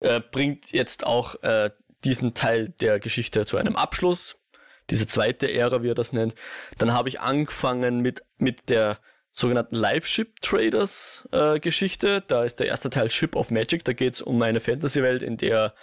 äh, 0.00 0.20
bringt 0.20 0.72
jetzt 0.72 1.06
auch 1.06 1.42
äh, 1.42 1.70
diesen 2.04 2.34
Teil 2.34 2.68
der 2.68 2.98
Geschichte 3.00 3.46
zu 3.46 3.56
einem 3.56 3.76
Abschluss. 3.76 4.36
Diese 4.90 5.06
zweite 5.06 5.50
Ära, 5.50 5.82
wie 5.82 5.90
er 5.90 5.94
das 5.94 6.12
nennt. 6.12 6.34
Dann 6.78 6.92
habe 6.92 7.08
ich 7.08 7.20
angefangen 7.20 8.00
mit, 8.00 8.22
mit 8.36 8.68
der 8.68 8.98
sogenannten 9.34 9.74
Live-Ship 9.74 10.40
Traders 10.40 11.28
äh, 11.32 11.58
Geschichte. 11.58 12.22
Da 12.26 12.44
ist 12.44 12.60
der 12.60 12.68
erste 12.68 12.88
Teil 12.88 13.10
Ship 13.10 13.34
of 13.34 13.50
Magic. 13.50 13.84
Da 13.84 13.92
geht 13.92 14.14
es 14.14 14.22
um 14.22 14.40
eine 14.40 14.60
Fantasy-Welt, 14.60 15.22
in 15.22 15.36
der 15.36 15.74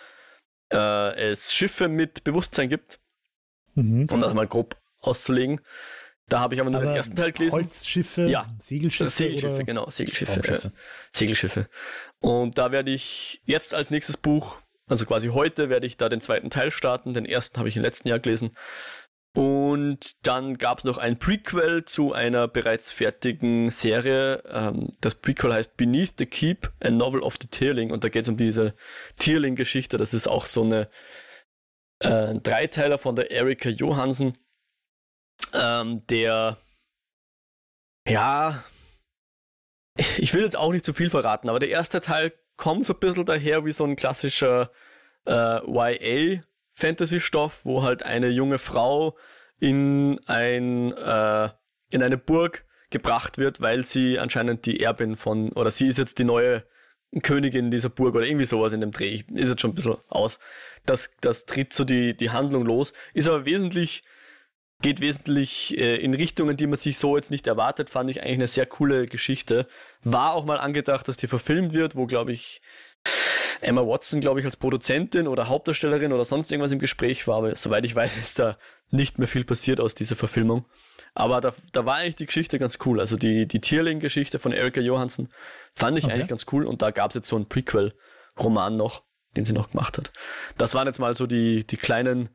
äh, 0.71 1.31
es 1.31 1.53
Schiffe 1.53 1.89
mit 1.89 2.23
Bewusstsein 2.23 2.69
gibt. 2.69 2.99
Mhm. 3.75 4.07
Um 4.09 4.21
das 4.21 4.33
mal 4.33 4.47
grob 4.47 4.77
auszulegen. 5.01 5.61
Da 6.29 6.39
habe 6.39 6.55
ich 6.55 6.61
aber 6.61 6.69
nur 6.69 6.79
aber 6.79 6.91
den 6.91 6.95
ersten 6.95 7.15
Teil 7.17 7.33
gelesen. 7.33 7.55
Holzschiffe, 7.55 8.27
ja. 8.27 8.49
Segelschiffe. 8.57 9.09
Segelschiffe, 9.09 9.55
oder? 9.55 9.63
genau, 9.65 9.89
Segelschiffe. 9.89 10.53
Äh, 10.53 10.69
Segelschiffe. 11.11 11.67
Und 12.19 12.57
da 12.57 12.71
werde 12.71 12.91
ich 12.91 13.41
jetzt 13.43 13.73
als 13.73 13.89
nächstes 13.89 14.15
Buch, 14.15 14.55
also 14.87 15.05
quasi 15.05 15.27
heute, 15.27 15.69
werde 15.69 15.87
ich 15.87 15.97
da 15.97 16.07
den 16.07 16.21
zweiten 16.21 16.49
Teil 16.49 16.71
starten. 16.71 17.13
Den 17.13 17.25
ersten 17.25 17.57
habe 17.57 17.67
ich 17.67 17.75
im 17.75 17.83
letzten 17.83 18.07
Jahr 18.07 18.19
gelesen. 18.19 18.55
Und 19.33 20.27
dann 20.27 20.57
gab 20.57 20.79
es 20.79 20.83
noch 20.83 20.97
ein 20.97 21.17
Prequel 21.17 21.85
zu 21.85 22.11
einer 22.11 22.49
bereits 22.49 22.91
fertigen 22.91 23.71
Serie. 23.71 24.43
Ähm, 24.45 24.89
das 24.99 25.15
Prequel 25.15 25.53
heißt 25.53 25.77
Beneath 25.77 26.17
the 26.17 26.25
Keep, 26.25 26.71
a 26.81 26.89
Novel 26.89 27.21
of 27.21 27.37
the 27.41 27.47
Tierling. 27.47 27.91
Und 27.91 28.03
da 28.03 28.09
geht 28.09 28.23
es 28.23 28.29
um 28.29 28.37
diese 28.37 28.73
Tierling-Geschichte. 29.17 29.97
Das 29.97 30.13
ist 30.13 30.27
auch 30.27 30.47
so 30.47 30.63
eine 30.63 30.89
äh, 31.99 32.35
Dreiteiler 32.35 32.97
von 32.97 33.15
der 33.15 33.31
Erika 33.31 33.69
Johansen 33.69 34.37
ähm, 35.53 36.05
der, 36.07 36.57
ja, 38.07 38.63
ich 40.17 40.33
will 40.33 40.43
jetzt 40.43 40.55
auch 40.55 40.71
nicht 40.71 40.85
zu 40.85 40.93
viel 40.93 41.09
verraten, 41.09 41.49
aber 41.49 41.59
der 41.59 41.69
erste 41.69 42.01
Teil 42.01 42.33
kommt 42.57 42.85
so 42.85 42.93
ein 42.93 42.99
bisschen 42.99 43.25
daher 43.25 43.65
wie 43.65 43.71
so 43.71 43.83
ein 43.83 43.95
klassischer 43.95 44.71
äh, 45.25 45.59
YA-Fantasy-Stoff, 46.75 47.61
wo 47.63 47.83
halt 47.83 48.03
eine 48.03 48.29
junge 48.29 48.59
Frau 48.59 49.17
in 49.59 50.19
ein 50.25 50.93
äh, 50.93 51.49
in 51.89 52.03
eine 52.03 52.17
Burg 52.17 52.65
gebracht 52.89 53.37
wird, 53.37 53.61
weil 53.61 53.85
sie 53.85 54.19
anscheinend 54.19 54.65
die 54.65 54.81
Erbin 54.81 55.15
von, 55.15 55.51
oder 55.53 55.71
sie 55.71 55.87
ist 55.87 55.97
jetzt 55.97 56.19
die 56.19 56.23
neue 56.23 56.63
Königin 57.21 57.71
dieser 57.71 57.89
Burg 57.89 58.15
oder 58.15 58.25
irgendwie 58.25 58.45
sowas 58.45 58.73
in 58.73 58.81
dem 58.81 58.91
Dreh. 58.91 59.09
Ich, 59.09 59.29
ist 59.29 59.49
jetzt 59.49 59.61
schon 59.61 59.71
ein 59.71 59.75
bisschen 59.75 59.97
aus. 60.07 60.39
Das, 60.85 61.11
das 61.21 61.45
tritt 61.45 61.73
so 61.73 61.83
die, 61.83 62.15
die 62.15 62.31
Handlung 62.31 62.65
los, 62.65 62.93
ist 63.13 63.27
aber 63.27 63.45
wesentlich 63.45 64.03
geht 64.81 64.99
wesentlich 64.99 65.77
äh, 65.77 65.97
in 65.97 66.15
Richtungen, 66.15 66.57
die 66.57 66.65
man 66.65 66.77
sich 66.77 66.97
so 66.97 67.15
jetzt 67.15 67.29
nicht 67.29 67.45
erwartet, 67.45 67.91
fand 67.91 68.09
ich 68.09 68.21
eigentlich 68.21 68.33
eine 68.33 68.47
sehr 68.47 68.65
coole 68.65 69.05
Geschichte. 69.05 69.67
War 70.01 70.33
auch 70.33 70.43
mal 70.43 70.57
angedacht, 70.57 71.07
dass 71.07 71.17
die 71.17 71.27
verfilmt 71.27 71.71
wird, 71.73 71.95
wo, 71.95 72.07
glaube 72.07 72.31
ich, 72.31 72.63
Emma 73.61 73.81
Watson, 73.81 74.21
glaube 74.21 74.39
ich, 74.39 74.45
als 74.45 74.57
Produzentin 74.57 75.27
oder 75.27 75.47
Hauptdarstellerin 75.47 76.13
oder 76.13 76.25
sonst 76.25 76.51
irgendwas 76.51 76.71
im 76.71 76.79
Gespräch 76.79 77.27
war, 77.27 77.37
aber 77.37 77.55
soweit 77.55 77.85
ich 77.85 77.95
weiß, 77.95 78.17
ist 78.17 78.39
da 78.39 78.57
nicht 78.89 79.19
mehr 79.19 79.27
viel 79.27 79.43
passiert 79.43 79.79
aus 79.79 79.95
dieser 79.95 80.15
Verfilmung. 80.15 80.65
Aber 81.13 81.41
da, 81.41 81.53
da 81.71 81.85
war 81.85 81.97
eigentlich 81.97 82.15
die 82.15 82.25
Geschichte 82.25 82.59
ganz 82.59 82.79
cool. 82.85 82.99
Also 82.99 83.17
die, 83.17 83.47
die 83.47 83.59
Tierling-Geschichte 83.59 84.39
von 84.39 84.51
Erika 84.51 84.81
Johansen 84.81 85.29
fand 85.73 85.97
ich 85.97 86.05
okay. 86.05 86.13
eigentlich 86.13 86.27
ganz 86.27 86.45
cool 86.51 86.65
und 86.65 86.81
da 86.81 86.91
gab 86.91 87.11
es 87.11 87.15
jetzt 87.15 87.27
so 87.27 87.35
einen 87.35 87.47
Prequel-Roman 87.47 88.75
noch, 88.75 89.03
den 89.35 89.45
sie 89.45 89.53
noch 89.53 89.71
gemacht 89.71 89.97
hat. 89.97 90.11
Das 90.57 90.73
waren 90.73 90.87
jetzt 90.87 90.99
mal 90.99 91.15
so 91.15 91.27
die, 91.27 91.65
die 91.65 91.77
kleinen 91.77 92.29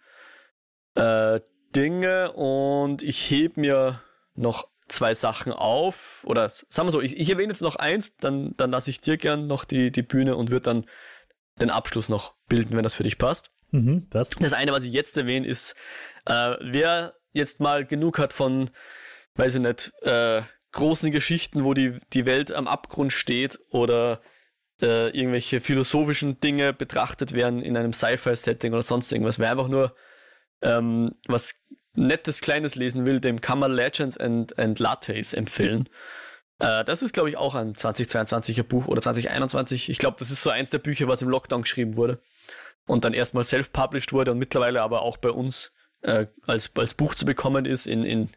äh, 0.95 1.41
Dinge 1.75 2.33
und 2.33 3.03
ich 3.03 3.31
heb 3.31 3.57
mir 3.57 4.01
noch 4.35 4.69
zwei 4.89 5.15
Sachen 5.15 5.53
auf. 5.53 6.25
Oder 6.27 6.49
sagen 6.49 6.89
wir 6.89 6.93
so, 6.93 7.01
ich, 7.01 7.17
ich 7.17 7.31
erwähne 7.31 7.53
jetzt 7.53 7.63
noch 7.63 7.77
eins, 7.77 8.17
dann, 8.17 8.55
dann 8.57 8.71
lasse 8.71 8.91
ich 8.91 9.01
dir 9.01 9.17
gern 9.17 9.47
noch 9.47 9.65
die, 9.65 9.91
die 9.91 10.03
Bühne 10.03 10.37
und 10.37 10.51
würde 10.51 10.65
dann 10.65 10.87
den 11.61 11.71
Abschluss 11.71 12.09
noch 12.09 12.35
bilden, 12.49 12.77
wenn 12.77 12.83
das 12.83 12.95
für 12.95 13.03
dich 13.03 13.19
passt. 13.19 13.51
Mhm, 13.71 14.09
passt. 14.09 14.37
Das 14.43 14.53
eine, 14.53 14.73
was 14.73 14.85
ich 14.85 14.93
jetzt 14.93 15.17
erwähne, 15.17 15.47
ist, 15.47 15.75
äh, 16.27 16.55
wer 16.61 17.15
jetzt 17.33 17.61
mal 17.61 17.85
genug 17.85 18.19
hat 18.19 18.33
von, 18.33 18.71
weiß 19.35 19.57
ich 19.57 19.61
nicht, 19.61 19.93
äh, 20.03 20.43
großen 20.73 21.11
Geschichten, 21.11 21.65
wo 21.65 21.75
die, 21.75 21.99
die 22.13 22.27
Welt 22.27 22.53
am 22.53 22.69
Abgrund 22.69 23.13
steht 23.13 23.59
oder 23.71 24.21
äh, 24.83 25.09
irgendwelche 25.17 25.61
philosophischen 25.61 26.39
Dinge 26.41 26.73
betrachtet 26.73 27.33
werden 27.33 27.63
in 27.63 27.77
einem 27.77 27.93
Sci-Fi-Setting 27.93 28.73
oder 28.73 28.83
sonst 28.83 29.13
irgendwas, 29.13 29.39
wer 29.39 29.51
einfach 29.51 29.69
nur 29.69 29.95
ähm, 30.63 31.15
was 31.27 31.55
Nettes, 31.95 32.43
Kleines 32.43 32.75
lesen 32.75 33.07
will, 33.07 33.21
dem 33.21 33.41
kann 33.41 33.59
man 33.59 33.73
Legends 33.73 34.19
and, 34.19 34.59
and 34.59 34.79
Lattes 34.79 35.33
empfehlen. 35.33 35.89
Äh, 36.59 36.85
das 36.85 37.03
ist, 37.03 37.13
glaube 37.13 37.29
ich, 37.29 37.37
auch 37.37 37.55
ein 37.55 37.75
2022er 37.75 38.63
Buch 38.63 38.87
oder 38.87 39.01
2021. 39.01 39.89
Ich 39.89 39.99
glaube, 39.99 40.17
das 40.19 40.31
ist 40.31 40.43
so 40.43 40.51
eins 40.51 40.71
der 40.71 40.79
Bücher, 40.79 41.09
was 41.09 41.23
im 41.23 41.29
Lockdown 41.29 41.63
geschrieben 41.63 41.97
wurde 41.97 42.21
und 42.87 43.05
dann 43.05 43.15
erstmal 43.15 43.45
self-published 43.45 44.13
wurde 44.13 44.33
und 44.33 44.39
mittlerweile 44.39 44.83
aber 44.83 45.03
auch 45.03 45.17
bei 45.17 45.31
uns 45.31 45.73
äh, 46.03 46.27
als, 46.47 46.71
als 46.77 46.95
Buch 46.95 47.15
zu 47.15 47.25
bekommen 47.25 47.65
ist 47.65 47.87
in, 47.87 48.05
in 48.05 48.31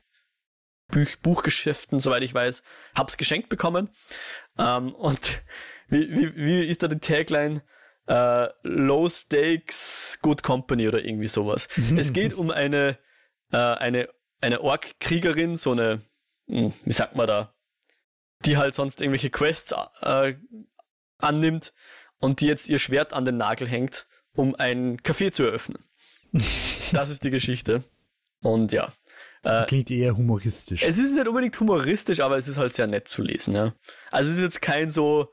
Buch, 0.88 1.08
Buchgeschäften, 1.22 2.00
soweit 2.00 2.24
ich 2.24 2.34
weiß. 2.34 2.64
Hab's 2.96 3.18
geschenkt 3.18 3.50
bekommen. 3.50 3.90
Ähm, 4.58 4.94
und 4.96 5.44
wie, 5.88 6.10
wie, 6.10 6.36
wie 6.36 6.66
ist 6.66 6.84
da 6.84 6.88
die 6.88 7.00
Tagline? 7.00 7.62
äh, 8.10 8.48
Low 8.64 9.08
Stakes 9.08 10.20
Good 10.22 10.42
Company 10.44 10.88
oder 10.88 11.06
irgendwie 11.06 11.28
sowas. 11.28 11.70
es 11.96 12.12
geht 12.14 12.34
um 12.34 12.50
eine, 12.50 12.98
äh, 13.52 13.58
eine, 13.58 14.10
eine 14.42 14.62
Ork-Kriegerin, 14.62 15.56
so 15.56 15.72
eine, 15.72 16.02
hm, 16.48 16.74
wie 16.84 16.94
sagt 16.94 17.16
man 17.16 17.28
da, 17.28 17.54
die 18.46 18.58
halt 18.58 18.74
sonst 18.74 19.02
irgendwelche 19.02 19.30
Quests 19.30 19.74
äh, 20.02 20.36
annimmt 21.18 21.74
und 22.20 22.42
die 22.42 22.48
jetzt 22.48 22.70
ihr 22.70 22.80
Schwert 22.80 23.14
an 23.14 23.26
den 23.26 23.38
Nagel 23.38 23.68
hängt 23.68 24.08
um 24.40 24.56
ein 24.56 24.98
Café 25.02 25.32
zu 25.32 25.44
eröffnen. 25.44 25.84
das 26.32 27.10
ist 27.10 27.24
die 27.24 27.30
Geschichte. 27.30 27.84
Und 28.42 28.72
ja. 28.72 28.94
Äh, 29.44 29.66
Klingt 29.66 29.92
eher 29.92 30.16
humoristisch. 30.16 30.84
Es 30.84 30.98
ist 30.98 31.14
nicht 31.14 31.28
unbedingt 31.28 31.60
humoristisch, 31.60 32.22
aber 32.22 32.38
es 32.38 32.48
ist 32.48 32.58
halt 32.58 32.74
sehr 32.74 32.88
nett 32.88 33.08
zu 33.08 33.22
lesen. 33.22 33.56
Ja. 33.56 33.74
Also 34.12 34.30
es 34.30 34.38
ist 34.38 34.44
jetzt 34.44 34.62
kein 34.62 34.92
so 34.92 35.30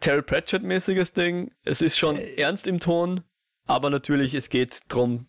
Terry 0.00 0.22
Pratchett-mäßiges 0.22 1.12
Ding. 1.12 1.52
Es 1.64 1.82
ist 1.82 1.98
schon 1.98 2.16
äh, 2.16 2.34
ernst 2.36 2.66
im 2.66 2.80
Ton, 2.80 3.22
aber 3.64 3.90
natürlich, 3.90 4.34
es 4.34 4.48
geht 4.48 4.80
darum, 4.88 5.26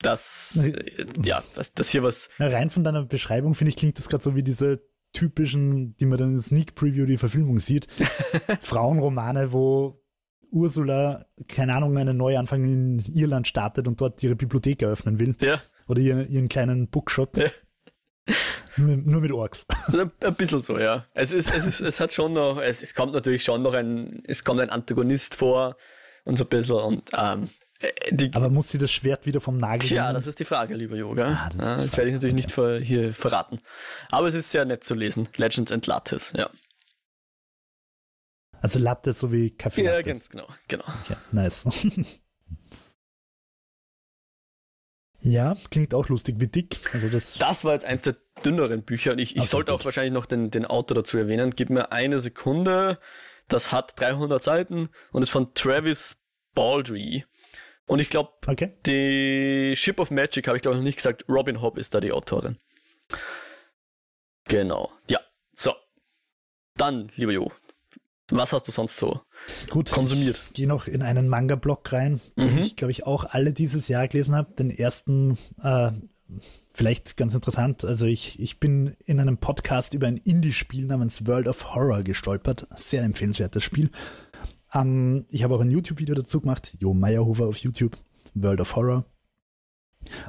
dass, 0.00 0.56
äh, 0.56 1.06
ja, 1.22 1.42
dass, 1.54 1.72
dass 1.72 1.90
hier 1.90 2.02
was. 2.02 2.28
Na, 2.38 2.48
rein 2.48 2.70
von 2.70 2.84
deiner 2.84 3.04
Beschreibung, 3.04 3.54
finde 3.54 3.70
ich, 3.70 3.76
klingt 3.76 3.98
das 3.98 4.08
gerade 4.08 4.24
so 4.24 4.34
wie 4.34 4.42
diese 4.42 4.82
typischen, 5.12 5.96
die 5.96 6.06
man 6.06 6.18
dann 6.18 6.34
in 6.34 6.40
Sneak 6.40 6.74
Preview 6.74 7.06
die 7.06 7.18
Verfilmung 7.18 7.60
sieht. 7.60 7.86
Frauenromane, 8.60 9.52
wo 9.52 10.02
Ursula, 10.50 11.26
keine 11.48 11.74
Ahnung, 11.74 11.96
einen 11.96 12.16
Neuanfang 12.16 12.64
in 12.64 12.98
Irland 13.14 13.48
startet 13.48 13.88
und 13.88 14.00
dort 14.00 14.22
ihre 14.22 14.36
Bibliothek 14.36 14.82
eröffnen 14.82 15.18
will. 15.18 15.34
Ja. 15.40 15.60
Oder 15.88 16.00
ihren, 16.00 16.28
ihren 16.28 16.48
kleinen 16.48 16.88
Bookshop. 16.88 17.36
Ja. 17.36 17.50
Nur, 18.76 18.96
nur, 18.96 19.20
mit 19.20 19.32
Orks. 19.32 19.66
Ein 20.20 20.34
bisschen 20.34 20.62
so, 20.62 20.78
ja. 20.78 21.06
Es 21.14 21.32
ist, 21.32 21.52
es 21.52 21.66
ist, 21.66 21.80
es 21.80 22.00
hat 22.00 22.12
schon 22.12 22.34
noch, 22.34 22.60
es, 22.60 22.82
es 22.82 22.94
kommt 22.94 23.12
natürlich 23.12 23.44
schon 23.44 23.62
noch 23.62 23.74
ein, 23.74 24.22
es 24.26 24.44
kommt 24.44 24.60
ein 24.60 24.70
Antagonist 24.70 25.34
vor 25.34 25.76
und 26.24 26.38
so 26.38 26.44
ein 26.44 26.48
bisschen 26.48 26.76
und, 26.76 27.10
ähm, 27.16 27.48
die, 28.10 28.32
Aber 28.34 28.48
muss 28.50 28.70
sie 28.70 28.78
das 28.78 28.90
Schwert 28.92 29.26
wieder 29.26 29.40
vom 29.40 29.56
Nagel 29.58 29.90
Ja, 29.92 30.04
nehmen? 30.04 30.14
das 30.14 30.26
ist 30.26 30.38
die 30.38 30.44
Frage, 30.44 30.74
lieber 30.74 30.96
Yoga. 30.96 31.28
Ah, 31.28 31.48
das, 31.56 31.64
ja, 31.66 31.74
das 31.76 31.96
werde 31.96 32.08
ich 32.08 32.14
natürlich 32.14 32.34
nicht 32.34 32.52
ver, 32.52 32.78
hier 32.78 33.12
verraten. 33.14 33.60
Aber 34.10 34.28
es 34.28 34.34
ist 34.34 34.50
sehr 34.50 34.64
nett 34.64 34.84
zu 34.84 34.94
lesen. 34.94 35.28
Legends 35.36 35.72
and 35.72 35.86
Lattes, 35.86 36.32
ja. 36.36 36.48
Also 38.60 38.78
Latte 38.78 39.12
so 39.12 39.32
wie 39.32 39.50
Kaffee. 39.50 39.82
Ja, 39.82 40.00
ganz 40.02 40.28
genau, 40.28 40.46
genau. 40.68 40.84
Okay, 41.04 41.16
nice. 41.32 41.66
ja, 45.20 45.56
klingt 45.70 45.94
auch 45.94 46.08
lustig. 46.08 46.36
Wie 46.38 46.46
dick? 46.46 46.78
Also 46.94 47.08
das, 47.08 47.34
das 47.34 47.64
war 47.64 47.72
jetzt 47.72 47.84
eins 47.84 48.02
der 48.02 48.16
dünneren 48.44 48.84
Bücher 48.84 49.12
und 49.12 49.18
ich, 49.18 49.32
ich 49.34 49.42
okay, 49.42 49.48
sollte 49.48 49.72
gut. 49.72 49.80
auch 49.80 49.84
wahrscheinlich 49.84 50.12
noch 50.12 50.26
den, 50.26 50.50
den 50.50 50.64
Autor 50.64 50.94
dazu 50.96 51.18
erwähnen. 51.18 51.50
Gib 51.56 51.70
mir 51.70 51.90
eine 51.90 52.20
Sekunde. 52.20 52.98
Das 53.48 53.72
hat 53.72 53.98
300 54.00 54.40
Seiten 54.42 54.88
und 55.10 55.22
ist 55.22 55.30
von 55.30 55.54
Travis 55.54 56.16
Baldry. 56.54 57.24
Und 57.86 57.98
ich 57.98 58.10
glaube, 58.10 58.30
okay. 58.46 58.72
die 58.86 59.74
Ship 59.76 59.98
of 59.98 60.10
Magic 60.10 60.46
habe 60.46 60.56
ich 60.56 60.62
glaube 60.62 60.76
noch 60.76 60.84
nicht 60.84 60.96
gesagt. 60.96 61.24
Robin 61.28 61.60
Hobb 61.60 61.78
ist 61.78 61.94
da 61.94 62.00
die 62.00 62.12
Autorin. 62.12 62.56
Genau. 64.44 64.90
Ja. 65.10 65.20
So. 65.52 65.74
Dann, 66.76 67.10
lieber 67.16 67.32
Jo, 67.32 67.52
was 68.32 68.52
hast 68.52 68.66
du 68.66 68.72
sonst 68.72 68.96
so 68.96 69.20
Gut, 69.68 69.90
konsumiert? 69.90 70.42
Ich 70.48 70.54
gehe 70.54 70.66
noch 70.66 70.86
in 70.86 71.02
einen 71.02 71.28
Manga-Blog 71.28 71.92
rein, 71.92 72.20
den 72.36 72.54
mhm. 72.54 72.58
ich, 72.58 72.76
glaube 72.76 72.90
ich, 72.90 73.06
auch 73.06 73.24
alle 73.24 73.52
dieses 73.52 73.88
Jahr 73.88 74.08
gelesen 74.08 74.34
habe. 74.34 74.54
Den 74.54 74.70
ersten, 74.70 75.36
äh, 75.62 75.90
vielleicht 76.72 77.16
ganz 77.16 77.34
interessant, 77.34 77.84
also 77.84 78.06
ich, 78.06 78.40
ich 78.40 78.58
bin 78.58 78.96
in 79.04 79.20
einem 79.20 79.36
Podcast 79.36 79.92
über 79.92 80.06
ein 80.06 80.16
Indie-Spiel 80.16 80.86
namens 80.86 81.26
World 81.26 81.46
of 81.46 81.74
Horror 81.74 82.02
gestolpert. 82.02 82.66
Sehr 82.76 83.02
empfehlenswertes 83.02 83.62
Spiel. 83.62 83.90
Ähm, 84.74 85.26
ich 85.30 85.44
habe 85.44 85.54
auch 85.54 85.60
ein 85.60 85.70
YouTube-Video 85.70 86.14
dazu 86.14 86.40
gemacht, 86.40 86.76
Jo 86.78 86.94
Meyerhofer 86.94 87.46
auf 87.46 87.58
YouTube, 87.58 87.96
World 88.34 88.60
of 88.60 88.76
Horror. 88.76 89.04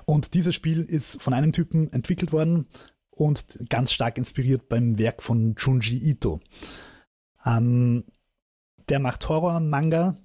Und 0.06 0.34
dieses 0.34 0.54
Spiel 0.54 0.82
ist 0.82 1.22
von 1.22 1.34
einem 1.34 1.52
Typen 1.52 1.92
entwickelt 1.92 2.32
worden 2.32 2.68
und 3.10 3.70
ganz 3.70 3.92
stark 3.92 4.18
inspiriert 4.18 4.70
beim 4.70 4.98
Werk 4.98 5.24
von 5.24 5.56
Junji 5.58 5.98
Ito. 5.98 6.42
Ähm, 7.46 8.04
der 8.90 9.00
macht 9.00 9.28
Horror-Manga 9.28 10.18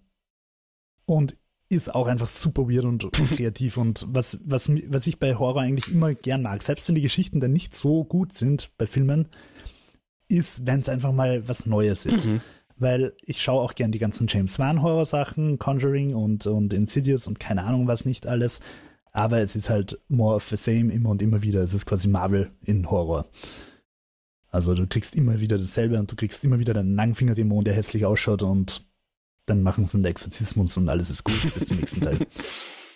und 1.06 1.36
ist 1.70 1.94
auch 1.94 2.06
einfach 2.06 2.26
super 2.26 2.68
weird 2.68 2.84
und, 2.84 3.04
und 3.04 3.12
kreativ. 3.36 3.76
Und 3.76 4.06
was, 4.08 4.38
was, 4.44 4.70
was 4.88 5.06
ich 5.06 5.18
bei 5.18 5.34
Horror 5.34 5.62
eigentlich 5.62 5.92
immer 5.92 6.14
gern 6.14 6.42
mag, 6.42 6.62
selbst 6.62 6.88
wenn 6.88 6.94
die 6.94 7.02
Geschichten 7.02 7.40
dann 7.40 7.52
nicht 7.52 7.76
so 7.76 8.04
gut 8.04 8.32
sind 8.32 8.70
bei 8.78 8.86
Filmen, 8.86 9.28
ist, 10.28 10.66
wenn 10.66 10.80
es 10.80 10.88
einfach 10.88 11.12
mal 11.12 11.46
was 11.48 11.66
Neues 11.66 12.06
ist. 12.06 12.26
Mhm. 12.26 12.40
Weil 12.78 13.12
ich 13.22 13.42
schaue 13.42 13.62
auch 13.62 13.74
gern 13.74 13.92
die 13.92 13.98
ganzen 13.98 14.26
James 14.28 14.58
Wan-Horror-Sachen, 14.58 15.58
Conjuring 15.58 16.14
und, 16.14 16.46
und 16.46 16.72
Insidious 16.72 17.26
und 17.26 17.40
keine 17.40 17.64
Ahnung 17.64 17.86
was 17.86 18.04
nicht 18.04 18.26
alles. 18.26 18.60
Aber 19.10 19.40
es 19.40 19.56
ist 19.56 19.70
halt 19.70 19.98
more 20.08 20.36
of 20.36 20.48
the 20.48 20.56
same 20.56 20.92
immer 20.92 21.10
und 21.10 21.22
immer 21.22 21.42
wieder. 21.42 21.62
Es 21.62 21.74
ist 21.74 21.86
quasi 21.86 22.08
Marvel 22.08 22.50
in 22.64 22.90
Horror. 22.90 23.26
Also 24.50 24.74
du 24.74 24.86
kriegst 24.86 25.14
immer 25.14 25.40
wieder 25.40 25.58
dasselbe 25.58 25.98
und 25.98 26.10
du 26.10 26.16
kriegst 26.16 26.44
immer 26.44 26.58
wieder 26.58 26.72
deinen 26.72 26.94
Langfinger-Dämon, 26.94 27.64
der 27.64 27.74
hässlich 27.74 28.06
ausschaut 28.06 28.42
und 28.42 28.86
dann 29.46 29.62
machen 29.62 29.86
sie 29.86 29.96
einen 29.96 30.04
Exorzismus 30.04 30.76
und 30.76 30.88
alles 30.88 31.10
ist 31.10 31.24
gut 31.24 31.54
bis 31.54 31.66
zum 31.66 31.78
nächsten 31.78 32.02
Teil. 32.02 32.18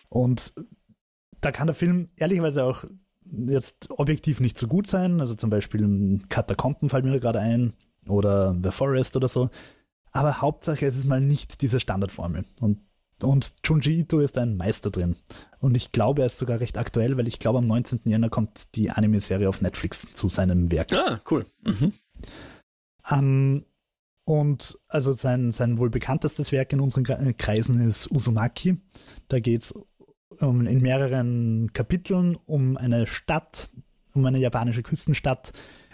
Und 0.08 0.52
da 1.40 1.50
kann 1.50 1.66
der 1.66 1.74
Film 1.74 2.10
ehrlicherweise 2.16 2.64
auch 2.64 2.84
jetzt 3.24 3.90
objektiv 3.90 4.40
nicht 4.40 4.58
so 4.58 4.68
gut 4.68 4.86
sein. 4.86 5.20
Also 5.20 5.34
zum 5.34 5.48
Beispiel 5.48 6.20
Katakomben 6.28 6.90
fällt 6.90 7.06
mir 7.06 7.18
gerade 7.18 7.40
ein 7.40 7.72
oder 8.06 8.56
The 8.62 8.70
Forest 8.70 9.16
oder 9.16 9.28
so. 9.28 9.50
Aber 10.12 10.40
Hauptsache 10.40 10.86
es 10.86 10.96
ist 10.96 11.06
mal 11.06 11.20
nicht 11.20 11.62
diese 11.62 11.80
Standardformel. 11.80 12.44
Und 12.60 12.78
und 13.22 13.54
Junji 13.64 14.00
Ito 14.00 14.20
ist 14.20 14.36
ein 14.36 14.56
Meister 14.56 14.90
drin. 14.90 15.16
Und 15.60 15.76
ich 15.76 15.92
glaube, 15.92 16.22
er 16.22 16.26
ist 16.26 16.38
sogar 16.38 16.60
recht 16.60 16.76
aktuell, 16.76 17.16
weil 17.16 17.28
ich 17.28 17.38
glaube, 17.38 17.58
am 17.58 17.66
19. 17.66 18.00
Jänner 18.04 18.30
kommt 18.30 18.74
die 18.74 18.90
Anime-Serie 18.90 19.48
auf 19.48 19.60
Netflix 19.60 20.06
zu 20.12 20.28
seinem 20.28 20.70
Werk. 20.70 20.92
Ah, 20.92 21.20
cool. 21.30 21.46
Mhm. 21.64 21.92
Um, 23.10 23.18
ähm, 23.18 23.64
und 24.24 24.78
also 24.88 25.12
sein, 25.12 25.50
sein 25.50 25.78
wohl 25.78 25.90
bekanntestes 25.90 26.52
Werk 26.52 26.72
in 26.72 26.80
unseren 26.80 27.04
Kreisen 27.36 27.80
ist 27.80 28.10
Uzumaki. 28.10 28.76
Da 29.26 29.40
geht 29.40 29.62
es 29.62 29.74
um, 30.38 30.64
in 30.66 30.80
mehreren 30.80 31.72
Kapiteln 31.72 32.36
um 32.46 32.76
eine 32.76 33.08
Stadt, 33.08 33.70
um 34.14 34.24
eine 34.24 34.38
japanische 34.38 34.84
Küstenstadt, 34.84 35.52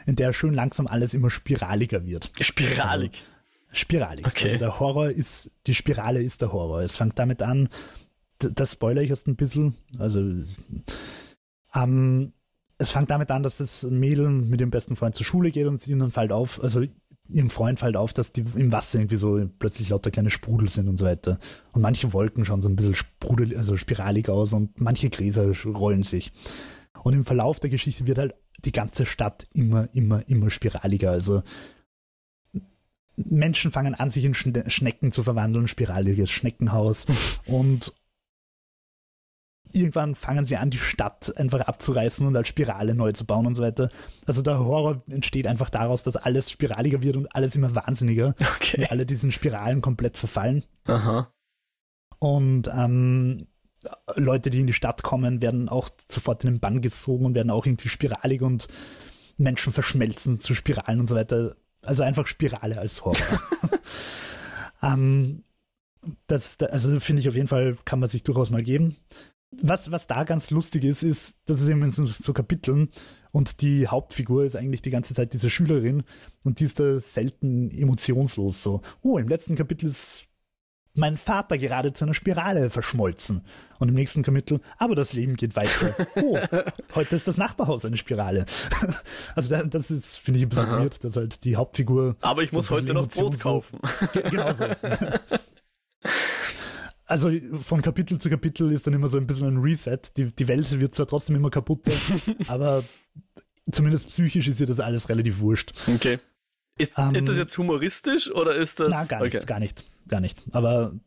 in 0.08 0.16
der 0.16 0.32
schön 0.32 0.54
langsam 0.54 0.86
alles 0.86 1.12
immer 1.12 1.28
spiraliger 1.28 2.06
wird. 2.06 2.30
Spiralig. 2.40 3.10
Also, 3.12 3.80
spiralig. 3.80 4.26
Okay. 4.26 4.44
Also 4.44 4.56
der 4.56 4.80
Horror 4.80 5.10
ist, 5.10 5.50
die 5.66 5.74
Spirale 5.74 6.22
ist 6.22 6.40
der 6.40 6.50
Horror. 6.50 6.80
Es 6.80 6.96
fängt 6.96 7.18
damit 7.18 7.42
an, 7.42 7.68
das 8.38 8.72
spoiler 8.72 9.02
ich 9.02 9.10
erst 9.10 9.26
ein 9.26 9.36
bisschen, 9.36 9.74
also 9.98 10.20
ähm, 11.74 12.32
es 12.78 12.90
fängt 12.90 13.10
damit 13.10 13.30
an, 13.30 13.42
dass 13.42 13.58
das 13.58 13.82
Mädel 13.82 14.30
mit 14.30 14.60
ihrem 14.62 14.70
besten 14.70 14.96
Freund 14.96 15.14
zur 15.14 15.26
Schule 15.26 15.50
geht 15.50 15.66
und 15.66 15.86
ihnen 15.86 16.10
fällt 16.10 16.32
auf, 16.32 16.62
also 16.62 16.84
ihrem 17.28 17.50
Freund 17.50 17.78
fällt 17.78 17.96
auf, 17.96 18.14
dass 18.14 18.32
die 18.32 18.44
im 18.54 18.72
Wasser 18.72 19.00
irgendwie 19.00 19.18
so 19.18 19.46
plötzlich 19.58 19.90
lauter 19.90 20.10
kleine 20.10 20.30
Sprudel 20.30 20.70
sind 20.70 20.88
und 20.88 20.96
so 20.96 21.04
weiter. 21.04 21.38
Und 21.72 21.82
manche 21.82 22.14
Wolken 22.14 22.46
schauen 22.46 22.62
so 22.62 22.70
ein 22.70 22.76
bisschen 22.76 22.94
sprudel, 22.94 23.54
also 23.58 23.76
spiralig 23.76 24.30
aus 24.30 24.54
und 24.54 24.80
manche 24.80 25.10
Gräser 25.10 25.52
rollen 25.66 26.02
sich. 26.02 26.32
Und 27.02 27.12
im 27.12 27.26
Verlauf 27.26 27.60
der 27.60 27.68
Geschichte 27.68 28.06
wird 28.06 28.16
halt 28.16 28.34
die 28.64 28.72
ganze 28.72 29.06
Stadt 29.06 29.46
immer, 29.52 29.88
immer, 29.92 30.28
immer 30.28 30.50
spiraliger. 30.50 31.10
Also 31.10 31.42
Menschen 33.16 33.72
fangen 33.72 33.94
an, 33.94 34.10
sich 34.10 34.24
in 34.24 34.34
Schnecken 34.34 35.12
zu 35.12 35.22
verwandeln, 35.22 35.68
spiraliges 35.68 36.30
Schneckenhaus. 36.30 37.06
und 37.46 37.92
irgendwann 39.72 40.14
fangen 40.14 40.44
sie 40.44 40.56
an, 40.56 40.70
die 40.70 40.78
Stadt 40.78 41.36
einfach 41.36 41.60
abzureißen 41.60 42.26
und 42.26 42.36
als 42.36 42.48
Spirale 42.48 42.94
neu 42.94 43.12
zu 43.12 43.26
bauen 43.26 43.46
und 43.46 43.54
so 43.54 43.62
weiter. 43.62 43.90
Also 44.26 44.42
der 44.42 44.58
Horror 44.58 45.02
entsteht 45.08 45.46
einfach 45.46 45.70
daraus, 45.70 46.02
dass 46.02 46.16
alles 46.16 46.50
spiraliger 46.50 47.02
wird 47.02 47.16
und 47.16 47.34
alles 47.34 47.54
immer 47.56 47.74
wahnsinniger. 47.74 48.34
Okay. 48.56 48.86
alle 48.88 49.06
diesen 49.06 49.30
Spiralen 49.30 49.82
komplett 49.82 50.16
verfallen. 50.16 50.64
Aha. 50.84 51.30
Und 52.18 52.68
ähm, 52.74 53.46
Leute, 54.16 54.50
die 54.50 54.60
in 54.60 54.66
die 54.66 54.72
Stadt 54.72 55.02
kommen, 55.02 55.40
werden 55.40 55.68
auch 55.68 55.88
sofort 56.06 56.44
in 56.44 56.54
den 56.54 56.60
Bann 56.60 56.82
gezogen 56.82 57.24
und 57.26 57.34
werden 57.34 57.50
auch 57.50 57.66
irgendwie 57.66 57.88
spiralig 57.88 58.42
und 58.42 58.68
Menschen 59.36 59.72
verschmelzen 59.72 60.40
zu 60.40 60.54
Spiralen 60.54 61.00
und 61.00 61.08
so 61.08 61.14
weiter. 61.14 61.56
Also 61.82 62.02
einfach 62.02 62.26
Spirale 62.26 62.78
als 62.78 63.04
Horror. 63.04 63.40
ähm, 64.82 65.44
das, 66.26 66.58
also 66.60 66.98
finde 67.00 67.20
ich 67.20 67.28
auf 67.28 67.34
jeden 67.34 67.48
Fall, 67.48 67.76
kann 67.84 68.00
man 68.00 68.08
sich 68.08 68.22
durchaus 68.22 68.50
mal 68.50 68.62
geben. 68.62 68.96
Was, 69.50 69.90
was 69.90 70.06
da 70.06 70.24
ganz 70.24 70.50
lustig 70.50 70.84
ist, 70.84 71.02
ist, 71.02 71.36
dass 71.46 71.60
es 71.60 71.68
eben 71.68 71.90
so 71.90 72.32
Kapiteln 72.34 72.90
und 73.30 73.62
die 73.62 73.88
Hauptfigur 73.88 74.44
ist 74.44 74.56
eigentlich 74.56 74.82
die 74.82 74.90
ganze 74.90 75.14
Zeit 75.14 75.32
diese 75.32 75.48
Schülerin 75.48 76.02
und 76.44 76.60
die 76.60 76.64
ist 76.64 76.80
da 76.80 77.00
selten 77.00 77.70
emotionslos 77.70 78.62
so. 78.62 78.82
Oh, 79.02 79.18
im 79.18 79.28
letzten 79.28 79.54
Kapitel 79.54 79.86
ist 79.86 80.27
mein 80.94 81.16
Vater 81.16 81.58
gerade 81.58 81.92
zu 81.92 82.04
einer 82.04 82.14
Spirale 82.14 82.70
verschmolzen. 82.70 83.42
Und 83.78 83.88
im 83.88 83.94
nächsten 83.94 84.22
Kapitel, 84.22 84.60
aber 84.76 84.96
das 84.96 85.12
Leben 85.12 85.36
geht 85.36 85.54
weiter. 85.54 85.94
Oh, 86.16 86.38
heute 86.94 87.14
ist 87.14 87.28
das 87.28 87.36
Nachbarhaus 87.36 87.84
eine 87.84 87.96
Spirale. 87.96 88.44
Also 89.34 89.56
das 89.64 89.90
ist, 89.90 90.18
finde 90.18 90.38
ich, 90.38 90.46
ein 90.46 90.48
bisschen 90.48 90.70
weird, 90.70 91.04
dass 91.04 91.16
halt 91.16 91.44
die 91.44 91.54
Hauptfigur. 91.56 92.16
Aber 92.20 92.42
ich 92.42 92.50
so 92.50 92.56
muss 92.56 92.70
heute 92.70 92.92
noch 92.92 93.06
Brot 93.06 93.38
kaufen. 93.38 93.78
Genau 94.12 94.52
so. 94.52 94.64
Also 97.08 97.30
von 97.62 97.80
Kapitel 97.80 98.18
zu 98.18 98.28
Kapitel 98.28 98.70
ist 98.70 98.86
dann 98.86 98.92
immer 98.92 99.08
so 99.08 99.16
ein 99.16 99.26
bisschen 99.26 99.48
ein 99.48 99.58
Reset. 99.62 99.98
Die, 100.18 100.26
die 100.26 100.46
Welt 100.46 100.78
wird 100.78 100.94
zwar 100.94 101.06
trotzdem 101.06 101.36
immer 101.36 101.48
kaputter, 101.48 101.90
aber 102.48 102.84
zumindest 103.72 104.10
psychisch 104.10 104.46
ist 104.46 104.60
ihr 104.60 104.66
das 104.66 104.78
alles 104.78 105.08
relativ 105.08 105.40
wurscht. 105.40 105.72
Okay. 105.86 106.18
Ist, 106.76 106.92
ähm, 106.98 107.14
ist 107.14 107.26
das 107.26 107.38
jetzt 107.38 107.56
humoristisch 107.56 108.30
oder 108.30 108.54
ist 108.54 108.78
das. 108.78 108.90
Na, 108.90 109.04
gar 109.04 109.22
nicht, 109.22 109.36
okay. 109.36 109.46
gar 109.46 109.58
nicht, 109.58 109.84
gar 110.08 110.20
nicht. 110.20 110.42
Aber 110.52 110.98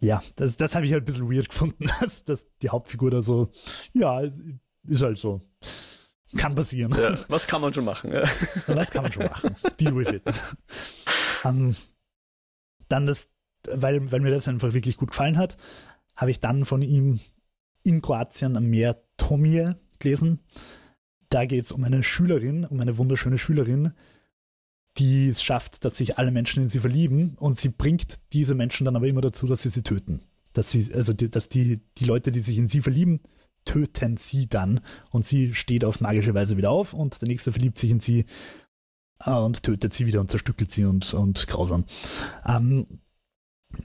ja, 0.00 0.22
das, 0.36 0.56
das 0.56 0.74
habe 0.74 0.86
ich 0.86 0.92
halt 0.92 1.02
ein 1.02 1.06
bisschen 1.06 1.30
weird 1.30 1.48
gefunden, 1.50 1.86
dass, 2.00 2.24
dass 2.24 2.46
die 2.62 2.70
Hauptfigur 2.70 3.10
da 3.10 3.22
so, 3.22 3.50
ja, 3.92 4.20
ist 4.20 5.02
halt 5.02 5.18
so. 5.18 5.42
Kann 6.36 6.54
passieren. 6.54 6.92
Ja, 6.92 7.16
was 7.28 7.46
kann 7.46 7.60
man 7.60 7.72
schon 7.72 7.84
machen? 7.84 8.12
Ja. 8.12 8.24
Was 8.66 8.90
kann 8.90 9.04
man 9.04 9.12
schon 9.12 9.26
machen? 9.26 9.54
Deal 9.78 9.94
with 9.94 10.08
it. 10.08 10.22
um, 11.44 11.76
dann 12.88 13.06
das, 13.06 13.28
weil, 13.70 14.10
weil 14.10 14.20
mir 14.20 14.30
das 14.30 14.48
einfach 14.48 14.72
wirklich 14.72 14.96
gut 14.96 15.10
gefallen 15.10 15.38
hat, 15.38 15.56
habe 16.16 16.30
ich 16.30 16.40
dann 16.40 16.64
von 16.64 16.82
ihm 16.82 17.20
in 17.84 18.02
Kroatien 18.02 18.56
am 18.56 18.66
Meer 18.66 19.02
Tomie 19.16 19.72
gelesen. 19.98 20.40
Da 21.30 21.44
geht 21.44 21.64
es 21.64 21.72
um 21.72 21.84
eine 21.84 22.02
Schülerin, 22.02 22.64
um 22.64 22.80
eine 22.80 22.98
wunderschöne 22.98 23.38
Schülerin, 23.38 23.92
die 24.98 25.28
es 25.28 25.42
schafft, 25.42 25.84
dass 25.84 25.96
sich 25.96 26.18
alle 26.18 26.30
Menschen 26.30 26.62
in 26.62 26.68
sie 26.68 26.78
verlieben 26.78 27.36
und 27.38 27.56
sie 27.56 27.68
bringt 27.68 28.18
diese 28.32 28.54
Menschen 28.54 28.84
dann 28.84 28.96
aber 28.96 29.06
immer 29.06 29.20
dazu, 29.20 29.46
dass 29.46 29.62
sie 29.62 29.68
sie 29.68 29.82
töten. 29.82 30.20
Dass 30.52 30.70
sie, 30.70 30.92
also 30.94 31.12
die, 31.12 31.30
dass 31.30 31.48
die, 31.48 31.80
die 31.98 32.04
Leute, 32.04 32.30
die 32.30 32.40
sich 32.40 32.58
in 32.58 32.68
sie 32.68 32.80
verlieben, 32.80 33.20
töten 33.64 34.16
sie 34.16 34.48
dann 34.48 34.80
und 35.10 35.24
sie 35.24 35.52
steht 35.54 35.84
auf 35.84 36.00
magische 36.00 36.34
Weise 36.34 36.56
wieder 36.56 36.70
auf 36.70 36.94
und 36.94 37.20
der 37.20 37.28
nächste 37.28 37.52
verliebt 37.52 37.78
sich 37.78 37.90
in 37.90 38.00
sie 38.00 38.24
äh, 39.24 39.30
und 39.30 39.62
tötet 39.62 39.92
sie 39.92 40.06
wieder 40.06 40.20
und 40.20 40.30
zerstückelt 40.30 40.70
sie 40.70 40.84
und, 40.84 41.12
und 41.12 41.46
grausam. 41.46 41.84
Ähm, 42.46 42.86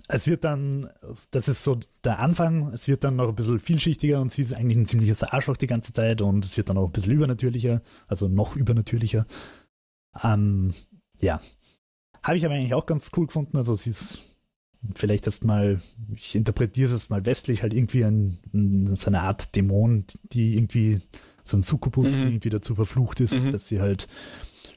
es 0.08 0.28
wird 0.28 0.44
dann, 0.44 0.90
das 1.32 1.48
ist 1.48 1.64
so 1.64 1.80
der 2.04 2.20
Anfang, 2.20 2.72
es 2.72 2.88
wird 2.88 3.04
dann 3.04 3.18
noch 3.18 3.30
ein 3.30 3.36
bisschen 3.36 3.60
vielschichtiger 3.60 4.22
und 4.22 4.32
sie 4.32 4.44
ist 4.44 4.54
eigentlich 4.54 4.78
ein 4.78 4.86
ziemliches 4.86 5.24
Arschloch 5.24 5.58
die 5.58 5.68
ganze 5.68 5.92
Zeit 5.92 6.22
und 6.22 6.46
es 6.46 6.56
wird 6.56 6.70
dann 6.70 6.78
auch 6.78 6.86
ein 6.86 6.92
bisschen 6.92 7.14
übernatürlicher, 7.14 7.82
also 8.08 8.30
noch 8.30 8.56
übernatürlicher. 8.56 9.26
Ähm, 10.24 10.74
ja. 11.22 11.42
Habe 12.24 12.38
ich 12.38 12.46
aber 12.46 12.56
eigentlich 12.56 12.74
auch 12.74 12.86
ganz 12.86 13.10
cool 13.18 13.28
gefunden, 13.28 13.58
also 13.58 13.74
sie 13.76 13.90
ist 13.90 14.22
vielleicht 14.96 15.26
erst 15.26 15.44
mal, 15.44 15.82
ich 16.16 16.36
interpretiere 16.36 16.94
es 16.94 17.10
mal 17.10 17.26
westlich, 17.26 17.62
halt 17.62 17.74
irgendwie 17.74 18.04
ein, 18.04 18.40
so 18.96 19.08
eine 19.08 19.22
Art 19.22 19.56
Dämon, 19.56 20.06
die 20.24 20.56
irgendwie, 20.58 21.02
so 21.44 21.58
ein 21.58 21.64
Succubus, 21.64 22.12
mhm. 22.12 22.20
die 22.20 22.28
irgendwie 22.28 22.50
dazu 22.50 22.76
verflucht 22.76 23.20
ist, 23.20 23.34
mhm. 23.34 23.52
dass 23.52 23.68
sie 23.68 23.80
halt 23.80 24.08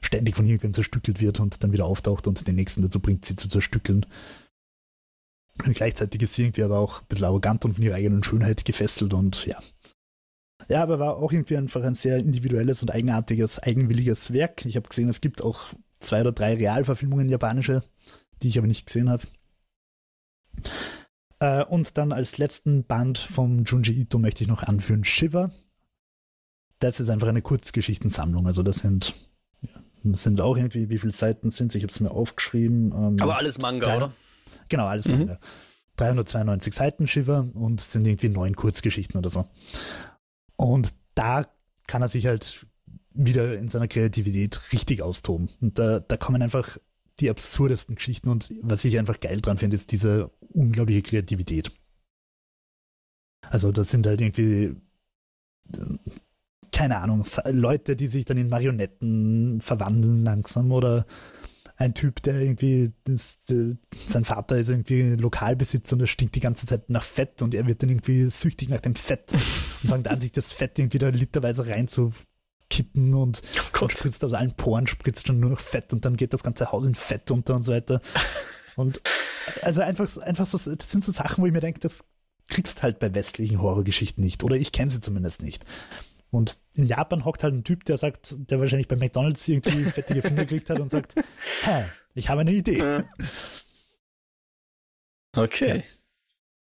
ständig 0.01 0.35
von 0.35 0.45
irgendwem 0.45 0.73
zerstückelt 0.73 1.21
wird 1.21 1.39
und 1.39 1.63
dann 1.63 1.71
wieder 1.71 1.85
auftaucht 1.85 2.27
und 2.27 2.47
den 2.47 2.55
nächsten 2.55 2.81
dazu 2.81 2.99
bringt, 2.99 3.25
sie 3.25 3.35
zu 3.35 3.47
zerstückeln. 3.47 4.05
Und 5.65 5.75
gleichzeitig 5.75 6.21
ist 6.21 6.33
sie 6.33 6.43
irgendwie 6.43 6.63
aber 6.63 6.79
auch 6.79 7.01
ein 7.01 7.07
bisschen 7.07 7.25
arrogant 7.25 7.65
und 7.65 7.73
von 7.73 7.83
ihrer 7.83 7.95
eigenen 7.95 8.23
Schönheit 8.23 8.65
gefesselt 8.65 9.13
und 9.13 9.45
ja. 9.45 9.57
Ja, 10.67 10.81
aber 10.81 10.99
war 10.99 11.17
auch 11.17 11.31
irgendwie 11.31 11.57
einfach 11.57 11.83
ein 11.83 11.95
sehr 11.95 12.17
individuelles 12.17 12.81
und 12.81 12.91
eigenartiges, 12.91 13.59
eigenwilliges 13.59 14.33
Werk. 14.33 14.65
Ich 14.65 14.75
habe 14.75 14.89
gesehen, 14.89 15.09
es 15.09 15.21
gibt 15.21 15.41
auch 15.41 15.73
zwei 15.99 16.21
oder 16.21 16.31
drei 16.31 16.55
Realverfilmungen 16.55 17.29
japanische, 17.29 17.83
die 18.41 18.47
ich 18.47 18.57
aber 18.57 18.67
nicht 18.67 18.85
gesehen 18.87 19.09
habe. 19.09 19.23
Äh, 21.39 21.63
und 21.65 21.97
dann 21.97 22.11
als 22.11 22.37
letzten 22.37 22.83
Band 22.85 23.17
vom 23.17 23.63
Junji 23.63 23.93
Ito 23.93 24.19
möchte 24.19 24.43
ich 24.43 24.49
noch 24.49 24.63
anführen 24.63 25.03
Shiver. 25.03 25.51
Das 26.79 26.99
ist 26.99 27.09
einfach 27.09 27.27
eine 27.27 27.41
Kurzgeschichtensammlung. 27.41 28.47
Also 28.47 28.63
das 28.63 28.77
sind, 28.77 29.13
das 30.03 30.23
sind 30.23 30.41
auch 30.41 30.57
irgendwie, 30.57 30.89
wie 30.89 30.97
viele 30.97 31.13
Seiten 31.13 31.51
sind 31.51 31.69
es? 31.69 31.75
Ich 31.75 31.83
habe 31.83 31.91
es 31.91 31.99
mir 31.99 32.11
aufgeschrieben. 32.11 32.91
Ähm, 32.91 33.17
Aber 33.19 33.37
alles 33.37 33.59
Manga, 33.59 33.85
drei, 33.85 33.97
oder? 33.97 34.13
Genau, 34.69 34.87
alles 34.87 35.05
mhm. 35.07 35.19
Manga. 35.19 35.39
392 35.97 36.73
Seiten 36.73 37.07
Shiver 37.07 37.47
und 37.53 37.79
sind 37.79 38.05
irgendwie 38.05 38.27
neun 38.27 38.55
Kurzgeschichten 38.55 39.17
oder 39.17 39.29
so. 39.29 39.45
Und 40.55 40.93
da 41.15 41.47
kann 41.87 42.01
er 42.01 42.07
sich 42.07 42.25
halt 42.27 42.65
wieder 43.13 43.57
in 43.57 43.69
seiner 43.69 43.87
Kreativität 43.87 44.73
richtig 44.73 45.01
austoben. 45.01 45.49
Und 45.61 45.79
da, 45.79 45.99
da 45.99 46.17
kommen 46.17 46.41
einfach 46.41 46.77
die 47.19 47.29
absurdesten 47.29 47.95
Geschichten 47.95 48.29
und 48.29 48.53
was 48.61 48.83
ich 48.83 48.99
einfach 48.99 49.19
geil 49.19 49.39
dran 49.39 49.57
finde, 49.57 49.75
ist 49.75 49.91
diese 49.91 50.31
unglaubliche 50.49 51.01
Kreativität. 51.01 51.71
Also 53.41 53.71
das 53.71 53.89
sind 53.89 54.05
halt 54.05 54.19
irgendwie, 54.19 54.75
keine 56.71 56.97
Ahnung, 56.97 57.23
Leute, 57.45 57.95
die 57.95 58.07
sich 58.07 58.25
dann 58.25 58.37
in 58.37 58.49
Marionetten 58.49 59.61
verwandeln 59.61 60.23
langsam 60.23 60.71
oder 60.71 61.05
ein 61.77 61.93
Typ, 61.93 62.21
der 62.23 62.35
irgendwie, 62.39 62.93
das, 63.03 63.37
sein 63.47 64.23
Vater 64.25 64.57
ist 64.57 64.69
irgendwie 64.69 65.15
Lokalbesitzer 65.15 65.95
und 65.95 66.01
er 66.01 66.07
stinkt 66.07 66.35
die 66.35 66.39
ganze 66.39 66.65
Zeit 66.65 66.89
nach 66.89 67.03
Fett 67.03 67.41
und 67.41 67.53
er 67.53 67.67
wird 67.67 67.83
dann 67.83 67.89
irgendwie 67.89 68.29
süchtig 68.29 68.69
nach 68.69 68.81
dem 68.81 68.95
Fett 68.95 69.33
und 69.33 69.41
fängt 69.89 70.07
an, 70.07 70.21
sich 70.21 70.31
das 70.31 70.51
Fett 70.51 70.79
irgendwie 70.79 70.99
da 70.99 71.09
literweise 71.09 71.67
rein 71.67 71.87
zu 71.87 72.13
kippen 72.69 73.13
und, 73.13 73.41
oh 73.79 73.83
und 73.83 73.91
spritzt 73.91 74.23
aus 74.23 74.33
allen 74.33 74.53
Poren, 74.53 74.87
spritzt 74.87 75.27
dann 75.29 75.39
nur 75.39 75.51
noch 75.51 75.59
Fett 75.59 75.91
und 75.93 76.05
dann 76.05 76.17
geht 76.17 76.33
das 76.33 76.43
ganze 76.43 76.71
Haus 76.71 76.85
in 76.85 76.95
Fett 76.95 77.29
unter 77.31 77.55
und 77.55 77.63
so 77.63 77.73
weiter. 77.73 78.01
Und 78.75 79.01
also 79.61 79.81
einfach, 79.81 80.17
einfach 80.17 80.47
so, 80.47 80.57
das 80.57 80.91
sind 80.91 81.03
so 81.03 81.11
Sachen, 81.11 81.41
wo 81.41 81.47
ich 81.47 81.53
mir 81.53 81.59
denke, 81.59 81.79
das 81.79 82.03
kriegst 82.49 82.83
halt 82.83 82.99
bei 82.99 83.13
westlichen 83.13 83.61
Horrorgeschichten 83.61 84.23
nicht. 84.23 84.43
Oder 84.43 84.55
ich 84.55 84.71
kenne 84.71 84.91
sie 84.91 85.01
zumindest 85.01 85.41
nicht. 85.41 85.65
Und 86.35 86.59
in 86.73 86.85
Japan 86.85 87.23
hockt 87.23 87.43
halt 87.43 87.53
ein 87.53 87.63
Typ, 87.63 87.85
der 87.85 87.95
sagt, 87.95 88.35
der 88.37 88.59
wahrscheinlich 88.59 88.89
bei 88.89 88.97
McDonalds 88.97 89.47
irgendwie 89.47 89.85
fettige 89.91 90.21
Finger 90.21 90.43
gekriegt 90.43 90.69
hat 90.69 90.81
und 90.81 90.91
sagt, 90.91 91.15
hä, 91.63 91.85
ich 92.13 92.29
habe 92.29 92.41
eine 92.41 92.51
Idee. 92.51 93.03
Okay. 95.33 95.77
Ja. 95.77 95.83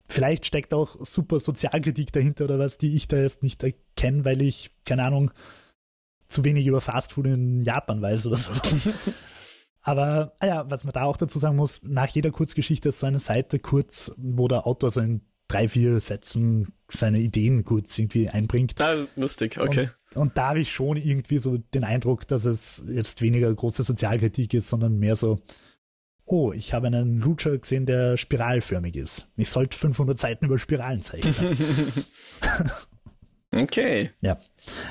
Vielleicht 0.07 0.45
steckt 0.45 0.75
auch 0.75 0.97
super 1.01 1.41
Sozialkritik 1.41 2.13
dahinter 2.13 2.45
oder 2.45 2.59
was, 2.59 2.77
die 2.77 2.95
ich 2.95 3.09
da 3.09 3.17
jetzt 3.17 3.43
nicht 3.43 3.63
erkenne, 3.63 4.27
weil 4.27 4.43
ich, 4.43 4.71
keine 4.85 5.05
Ahnung, 5.05 5.31
zu 6.29 6.45
wenig 6.45 6.67
über 6.67 6.83
Fastfood 6.83 7.27
in 7.27 7.65
Japan 7.65 8.03
weiß 8.03 8.27
oder 8.27 8.37
so. 8.37 8.53
Aber 9.81 10.35
ah 10.41 10.47
ja, 10.47 10.71
was 10.71 10.85
man 10.85 10.93
da 10.93 11.05
auch 11.05 11.17
dazu 11.17 11.39
sagen 11.39 11.57
muss, 11.57 11.81
nach 11.83 12.09
jeder 12.09 12.31
Kurzgeschichte 12.33 12.91
ist 12.91 13.01
so 13.01 13.07
eine 13.07 13.19
Seite 13.19 13.59
kurz, 13.59 14.15
wo 14.19 14.47
der 14.47 14.67
Autor 14.67 14.91
so 14.91 15.01
in 15.01 15.23
drei, 15.55 15.69
vier 15.69 16.01
Sätzen 16.01 16.73
seine 16.89 17.19
Ideen 17.19 17.65
kurz 17.65 17.99
irgendwie 17.99 18.29
einbringt. 18.29 18.81
Ah, 18.81 19.07
lustig, 19.17 19.59
okay. 19.59 19.91
Und, 20.15 20.21
und 20.21 20.39
da 20.39 20.49
habe 20.51 20.61
ich 20.61 20.73
schon 20.73 20.97
irgendwie 20.97 21.39
so 21.39 21.59
den 21.59 21.85
Eindruck, 21.85 22.27
dass 22.27 22.45
es 22.45 22.85
jetzt 22.89 23.23
weniger 23.23 23.53
große 23.53 23.83
Sozialkritik 23.83 24.55
ist, 24.55 24.69
sondern 24.69 24.99
mehr 24.99 25.17
so, 25.17 25.41
oh, 26.25 26.53
ich 26.53 26.75
habe 26.75 26.89
einen 26.89 27.21
Lutscher 27.21 27.57
gesehen, 27.59 27.87
der 27.87 28.17
spiralförmig 28.17 28.97
ist. 28.97 29.29
Ich 29.37 29.49
sollte 29.49 29.77
500 29.77 30.19
Seiten 30.19 30.47
über 30.47 30.59
Spiralen 30.59 31.03
zeichnen. 31.03 31.57
okay. 33.55 34.11
Ja. 34.21 34.39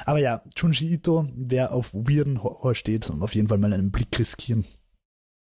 Aber 0.05 0.19
ja, 0.19 0.43
Junji 0.55 0.93
Ito, 0.93 1.27
wer 1.35 1.73
auf 1.73 1.93
weirden 1.93 2.41
Horror 2.41 2.75
steht, 2.75 3.09
auf 3.11 3.35
jeden 3.35 3.47
Fall 3.49 3.57
mal 3.57 3.73
einen 3.73 3.91
Blick 3.91 4.17
riskieren. 4.17 4.65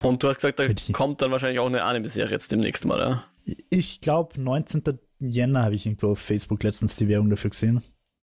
Und 0.02 0.23
du 0.23 0.30
hast 0.30 0.38
gesagt, 0.38 0.60
da 0.60 0.68
kommt 0.94 1.22
dann 1.22 1.32
wahrscheinlich 1.32 1.60
auch 1.60 1.68
eine 1.68 1.84
Anime-Serie 1.84 2.32
jetzt 2.32 2.52
demnächst 2.52 2.86
mal, 2.86 2.99
ja? 2.99 3.26
Ich 3.69 4.01
glaube, 4.01 4.41
19. 4.41 4.99
Jänner 5.19 5.63
habe 5.63 5.76
ich 5.76 5.85
irgendwo 5.85 6.11
auf 6.11 6.19
Facebook 6.19 6.63
letztens 6.63 6.95
die 6.95 7.07
Werbung 7.07 7.30
dafür 7.30 7.51
gesehen. 7.51 7.84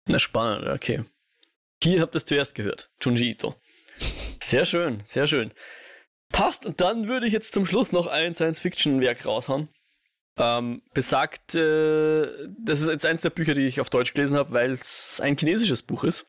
Na, 0.08 0.20
spannend, 0.20 0.68
okay. 0.68 1.04
Hier 1.84 2.02
habt 2.02 2.16
ihr 2.16 2.18
es 2.18 2.26
zuerst 2.26 2.56
gehört. 2.56 2.92
Junji 3.02 3.32
Ito. 3.32 3.56
Sehr 4.42 4.66
schön, 4.66 5.02
sehr 5.04 5.28
schön. 5.28 5.52
Passt, 6.30 6.66
und 6.66 6.80
dann 6.80 7.08
würde 7.08 7.28
ich 7.28 7.34
jetzt 7.34 7.54
zum 7.54 7.66
Schluss 7.66 7.92
noch 7.92 8.08
ein 8.08 8.36
Science-Fiction-Werk 8.36 9.26
raushauen. 9.26 9.70
Ähm, 10.38 10.84
besagt, 10.94 11.56
äh, 11.56 12.48
das 12.58 12.82
ist 12.82 12.90
jetzt 12.90 13.06
eins 13.06 13.22
der 13.22 13.32
Bücher, 13.32 13.56
die 13.56 13.66
ich 13.66 13.82
auf 13.82 13.90
Deutsch 13.90 14.14
gelesen 14.14 14.38
habe, 14.38 14.54
weil 14.54 14.72
es 14.72 15.20
ein 15.22 15.38
chinesisches 15.38 15.82
Buch 15.82 16.04
ist. 16.04 16.26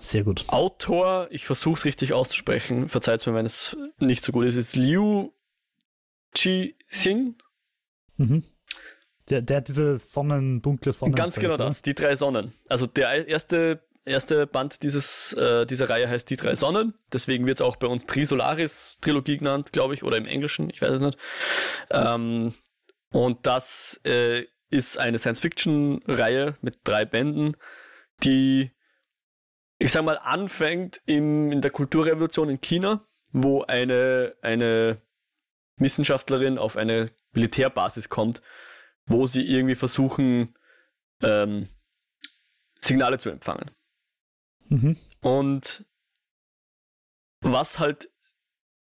Sehr 0.00 0.24
gut. 0.24 0.44
Autor, 0.48 1.28
ich 1.30 1.46
versuche 1.46 1.78
es 1.78 1.84
richtig 1.84 2.12
auszusprechen, 2.12 2.88
verzeiht 2.88 3.26
mir, 3.26 3.34
wenn 3.34 3.46
es 3.46 3.76
nicht 3.98 4.24
so 4.24 4.32
gut 4.32 4.46
ist, 4.46 4.56
ist 4.56 4.76
Liu 4.76 5.30
Qi-Xing. 6.34 7.36
Mhm. 8.20 8.44
Der, 9.30 9.42
der 9.42 9.58
hat 9.58 9.68
diese 9.68 9.96
Sonnen, 9.96 10.60
dunkle 10.60 10.92
Sonnen. 10.92 11.14
Ganz 11.14 11.36
genau 11.36 11.56
ne? 11.56 11.64
das, 11.64 11.82
die 11.82 11.94
drei 11.94 12.14
Sonnen. 12.16 12.52
Also 12.68 12.86
der 12.86 13.28
erste, 13.28 13.80
erste 14.04 14.46
Band 14.46 14.82
dieses, 14.82 15.32
äh, 15.34 15.66
dieser 15.66 15.88
Reihe 15.88 16.08
heißt 16.08 16.28
Die 16.28 16.36
drei 16.36 16.54
Sonnen. 16.54 16.94
Deswegen 17.12 17.46
wird 17.46 17.58
es 17.58 17.62
auch 17.62 17.76
bei 17.76 17.86
uns 17.86 18.06
Trisolaris-Trilogie 18.06 19.38
genannt, 19.38 19.72
glaube 19.72 19.94
ich, 19.94 20.02
oder 20.02 20.16
im 20.16 20.26
Englischen, 20.26 20.68
ich 20.68 20.82
weiß 20.82 20.92
es 20.92 21.00
nicht. 21.00 21.18
Ähm, 21.90 22.54
und 23.10 23.46
das 23.46 24.00
äh, 24.04 24.46
ist 24.68 24.98
eine 24.98 25.18
Science-Fiction-Reihe 25.18 26.56
mit 26.60 26.80
drei 26.84 27.04
Bänden, 27.04 27.56
die, 28.22 28.70
ich 29.78 29.92
sag 29.92 30.04
mal, 30.04 30.18
anfängt 30.18 31.00
im, 31.06 31.52
in 31.52 31.60
der 31.60 31.70
Kulturrevolution 31.70 32.50
in 32.50 32.60
China, 32.60 33.02
wo 33.32 33.62
eine, 33.62 34.34
eine 34.42 35.00
Wissenschaftlerin 35.76 36.58
auf 36.58 36.76
eine 36.76 37.10
Militärbasis 37.32 38.08
kommt, 38.08 38.42
wo 39.06 39.26
sie 39.26 39.46
irgendwie 39.46 39.74
versuchen, 39.74 40.54
ähm, 41.22 41.68
Signale 42.76 43.18
zu 43.18 43.30
empfangen. 43.30 43.70
Mhm. 44.68 44.96
Und 45.20 45.84
was 47.40 47.78
halt 47.78 48.10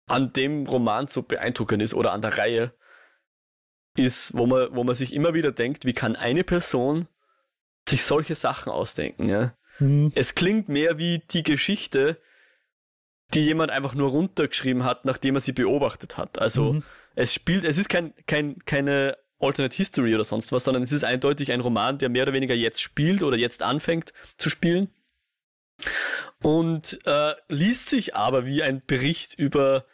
an 0.06 0.32
dem 0.32 0.66
Roman 0.66 1.06
so 1.06 1.22
beeindruckend 1.22 1.82
ist 1.82 1.94
oder 1.94 2.12
an 2.12 2.22
der 2.22 2.38
Reihe, 2.38 2.72
ist, 3.98 4.34
wo 4.34 4.46
man, 4.46 4.74
wo 4.74 4.84
man 4.84 4.94
sich 4.94 5.12
immer 5.12 5.34
wieder 5.34 5.52
denkt, 5.52 5.84
wie 5.84 5.92
kann 5.92 6.16
eine 6.16 6.44
Person 6.44 7.08
sich 7.88 8.04
solche 8.04 8.34
Sachen 8.34 8.70
ausdenken, 8.70 9.28
ja? 9.28 9.54
Mhm. 9.78 10.12
Es 10.14 10.34
klingt 10.34 10.68
mehr 10.68 10.98
wie 10.98 11.20
die 11.30 11.42
Geschichte, 11.42 12.20
die 13.34 13.40
jemand 13.40 13.70
einfach 13.70 13.94
nur 13.94 14.10
runtergeschrieben 14.10 14.84
hat, 14.84 15.04
nachdem 15.04 15.34
er 15.34 15.40
sie 15.40 15.52
beobachtet 15.52 16.16
hat. 16.16 16.38
Also 16.38 16.74
mhm. 16.74 16.82
Es 17.18 17.34
spielt, 17.34 17.64
es 17.64 17.78
ist 17.78 17.88
kein, 17.88 18.14
kein, 18.26 18.58
keine 18.64 19.18
Alternate 19.40 19.76
History 19.76 20.14
oder 20.14 20.22
sonst 20.22 20.52
was, 20.52 20.62
sondern 20.62 20.84
es 20.84 20.92
ist 20.92 21.02
eindeutig 21.02 21.50
ein 21.50 21.60
Roman, 21.60 21.98
der 21.98 22.08
mehr 22.08 22.22
oder 22.22 22.32
weniger 22.32 22.54
jetzt 22.54 22.80
spielt 22.80 23.24
oder 23.24 23.36
jetzt 23.36 23.62
anfängt 23.62 24.12
zu 24.36 24.50
spielen. 24.50 24.88
Und 26.40 27.00
äh, 27.06 27.34
liest 27.48 27.88
sich 27.88 28.14
aber 28.14 28.46
wie 28.46 28.62
ein 28.62 28.82
Bericht 28.86 29.34
über, 29.34 29.84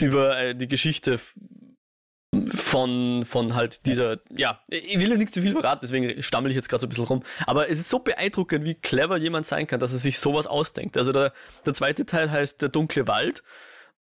über 0.00 0.38
äh, 0.38 0.54
die 0.54 0.68
Geschichte 0.68 1.20
von, 2.54 3.24
von 3.26 3.54
halt 3.54 3.84
dieser, 3.84 4.20
ja, 4.30 4.62
ich 4.68 4.98
will 4.98 5.10
ja 5.10 5.16
nicht 5.16 5.34
zu 5.34 5.42
viel 5.42 5.52
verraten, 5.52 5.80
deswegen 5.82 6.22
stammel 6.22 6.50
ich 6.50 6.56
jetzt 6.56 6.70
gerade 6.70 6.80
so 6.80 6.86
ein 6.86 6.90
bisschen 6.90 7.04
rum. 7.04 7.22
Aber 7.46 7.68
es 7.68 7.78
ist 7.78 7.90
so 7.90 7.98
beeindruckend, 7.98 8.64
wie 8.64 8.74
clever 8.74 9.18
jemand 9.18 9.46
sein 9.46 9.66
kann, 9.66 9.80
dass 9.80 9.92
er 9.92 9.98
sich 9.98 10.18
sowas 10.18 10.46
ausdenkt. 10.46 10.96
Also 10.96 11.12
der, 11.12 11.34
der 11.66 11.74
zweite 11.74 12.06
Teil 12.06 12.30
heißt 12.30 12.62
Der 12.62 12.70
dunkle 12.70 13.06
Wald. 13.06 13.42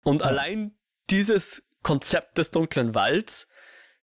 Und 0.04 0.22
ja. 0.22 0.28
allein 0.28 0.74
dieses 1.10 1.64
Konzept 1.84 2.38
des 2.38 2.52
dunklen 2.52 2.96
Walds 2.96 3.48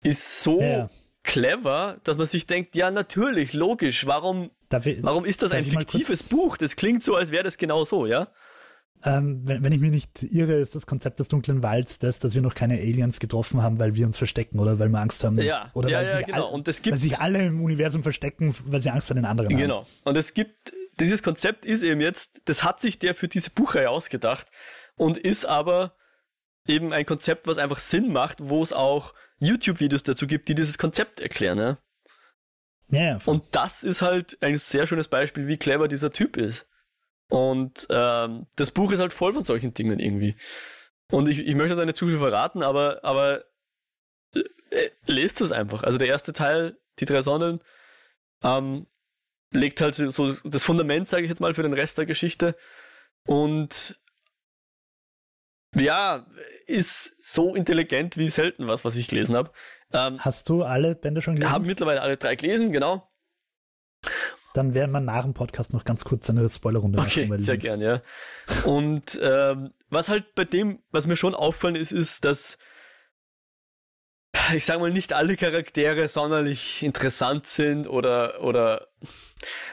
ist 0.03 0.43
so 0.43 0.61
ja. 0.61 0.91
clever, 1.23 2.01
dass 2.05 2.17
man 2.17 2.27
sich 2.27 2.47
denkt, 2.47 2.77
ja, 2.77 2.91
natürlich, 2.91 3.53
logisch, 3.53 4.07
warum, 4.07 4.51
ich, 4.85 5.03
warum 5.03 5.25
ist 5.25 5.43
das 5.43 5.53
ein 5.53 5.65
fiktives 5.65 6.29
Buch? 6.29 6.57
Das 6.57 6.77
klingt 6.77 7.03
so, 7.03 7.17
als 7.17 7.31
wäre 7.31 7.45
das 7.45 7.59
genau 7.59 7.85
so, 7.85 8.07
ja? 8.07 8.29
Ähm, 9.05 9.43
wenn, 9.45 9.63
wenn, 9.63 9.73
ich 9.73 9.81
mich 9.81 9.91
nicht 9.91 10.23
irre, 10.23 10.55
ist 10.55 10.75
das 10.75 10.87
Konzept 10.87 11.21
des 11.21 11.29
dunklen 11.29 11.63
Walds 11.63 11.99
das, 11.99 12.19
dass 12.19 12.35
wir 12.35 12.43
noch 12.43 12.55
keine 12.55 12.75
Aliens 12.75 13.21
getroffen 13.21 13.63
haben, 13.63 13.79
weil 13.79 13.95
wir 13.95 14.07
uns 14.07 14.17
verstecken 14.17 14.59
oder 14.59 14.79
weil 14.79 14.89
wir 14.89 14.99
Angst 14.99 15.23
haben. 15.23 15.39
Ja, 15.39 15.71
oder 15.75 15.91
ja, 15.91 15.99
weil, 15.99 16.07
ja, 16.07 16.17
sich 16.17 16.27
genau. 16.27 16.47
all, 16.49 16.55
und 16.55 16.67
es 16.67 16.83
gibt, 16.83 16.95
weil 16.95 16.99
sich 16.99 17.19
alle 17.19 17.45
im 17.45 17.63
Universum 17.63 18.03
verstecken, 18.03 18.55
weil 18.65 18.81
sie 18.81 18.91
Angst 18.91 19.09
vor 19.09 19.15
den 19.15 19.27
anderen 19.27 19.51
genau. 19.51 19.61
haben. 19.61 19.85
Genau. 19.85 19.87
Und 20.05 20.17
es 20.17 20.35
gibt, 20.35 20.73
dieses 20.99 21.23
Konzept 21.23 21.67
ist 21.67 21.83
eben 21.83 22.01
jetzt, 22.01 22.43
das 22.47 22.65
hat 22.65 22.81
sich 22.81 22.99
der 22.99 23.15
für 23.15 23.29
diese 23.29 23.51
Buchreihe 23.51 23.91
ausgedacht 23.91 24.49
und 24.97 25.19
ist 25.19 25.45
aber 25.45 25.95
eben 26.69 26.93
ein 26.93 27.07
Konzept, 27.07 27.47
was 27.47 27.59
einfach 27.59 27.79
Sinn 27.79 28.13
macht, 28.13 28.39
wo 28.49 28.63
es 28.63 28.73
auch 28.73 29.15
YouTube-Videos 29.39 30.03
dazu 30.03 30.27
gibt, 30.27 30.49
die 30.49 30.55
dieses 30.55 30.79
Konzept 30.79 31.21
erklären. 31.21 31.59
Ja? 31.59 31.79
Und 33.27 33.45
das 33.53 33.85
ist 33.85 34.03
halt 34.03 34.39
ein 34.41 34.57
sehr 34.59 34.87
schönes 34.87 35.09
Beispiel, 35.09 35.49
wie 35.49 35.57
clever 35.57 35.89
dieser 35.89 36.13
Typ 36.13 36.37
ist. 36.37 36.69
Und 37.29 37.87
ähm, 37.91 38.47
das 38.57 38.71
Buch 38.71 38.93
ist 38.93 39.01
halt 39.01 39.13
voll 39.13 39.33
von 39.35 39.45
solchen 39.45 39.75
Dingen 39.75 39.99
irgendwie. 39.99 40.37
Und 41.11 41.29
ich, 41.29 41.41
ich 41.41 41.55
möchte 41.55 41.77
da 41.77 41.85
nicht 41.85 41.97
zu 41.97 42.07
viel 42.07 42.19
verraten, 42.19 42.63
aber, 42.63 43.05
aber 43.05 43.45
äh, 44.71 44.91
lest 45.07 45.41
es 45.41 45.53
einfach. 45.53 45.83
Also 45.83 45.99
der 45.99 46.09
erste 46.09 46.33
Teil, 46.33 46.79
die 46.99 47.05
drei 47.05 47.23
Sonnen, 47.23 47.61
ähm, 48.43 48.87
legt 49.51 49.81
halt 49.81 49.95
so 49.95 50.33
das 50.45 50.65
Fundament, 50.65 51.09
sage 51.09 51.25
ich 51.25 51.29
jetzt 51.29 51.41
mal, 51.41 51.55
für 51.55 51.63
den 51.63 51.73
Rest 51.73 51.99
der 51.99 52.07
Geschichte. 52.07 52.57
Und 53.27 54.01
ja, 55.77 56.27
ist 56.67 57.23
so 57.23 57.55
intelligent 57.55 58.17
wie 58.17 58.31
selten 58.31 58.67
was, 58.67 58.85
was 58.85 58.97
ich 58.97 59.09
gelesen 59.09 59.37
habe. 59.37 59.51
Ähm, 59.93 60.19
Hast 60.21 60.49
du 60.49 60.63
alle 60.63 60.95
Bände 60.95 61.23
schon 61.23 61.35
gelesen? 61.35 61.49
Ich 61.49 61.55
habe 61.55 61.67
mittlerweile 61.67 62.03
alle 62.03 62.17
drei 62.17 62.35
gelesen, 62.37 62.73
genau. 62.73 63.09
Dann 64.55 64.75
werden 64.75 64.91
wir 64.93 65.01
nach 65.01 65.23
dem 65.23 65.35
Podcast 65.35 65.73
noch 65.73 65.85
ganz 65.85 66.05
kurz 66.05 66.31
eine 66.31 66.49
Spoilerrunde 66.49 66.97
machen. 66.97 67.31
Okay, 67.31 67.39
sehr 67.39 67.59
gern, 67.59 67.81
ja. 67.81 68.01
Und 68.65 69.19
ähm, 69.23 69.73
was 69.91 70.09
halt 70.09 70.35
bei 70.35 70.45
dem, 70.45 70.83
was 70.91 71.07
mir 71.07 71.17
schon 71.17 71.35
auffallen 71.35 71.77
ist, 71.77 71.93
ist, 71.93 72.25
dass 72.25 72.59
ich 74.55 74.65
sage 74.65 74.81
mal, 74.81 74.93
nicht 74.93 75.13
alle 75.13 75.37
Charaktere 75.37 76.09
sonderlich 76.09 76.83
interessant 76.83 77.47
sind 77.47 77.89
oder, 77.89 78.43
oder 78.43 78.89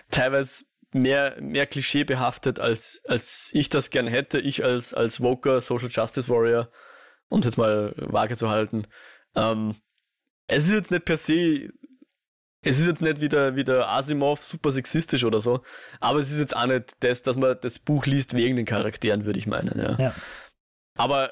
teilweise 0.10 0.66
mehr, 0.94 1.36
mehr 1.42 1.66
Klischee 1.66 2.04
behaftet, 2.04 2.60
als, 2.60 3.02
als 3.08 3.50
ich 3.54 3.70
das 3.70 3.90
gern 3.90 4.08
hätte. 4.08 4.40
Ich 4.40 4.64
als, 4.64 4.94
als 4.94 5.22
Woker 5.22 5.62
Social 5.62 5.90
Justice 5.90 6.30
Warrior, 6.30 6.70
um 7.30 7.40
es 7.40 7.46
jetzt 7.46 7.58
mal 7.58 7.94
vage 7.98 8.38
zu 8.38 8.50
halten. 8.50 8.88
Ähm, 9.36 9.76
es 10.48 10.66
ist 10.66 10.72
jetzt 10.72 10.92
nicht 10.92 11.06
per 11.06 11.18
se, 11.18 11.70
es 12.62 12.80
ist 12.80 12.88
jetzt 12.88 13.02
nicht 13.02 13.22
wieder, 13.22 13.56
wieder 13.56 13.90
Asimov 13.90 14.44
super 14.44 14.72
sexistisch 14.72 15.24
oder 15.24 15.42
so, 15.42 15.64
aber 16.00 16.20
es 16.20 16.32
ist 16.32 16.40
jetzt 16.40 16.56
auch 16.56 16.66
nicht 16.66 16.96
das, 17.00 17.22
dass 17.22 17.36
man 17.36 17.58
das 17.62 17.80
Buch 17.80 18.06
liest 18.06 18.34
wegen 18.34 18.56
den 18.56 18.66
Charakteren, 18.66 19.26
würde 19.26 19.40
ich 19.40 19.48
meinen. 19.48 19.80
Ja. 19.80 19.96
ja. 19.98 20.16
Aber 20.96 21.32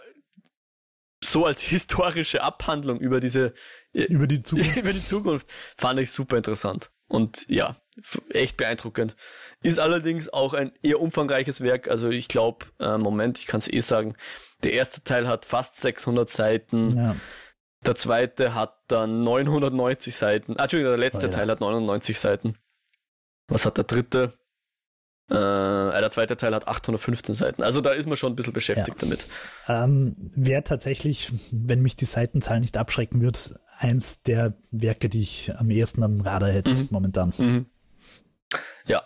so 1.23 1.45
als 1.45 1.61
historische 1.61 2.41
Abhandlung 2.41 2.99
über 2.99 3.19
diese 3.19 3.53
über 3.93 4.27
die 4.27 4.41
Zukunft, 4.41 4.75
über 4.77 4.93
die 4.93 5.03
Zukunft 5.03 5.47
fand 5.77 5.99
ich 5.99 6.11
super 6.11 6.37
interessant. 6.37 6.91
Und 7.07 7.45
ja, 7.49 7.75
echt 8.29 8.57
beeindruckend. 8.57 9.15
Ist 9.61 9.79
allerdings 9.79 10.29
auch 10.29 10.53
ein 10.53 10.71
eher 10.81 10.99
umfangreiches 10.99 11.61
Werk. 11.61 11.87
Also 11.87 12.09
ich 12.09 12.27
glaube, 12.27 12.65
äh, 12.79 12.97
Moment, 12.97 13.39
ich 13.39 13.47
kann 13.47 13.59
es 13.59 13.71
eh 13.71 13.79
sagen, 13.79 14.15
der 14.63 14.73
erste 14.73 15.03
Teil 15.03 15.27
hat 15.27 15.45
fast 15.45 15.75
600 15.77 16.29
Seiten. 16.29 16.97
Ja. 16.97 17.15
Der 17.85 17.95
zweite 17.95 18.53
hat 18.53 18.75
dann 18.87 19.23
990 19.23 20.15
Seiten. 20.15 20.57
Ah, 20.57 20.63
Entschuldigung, 20.63 20.91
der 20.91 20.99
letzte 20.99 21.27
oh, 21.27 21.29
ja. 21.29 21.35
Teil 21.37 21.49
hat 21.49 21.61
99 21.61 22.19
Seiten. 22.19 22.57
Was 23.47 23.65
hat 23.65 23.77
der 23.77 23.85
dritte? 23.85 24.33
Äh, 25.29 25.35
äh, 25.35 26.01
der 26.01 26.11
zweite 26.11 26.37
Teil 26.37 26.53
hat 26.53 26.67
815 26.67 27.35
Seiten. 27.35 27.63
Also 27.63 27.81
da 27.81 27.91
ist 27.91 28.07
man 28.07 28.17
schon 28.17 28.33
ein 28.33 28.35
bisschen 28.35 28.53
beschäftigt 28.53 29.01
ja. 29.01 29.07
damit. 29.07 29.25
Ähm, 29.67 30.15
Wäre 30.35 30.63
tatsächlich, 30.63 31.31
wenn 31.51 31.81
mich 31.81 31.95
die 31.95 32.05
Seitenzahl 32.05 32.59
nicht 32.59 32.77
abschrecken 32.77 33.21
wird, 33.21 33.55
eins 33.77 34.21
der 34.21 34.53
Werke, 34.69 35.09
die 35.09 35.21
ich 35.21 35.53
am 35.55 35.69
ehesten 35.71 36.03
am 36.03 36.21
Radar 36.21 36.51
hätte 36.51 36.71
mhm. 36.71 36.87
momentan. 36.91 37.33
Mhm. 37.37 37.65
Ja. 38.85 39.03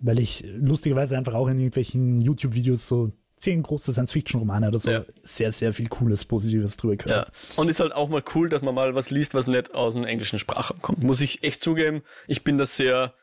Weil 0.00 0.18
ich 0.18 0.44
lustigerweise 0.46 1.16
einfach 1.16 1.34
auch 1.34 1.48
in 1.48 1.58
irgendwelchen 1.58 2.20
YouTube-Videos 2.20 2.86
so 2.86 3.12
zehn 3.36 3.62
große 3.62 3.92
Science-Fiction-Romane 3.92 4.68
oder 4.68 4.78
so 4.78 4.90
ja. 4.90 5.04
sehr, 5.22 5.52
sehr 5.52 5.72
viel 5.72 5.88
Cooles, 5.88 6.24
Positives 6.24 6.76
drüber 6.76 6.96
gehört. 6.96 7.28
Ja. 7.28 7.60
Und 7.60 7.68
ist 7.68 7.80
halt 7.80 7.92
auch 7.92 8.08
mal 8.08 8.22
cool, 8.34 8.48
dass 8.48 8.62
man 8.62 8.74
mal 8.74 8.94
was 8.94 9.10
liest, 9.10 9.34
was 9.34 9.46
nicht 9.46 9.74
aus 9.74 9.94
dem 9.94 10.04
englischen 10.04 10.38
Sprache 10.38 10.74
kommt. 10.80 11.02
Muss 11.02 11.20
ich 11.20 11.42
echt 11.42 11.62
zugeben, 11.62 12.02
ich 12.26 12.44
bin 12.44 12.58
das 12.58 12.76
sehr, 12.76 13.14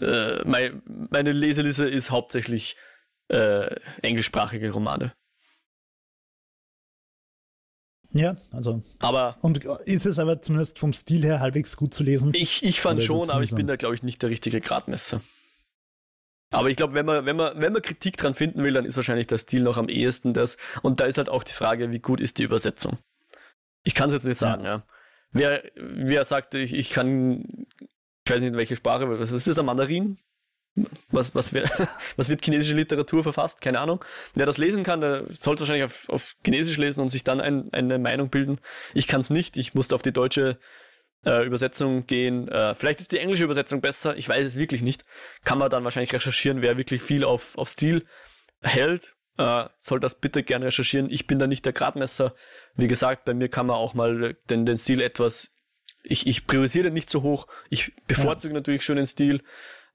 äh, 0.00 0.42
mein, 0.44 0.82
meine 1.10 1.32
Leseliste 1.32 1.88
ist 1.88 2.10
hauptsächlich 2.10 2.76
äh, 3.28 3.74
englischsprachige 4.02 4.70
Romane. 4.70 5.14
Ja, 8.12 8.36
also. 8.50 8.82
Aber. 8.98 9.36
Und 9.40 9.64
ist 9.64 10.06
es 10.06 10.18
aber 10.18 10.42
zumindest 10.42 10.78
vom 10.78 10.92
Stil 10.92 11.22
her 11.22 11.40
halbwegs 11.40 11.76
gut 11.76 11.94
zu 11.94 12.02
lesen? 12.02 12.32
Ich, 12.34 12.62
ich 12.62 12.80
fand 12.80 13.02
schon, 13.02 13.30
aber 13.30 13.42
ich 13.42 13.54
bin 13.54 13.66
da, 13.66 13.76
glaube 13.76 13.94
ich, 13.94 14.02
nicht 14.02 14.22
der 14.22 14.30
richtige 14.30 14.60
Gradmesser. 14.60 15.20
Aber 16.50 16.68
ich 16.68 16.76
glaube, 16.76 16.92
wenn 16.92 17.06
man, 17.06 17.24
wenn 17.24 17.36
man, 17.36 17.60
wenn 17.60 17.72
man 17.72 17.80
Kritik 17.80 18.18
dran 18.18 18.34
finden 18.34 18.62
will, 18.62 18.74
dann 18.74 18.84
ist 18.84 18.96
wahrscheinlich 18.96 19.26
der 19.26 19.38
Stil 19.38 19.62
noch 19.62 19.78
am 19.78 19.88
ehesten 19.88 20.34
das. 20.34 20.58
Und 20.82 21.00
da 21.00 21.06
ist 21.06 21.16
halt 21.16 21.30
auch 21.30 21.44
die 21.44 21.54
Frage, 21.54 21.90
wie 21.90 21.98
gut 21.98 22.20
ist 22.20 22.38
die 22.38 22.42
Übersetzung? 22.42 22.98
Ich 23.84 23.94
kann 23.94 24.10
es 24.10 24.14
jetzt 24.14 24.26
nicht 24.26 24.38
sagen, 24.38 24.64
ja. 24.64 24.76
ja. 24.76 24.82
Wer, 25.32 25.62
wer 25.76 26.24
sagt, 26.26 26.54
ich, 26.54 26.74
ich 26.74 26.90
kann, 26.90 27.66
ich 28.24 28.30
weiß 28.30 28.40
nicht, 28.40 28.50
in 28.50 28.56
welche 28.56 28.76
Sprache, 28.76 29.08
was 29.08 29.32
ist 29.32 29.46
das, 29.46 29.54
der 29.54 29.64
Mandarin? 29.64 30.18
Was, 31.10 31.34
was, 31.34 31.52
wär, 31.52 31.70
was 32.16 32.28
wird 32.28 32.44
chinesische 32.44 32.74
Literatur 32.74 33.22
verfasst? 33.22 33.60
Keine 33.60 33.80
Ahnung. 33.80 34.02
Wer 34.34 34.46
das 34.46 34.58
lesen 34.58 34.84
kann, 34.84 35.00
der 35.00 35.26
sollte 35.30 35.60
wahrscheinlich 35.60 35.84
auf, 35.84 36.08
auf 36.08 36.34
Chinesisch 36.44 36.78
lesen 36.78 37.00
und 37.00 37.10
sich 37.10 37.24
dann 37.24 37.40
ein, 37.40 37.72
eine 37.72 37.98
Meinung 37.98 38.30
bilden. 38.30 38.58
Ich 38.94 39.06
kann 39.06 39.20
es 39.20 39.30
nicht. 39.30 39.56
Ich 39.56 39.74
musste 39.74 39.94
auf 39.94 40.02
die 40.02 40.12
deutsche 40.12 40.58
äh, 41.24 41.44
Übersetzung 41.44 42.06
gehen. 42.06 42.48
Äh, 42.48 42.74
vielleicht 42.74 43.00
ist 43.00 43.12
die 43.12 43.18
englische 43.18 43.44
Übersetzung 43.44 43.80
besser. 43.80 44.16
Ich 44.16 44.28
weiß 44.28 44.44
es 44.44 44.56
wirklich 44.56 44.82
nicht. 44.82 45.04
Kann 45.44 45.58
man 45.58 45.70
dann 45.70 45.84
wahrscheinlich 45.84 46.12
recherchieren, 46.12 46.62
wer 46.62 46.78
wirklich 46.78 47.02
viel 47.02 47.24
auf, 47.24 47.56
auf 47.58 47.68
Stil 47.68 48.06
hält. 48.62 49.14
Äh, 49.38 49.64
soll 49.78 50.00
das 50.00 50.14
bitte 50.14 50.42
gerne 50.42 50.66
recherchieren. 50.66 51.10
Ich 51.10 51.26
bin 51.26 51.38
da 51.38 51.46
nicht 51.46 51.64
der 51.64 51.72
Gradmesser. 51.72 52.34
Wie 52.76 52.88
gesagt, 52.88 53.24
bei 53.24 53.34
mir 53.34 53.48
kann 53.48 53.66
man 53.66 53.76
auch 53.76 53.94
mal 53.94 54.36
den, 54.50 54.66
den 54.66 54.78
Stil 54.78 55.00
etwas. 55.00 55.50
Ich, 56.02 56.26
ich 56.26 56.46
priorisiere 56.46 56.90
nicht 56.90 57.10
so 57.10 57.22
hoch. 57.22 57.46
Ich 57.70 57.92
bevorzuge 58.06 58.54
ja. 58.54 58.60
natürlich 58.60 58.84
schon 58.84 58.96
den 58.96 59.06
Stil 59.06 59.42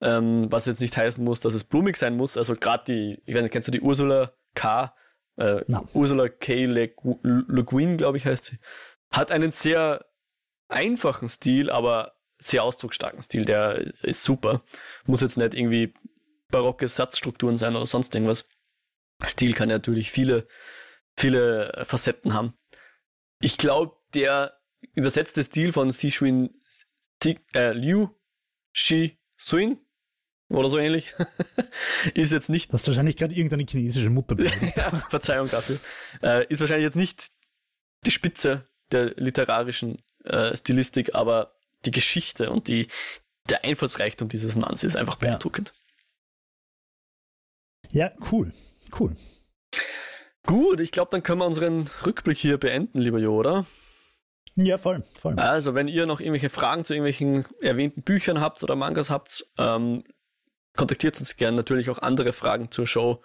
ähm, 0.02 0.52
was 0.52 0.66
jetzt 0.66 0.82
nicht 0.82 0.96
heißen 0.96 1.24
muss, 1.24 1.40
dass 1.40 1.54
es 1.54 1.64
blumig 1.64 1.98
sein 1.98 2.16
muss. 2.16 2.38
Also 2.38 2.56
gerade 2.56 2.84
die, 2.88 3.22
ich 3.26 3.36
weiß 3.36 3.42
nicht, 3.42 3.52
kennst 3.52 3.68
du 3.68 3.72
die 3.72 3.82
Ursula 3.82 4.34
K. 4.54 4.96
Äh, 5.38 5.64
no. 5.68 5.88
Ursula 5.94 6.30
K. 6.30 6.66
Le, 6.66 6.92
Le 7.24 7.64
Guin, 7.64 7.98
glaube 7.98 8.18
ich, 8.18 8.26
heißt 8.26 8.46
sie. 8.46 8.60
Hat 9.12 9.32
einen 9.32 9.52
sehr 9.52 10.06
einfachen 10.68 11.30
Stil, 11.30 11.70
aber 11.70 12.16
sehr 12.40 12.64
ausdrucksstarken 12.64 13.24
Stil. 13.24 13.46
Der 13.46 13.94
ist 14.04 14.24
super. 14.24 14.64
Muss 15.06 15.22
jetzt 15.22 15.38
nicht 15.38 15.54
irgendwie 15.54 15.94
barocke 16.50 16.88
Satzstrukturen 16.88 17.58
sein 17.58 17.76
oder 17.76 17.86
sonst 17.86 18.14
irgendwas. 18.14 18.46
Stil 19.26 19.54
kann 19.54 19.70
natürlich 19.70 20.12
viele, 20.12 20.48
viele 21.16 21.86
Facetten 21.88 22.34
haben. 22.34 22.54
Ich 23.40 23.58
glaube, 23.58 23.96
der 24.14 24.60
übersetzte 24.94 25.44
Stil 25.44 25.74
von 25.74 25.90
Xishuin 25.90 26.54
äh, 27.54 27.74
Liu 27.74 28.10
Shi 28.72 29.20
Suin 29.38 29.80
oder 30.50 30.70
so 30.70 30.78
ähnlich. 30.78 31.14
ist 32.14 32.32
jetzt 32.32 32.50
nicht. 32.50 32.74
Das 32.74 32.82
ist 32.82 32.88
wahrscheinlich 32.88 33.18
gerade 33.18 33.34
irgendeine 33.34 33.66
chinesische 33.70 34.10
Mutter. 34.10 34.36
ja, 34.76 34.92
Verzeihung 35.10 35.50
dafür. 35.50 35.80
Äh, 36.22 36.46
ist 36.48 36.60
wahrscheinlich 36.60 36.86
jetzt 36.86 36.96
nicht 36.96 37.30
die 38.06 38.12
Spitze 38.12 38.68
der 38.92 39.14
literarischen 39.16 40.02
äh, 40.24 40.56
Stilistik, 40.56 41.16
aber 41.16 41.56
die 41.86 41.92
Geschichte 41.92 42.50
und 42.50 42.68
die, 42.68 42.88
der 43.50 43.64
Einfallsreichtum 43.64 44.30
dieses 44.30 44.56
Manns 44.56 44.84
ist 44.84 44.96
einfach 44.96 45.16
beeindruckend. 45.16 45.74
Ja, 47.92 48.12
cool. 48.32 48.54
Cool. 48.98 49.16
Gut, 50.46 50.80
ich 50.80 50.92
glaube, 50.92 51.12
dann 51.12 51.24
können 51.24 51.42
wir 51.42 51.46
unseren 51.46 51.90
Rückblick 52.06 52.38
hier 52.38 52.58
beenden, 52.58 53.00
lieber 53.00 53.20
Jo, 53.20 53.36
oder? 53.36 53.66
Ja, 54.56 54.78
voll, 54.78 55.04
voll. 55.04 55.36
Also, 55.38 55.76
wenn 55.76 55.88
ihr 55.88 56.06
noch 56.06 56.20
irgendwelche 56.20 56.50
Fragen 56.50 56.84
zu 56.84 56.94
irgendwelchen 56.94 57.46
erwähnten 57.62 58.02
Büchern 58.02 58.40
habt 58.40 58.64
oder 58.64 58.76
Mangas 58.76 59.10
habt, 59.10 59.46
ähm, 59.58 60.04
kontaktiert 60.78 61.20
uns 61.20 61.36
gerne. 61.36 61.58
Natürlich 61.58 61.90
auch 61.90 62.00
andere 62.00 62.32
Fragen 62.32 62.72
zur 62.72 62.88
Show 62.88 63.22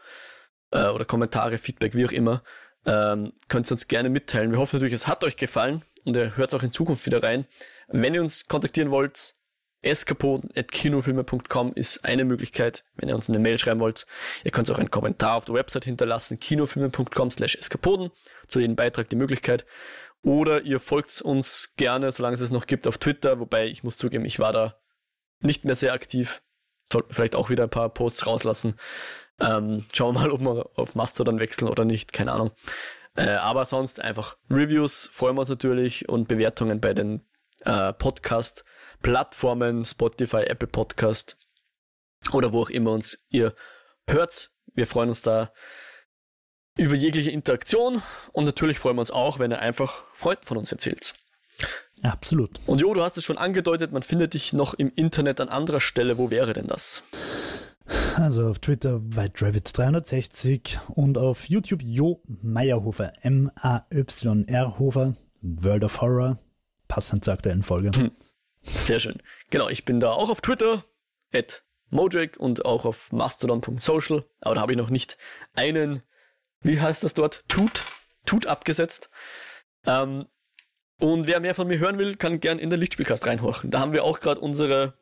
äh, 0.73 0.89
oder 0.89 1.05
Kommentare, 1.05 1.59
Feedback, 1.59 1.95
wie 1.95 2.07
auch 2.07 2.13
immer. 2.13 2.43
Ähm, 2.85 3.33
könnt 3.49 3.71
ihr 3.71 3.73
uns 3.73 3.87
gerne 3.87 4.11
mitteilen. 4.11 4.51
Wir 4.51 4.59
hoffen 4.59 4.77
natürlich, 4.77 4.95
es 4.95 5.07
hat 5.07 5.23
euch 5.23 5.37
gefallen 5.37 5.83
und 6.05 6.17
ihr 6.17 6.37
hört 6.37 6.55
auch 6.55 6.65
in 6.65 6.73
Zukunft 6.73 7.07
wieder 7.07 7.23
rein. 7.23 7.47
Wenn 7.89 8.15
ihr 8.15 8.21
uns 8.21 8.49
kontaktieren 8.49 8.91
wollt, 8.91 9.37
eskapoden.kinofilme.com 9.83 11.73
ist 11.75 12.05
eine 12.05 12.25
Möglichkeit, 12.25 12.85
wenn 12.95 13.09
ihr 13.09 13.15
uns 13.15 13.29
eine 13.29 13.39
Mail 13.39 13.59
schreiben 13.59 13.81
wollt. 13.81 14.07
Ihr 14.45 14.51
könnt 14.51 14.71
auch 14.71 14.79
einen 14.79 14.91
Kommentar 14.91 15.35
auf 15.35 15.45
der 15.45 15.55
Website 15.55 15.85
hinterlassen, 15.85 16.41
kinofilme.com 16.41 17.31
slash 17.31 17.57
eskapoden, 17.57 18.11
zu 18.47 18.61
jedem 18.61 18.77
Beitrag 18.77 19.09
die 19.11 19.17
Möglichkeit. 19.17 19.67
Oder 20.23 20.63
ihr 20.63 20.79
folgt 20.79 21.21
uns 21.21 21.75
gerne, 21.77 22.13
solange 22.13 22.35
es 22.35 22.41
es 22.41 22.53
noch 22.53 22.67
gibt, 22.67 22.87
auf 22.87 22.99
Twitter, 22.99 23.41
wobei 23.41 23.67
ich 23.67 23.83
muss 23.83 23.97
zugeben, 23.97 24.25
ich 24.25 24.39
war 24.39 24.53
da 24.53 24.81
nicht 25.41 25.65
mehr 25.65 25.75
sehr 25.75 25.93
aktiv. 25.93 26.43
Sollten 26.93 27.15
vielleicht 27.15 27.35
auch 27.35 27.51
wieder 27.51 27.65
ein 27.65 27.71
paar 27.71 27.89
Posts 27.89 28.27
rauslassen. 28.27 28.77
Ähm, 29.41 29.85
schauen 29.93 30.15
wir 30.15 30.21
mal, 30.21 30.31
ob 30.31 30.41
wir 30.41 30.71
auf 30.77 30.95
Mastodon 30.95 31.41
wechseln 31.41 31.69
oder 31.69 31.85
nicht, 31.85 32.13
keine 32.13 32.33
Ahnung. 32.33 32.53
Äh, 33.15 33.31
aber 33.31 33.65
sonst 33.65 34.01
einfach 34.01 34.37
Reviews 34.51 35.09
freuen 35.13 35.37
wir 35.37 35.41
uns 35.41 35.49
natürlich 35.49 36.09
und 36.09 36.29
Bewertungen 36.29 36.81
bei 36.81 36.95
den 36.95 37.27
äh, 37.61 37.93
Podcast-Plattformen, 37.93 39.85
Spotify, 39.85 40.45
Apple 40.45 40.69
Podcast 40.69 41.37
oder 42.33 42.53
wo 42.53 42.63
auch 42.63 42.71
immer 42.71 42.93
uns 42.93 43.19
ihr 43.31 43.55
hört. 44.07 44.51
Wir 44.75 44.87
freuen 44.87 45.09
uns 45.09 45.23
da 45.23 45.53
über 46.77 46.95
jegliche 46.95 47.31
Interaktion 47.31 48.03
und 48.33 48.45
natürlich 48.45 48.79
freuen 48.79 48.97
wir 48.97 49.01
uns 49.01 49.11
auch, 49.11 49.39
wenn 49.39 49.51
ihr 49.51 49.59
einfach 49.59 50.05
Freunden 50.15 50.47
von 50.47 50.57
uns 50.57 50.73
erzählt. 50.73 51.15
Absolut. 52.03 52.61
Und 52.67 52.81
Jo, 52.81 52.95
du 52.95 53.03
hast 53.03 53.17
es 53.17 53.25
schon 53.25 53.39
angedeutet, 53.39 53.93
man 53.93 54.03
findet 54.03 54.35
dich 54.35 54.53
noch 54.53 54.75
im 54.75 54.93
Internet 54.95 55.41
an 55.41 55.49
anderer 55.49 55.81
Stelle. 55.81 56.19
Wo 56.19 56.31
wäre 56.31 56.53
denn 56.53 56.67
das? 56.67 57.03
Also 58.17 58.49
auf 58.49 58.59
Twitter 58.59 58.97
WhiteRabbit360 58.97 60.91
und 60.91 61.19
auf 61.19 61.49
YouTube 61.49 61.83
Jo 61.83 62.23
Meyerhofer, 62.27 63.13
M-A-Y-R 63.23 64.79
Hofer, 64.79 65.17
World 65.41 65.85
of 65.85 66.01
Horror, 66.01 66.39
passend 66.89 67.25
zur 67.25 67.35
aktuellen 67.35 67.63
Folge. 67.63 67.91
Hm. 67.97 68.13
Sehr 68.63 69.01
schön. 69.01 69.19
Genau, 69.51 69.69
ich 69.69 69.85
bin 69.85 69.99
da 69.99 70.13
auch 70.13 70.31
auf 70.31 70.41
Twitter, 70.41 70.85
at 71.33 71.65
Mojack 71.91 72.37
und 72.37 72.65
auch 72.65 72.85
auf 72.85 73.11
mastodon.social, 73.13 74.25
aber 74.41 74.55
da 74.55 74.61
habe 74.61 74.73
ich 74.73 74.79
noch 74.79 74.91
nicht 74.91 75.19
einen 75.55 76.03
wie 76.63 76.81
heißt 76.81 77.03
das 77.03 77.15
dort? 77.15 77.45
Tut, 77.49 77.85
Tut 78.25 78.47
abgesetzt. 78.47 79.11
Ähm, 79.85 80.27
und 81.03 81.27
wer 81.27 81.41
mehr 81.41 81.57
von 81.57 81.67
mir 81.67 81.81
hören 81.81 81.99
will, 81.99 82.15
kann 82.15 82.39
gern 82.39 82.61
in 82.61 82.71
den 82.71 82.79
Lichtspielcast 82.79 83.27
reinhorchen. 83.27 83.73
Da 83.73 83.81
haben 83.81 83.93
wir 83.93 84.05
auch 84.05 84.21
gerade 84.21 84.41
unsere 84.41 84.95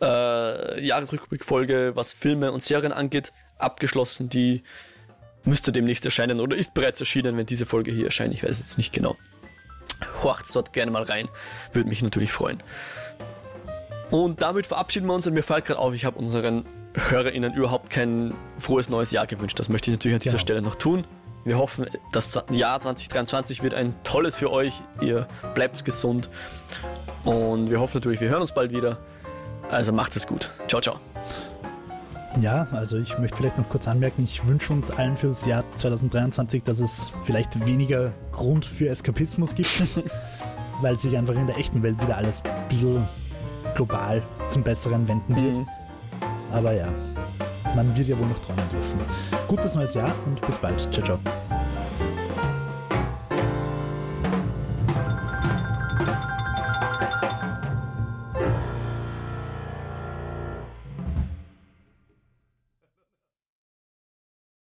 äh, 0.00 0.86
Jahresrückblickfolge, 0.86 1.96
was 1.96 2.12
Filme 2.12 2.52
und 2.52 2.62
Serien 2.62 2.92
angeht, 2.92 3.32
abgeschlossen. 3.58 4.28
Die 4.28 4.62
müsste 5.44 5.72
demnächst 5.72 6.04
erscheinen 6.04 6.38
oder 6.38 6.56
ist 6.56 6.72
bereits 6.72 7.00
erschienen, 7.00 7.36
wenn 7.36 7.46
diese 7.46 7.66
Folge 7.66 7.90
hier 7.90 8.04
erscheint. 8.04 8.32
Ich 8.32 8.44
weiß 8.44 8.60
jetzt 8.60 8.78
nicht 8.78 8.92
genau. 8.92 9.16
Horcht 10.22 10.54
dort 10.54 10.72
gerne 10.72 10.92
mal 10.92 11.02
rein. 11.02 11.28
Würde 11.72 11.88
mich 11.88 12.00
natürlich 12.00 12.30
freuen. 12.30 12.62
Und 14.12 14.42
damit 14.42 14.68
verabschieden 14.68 15.06
wir 15.06 15.14
uns 15.14 15.26
und 15.26 15.34
mir 15.34 15.42
fällt 15.42 15.64
gerade 15.64 15.80
auf, 15.80 15.94
ich 15.94 16.04
habe 16.04 16.16
unseren 16.16 16.64
HörerInnen 16.94 17.54
überhaupt 17.54 17.90
kein 17.90 18.34
frohes 18.60 18.88
neues 18.88 19.10
Jahr 19.10 19.26
gewünscht. 19.26 19.58
Das 19.58 19.68
möchte 19.68 19.90
ich 19.90 19.96
natürlich 19.96 20.14
an 20.14 20.20
dieser 20.20 20.32
genau. 20.34 20.42
Stelle 20.42 20.62
noch 20.62 20.76
tun. 20.76 21.04
Wir 21.44 21.58
hoffen, 21.58 21.86
das 22.12 22.30
Jahr 22.50 22.80
2023 22.80 23.62
wird 23.62 23.74
ein 23.74 23.94
tolles 24.04 24.36
für 24.36 24.50
euch. 24.50 24.82
Ihr 25.00 25.26
bleibt 25.54 25.82
gesund. 25.84 26.28
Und 27.24 27.70
wir 27.70 27.80
hoffen 27.80 27.98
natürlich, 27.98 28.20
wir 28.20 28.28
hören 28.28 28.42
uns 28.42 28.52
bald 28.52 28.72
wieder. 28.72 28.98
Also 29.70 29.92
macht 29.92 30.16
es 30.16 30.26
gut. 30.26 30.50
Ciao, 30.68 30.80
ciao. 30.80 30.96
Ja, 32.40 32.68
also 32.72 32.96
ich 32.96 33.18
möchte 33.18 33.36
vielleicht 33.36 33.58
noch 33.58 33.68
kurz 33.68 33.88
anmerken, 33.88 34.22
ich 34.22 34.46
wünsche 34.46 34.72
uns 34.72 34.90
allen 34.90 35.16
für 35.16 35.28
das 35.28 35.44
Jahr 35.46 35.64
2023, 35.74 36.62
dass 36.62 36.78
es 36.78 37.10
vielleicht 37.24 37.66
weniger 37.66 38.12
Grund 38.30 38.64
für 38.64 38.88
Eskapismus 38.88 39.54
gibt, 39.54 39.82
weil 40.80 40.96
sich 40.96 41.16
einfach 41.16 41.34
in 41.34 41.48
der 41.48 41.58
echten 41.58 41.82
Welt 41.82 42.00
wieder 42.00 42.16
alles 42.16 42.42
ein 42.44 42.68
bisschen 42.68 43.08
global 43.74 44.22
zum 44.48 44.62
Besseren 44.62 45.08
wenden 45.08 45.34
wird. 45.34 45.56
Mhm. 45.56 45.68
Aber 46.52 46.72
ja, 46.72 46.88
man 47.74 47.96
wird 47.96 48.08
ja 48.08 48.18
wohl 48.18 48.26
noch 48.26 48.38
träumen 48.38 48.68
dürfen. 48.70 48.98
Gutes 49.48 49.74
neues 49.74 49.94
Jahr 49.94 50.12
und 50.26 50.40
bis 50.46 50.58
bald. 50.58 50.80
Ciao, 50.92 51.04
ciao. 51.04 51.59